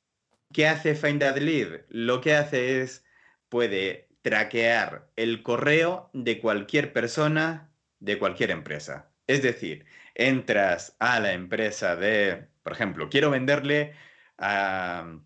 ¿Qué 0.54 0.68
hace 0.68 0.96
Find 0.96 1.20
That 1.20 1.38
Lead? 1.38 1.82
Lo 1.90 2.22
que 2.22 2.36
hace 2.36 2.82
es, 2.82 3.04
puede 3.50 4.08
traquear 4.22 5.10
el 5.16 5.44
correo 5.44 6.10
de 6.14 6.40
cualquier 6.40 6.94
persona 6.94 7.72
de 8.00 8.20
cualquier 8.20 8.52
empresa. 8.52 9.12
Es 9.28 9.42
decir, 9.42 9.86
entras 10.16 10.96
a 11.00 11.20
la 11.20 11.34
empresa 11.34 11.96
de, 11.96 12.48
por 12.62 12.74
ejemplo, 12.74 13.10
quiero 13.10 13.32
venderle 13.32 13.96
al 14.38 15.24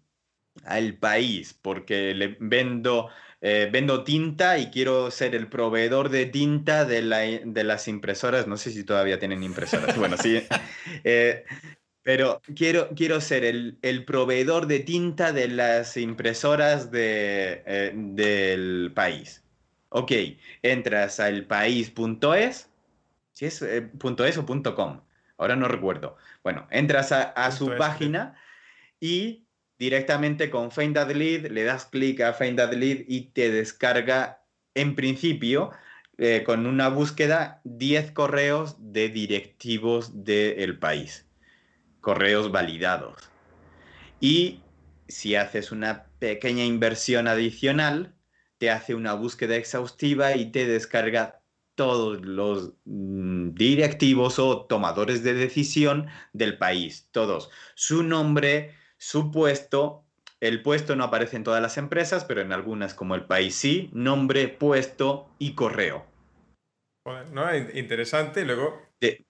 país 0.99 1.53
porque 1.61 2.13
le 2.13 2.37
vendo, 2.39 3.09
eh, 3.41 3.69
vendo 3.71 4.03
tinta 4.03 4.57
y 4.57 4.69
quiero 4.69 5.11
ser 5.11 5.35
el 5.35 5.47
proveedor 5.47 6.09
de 6.09 6.25
tinta 6.27 6.85
de, 6.85 7.01
las 7.01 7.87
impresoras. 7.87 8.47
No 8.47 8.57
sé 8.57 8.71
si 8.71 8.83
todavía 8.83 9.19
tienen 9.19 9.43
impresoras. 9.43 9.97
bueno, 9.97 10.17
sí. 10.17 10.41
Eh, 11.03 11.43
pero 12.07 12.41
quiero, 12.55 12.87
quiero 12.95 13.19
ser 13.19 13.43
el, 13.43 14.05
proveedor 14.05 14.67
de 14.67 14.79
tinta 14.79 15.33
de 15.33 15.49
las 15.49 15.97
impresoras 15.97 16.89
de, 16.89 17.63
eh, 17.65 17.91
del 17.93 18.93
país. 18.95 19.43
Ok, 19.89 20.13
entras 20.61 21.19
al 21.19 21.43
país.es, 21.43 22.69
si 23.33 23.45
es 23.45 23.61
eh, 23.61 23.91
.es 24.25 24.37
o 24.37 24.45
.com, 24.73 25.01
ahora 25.37 25.57
no 25.57 25.67
recuerdo. 25.67 26.15
Bueno, 26.45 26.65
entras 26.71 27.11
a, 27.11 27.51
su 27.51 27.75
página 27.75 28.41
y 29.01 29.43
directamente 29.77 30.49
con 30.49 30.71
Find 30.71 30.95
That 30.95 31.11
Lead 31.11 31.51
le 31.51 31.65
das 31.65 31.87
clic 31.87 32.21
a 32.21 32.31
Find 32.31 32.55
That 32.55 32.71
Lead 32.71 33.03
y 33.09 33.31
te 33.31 33.51
descarga 33.51 34.45
en 34.75 34.95
principio 34.95 35.71
eh, 36.17 36.43
con 36.45 36.67
una 36.67 36.87
búsqueda 36.87 37.59
10 37.65 38.13
correos 38.13 38.77
de 38.79 39.09
directivos 39.09 40.23
del 40.23 40.79
país 40.79 41.26
correos 42.01 42.51
validados. 42.51 43.29
Y 44.19 44.61
si 45.07 45.35
haces 45.35 45.71
una 45.71 46.05
pequeña 46.19 46.65
inversión 46.65 47.27
adicional, 47.27 48.15
te 48.57 48.71
hace 48.71 48.95
una 48.95 49.13
búsqueda 49.13 49.55
exhaustiva 49.55 50.35
y 50.35 50.51
te 50.51 50.65
descarga 50.65 51.41
todos 51.75 52.25
los 52.25 52.73
mm, 52.85 53.51
directivos 53.51 54.39
o 54.39 54.65
tomadores 54.65 55.23
de 55.23 55.35
decisión 55.35 56.07
del 56.33 56.57
país, 56.57 57.07
todos. 57.11 57.51
Su 57.75 58.01
nombre, 58.01 58.73
su 58.97 59.31
puesto, 59.31 60.03
el 60.39 60.63
puesto 60.63 60.95
no 60.95 61.03
aparece 61.03 61.37
en 61.37 61.43
todas 61.43 61.61
las 61.61 61.77
empresas, 61.77 62.25
pero 62.25 62.41
en 62.41 62.51
algunas 62.51 62.95
como 62.95 63.13
el 63.13 63.25
país 63.25 63.53
sí, 63.55 63.91
nombre, 63.93 64.47
puesto 64.47 65.29
y 65.37 65.53
correo. 65.53 66.05
no, 67.31 67.55
interesante. 67.55 68.43
Luego, 68.43 68.81
de, 68.99 69.26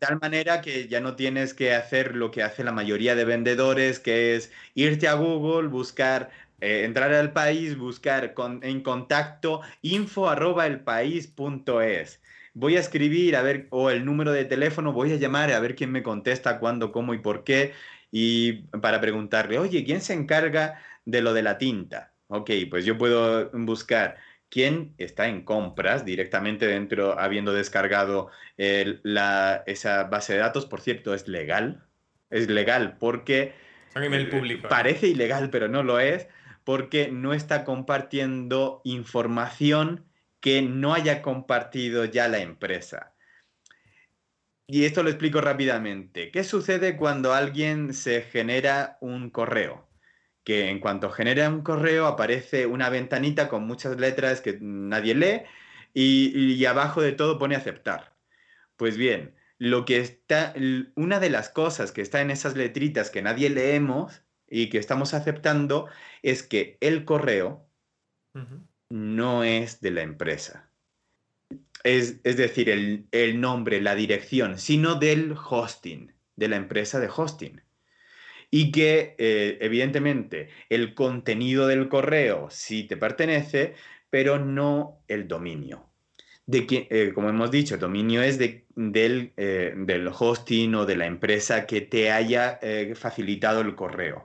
tal 0.00 0.18
manera 0.20 0.60
que 0.60 0.88
ya 0.88 1.00
no 1.00 1.16
tienes 1.16 1.54
que 1.54 1.74
hacer 1.74 2.14
lo 2.16 2.30
que 2.30 2.42
hace 2.42 2.62
la 2.64 2.72
mayoría 2.72 3.14
de 3.14 3.24
vendedores, 3.24 3.98
que 4.00 4.36
es 4.36 4.52
irte 4.74 5.08
a 5.08 5.14
Google, 5.14 5.68
buscar, 5.68 6.30
eh, 6.60 6.84
entrar 6.84 7.12
al 7.12 7.32
país, 7.32 7.76
buscar 7.76 8.34
en 8.62 8.80
contacto 8.82 9.62
info 9.82 10.28
arroba 10.28 10.66
el 10.66 10.80
país 10.80 11.26
punto 11.26 11.80
es. 11.82 12.22
Voy 12.54 12.76
a 12.76 12.80
escribir 12.80 13.36
a 13.36 13.42
ver, 13.42 13.66
o 13.70 13.90
el 13.90 14.04
número 14.04 14.32
de 14.32 14.44
teléfono, 14.44 14.92
voy 14.92 15.12
a 15.12 15.16
llamar 15.16 15.52
a 15.52 15.60
ver 15.60 15.74
quién 15.76 15.92
me 15.92 16.02
contesta, 16.02 16.58
cuándo, 16.58 16.92
cómo 16.92 17.12
y 17.14 17.18
por 17.18 17.44
qué, 17.44 17.72
y 18.10 18.62
para 18.80 19.00
preguntarle, 19.00 19.58
oye, 19.58 19.84
¿quién 19.84 20.00
se 20.00 20.14
encarga 20.14 20.80
de 21.04 21.20
lo 21.20 21.34
de 21.34 21.42
la 21.42 21.58
tinta? 21.58 22.14
Ok, 22.28 22.50
pues 22.70 22.84
yo 22.84 22.96
puedo 22.98 23.50
buscar 23.52 24.16
quién 24.48 24.94
está 24.98 25.28
en 25.28 25.42
compras 25.42 26.04
directamente 26.04 26.66
dentro, 26.66 27.18
habiendo 27.18 27.52
descargado 27.52 28.30
esa 28.56 30.04
base 30.04 30.32
de 30.32 30.38
datos. 30.38 30.66
Por 30.66 30.80
cierto, 30.80 31.14
es 31.14 31.28
legal. 31.28 31.84
Es 32.30 32.48
legal 32.48 32.96
porque... 32.98 33.54
email 33.94 34.28
público. 34.28 34.68
Parece 34.68 35.08
ilegal, 35.08 35.50
pero 35.50 35.68
no 35.68 35.82
lo 35.82 36.00
es, 36.00 36.28
porque 36.64 37.08
no 37.08 37.32
está 37.32 37.64
compartiendo 37.64 38.80
información 38.84 40.04
que 40.40 40.62
no 40.62 40.94
haya 40.94 41.22
compartido 41.22 42.04
ya 42.04 42.28
la 42.28 42.38
empresa. 42.38 43.14
Y 44.68 44.84
esto 44.84 45.04
lo 45.04 45.10
explico 45.10 45.40
rápidamente. 45.40 46.32
¿Qué 46.32 46.42
sucede 46.42 46.96
cuando 46.96 47.32
alguien 47.32 47.94
se 47.94 48.22
genera 48.22 48.98
un 49.00 49.30
correo? 49.30 49.85
Que 50.46 50.70
en 50.70 50.78
cuanto 50.78 51.10
genera 51.10 51.48
un 51.50 51.62
correo 51.62 52.06
aparece 52.06 52.66
una 52.66 52.88
ventanita 52.88 53.48
con 53.48 53.66
muchas 53.66 53.98
letras 53.98 54.40
que 54.40 54.56
nadie 54.60 55.16
lee 55.16 55.42
y, 55.92 56.64
abajo 56.66 57.02
de 57.02 57.10
todo 57.10 57.36
pone 57.36 57.56
aceptar. 57.56 58.14
Pues 58.76 58.96
bien, 58.96 59.34
lo 59.58 59.84
que 59.84 59.98
está, 59.98 60.54
una 60.94 61.18
de 61.18 61.30
las 61.30 61.48
cosas 61.48 61.90
que 61.90 62.00
está 62.00 62.20
en 62.20 62.30
esas 62.30 62.54
letritas 62.54 63.10
que 63.10 63.22
nadie 63.22 63.50
leemos 63.50 64.22
y 64.46 64.68
que 64.68 64.78
estamos 64.78 65.14
aceptando 65.14 65.88
es 66.22 66.44
que 66.44 66.78
el 66.80 67.04
correo 67.04 67.68
no 68.88 69.42
es 69.42 69.80
de 69.80 69.90
la 69.90 70.02
empresa. 70.02 70.70
Es, 71.82 72.22
decir, 72.22 72.70
el, 72.70 73.08
el 73.10 73.40
nombre, 73.40 73.80
la 73.80 73.96
dirección, 73.96 74.58
sino 74.58 74.94
del 74.94 75.32
hosting, 75.32 76.14
de 76.36 76.48
la 76.48 76.54
empresa 76.54 77.00
de 77.00 77.08
hosting 77.08 77.65
y 78.56 78.72
que 78.72 79.14
eh, 79.18 79.58
evidentemente 79.60 80.48
el 80.70 80.94
contenido 80.94 81.66
del 81.66 81.90
correo 81.90 82.48
sí 82.48 82.84
te 82.84 82.96
pertenece, 82.96 83.74
pero 84.08 84.38
no 84.38 85.02
el 85.08 85.28
dominio. 85.28 85.90
De 86.46 86.66
que, 86.66 86.88
eh, 86.90 87.12
como 87.14 87.28
hemos 87.28 87.50
dicho, 87.50 87.74
el 87.74 87.80
dominio 87.80 88.22
es 88.22 88.38
de, 88.38 88.64
del, 88.74 89.34
eh, 89.36 89.74
del, 89.76 90.08
hosting 90.08 90.74
o 90.74 90.86
de 90.86 90.96
la 90.96 91.04
empresa 91.04 91.66
que 91.66 91.82
te 91.82 92.10
haya 92.10 92.58
facilitado 92.94 93.60
el 93.60 93.74
correo. 93.74 94.24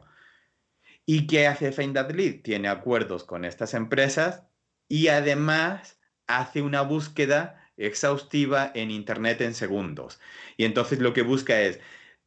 ¿Y 1.06 1.28
qué 1.28 1.48
hace 1.48 1.74
Find 1.74 1.98
Lead? 2.16 2.41
Tiene 2.41 2.70
acuerdos 2.70 3.26
con 3.26 3.44
estas 3.44 3.74
empresas 3.74 4.44
y 4.88 5.10
además 5.10 5.99
hace 6.28 6.62
una 6.62 6.84
búsqueda 6.84 7.70
exhaustiva 7.76 8.72
en 8.76 8.91
Internet 8.91 9.41
en 9.41 9.56
segundos. 9.56 10.22
Y 10.56 10.64
entonces 10.64 10.99
lo 10.99 11.12
que 11.12 11.22
busca 11.22 11.60
es 11.60 11.82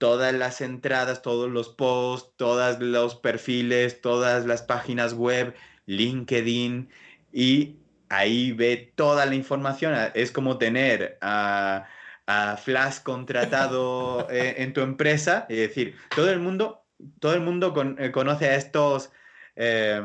todas 0.04 0.34
las 0.34 0.60
entradas, 0.60 1.22
todos 1.22 1.50
los 1.50 1.70
posts, 1.70 2.36
todos 2.36 2.78
los 2.78 3.14
perfiles, 3.14 4.02
todas 4.02 4.44
las 4.44 4.60
páginas 4.60 5.14
web, 5.14 5.54
LinkedIn 5.86 6.90
y 7.32 7.78
ahí 8.10 8.52
ve 8.52 8.92
toda 8.96 9.24
la 9.24 9.34
información. 9.34 9.94
Es 10.12 10.30
como 10.30 10.58
tener 10.58 11.16
a, 11.22 11.86
a 12.26 12.58
Flash 12.58 12.98
contratado 13.02 14.28
eh, 14.30 14.56
en 14.58 14.74
tu 14.74 14.82
empresa, 14.82 15.46
es 15.48 15.56
decir, 15.56 15.96
todo 16.14 16.30
el 16.30 16.38
mundo, 16.38 16.84
todo 17.18 17.32
el 17.32 17.40
mundo 17.40 17.72
eh, 17.96 18.10
conoce 18.12 18.50
a 18.50 18.56
estos, 18.56 19.10
eh, 19.56 20.02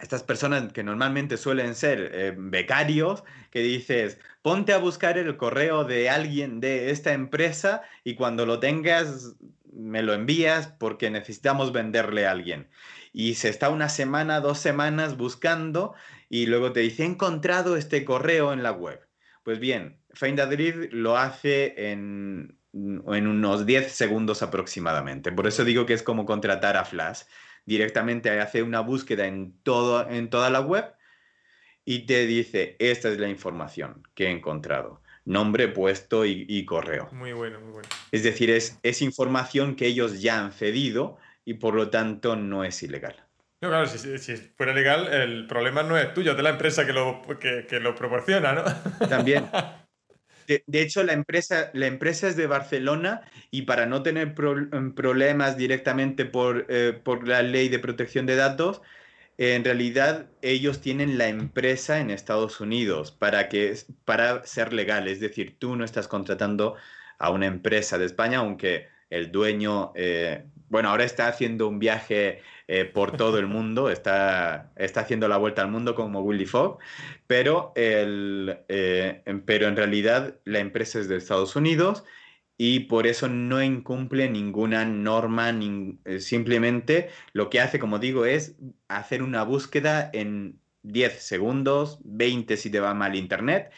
estas 0.00 0.22
personas 0.22 0.70
que 0.70 0.82
normalmente 0.82 1.38
suelen 1.38 1.74
ser 1.74 2.34
becarios, 2.36 3.24
que 3.50 3.60
dices, 3.60 4.18
ponte 4.44 4.74
a 4.74 4.78
buscar 4.78 5.16
el 5.16 5.38
correo 5.38 5.84
de 5.84 6.10
alguien 6.10 6.60
de 6.60 6.90
esta 6.90 7.14
empresa 7.14 7.80
y 8.04 8.14
cuando 8.14 8.44
lo 8.44 8.60
tengas 8.60 9.36
me 9.72 10.02
lo 10.02 10.12
envías 10.12 10.66
porque 10.66 11.08
necesitamos 11.08 11.72
venderle 11.72 12.26
a 12.26 12.32
alguien. 12.32 12.68
Y 13.14 13.36
se 13.36 13.48
está 13.48 13.70
una 13.70 13.88
semana, 13.88 14.40
dos 14.40 14.58
semanas 14.58 15.16
buscando 15.16 15.94
y 16.28 16.44
luego 16.44 16.72
te 16.72 16.80
dice, 16.80 17.04
he 17.04 17.06
encontrado 17.06 17.78
este 17.78 18.04
correo 18.04 18.52
en 18.52 18.62
la 18.62 18.72
web. 18.72 19.00
Pues 19.44 19.60
bien, 19.60 19.98
Find 20.12 20.38
lo 20.92 21.16
hace 21.16 21.90
en, 21.92 22.58
en 22.74 23.26
unos 23.26 23.64
10 23.64 23.90
segundos 23.90 24.42
aproximadamente. 24.42 25.32
Por 25.32 25.46
eso 25.46 25.64
digo 25.64 25.86
que 25.86 25.94
es 25.94 26.02
como 26.02 26.26
contratar 26.26 26.76
a 26.76 26.84
Flash. 26.84 27.22
Directamente 27.64 28.38
hace 28.38 28.62
una 28.62 28.80
búsqueda 28.80 29.26
en, 29.26 29.58
todo, 29.62 30.06
en 30.06 30.28
toda 30.28 30.50
la 30.50 30.60
web 30.60 30.94
y 31.84 32.06
te 32.06 32.26
dice, 32.26 32.76
esta 32.78 33.10
es 33.10 33.18
la 33.18 33.28
información 33.28 34.06
que 34.14 34.26
he 34.26 34.30
encontrado. 34.30 35.00
Nombre, 35.24 35.68
puesto 35.68 36.26
y, 36.26 36.64
correo. 36.66 37.08
Muy 37.12 37.32
bueno, 37.32 37.58
muy 37.60 37.72
bueno. 37.72 37.88
Es 38.12 38.22
decir, 38.22 38.50
es, 38.50 38.78
es 38.82 39.00
información 39.00 39.74
que 39.74 39.86
ellos 39.86 40.20
ya 40.20 40.38
han 40.38 40.52
cedido 40.52 41.16
y 41.44 41.54
por 41.54 41.74
lo 41.74 41.88
tanto 41.88 42.36
no 42.36 42.64
es 42.64 42.82
ilegal. 42.82 43.16
No, 43.62 43.70
claro, 43.70 43.86
si, 43.86 44.18
si, 44.18 44.36
fuera 44.36 44.74
legal, 44.74 45.10
el 45.10 45.46
problema 45.46 45.82
no 45.82 45.96
es 45.96 46.12
tuyo, 46.12 46.32
es 46.32 46.36
de 46.36 46.42
la 46.42 46.50
empresa 46.50 46.84
que 46.84 46.92
lo, 46.92 47.22
que, 47.40 47.66
que 47.66 47.80
lo 47.80 47.94
proporciona, 47.94 48.52
¿no? 48.52 48.64
También. 49.08 49.48
De, 50.46 50.82
hecho, 50.82 51.02
la 51.02 51.14
empresa, 51.14 51.70
la 51.72 51.86
empresa 51.86 52.28
es 52.28 52.36
de 52.36 52.46
Barcelona 52.46 53.22
y 53.50 53.62
para 53.62 53.86
no 53.86 54.02
tener 54.02 54.34
problemas 54.34 55.56
directamente 55.56 56.26
por, 56.26 56.66
eh, 56.68 56.92
por, 57.02 57.26
la 57.26 57.42
ley 57.42 57.68
de 57.68 57.78
protección 57.78 58.26
de 58.26 58.36
datos, 58.36 58.82
en 59.38 59.64
realidad 59.64 60.30
ellos 60.42 60.80
tienen 60.80 61.18
la 61.18 61.28
empresa 61.28 62.00
en 62.00 62.10
Estados 62.10 62.60
Unidos 62.60 63.10
para, 63.10 63.48
que, 63.48 63.76
para 64.04 64.44
ser 64.44 64.72
legal. 64.72 65.08
Es 65.08 65.20
decir, 65.20 65.56
tú 65.58 65.76
no 65.76 65.84
estás 65.84 66.08
contratando 66.08 66.76
a 67.18 67.30
una 67.30 67.46
empresa 67.46 67.98
de 67.98 68.06
España, 68.06 68.38
aunque 68.38 68.88
el 69.10 69.32
dueño, 69.32 69.92
eh, 69.94 70.44
bueno, 70.68 70.90
ahora 70.90 71.04
está 71.04 71.28
haciendo 71.28 71.68
un 71.68 71.78
viaje 71.78 72.42
eh, 72.68 72.84
por 72.84 73.16
todo 73.16 73.38
el 73.38 73.46
mundo, 73.46 73.90
está, 73.90 74.72
está 74.76 75.00
haciendo 75.00 75.28
la 75.28 75.36
vuelta 75.36 75.62
al 75.62 75.70
mundo 75.70 75.94
como 75.94 76.20
Willy 76.22 76.46
Fogg, 76.46 76.78
pero, 77.26 77.72
el, 77.76 78.58
eh, 78.68 79.22
pero 79.46 79.68
en 79.68 79.76
realidad 79.76 80.36
la 80.44 80.60
empresa 80.60 80.98
es 80.98 81.08
de 81.08 81.16
Estados 81.16 81.56
Unidos 81.56 82.04
y 82.56 82.80
por 82.80 83.06
eso 83.06 83.28
no 83.28 83.62
incumple 83.62 84.30
ninguna 84.30 84.84
norma, 84.84 85.50
eh, 86.04 86.20
simplemente 86.20 87.10
lo 87.32 87.50
que 87.50 87.60
hace, 87.60 87.78
como 87.78 87.98
digo, 87.98 88.26
es 88.26 88.56
hacer 88.88 89.22
una 89.22 89.42
búsqueda 89.44 90.10
en 90.12 90.60
10 90.82 91.22
segundos, 91.22 92.00
20 92.04 92.56
si 92.56 92.70
te 92.70 92.80
va 92.80 92.94
mal 92.94 93.16
internet. 93.16 93.72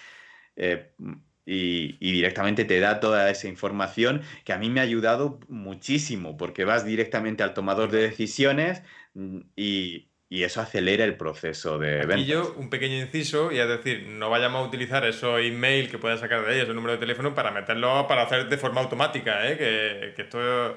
y, 1.44 1.92
directamente 2.12 2.64
te 2.64 2.80
da 2.80 3.00
toda 3.00 3.30
esa 3.30 3.48
información 3.48 4.22
que 4.44 4.52
a 4.52 4.58
mí 4.58 4.70
me 4.70 4.80
ha 4.80 4.82
ayudado 4.84 5.40
muchísimo 5.48 6.36
porque 6.36 6.64
vas 6.64 6.84
directamente 6.84 7.42
al 7.42 7.54
tomador 7.54 7.90
de 7.90 8.02
decisiones 8.02 8.82
mm, 9.14 9.40
y, 9.56 10.10
y 10.28 10.42
eso 10.42 10.60
acelera 10.60 11.04
el 11.04 11.16
proceso 11.16 11.78
de 11.78 11.98
venta. 11.98 12.18
Y 12.18 12.26
yo, 12.26 12.54
un 12.56 12.68
pequeño 12.68 12.96
inciso, 12.96 13.52
y 13.52 13.58
es 13.58 13.68
decir, 13.68 14.08
no 14.08 14.28
vayamos 14.28 14.64
a 14.64 14.68
utilizar 14.68 15.04
esos 15.06 15.40
email 15.40 15.90
que 15.90 15.98
puedas 15.98 16.20
sacar 16.20 16.44
de 16.44 16.52
ahí, 16.52 16.60
ese 16.60 16.74
número 16.74 16.92
de 16.94 16.98
teléfono, 16.98 17.34
para 17.34 17.50
meterlo, 17.52 18.06
para 18.08 18.22
hacer 18.22 18.48
de 18.48 18.58
forma 18.58 18.80
automática, 18.80 19.48
¿eh? 19.48 19.56
que, 19.56 20.14
que 20.14 20.22
esto... 20.22 20.76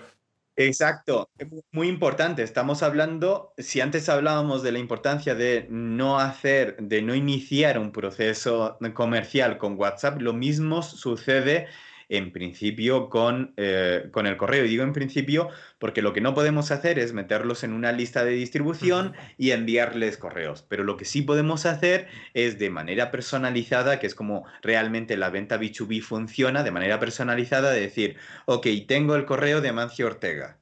Exacto, 0.56 1.30
muy 1.72 1.88
importante. 1.88 2.44
Estamos 2.44 2.84
hablando, 2.84 3.54
si 3.58 3.80
antes 3.80 4.10
hablábamos 4.10 4.62
de 4.62 4.74
la 4.74 4.80
importancia 4.80 5.34
de 5.34 5.66
no 5.70 6.20
hacer, 6.20 6.76
de 6.78 7.02
no 7.02 7.16
iniciar 7.16 7.80
un 7.80 7.94
proceso 7.94 8.78
comercial 8.94 9.58
con 9.58 9.80
WhatsApp, 9.80 10.22
lo 10.22 10.34
mismo 10.34 10.84
sucede 10.84 11.70
en 12.10 12.32
principio 12.32 13.10
con, 13.10 13.54
eh, 13.56 14.10
con 14.12 14.28
el 14.28 14.36
correo. 14.36 14.66
Y 14.66 14.70
digo 14.70 14.84
en 14.84 14.94
principio 14.94 15.50
porque 15.78 16.02
lo 16.02 16.12
que 16.12 16.22
no 16.22 16.34
podemos 16.34 16.72
hacer 16.72 17.00
es 17.00 17.14
meterlos 17.14 17.64
en 17.64 17.74
una 17.74 17.92
lista 17.92 18.26
de 18.26 18.32
distribución 18.32 19.14
y 19.38 19.52
enviarles 19.52 20.18
correos. 20.18 20.66
Pero 20.68 20.84
lo 20.84 20.98
que 20.98 21.06
sí 21.06 21.22
podemos 21.22 21.66
hacer 21.66 22.08
es 22.34 22.60
de 22.60 22.70
manera 22.72 23.12
personalizada, 23.12 24.00
que 24.00 24.08
es 24.08 24.16
como 24.16 24.46
realmente 24.62 25.18
la 25.18 25.30
venta 25.30 25.60
B2B 25.60 26.02
funciona, 26.02 26.64
de 26.64 26.72
manera 26.72 27.00
personalizada, 27.00 27.72
de 27.72 27.82
decir, 27.82 28.18
ok, 28.46 28.68
tengo 28.88 29.16
el 29.16 29.26
correo 29.26 29.62
de 29.62 29.70
Amancio 29.70 30.08
Ortega. 30.08 30.60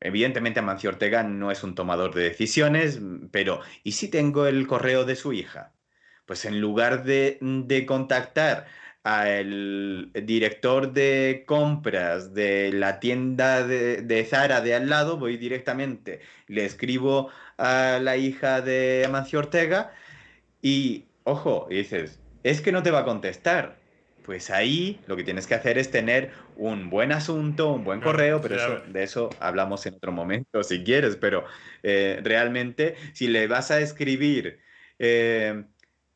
Evidentemente 0.00 0.60
Amancio 0.60 0.90
Ortega 0.90 1.22
no 1.22 1.50
es 1.50 1.62
un 1.62 1.74
tomador 1.74 2.14
de 2.14 2.22
decisiones, 2.22 2.98
pero 3.30 3.60
¿y 3.84 3.92
si 3.92 4.08
tengo 4.08 4.46
el 4.46 4.66
correo 4.66 5.04
de 5.04 5.16
su 5.16 5.34
hija? 5.34 5.74
Pues 6.24 6.44
en 6.46 6.60
lugar 6.60 7.04
de, 7.04 7.38
de 7.42 7.86
contactar 7.86 8.66
al 9.02 10.10
director 10.12 10.92
de 10.92 11.44
compras 11.46 12.34
de 12.34 12.72
la 12.72 13.00
tienda 13.00 13.66
de, 13.66 14.26
Zara 14.28 14.60
de 14.60 14.74
al 14.74 14.88
lado, 14.88 15.16
voy 15.16 15.36
directamente, 15.36 16.20
le 16.48 16.64
escribo 16.64 17.30
a 17.56 17.98
la 18.02 18.16
hija 18.16 18.60
de 18.60 19.04
Amancio 19.06 19.38
Ortega 19.38 19.92
y, 20.60 21.06
ojo, 21.24 21.66
y 21.70 21.76
dices, 21.76 22.18
es 22.42 22.60
que 22.60 22.72
no 22.72 22.82
te 22.82 22.90
va 22.90 23.00
a 23.00 23.04
contestar. 23.04 23.78
Pues 24.24 24.50
ahí 24.50 25.00
lo 25.06 25.16
que 25.16 25.24
tienes 25.24 25.46
que 25.46 25.54
hacer 25.54 25.78
es 25.78 25.90
tener 25.90 26.30
un 26.54 26.90
buen 26.90 27.10
asunto, 27.10 27.72
un 27.72 27.84
buen 27.84 28.00
correo, 28.00 28.40
pero 28.40 28.80
de 28.80 29.02
eso 29.02 29.30
hablamos 29.40 29.86
en 29.86 29.94
otro 29.94 30.12
momento 30.12 30.62
si 30.62 30.84
quieres, 30.84 31.16
pero 31.16 31.44
eh, 31.82 32.20
realmente 32.22 32.96
si 33.14 33.28
le 33.28 33.46
vas 33.46 33.70
a 33.70 33.80
escribir... 33.80 34.60
Eh, 34.98 35.64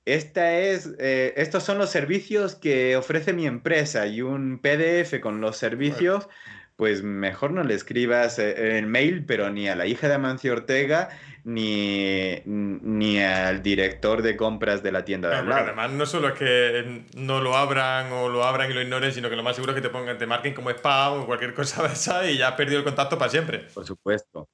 esta 0.04 0.58
es, 0.58 0.90
eh, 0.98 1.32
estos 1.36 1.62
son 1.62 1.78
los 1.78 1.90
servicios 1.90 2.54
que 2.54 2.96
ofrece 2.96 3.32
mi 3.32 3.46
empresa 3.46 4.06
y 4.06 4.20
un 4.22 4.58
PDF 4.58 5.20
con 5.20 5.40
los 5.40 5.56
servicios, 5.56 6.28
pues 6.76 7.02
mejor 7.02 7.52
no 7.52 7.62
le 7.62 7.74
escribas 7.74 8.38
eh, 8.38 8.78
en 8.78 8.88
mail, 8.88 9.24
pero 9.24 9.50
ni 9.50 9.68
a 9.68 9.76
la 9.76 9.86
hija 9.86 10.08
de 10.08 10.14
Amancio 10.14 10.52
Ortega 10.52 11.10
ni, 11.44 12.40
ni 12.46 13.22
al 13.22 13.62
director 13.62 14.22
de 14.22 14.36
compras 14.36 14.82
de 14.82 14.92
la 14.92 15.04
tienda 15.04 15.28
de 15.28 15.36
al 15.36 15.52
Además, 15.52 15.90
no 15.92 16.06
solo 16.06 16.28
es 16.28 16.34
que 16.34 17.04
no 17.16 17.40
lo 17.40 17.54
abran 17.54 18.10
o 18.12 18.28
lo 18.28 18.44
abran 18.44 18.70
y 18.70 18.74
lo 18.74 18.80
ignoren, 18.80 19.12
sino 19.12 19.28
que 19.28 19.36
lo 19.36 19.42
más 19.42 19.54
seguro 19.54 19.72
es 19.72 19.76
que 19.76 19.86
te 19.86 19.90
pongan, 19.90 20.16
te 20.16 20.26
marquen 20.26 20.54
como 20.54 20.70
spam 20.70 21.20
o 21.20 21.26
cualquier 21.26 21.54
cosa 21.54 21.86
de 21.86 21.92
esa 21.92 22.28
y 22.28 22.38
ya 22.38 22.48
has 22.48 22.54
perdido 22.54 22.78
el 22.78 22.84
contacto 22.84 23.18
para 23.18 23.30
siempre. 23.30 23.66
Por 23.72 23.84
supuesto. 23.84 24.48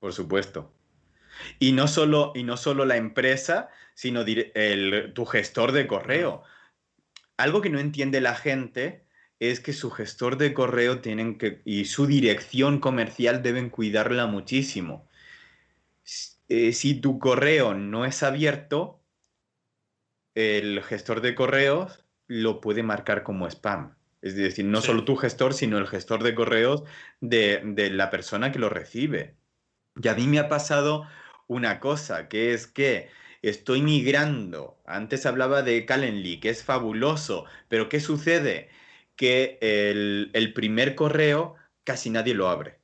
Por 0.00 0.12
supuesto. 0.12 0.74
Y 1.58 1.72
no 1.72 1.88
solo, 1.88 2.32
y 2.34 2.42
no 2.42 2.56
solo 2.56 2.84
la 2.84 2.96
empresa, 2.96 3.70
sino 3.94 4.22
el, 4.22 5.12
tu 5.14 5.24
gestor 5.24 5.72
de 5.72 5.86
correo. 5.86 6.42
Algo 7.36 7.60
que 7.60 7.70
no 7.70 7.80
entiende 7.80 8.20
la 8.20 8.34
gente 8.34 9.04
es 9.38 9.60
que 9.60 9.72
su 9.72 9.90
gestor 9.90 10.36
de 10.36 10.52
correo 10.52 11.00
tienen 11.00 11.38
que, 11.38 11.62
y 11.64 11.86
su 11.86 12.06
dirección 12.06 12.78
comercial 12.78 13.42
deben 13.42 13.70
cuidarla 13.70 14.26
muchísimo. 14.26 15.08
Eh, 16.48 16.72
si 16.72 17.00
tu 17.00 17.18
correo 17.18 17.74
no 17.74 18.04
es 18.04 18.22
abierto, 18.22 19.02
el 20.34 20.82
gestor 20.82 21.20
de 21.22 21.34
correos 21.34 22.04
lo 22.26 22.60
puede 22.60 22.82
marcar 22.82 23.22
como 23.22 23.46
spam. 23.46 23.96
Es 24.20 24.36
decir, 24.36 24.66
no 24.66 24.82
solo 24.82 25.04
tu 25.04 25.16
gestor, 25.16 25.54
sino 25.54 25.78
el 25.78 25.86
gestor 25.86 26.22
de 26.22 26.34
correos 26.34 26.84
de, 27.20 27.62
de, 27.64 27.90
la 27.90 28.10
persona 28.10 28.52
que 28.52 28.58
lo 28.58 28.68
recibe. 28.68 29.36
Y 30.00 30.08
a 30.08 30.14
mí 30.14 30.26
me 30.26 30.38
ha 30.38 30.48
pasado 30.48 31.06
una 31.46 31.80
cosa, 31.80 32.28
que 32.28 32.52
es 32.52 32.66
que 32.66 33.08
estoy 33.42 33.82
migrando. 33.82 34.80
Antes 34.86 35.26
hablaba 35.26 35.62
de 35.62 35.86
Calendly, 35.86 36.40
que 36.40 36.50
es 36.50 36.64
fabuloso, 36.64 37.46
pero 37.68 37.88
¿qué 37.88 38.00
sucede? 38.00 38.70
Que 39.16 39.58
el, 39.60 40.52
primer 40.54 40.94
correo 40.94 41.56
casi 41.84 42.10
nadie 42.10 42.34
lo 42.34 42.48
abre. 42.48 42.78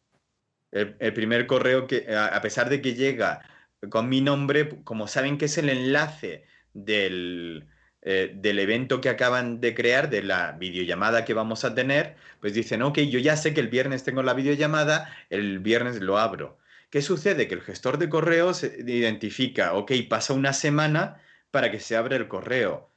El, 0.73 1.13
primer 1.15 1.47
correo 1.47 1.87
que, 1.87 2.07
a 2.15 2.41
pesar 2.43 2.69
de 2.69 2.83
que 2.83 2.95
llega 2.95 3.43
con 3.91 4.09
mi 4.09 4.21
nombre, 4.21 4.83
como 4.85 5.09
saben 5.09 5.39
que 5.39 5.47
es 5.47 5.59
el 5.59 5.69
enlace 5.71 6.45
del, 6.75 7.67
eh, 8.03 8.33
del 8.35 8.59
evento 8.61 9.01
que 9.01 9.09
acaban 9.09 9.61
de 9.61 9.75
crear, 9.75 10.11
de 10.11 10.23
la 10.23 10.53
videollamada 10.53 11.25
que 11.25 11.35
vamos 11.35 11.65
a 11.65 11.75
tener, 11.75 12.17
pues 12.41 12.55
dicen, 12.55 12.83
ok, 12.83 12.99
yo 13.01 13.19
ya 13.19 13.37
sé 13.37 13.55
que 13.55 13.61
el 13.61 13.69
viernes 13.69 14.05
tengo 14.05 14.23
la 14.23 14.35
videollamada, 14.35 15.13
el 15.31 15.59
viernes 15.59 16.01
lo 16.01 16.19
abro. 16.19 16.59
¿Qué 16.97 17.03
sucede? 17.03 17.47
Que 17.47 17.53
el 17.53 17.61
gestor 17.61 17.99
de 17.99 18.09
correos 18.09 18.63
identifica, 18.65 19.75
ok, 19.75 19.93
pasa 20.09 20.33
una 20.33 20.55
semana 20.55 21.21
para 21.51 21.71
que 21.71 21.79
se 21.79 21.95
abra 21.95 22.17
el 22.17 22.27
correo. 22.27 22.91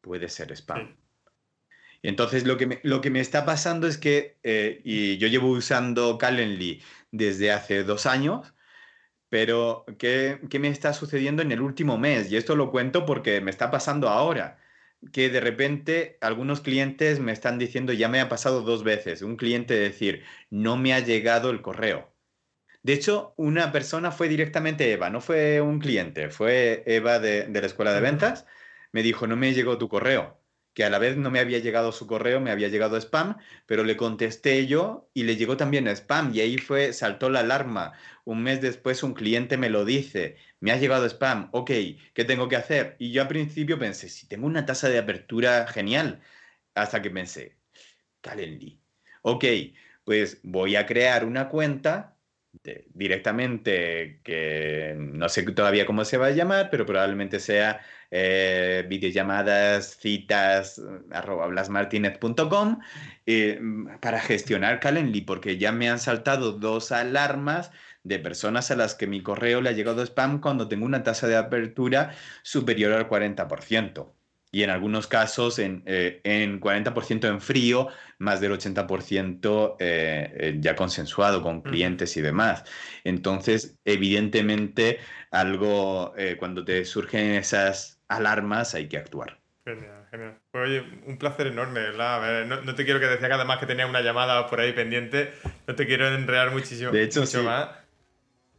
Puede 0.00 0.30
ser 0.30 0.52
spam. 0.56 0.96
Y 2.00 2.08
entonces 2.08 2.46
lo 2.46 2.56
que, 2.56 2.66
me, 2.66 2.80
lo 2.82 3.02
que 3.02 3.10
me 3.10 3.20
está 3.20 3.44
pasando 3.44 3.86
es 3.88 3.98
que, 3.98 4.38
eh, 4.42 4.80
y 4.84 5.18
yo 5.18 5.28
llevo 5.28 5.50
usando 5.50 6.16
Calendly 6.16 6.82
desde 7.10 7.52
hace 7.52 7.84
dos 7.84 8.06
años, 8.06 8.54
pero 9.28 9.84
¿qué, 9.98 10.40
¿qué, 10.48 10.58
me 10.58 10.68
está 10.68 10.94
sucediendo 10.94 11.42
en 11.42 11.52
el 11.52 11.60
último 11.60 11.98
mes? 11.98 12.32
Y 12.32 12.38
esto 12.38 12.56
lo 12.56 12.70
cuento 12.70 13.04
porque 13.04 13.42
me 13.42 13.50
está 13.50 13.70
pasando 13.70 14.08
ahora. 14.08 14.58
que 15.12 15.28
de 15.28 15.40
repente 15.40 16.16
algunos 16.22 16.62
clientes 16.62 17.20
me 17.20 17.32
están 17.32 17.58
diciendo, 17.58 17.92
ya 17.92 18.08
me 18.08 18.20
ha 18.20 18.30
pasado 18.30 18.62
dos 18.62 18.82
veces, 18.82 19.20
un 19.20 19.36
cliente 19.36 19.74
decir, 19.74 20.24
no 20.48 20.78
me 20.78 20.94
ha 20.94 21.00
llegado 21.00 21.50
el 21.50 21.60
correo. 21.60 22.15
De 22.86 22.92
hecho, 22.92 23.34
una 23.36 23.72
persona 23.72 24.12
fue 24.12 24.28
directamente 24.28 24.92
Eva, 24.92 25.10
no 25.10 25.20
fue 25.20 25.60
un 25.60 25.80
cliente, 25.80 26.30
fue 26.30 26.84
Eva 26.86 27.18
de, 27.18 27.46
de 27.48 27.60
la 27.60 27.66
escuela 27.66 27.92
de 27.92 28.00
ventas, 28.00 28.46
me 28.92 29.02
dijo, 29.02 29.26
no 29.26 29.36
me 29.36 29.52
llegó 29.54 29.76
tu 29.76 29.88
correo 29.88 30.40
que 30.72 30.84
a 30.84 30.90
la 30.90 30.98
vez 30.98 31.16
no 31.16 31.30
me 31.30 31.40
había 31.40 31.58
llegado 31.58 31.90
su 31.90 32.06
correo, 32.06 32.38
me 32.38 32.50
había 32.50 32.68
llegado 32.68 32.96
spam, 32.98 33.38
pero 33.66 33.82
le 33.82 33.96
contesté 33.96 34.66
yo 34.66 35.10
y 35.14 35.24
le 35.24 35.36
llegó 35.36 35.56
también 35.56 35.88
spam 35.88 36.32
y 36.34 36.40
ahí 36.40 36.58
fue, 36.58 36.92
saltó 36.92 37.30
la 37.30 37.40
alarma. 37.40 37.94
Un 38.24 38.42
mes 38.42 38.60
después 38.60 39.02
un 39.02 39.14
cliente 39.14 39.56
me 39.56 39.70
lo 39.70 39.86
dice, 39.86 40.36
me 40.60 40.72
ha 40.72 40.76
llegado 40.76 41.06
spam, 41.06 41.48
ok, 41.52 41.70
¿qué 42.14 42.24
tengo 42.26 42.48
que 42.48 42.56
hacer? 42.56 42.94
Y 42.98 43.10
yo 43.10 43.22
al 43.22 43.28
principio 43.28 43.78
pensé, 43.78 44.10
si 44.10 44.28
tengo 44.28 44.46
una 44.46 44.66
tasa 44.66 44.90
de 44.90 44.98
apertura 44.98 45.66
genial, 45.66 46.20
hasta 46.74 47.00
que 47.02 47.10
pensé, 47.10 47.56
Calendly, 48.20 48.80
ok, 49.22 49.44
pues 50.04 50.40
voy 50.42 50.76
a 50.76 50.86
crear 50.86 51.24
una 51.24 51.48
cuenta 51.48 52.15
directamente 52.94 54.20
que 54.22 54.94
no 54.98 55.28
sé 55.28 55.42
todavía 55.44 55.86
cómo 55.86 56.04
se 56.04 56.18
va 56.18 56.26
a 56.26 56.30
llamar, 56.30 56.68
pero 56.70 56.86
probablemente 56.86 57.40
sea 57.40 57.80
eh, 58.10 58.84
videollamadas, 58.88 59.96
citas, 60.00 60.80
arroba 61.10 61.46
blasmartinez.com 61.48 62.78
eh, 63.26 63.60
para 64.00 64.20
gestionar 64.20 64.80
Calendly, 64.80 65.22
porque 65.22 65.58
ya 65.58 65.72
me 65.72 65.88
han 65.88 65.98
saltado 65.98 66.52
dos 66.52 66.92
alarmas 66.92 67.70
de 68.04 68.18
personas 68.18 68.70
a 68.70 68.76
las 68.76 68.94
que 68.94 69.06
mi 69.06 69.22
correo 69.22 69.60
le 69.60 69.70
ha 69.70 69.72
llegado 69.72 70.02
spam 70.02 70.40
cuando 70.40 70.68
tengo 70.68 70.86
una 70.86 71.02
tasa 71.02 71.26
de 71.26 71.36
apertura 71.36 72.14
superior 72.42 72.92
al 72.92 73.08
40% 73.08 74.15
y 74.56 74.62
en 74.62 74.70
algunos 74.70 75.06
casos 75.06 75.58
en, 75.58 75.82
eh, 75.84 76.22
en 76.24 76.60
40% 76.60 77.28
en 77.28 77.42
frío, 77.42 77.88
más 78.16 78.40
del 78.40 78.52
80% 78.52 79.76
eh, 79.78 80.32
eh, 80.34 80.56
ya 80.60 80.74
consensuado 80.74 81.42
con 81.42 81.60
clientes 81.60 82.16
y 82.16 82.22
demás. 82.22 82.64
Entonces, 83.04 83.78
evidentemente, 83.84 84.98
algo, 85.30 86.14
cuando 86.38 86.64
te 86.64 86.86
surgen 86.86 87.32
esas 87.32 88.00
alarmas, 88.08 88.74
hay 88.74 88.88
que 88.88 88.96
actuar. 88.96 89.38
Genial, 89.66 90.06
genial. 90.10 90.38
Pues, 90.50 90.70
oye, 90.70 90.84
un 91.06 91.18
placer 91.18 91.48
enorme, 91.48 91.80
¿verdad? 91.80 92.46
no, 92.46 92.74
te 92.74 92.86
quiero 92.86 92.98
que 92.98 93.08
decía 93.08 93.28
que 93.28 93.34
además 93.34 93.58
que 93.58 93.66
tenía 93.66 93.86
una 93.86 94.00
llamada 94.00 94.46
por 94.48 94.60
ahí 94.60 94.72
pendiente, 94.72 95.34
no 95.66 95.74
te 95.74 95.86
quiero 95.86 96.08
enredar 96.08 96.50
muchísimo, 96.50 96.92
de 96.92 97.02
hecho, 97.02 97.20
mucho 97.20 97.42
más. 97.42 97.85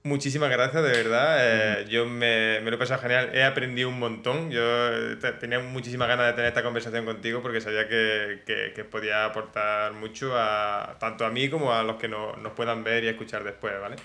Muchísimas 0.07 0.49
gracias, 0.49 0.81
de 0.81 0.89
verdad. 0.89 1.37
Eh, 1.41 1.85
yo 1.89 2.05
me, 2.05 2.61
me, 2.61 2.71
lo 2.71 2.77
he 2.77 2.79
pasado 2.79 3.01
genial. 3.01 3.29
He 3.33 3.43
aprendido 3.43 3.89
un 3.89 3.99
montón. 3.99 4.49
Yo 4.51 4.61
eh, 4.63 5.17
tenía 5.37 5.59
muchísimas 5.59 6.07
ganas 6.07 6.27
de 6.27 6.33
tener 6.33 6.47
esta 6.47 6.63
conversación 6.63 7.03
contigo 7.03 7.41
porque 7.41 7.59
sabía 7.59 7.89
que, 7.89 8.41
que, 8.73 8.83
podía 8.85 9.25
aportar 9.25 9.91
mucho 9.91 10.31
a 10.37 10.95
tanto 10.97 11.25
a 11.25 11.29
mí 11.29 11.49
como 11.49 11.73
a 11.73 11.83
los 11.83 11.97
que 11.97 12.07
no, 12.07 12.37
nos 12.37 12.53
puedan 12.53 12.85
ver 12.85 13.03
y 13.03 13.09
escuchar 13.09 13.43
después, 13.43 13.73
¿vale? 13.81 13.97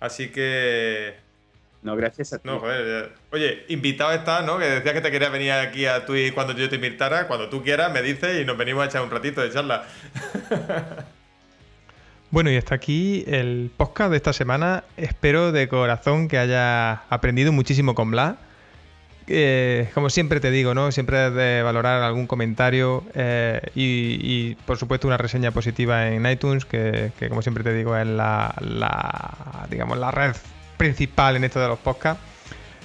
Así 0.00 0.30
que. 0.30 1.14
No, 1.82 1.94
gracias 1.94 2.32
a 2.32 2.38
ti. 2.38 2.48
No, 2.48 2.58
joder. 2.58 3.12
Oye, 3.30 3.64
invitado 3.68 4.10
está, 4.10 4.42
¿no? 4.42 4.58
Que 4.58 4.64
decías 4.64 4.92
que 4.92 5.00
te 5.00 5.12
querías 5.12 5.30
venir 5.30 5.52
aquí 5.52 5.86
a 5.86 6.04
y 6.08 6.32
cuando 6.32 6.52
yo 6.54 6.68
te 6.68 6.74
invitara. 6.74 7.28
Cuando 7.28 7.48
tú 7.48 7.62
quieras, 7.62 7.92
me 7.92 8.02
dices 8.02 8.40
y 8.40 8.44
nos 8.44 8.58
venimos 8.58 8.82
a 8.82 8.86
echar 8.86 9.02
un 9.02 9.10
ratito 9.10 9.40
de 9.40 9.52
charla. 9.52 9.86
Bueno, 12.30 12.50
y 12.50 12.56
hasta 12.56 12.74
aquí 12.74 13.24
el 13.26 13.70
podcast 13.74 14.10
de 14.10 14.18
esta 14.18 14.34
semana. 14.34 14.84
Espero 14.98 15.50
de 15.50 15.66
corazón 15.66 16.28
que 16.28 16.36
hayas 16.36 17.00
aprendido 17.08 17.52
muchísimo 17.52 17.94
con 17.94 18.10
Blas. 18.10 18.36
como 19.94 20.10
siempre 20.10 20.38
te 20.38 20.50
digo, 20.50 20.74
¿no? 20.74 20.92
Siempre 20.92 21.30
de 21.30 21.62
valorar 21.62 22.02
algún 22.02 22.26
comentario 22.26 23.02
eh, 23.14 23.62
y, 23.74 24.56
por 24.66 24.76
supuesto 24.76 25.06
una 25.06 25.16
reseña 25.16 25.52
positiva 25.52 26.08
en 26.08 26.26
iTunes, 26.26 26.66
que, 26.66 27.12
como 27.30 27.40
siempre 27.40 27.64
te 27.64 27.72
digo 27.72 27.96
es 27.96 28.06
la, 28.06 28.54
digamos, 29.70 29.96
la 29.96 30.10
red 30.10 30.36
principal 30.76 31.36
en 31.36 31.44
esto 31.44 31.60
de 31.60 31.68
los 31.68 31.78
podcasts, 31.78 32.22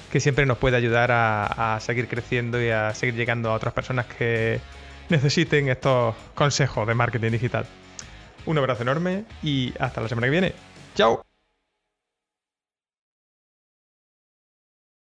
que 0.10 0.22
siempre 0.22 0.46
nos 0.46 0.58
puede 0.58 0.78
ayudar 0.78 1.12
a 1.12 1.78
seguir 1.82 2.08
creciendo 2.08 2.64
y 2.64 2.70
a 2.70 2.94
seguir 2.94 3.16
llegando 3.16 3.52
a 3.52 3.56
otras 3.56 3.74
personas 3.74 4.06
que 4.06 4.62
necesiten 5.10 5.68
estos 5.68 6.16
consejos 6.34 6.88
de 6.88 6.94
marketing 6.96 7.32
digital. 7.32 7.66
Un 8.46 8.58
abrazo 8.58 8.84
enorme 8.84 9.26
y 9.42 9.74
hasta 9.80 10.02
la 10.02 10.10
semana 10.10 10.28
que 10.28 10.32
viene. 10.32 10.54
¡Chao! 10.96 11.22